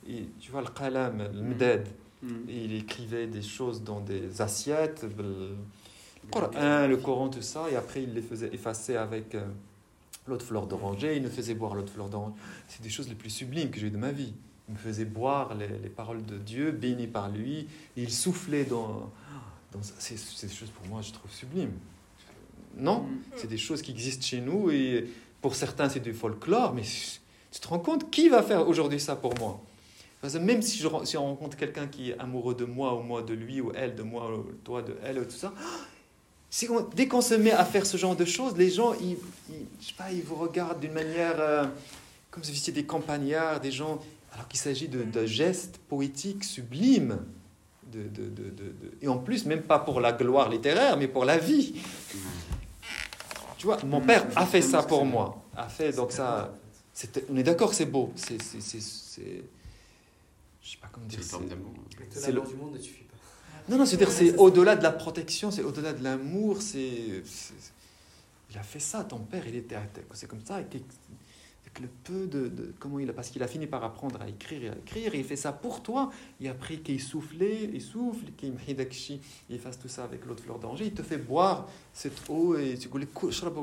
Et 0.09 0.25
tu 0.39 0.51
vois 0.51 0.61
le 0.63 0.69
qalam, 0.69 1.17
le 1.35 1.43
mdad, 1.43 1.87
Mm. 2.20 2.49
et 2.49 2.65
il 2.65 2.74
écrivait 2.74 3.28
des 3.28 3.43
choses 3.43 3.85
dans 3.85 4.01
des 4.01 4.40
assiettes, 4.40 5.07
le 5.16 5.57
Coran, 6.32 6.86
le 6.89 6.97
Coran, 6.97 7.28
tout 7.28 7.43
ça, 7.43 7.70
et 7.70 7.77
après 7.77 8.03
il 8.03 8.12
les 8.12 8.23
faisait 8.23 8.53
effacer 8.53 8.97
avec 8.97 9.36
euh, 9.36 9.47
l'eau 10.27 10.36
de 10.36 10.43
fleur 10.43 10.66
d'oranger, 10.66 11.16
il 11.16 11.23
nous 11.23 11.31
faisait 11.31 11.55
boire 11.55 11.74
l'eau 11.74 11.82
de 11.82 11.90
fleur 11.90 12.09
d'oranger. 12.09 12.35
C'est 12.66 12.82
des 12.82 12.90
choses 12.90 13.09
les 13.09 13.15
plus 13.15 13.31
sublimes 13.31 13.70
que 13.70 13.78
j'ai 13.78 13.86
eues 13.86 13.90
de 13.90 13.97
ma 13.97 14.11
vie. 14.11 14.35
Il 14.69 14.74
me 14.74 14.78
faisait 14.78 15.05
boire 15.05 15.55
les, 15.55 15.69
les 15.69 15.89
paroles 15.89 16.24
de 16.27 16.36
Dieu, 16.36 16.73
bénies 16.73 17.07
par 17.07 17.31
lui, 17.31 17.69
et 17.97 18.03
il 18.03 18.11
soufflait 18.11 18.65
dans... 18.65 19.11
dans 19.73 19.81
c'est 19.82 20.15
des 20.15 20.53
choses 20.53 20.70
pour 20.70 20.86
moi, 20.89 21.01
je 21.03 21.12
trouve 21.12 21.32
sublimes. 21.32 21.78
Non? 22.77 23.03
Mm. 23.03 23.20
C'est 23.36 23.49
des 23.49 23.59
choses 23.59 23.81
qui 23.81 23.93
existent 23.93 24.27
chez 24.27 24.40
nous, 24.40 24.70
et 24.70 25.09
pour 25.40 25.55
certains 25.55 25.89
c'est 25.89 26.01
du 26.01 26.12
folklore, 26.12 26.74
mais 26.74 26.82
tu 26.82 27.61
te 27.61 27.69
rends 27.69 27.78
compte, 27.78 28.11
qui 28.11 28.28
va 28.28 28.43
faire 28.43 28.66
aujourd'hui 28.69 28.99
ça 28.99 29.15
pour 29.15 29.39
moi? 29.39 29.61
Parce 30.20 30.35
même 30.35 30.62
si, 30.62 30.78
je, 30.78 30.89
si 31.05 31.16
on 31.16 31.24
rencontre 31.27 31.57
quelqu'un 31.57 31.86
qui 31.86 32.11
est 32.11 32.19
amoureux 32.19 32.55
de 32.55 32.65
moi, 32.65 32.95
ou 32.97 33.03
moi 33.03 33.23
de 33.23 33.35
lui, 33.35 33.61
ou 33.61 33.70
elle 33.74 33.95
de 33.95 34.03
moi, 34.03 34.31
ou 34.36 34.45
toi 34.65 34.82
de 34.82 34.97
elle, 35.05 35.19
ou 35.20 35.24
tout 35.24 35.31
ça, 35.31 35.53
dès 36.97 37.07
qu'on 37.09 37.20
se 37.20 37.35
met 37.35 37.53
à 37.53 37.65
faire 37.65 37.86
ce 37.86 37.97
genre 37.97 38.16
de 38.16 38.24
choses, 38.24 38.57
les 38.57 38.70
gens, 38.70 38.95
ils, 38.95 39.16
ils- 39.51 39.66
je 39.81 39.86
sais 39.89 39.95
pas, 39.97 40.11
ils 40.12 40.23
vous 40.23 40.35
regardent 40.36 40.81
d'une 40.81 40.93
manière 40.93 41.36
euh, 41.39 41.65
comme 42.31 42.43
si 42.43 42.53
vous 42.53 42.59
étiez 42.59 42.73
des 42.73 42.85
campagnards, 42.85 43.61
des 43.61 43.70
gens, 43.70 44.01
alors 44.32 44.47
qu'il 44.49 44.59
s'agit 44.61 44.89
de, 44.89 45.03
de 45.03 45.27
gestes 45.27 45.78
poétiques 45.89 46.45
sublimes. 46.45 47.19
De, 47.93 48.03
de- 48.03 48.31
et 49.01 49.09
en 49.09 49.16
plus, 49.16 49.47
même 49.47 49.62
pas 49.62 49.78
pour 49.78 50.01
la 50.01 50.12
gloire 50.12 50.51
littéraire, 50.51 50.99
mais 50.99 51.09
pour 51.09 51.24
la 51.24 51.39
vie. 51.39 51.74
Tu 53.57 53.66
vois, 53.66 53.78
mon 53.85 54.01
père 54.03 54.27
a 54.36 54.45
fait 54.47 54.61
ça 54.62 54.82
pour 54.82 55.05
moi. 55.07 55.43
A 55.57 55.69
fait 55.69 55.93
donc 55.93 56.12
ça. 56.12 56.53
On 57.31 57.36
est 57.36 57.43
d'accord, 57.43 57.73
c'est 57.73 57.86
beau. 57.86 58.12
C'est- 58.15 58.39
je 60.69 60.73
sais 60.74 60.78
pas 60.82 60.89
comment 60.93 61.07
C'est 61.09 61.16
dire. 61.16 61.24
une 61.24 61.31
forme 61.31 61.43
c'est- 61.45 61.49
d'amour. 61.51 61.73
C'est 62.11 62.20
C'est 62.20 62.32
le- 62.32 62.40
du 62.43 62.55
monde 62.57 62.74
ne 62.74 62.78
suffit 62.78 63.05
pas. 63.05 63.16
non, 63.70 63.78
non, 63.78 63.86
c'est-à-dire 63.86 64.11
c'est 64.11 64.31
c'est 64.32 64.36
au-delà 64.36 64.77
de 64.77 64.82
la 64.82 64.93
protection, 64.93 65.51
c'est 65.51 65.62
au-delà 65.62 65.93
de 65.95 66.05
l'amour. 66.05 66.61
C'est, 66.61 67.23
c'est- 67.24 67.55
il 68.51 68.59
a 68.59 68.62
fait 68.62 68.81
ça, 68.81 69.05
ton 69.05 69.19
père, 69.19 69.47
il 69.47 69.57
était, 69.57 69.77
c'est 70.12 70.27
comme 70.28 70.45
ça, 70.45 70.57
avec, 70.57 70.74
le 71.81 71.89
peu 72.03 72.27
de, 72.27 72.49
de- 72.49 72.74
comment 72.81 72.99
il 72.99 73.09
a, 73.09 73.12
parce 73.12 73.31
qu'il 73.31 73.40
a 73.43 73.47
fini 73.47 73.66
par 73.69 73.85
apprendre 73.85 74.20
à 74.20 74.28
écrire 74.28 74.65
et 74.65 74.69
à 74.69 74.77
écrire, 74.77 75.15
et 75.15 75.19
il 75.20 75.24
fait 75.24 75.36
ça 75.36 75.53
pour 75.53 75.81
toi. 75.82 76.11
Et 76.40 76.49
après 76.49 76.78
qu'il 76.78 77.01
soufflait, 77.01 77.70
il 77.73 77.81
souffle, 77.81 78.27
qu'il 78.36 78.53
m'hidakshi, 78.53 79.20
il 79.49 79.59
fasse 79.61 79.78
tout 79.78 79.86
ça 79.89 80.03
avec 80.05 80.27
l'eau 80.27 80.35
de 80.35 80.40
fleur 80.40 80.59
d'oranger, 80.59 80.86
il 80.86 80.93
te 80.93 81.03
fait 81.03 81.19
boire 81.19 81.69
cette 81.95 82.20
eau 82.28 82.57
et 82.59 82.77
tu 82.77 82.89
shrab. 83.31 83.55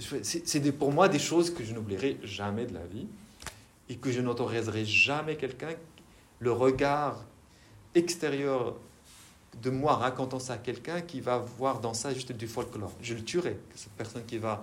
c'est 0.00 0.48
c'est 0.48 0.72
pour 0.72 0.90
moi 0.92 1.08
des 1.08 1.20
choses 1.20 1.50
que 1.54 1.62
je 1.62 1.72
n'oublierai 1.74 2.18
jamais 2.24 2.66
de 2.66 2.74
la 2.74 2.84
vie 2.86 3.06
et 3.88 3.96
que 3.96 4.10
je 4.10 4.20
n'autoriserai 4.20 4.84
jamais 4.84 5.36
quelqu'un 5.36 5.74
le 6.38 6.52
regard 6.52 7.24
extérieur 7.94 8.76
de 9.62 9.70
moi 9.70 9.94
racontant 9.94 10.38
ça 10.38 10.54
à 10.54 10.58
quelqu'un 10.58 11.00
qui 11.00 11.20
va 11.20 11.38
voir 11.38 11.80
dans 11.80 11.94
ça 11.94 12.12
juste 12.12 12.32
du 12.32 12.46
folklore. 12.46 12.92
Je 13.00 13.14
le 13.14 13.22
tuerai. 13.22 13.58
Cette 13.74 13.92
personne 13.92 14.24
qui 14.26 14.38
va... 14.38 14.62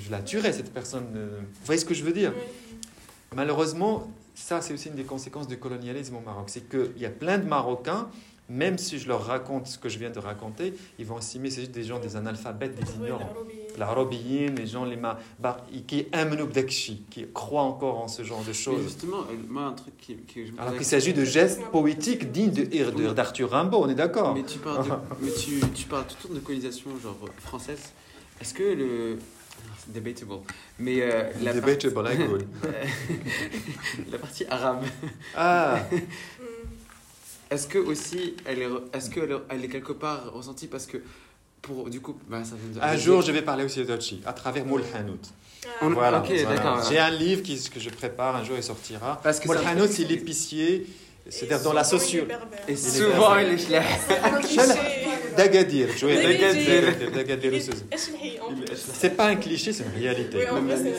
Je 0.00 0.10
la 0.10 0.20
tuerai, 0.22 0.52
cette 0.52 0.72
personne... 0.72 1.08
euh, 1.16 1.40
Vous 1.42 1.66
voyez 1.66 1.80
ce 1.80 1.84
que 1.84 1.94
je 1.94 2.04
veux 2.04 2.12
dire? 2.12 2.32
Malheureusement, 3.34 4.12
ça 4.34 4.60
c'est 4.60 4.72
aussi 4.74 4.88
une 4.88 4.94
des 4.94 5.04
conséquences 5.04 5.48
du 5.48 5.58
colonialisme 5.58 6.16
au 6.16 6.20
Maroc. 6.20 6.50
C'est 6.50 6.68
qu'il 6.68 6.98
y 6.98 7.06
a 7.06 7.10
plein 7.10 7.38
de 7.38 7.46
Marocains, 7.46 8.08
même 8.48 8.78
si 8.78 8.98
je 8.98 9.08
leur 9.08 9.24
raconte 9.26 9.66
ce 9.66 9.78
que 9.78 9.88
je 9.88 9.98
viens 9.98 10.10
de 10.10 10.18
raconter, 10.18 10.74
ils 10.98 11.04
vont 11.06 11.18
estimer 11.18 11.48
que 11.48 11.54
c'est 11.54 11.60
juste 11.62 11.72
des 11.72 11.84
gens, 11.84 11.98
des 11.98 12.16
analphabètes, 12.16 12.74
des 12.74 12.90
ignorants. 12.94 13.34
La 13.76 13.86
robiyine, 13.86 14.54
les 14.56 14.66
gens, 14.66 14.84
les 14.84 14.96
ma... 14.96 15.18
bah, 15.38 15.58
qui 15.86 16.06
qui 17.10 17.26
croient 17.32 17.62
encore 17.62 17.98
en 18.00 18.08
ce 18.08 18.22
genre 18.24 18.40
de 18.42 18.48
Mais 18.48 18.52
choses. 18.54 18.82
justement, 18.82 19.18
euh, 19.30 19.34
moi, 19.48 19.64
un 19.64 19.72
truc 19.72 19.96
qui, 19.98 20.16
qui 20.16 20.46
je 20.46 20.52
me 20.52 20.60
Alors 20.60 20.74
qu'il 20.74 20.84
s'agit 20.84 21.12
de 21.12 21.24
gestes 21.24 21.62
poétiques 21.70 22.32
dignes 22.32 22.50
de- 22.50 22.64
de- 22.90 23.12
d'Arthur 23.12 23.50
Rimbaud, 23.50 23.78
on 23.84 23.88
est 23.88 23.94
d'accord 23.94 24.34
Mais 24.34 24.42
tu 24.42 24.58
parles, 24.58 24.84
de, 24.84 24.90
mais 25.20 25.30
tu, 25.30 25.60
tu 25.74 25.86
parles 25.86 26.06
tout 26.06 26.16
le 26.24 26.28
temps 26.28 26.34
de 26.34 26.40
colonisation 26.40 26.90
genre 27.02 27.16
française. 27.38 27.92
Est-ce 28.40 28.54
que 28.54 28.62
le 28.62 29.18
c'est 29.84 29.92
debatable, 29.92 30.40
mais 30.78 31.00
euh, 31.02 31.24
la, 31.42 31.52
Debatable, 31.52 32.44
la 34.10 34.18
partie 34.18 34.44
arabe, 34.48 34.84
Ah. 35.36 35.80
Est-ce 37.50 37.66
que 37.66 37.78
aussi, 37.78 38.34
elle 38.44 38.60
est, 38.60 38.68
est-ce 38.92 39.10
que 39.10 39.20
elle, 39.48 39.64
est 39.64 39.68
quelque 39.68 39.92
part 39.92 40.32
ressentie 40.32 40.66
parce 40.66 40.86
que 40.86 40.98
pour 41.62 41.88
du 41.88 42.00
coup, 42.00 42.16
bah, 42.28 42.44
ça 42.44 42.54
vient 42.56 42.80
de... 42.80 42.86
Un 42.86 42.96
jour, 42.96 43.22
je 43.22 43.32
vais 43.32 43.42
parler 43.42 43.64
aussi 43.64 43.84
d'Ochi 43.84 44.22
à 44.26 44.32
travers 44.32 44.64
Moul 44.64 44.82
Hanout. 44.94 45.18
Ah. 45.80 45.88
Voilà. 45.88 46.22
J'ai 46.88 46.98
un 46.98 47.10
livre 47.10 47.42
qui, 47.42 47.58
que 47.68 47.80
je 47.80 47.90
prépare, 47.90 48.36
un 48.36 48.44
jour 48.44 48.56
il 48.56 48.62
sortira. 48.62 49.20
Parce 49.22 49.40
que 49.40 49.48
Moul 49.48 49.58
Hanout, 49.66 49.88
c'est 49.88 50.04
l'épicier, 50.04 50.86
c'est-à-dire 51.28 51.62
dans 51.62 51.72
la 51.72 51.84
société. 51.84 52.34
Et 52.68 52.76
souvent, 52.76 53.36
il 53.38 53.48
est 53.48 53.70
là. 53.70 53.82
D'Agadir, 55.36 55.88
d'Agadir. 57.14 57.62
C'est 58.76 59.16
pas 59.16 59.26
un 59.26 59.36
cliché, 59.36 59.72
c'est 59.72 59.84
une 59.84 60.00
réalité. 60.00 60.38
C'est 60.40 60.58
une 60.58 60.66
réalité. 60.66 60.94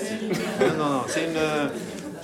non, 0.61 0.77
non, 0.77 0.89
non, 0.89 1.01
c'est 1.07 1.25
une. 1.25 1.37
Euh, 1.37 1.67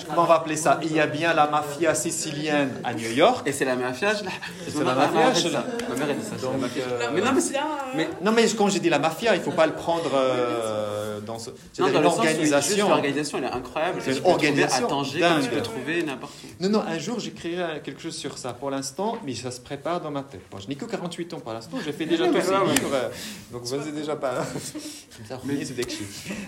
euh, 0.05 0.09
Comment 0.09 0.23
on 0.23 0.25
va 0.25 0.35
appeler 0.35 0.55
ça? 0.57 0.79
Il 0.83 0.93
y 0.93 0.99
a 0.99 1.07
bien 1.07 1.33
la 1.33 1.47
mafia 1.47 1.93
sicilienne 1.95 2.71
à 2.83 2.93
New 2.93 3.11
York. 3.11 3.47
Et 3.47 3.51
c'est 3.51 3.65
la 3.65 3.75
mafia, 3.75 4.13
je 4.13 4.23
C'est 4.69 4.83
la 4.83 4.93
mafia, 4.95 5.33
je 5.33 5.47
l'ai. 5.47 5.53
Ma 5.53 5.59
mère, 5.95 6.07
elle 6.09 6.17
dit 6.17 6.25
ça. 6.25 6.35
Donc, 6.41 6.53
euh, 6.77 7.09
Mais 7.13 7.21
non, 7.21 7.31
mais 7.33 7.41
c'est- 7.41 7.53
Là, 7.53 7.65
mais- 7.95 8.09
Non, 8.21 8.31
mais 8.31 8.45
quand 8.57 8.69
j'ai 8.69 8.79
dit 8.79 8.89
la 8.89 8.99
mafia, 8.99 9.35
il 9.35 9.39
ne 9.39 9.43
faut 9.43 9.51
pas 9.51 9.65
le 9.67 9.73
prendre 9.73 10.11
euh, 10.13 11.19
dans 11.21 11.39
ce. 11.39 11.51
C'est-à-dire 11.73 12.01
l'organisation. 12.01 12.89
L'organisation, 12.89 13.37
elle 13.39 13.43
est 13.45 13.47
incroyable. 13.51 14.01
C'est 14.03 14.17
une 14.17 14.25
organisation 14.25 14.85
à 14.85 14.89
Tanger, 14.89 15.21
tu 15.43 15.49
peux 15.49 15.61
trouver 15.61 16.03
n'importe 16.03 16.33
où. 16.43 16.63
Non, 16.63 16.69
non, 16.69 16.83
un 16.87 16.99
jour 16.99 17.19
j'écrirai 17.19 17.81
quelque 17.83 18.01
chose 18.01 18.15
sur 18.15 18.37
ça. 18.37 18.53
Pour 18.53 18.69
l'instant, 18.71 19.17
mais 19.25 19.33
ça 19.35 19.51
se 19.51 19.59
prépare 19.59 20.01
dans 20.01 20.11
ma 20.11 20.21
tête. 20.23 20.41
Bon, 20.51 20.57
je 20.59 20.67
n'ai 20.67 20.75
que 20.75 20.85
48 20.85 21.33
ans 21.33 21.39
pour 21.39 21.53
l'instant, 21.53 21.77
j'ai 21.83 21.91
fait 21.93 22.05
déjà 22.05 22.27
tous 22.27 22.33
ces 22.41 22.51
livres. 22.51 23.11
Donc 23.51 23.63
vas-y 23.65 23.91
déjà 23.91 24.15
pas. 24.15 24.33
Comme 24.35 25.25
ça, 25.27 25.39
mais 25.45 25.63
c'est 25.65 25.73
des 25.73 25.85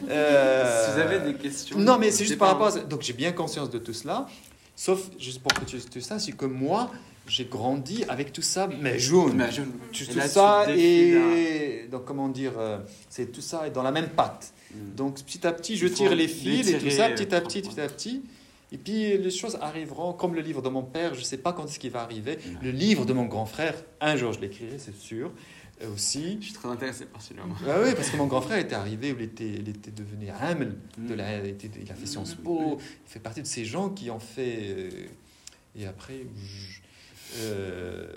Euh, 0.09 0.85
Si 0.85 0.91
vous 0.93 0.99
avez 0.99 1.19
des 1.19 1.33
questions. 1.35 1.77
Non, 1.77 1.97
mais 1.97 2.11
c'est 2.11 2.25
juste 2.25 2.37
par 2.39 2.49
rapport 2.49 2.67
à 2.67 2.71
ça. 2.71 2.79
Donc 2.79 3.01
j'ai 3.01 3.13
bien 3.13 3.31
conscience 3.47 3.69
de 3.69 3.79
tout 3.79 3.93
cela. 3.93 4.27
Sauf, 4.75 5.09
juste 5.17 5.41
pour 5.41 5.53
que 5.53 5.63
tu, 5.65 5.77
tu 5.79 6.01
saches, 6.01 6.23
c'est 6.23 6.33
que 6.33 6.45
moi, 6.45 6.91
j'ai 7.27 7.45
grandi 7.45 8.03
avec 8.09 8.31
tout 8.33 8.41
ça, 8.41 8.67
mais 8.81 8.99
jaune. 8.99 9.33
Mais 9.37 9.51
je- 9.51 9.61
Tout, 9.63 10.11
tout 10.11 10.17
là, 10.17 10.27
ça 10.27 10.65
et 10.75 11.87
donc 11.91 12.05
comment 12.05 12.27
dire, 12.29 12.53
euh, 12.57 12.77
c'est 13.09 13.31
tout 13.31 13.41
ça 13.41 13.65
est 13.67 13.71
dans 13.71 13.83
la 13.83 13.91
même 13.91 14.09
patte. 14.09 14.53
Mm. 14.73 14.95
Donc 14.95 15.23
petit 15.23 15.45
à 15.47 15.51
petit, 15.53 15.77
je 15.77 15.87
tire 15.87 16.13
les 16.15 16.27
fils 16.27 16.67
et 16.69 16.77
tout 16.77 16.89
ça, 16.89 17.09
petit 17.09 17.33
à 17.33 17.41
petit, 17.41 17.59
euh, 17.59 17.61
petit 17.69 17.81
à 17.81 17.87
petit. 17.87 18.21
Et 18.71 18.77
puis 18.77 19.17
les 19.17 19.31
choses 19.31 19.57
arriveront, 19.61 20.11
comme 20.13 20.35
le 20.35 20.41
livre 20.41 20.61
de 20.61 20.69
mon 20.69 20.83
père, 20.83 21.13
je 21.15 21.19
ne 21.21 21.25
sais 21.25 21.37
pas 21.37 21.53
quand 21.53 21.65
est-ce 21.65 21.79
qu'il 21.79 21.91
va 21.91 22.01
arriver. 22.01 22.35
Mm. 22.37 22.65
Le 22.65 22.71
livre 22.71 23.05
de 23.05 23.13
mon 23.13 23.25
grand 23.25 23.45
frère, 23.45 23.73
un 24.01 24.15
jour 24.17 24.33
je 24.33 24.39
l'écrirai, 24.41 24.77
c'est 24.77 24.95
sûr. 24.95 25.31
Et 25.79 25.85
aussi. 25.85 26.37
Je 26.39 26.45
suis 26.45 26.53
très 26.53 26.69
intéressé 26.69 27.05
par 27.05 27.21
celui-là. 27.21 27.45
moi. 27.45 27.55
Ah 27.67 27.79
oui, 27.83 27.91
parce 27.95 28.09
que 28.09 28.17
mon 28.17 28.25
grand 28.27 28.41
frère 28.41 28.57
était 28.57 28.73
arrivé, 28.75 29.11
où 29.11 29.15
il 29.19 29.25
était, 29.25 29.47
il 29.47 29.69
était 29.69 29.91
devenu 29.91 30.27
Hamel, 30.29 30.75
de 30.97 31.13
Mm. 31.13 31.17
la, 31.17 31.37
il, 31.39 31.45
était- 31.49 31.69
il 31.83 31.91
a 31.91 31.95
fait 31.95 32.07
Sciences 32.07 32.33
Po, 32.35 32.77
il 32.79 33.09
fait 33.11 33.19
partie 33.19 33.41
de 33.41 33.47
ces 33.47 33.63
gens 33.65 33.89
qui 33.89 34.09
ont 34.09 34.19
fait. 34.19 34.57
euh, 34.69 34.89
et 35.79 35.85
après. 35.85 36.21
je- 36.35 36.79
euh, 37.41 38.07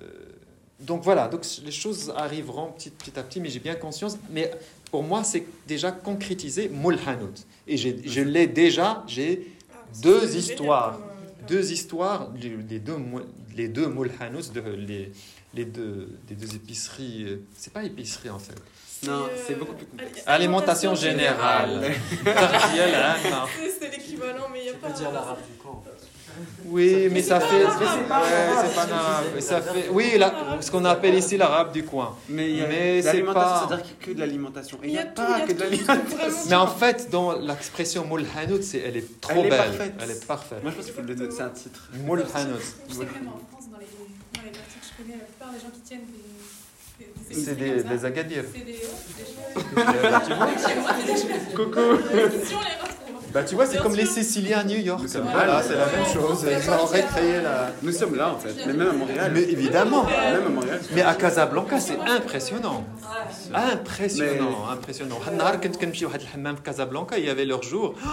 donc 0.80 1.02
voilà, 1.02 1.28
donc 1.28 1.44
les 1.64 1.70
choses 1.70 2.10
arriveront 2.16 2.72
petit, 2.72 2.88
petit 2.90 3.18
à 3.18 3.22
petit, 3.22 3.40
mais 3.40 3.50
j'ai 3.50 3.58
bien 3.60 3.74
conscience. 3.74 4.16
Mais 4.30 4.50
pour 4.90 5.02
moi, 5.02 5.22
c'est 5.24 5.44
déjà 5.68 5.92
concrétisé 5.92 6.70
Moul 6.70 6.98
Hanout. 7.06 7.46
Et 7.66 7.76
j'ai- 7.76 8.00
je 8.08 8.20
l'ai 8.22 8.46
déjà, 8.46 9.04
j'ai 9.06 9.52
Ah, 9.72 9.76
Deux 10.02 10.36
histoires. 10.36 10.98
euh, 10.98 11.46
deux 11.48 11.72
histoires, 11.72 12.30
les 12.40 12.78
deux, 12.78 12.96
les 13.56 13.68
deux 13.68 13.86
Moul 13.88 14.10
Hanout, 14.20 14.52
de, 14.54 14.60
les, 14.60 15.12
les, 15.54 15.64
deux, 15.64 16.08
les 16.28 16.36
deux 16.36 16.54
épiceries. 16.54 17.24
euh, 17.24 17.42
C'est 17.56 17.72
pas 17.72 17.82
épicerie 17.84 18.30
en 18.30 18.38
fait. 18.38 18.54
Non, 19.06 19.22
euh, 19.24 19.28
c'est 19.46 19.54
beaucoup 19.58 19.74
plus 19.74 19.86
complexe. 19.86 20.22
Alimentation 20.26 20.94
générale. 20.94 21.80
Hein, 22.26 23.16
non. 23.30 23.44
C'est- 23.80 23.90
l'équivalent, 23.90 24.46
mais 24.52 24.60
il 24.60 24.64
n'y 24.64 24.68
a 24.70 24.74
pas. 24.74 24.90
dire 24.90 25.10
l'arabe 25.10 25.38
du 25.38 25.56
camp. 25.62 25.82
Oui, 26.66 27.08
mais 27.10 27.22
ça 27.22 27.40
fait. 27.40 27.64
c'est 27.64 28.08
pas 28.08 28.86
l'arabe. 28.86 29.24
Mais 29.34 29.40
Ça 29.40 29.60
fait. 29.62 29.88
Oui, 29.90 30.16
là, 30.18 30.32
ce 30.60 30.70
qu'on 30.70 30.84
appelle 30.84 31.14
ici 31.14 31.36
l'arabe 31.36 31.72
du 31.72 31.82
coin. 31.84 32.16
Mais, 32.28 32.50
il 32.50 32.56
y 32.58 32.62
a 32.62 32.66
Mais 32.68 33.02
c'est 33.02 33.22
pas- 33.22 33.66
c'est-à-dire 33.66 33.84
qu'il 33.84 33.94
y 33.94 34.02
a 34.02 34.06
que 34.06 34.10
de 34.12 34.20
l'alimentation. 34.20 34.78
Et 34.82 34.86
il 34.88 34.92
n'y 34.92 34.98
a, 34.98 35.06
pas 35.06 35.26
il 35.36 35.40
y 35.40 35.42
a 35.42 35.46
que 35.46 35.52
de 35.52 35.56
tout, 35.56 35.64
l'alimentation. 35.64 36.30
Mais 36.50 36.54
en 36.56 36.66
fait, 36.68 37.08
dans 37.10 37.32
l'expression 37.38 38.04
Moul 38.04 38.24
Hanout, 38.36 38.62
c'est- 38.62 38.78
elle 38.78 38.96
est 38.98 39.20
trop 39.20 39.42
belle. 39.42 39.56
parfaite. 39.56 39.94
Elle 40.00 40.10
est 40.10 40.26
parfaite. 40.26 40.62
Moi, 40.62 40.70
je 40.72 40.76
pense 40.76 40.84
qu'il 40.86 40.94
faut 40.94 41.00
le 41.02 41.14
donner, 41.14 41.30
c'est 41.34 41.42
un 41.42 41.48
titre. 41.50 41.88
Moul 42.04 42.24
connais 45.02 45.16
la 45.16 45.24
plupart 45.24 45.52
des 45.52 45.60
gens 45.60 45.70
qui 45.72 45.80
tiennent 45.80 46.06
des. 46.06 47.04
des, 47.04 47.34
des 47.34 47.42
c'est 47.42 47.54
des, 47.54 47.82
des 47.82 48.04
agadiers. 48.04 48.42
Des. 48.42 48.80
Coucou 51.56 51.80
Bah 53.32 53.44
tu 53.44 53.54
vois, 53.54 53.66
c'est 53.66 53.78
comme 53.78 53.94
les 53.94 54.06
Siciliens 54.06 54.58
à 54.58 54.64
New 54.64 54.78
York. 54.78 55.02
Nous 55.02 55.08
sommes 55.08 55.28
Voilà, 55.30 55.62
c'est 55.62 55.76
la 55.76 55.86
même 55.86 56.06
chose. 56.06 56.44
Ils 56.44 56.70
ont 56.70 57.42
la. 57.42 57.72
Nous 57.82 57.92
sommes 57.92 58.16
là 58.16 58.34
en 58.34 58.38
fait, 58.38 58.54
mais 58.66 58.72
même 58.72 58.88
à 58.88 58.92
Montréal. 58.92 59.30
Mais 59.34 59.42
évidemment. 59.42 60.04
Même 60.04 60.46
à 60.46 60.48
Montréal. 60.48 60.80
Mais 60.92 61.02
à 61.02 61.14
Casablanca, 61.14 61.80
c'est 61.80 61.98
impressionnant. 62.00 62.84
Impressionnant, 63.54 64.68
impressionnant. 64.68 65.20
Casablanca, 66.64 67.18
il 67.18 67.24
y 67.24 67.30
avait 67.30 67.44
leur 67.46 67.62
jour. 67.62 67.94
Oh, 68.04 68.08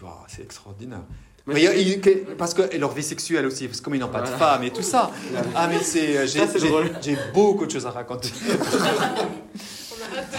bah, 0.00 0.24
c'est 0.28 0.42
extraordinaire. 0.42 1.02
Mais 1.46 1.62
il 1.62 1.88
il- 1.88 2.00
que- 2.00 2.34
parce 2.34 2.54
que 2.54 2.62
et 2.74 2.78
leur 2.78 2.92
vie 2.92 3.02
sexuelle 3.02 3.46
aussi, 3.46 3.66
parce 3.66 3.80
que 3.80 3.84
comme 3.84 3.94
ils 3.94 4.00
n'ont 4.00 4.08
pas 4.08 4.20
de 4.22 4.26
femme 4.28 4.62
et 4.62 4.70
tout 4.70 4.82
ça. 4.82 5.10
Ah 5.54 5.66
mais 5.68 5.80
c'est, 5.82 6.16
euh, 6.18 6.26
j'ai, 6.26 6.40
Ça, 6.40 6.46
c'est 6.46 6.58
j'ai- 6.60 6.68
drôle. 6.68 6.90
j'ai 7.00 7.16
beaucoup 7.34 7.66
de 7.66 7.70
choses 7.70 7.86
à 7.86 7.90
raconter. 7.90 8.30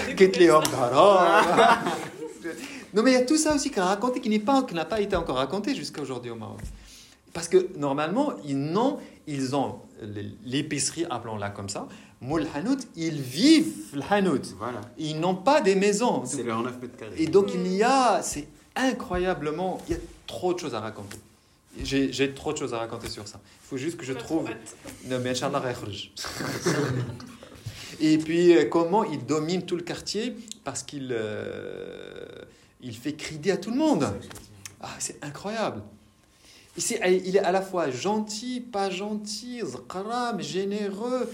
De 0.07 0.13
Quitte 0.13 0.37
les 0.37 0.49
hommes. 0.49 0.63
Non 2.93 3.03
mais 3.03 3.11
il 3.11 3.13
y 3.13 3.17
a 3.17 3.25
tout 3.25 3.37
ça 3.37 3.55
aussi 3.55 3.71
qu'à 3.71 3.85
raconter 3.85 4.19
qui 4.19 4.29
n'est 4.29 4.39
pas, 4.39 4.63
qui 4.63 4.75
n'a 4.75 4.85
pas 4.85 4.99
été 4.99 5.15
encore 5.15 5.37
raconté 5.37 5.73
jusqu'à 5.75 6.01
aujourd'hui 6.01 6.31
au 6.31 6.35
Maroc. 6.35 6.59
Parce 7.33 7.47
que 7.47 7.67
normalement, 7.77 8.33
ils 8.45 8.57
n'ont, 8.59 8.97
ils 9.27 9.55
ont 9.55 9.75
l'épicerie, 10.45 11.05
appelons-la 11.09 11.49
comme 11.51 11.69
ça, 11.69 11.87
Moul 12.19 12.45
Hanout, 12.53 12.79
ils 12.97 13.21
vivent 13.21 13.73
le 13.93 14.01
Hanout. 14.09 14.41
Voilà. 14.59 14.81
Ils 14.97 15.17
n'ont 15.19 15.35
pas 15.35 15.61
des 15.61 15.75
maisons. 15.75 16.23
C'est 16.25 16.43
le 16.43 16.51
9 16.51 16.81
mètres 16.81 16.97
carrés. 16.97 17.13
Et 17.17 17.27
donc 17.27 17.53
il 17.53 17.65
y 17.73 17.81
a, 17.83 18.21
c'est 18.21 18.47
incroyablement, 18.75 19.79
il 19.87 19.93
y 19.93 19.95
a 19.95 19.99
trop 20.31 20.53
de 20.53 20.59
choses 20.59 20.73
à 20.75 20.79
raconter. 20.79 21.17
J'ai 21.83 22.33
trop 22.33 22.53
de 22.53 22.57
choses 22.57 22.73
à 22.73 22.79
raconter 22.79 23.09
sur 23.09 23.27
ça. 23.27 23.39
Il 23.63 23.67
faut 23.67 23.77
juste 23.77 23.97
que 23.97 24.05
je 24.05 24.13
trouve. 24.13 24.49
Non, 25.05 25.19
mais 25.19 25.35
Et 27.99 28.17
puis, 28.17 28.55
euh, 28.55 28.65
comment 28.65 29.03
il 29.03 29.25
domine 29.25 29.63
tout 29.63 29.75
le 29.75 29.83
quartier 29.83 30.35
parce 30.63 30.83
qu'il 30.83 31.09
euh, 31.11 32.25
il 32.81 32.95
fait 32.95 33.13
crider 33.13 33.51
à 33.51 33.57
tout 33.57 33.71
le 33.71 33.77
monde. 33.77 34.07
Ah, 34.79 34.95
c'est 34.99 35.23
incroyable. 35.23 35.83
Il 36.77 37.35
est 37.35 37.39
à 37.39 37.51
la 37.51 37.61
fois 37.61 37.91
gentil, 37.91 38.61
pas 38.61 38.89
gentil, 38.89 39.61
zqram, 39.63 40.41
généreux. 40.41 41.29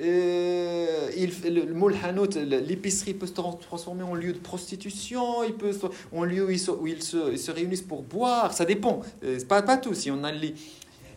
Euh, 0.00 1.10
il, 1.16 1.32
le, 1.44 1.64
le 1.64 2.58
l'épicerie 2.60 3.14
peut 3.14 3.26
se 3.26 3.32
transformer 3.32 4.04
en 4.04 4.14
lieu 4.14 4.32
de 4.32 4.38
prostitution, 4.38 5.42
il 5.42 5.54
peut 5.54 5.72
en 6.12 6.24
lieu 6.24 6.46
où, 6.46 6.50
ils 6.50 7.02
se, 7.02 7.50
réunissent 7.50 7.82
pour 7.82 8.02
boire, 8.02 8.52
ça 8.52 8.64
dépend. 8.64 9.00
Euh, 9.24 9.40
pas, 9.48 9.62
pas 9.62 9.76
tout, 9.76 9.94
si 9.94 10.10
on 10.10 10.22
a 10.24 10.30
les... 10.30 10.54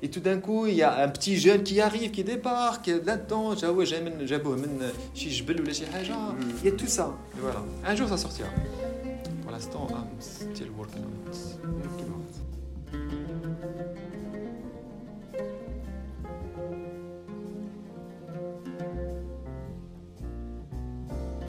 Et 0.03 0.09
tout 0.09 0.19
d'un 0.19 0.39
coup, 0.39 0.65
il 0.65 0.73
y 0.73 0.81
a 0.81 1.03
un 1.03 1.09
petit 1.09 1.37
jeune 1.37 1.61
qui 1.61 1.79
arrive, 1.79 2.09
qui 2.09 2.23
débarque 2.23 2.87
là-dedans. 2.87 3.55
j'avoue, 3.55 3.81
euh, 3.83 4.55
mm. 6.33 6.53
Il 6.63 6.65
y 6.65 6.67
a 6.69 6.71
tout 6.71 6.87
ça. 6.87 7.15
Et 7.37 7.39
voilà. 7.39 7.63
Un 7.85 7.95
jour, 7.95 8.09
ça 8.09 8.17
sortira. 8.17 8.49
Pour 9.43 9.51
l'instant, 9.51 9.87
I'm 9.91 10.07
still 10.19 10.71
working 10.75 11.03
on 11.03 11.09
it. 11.09 11.20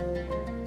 Música 0.03 0.61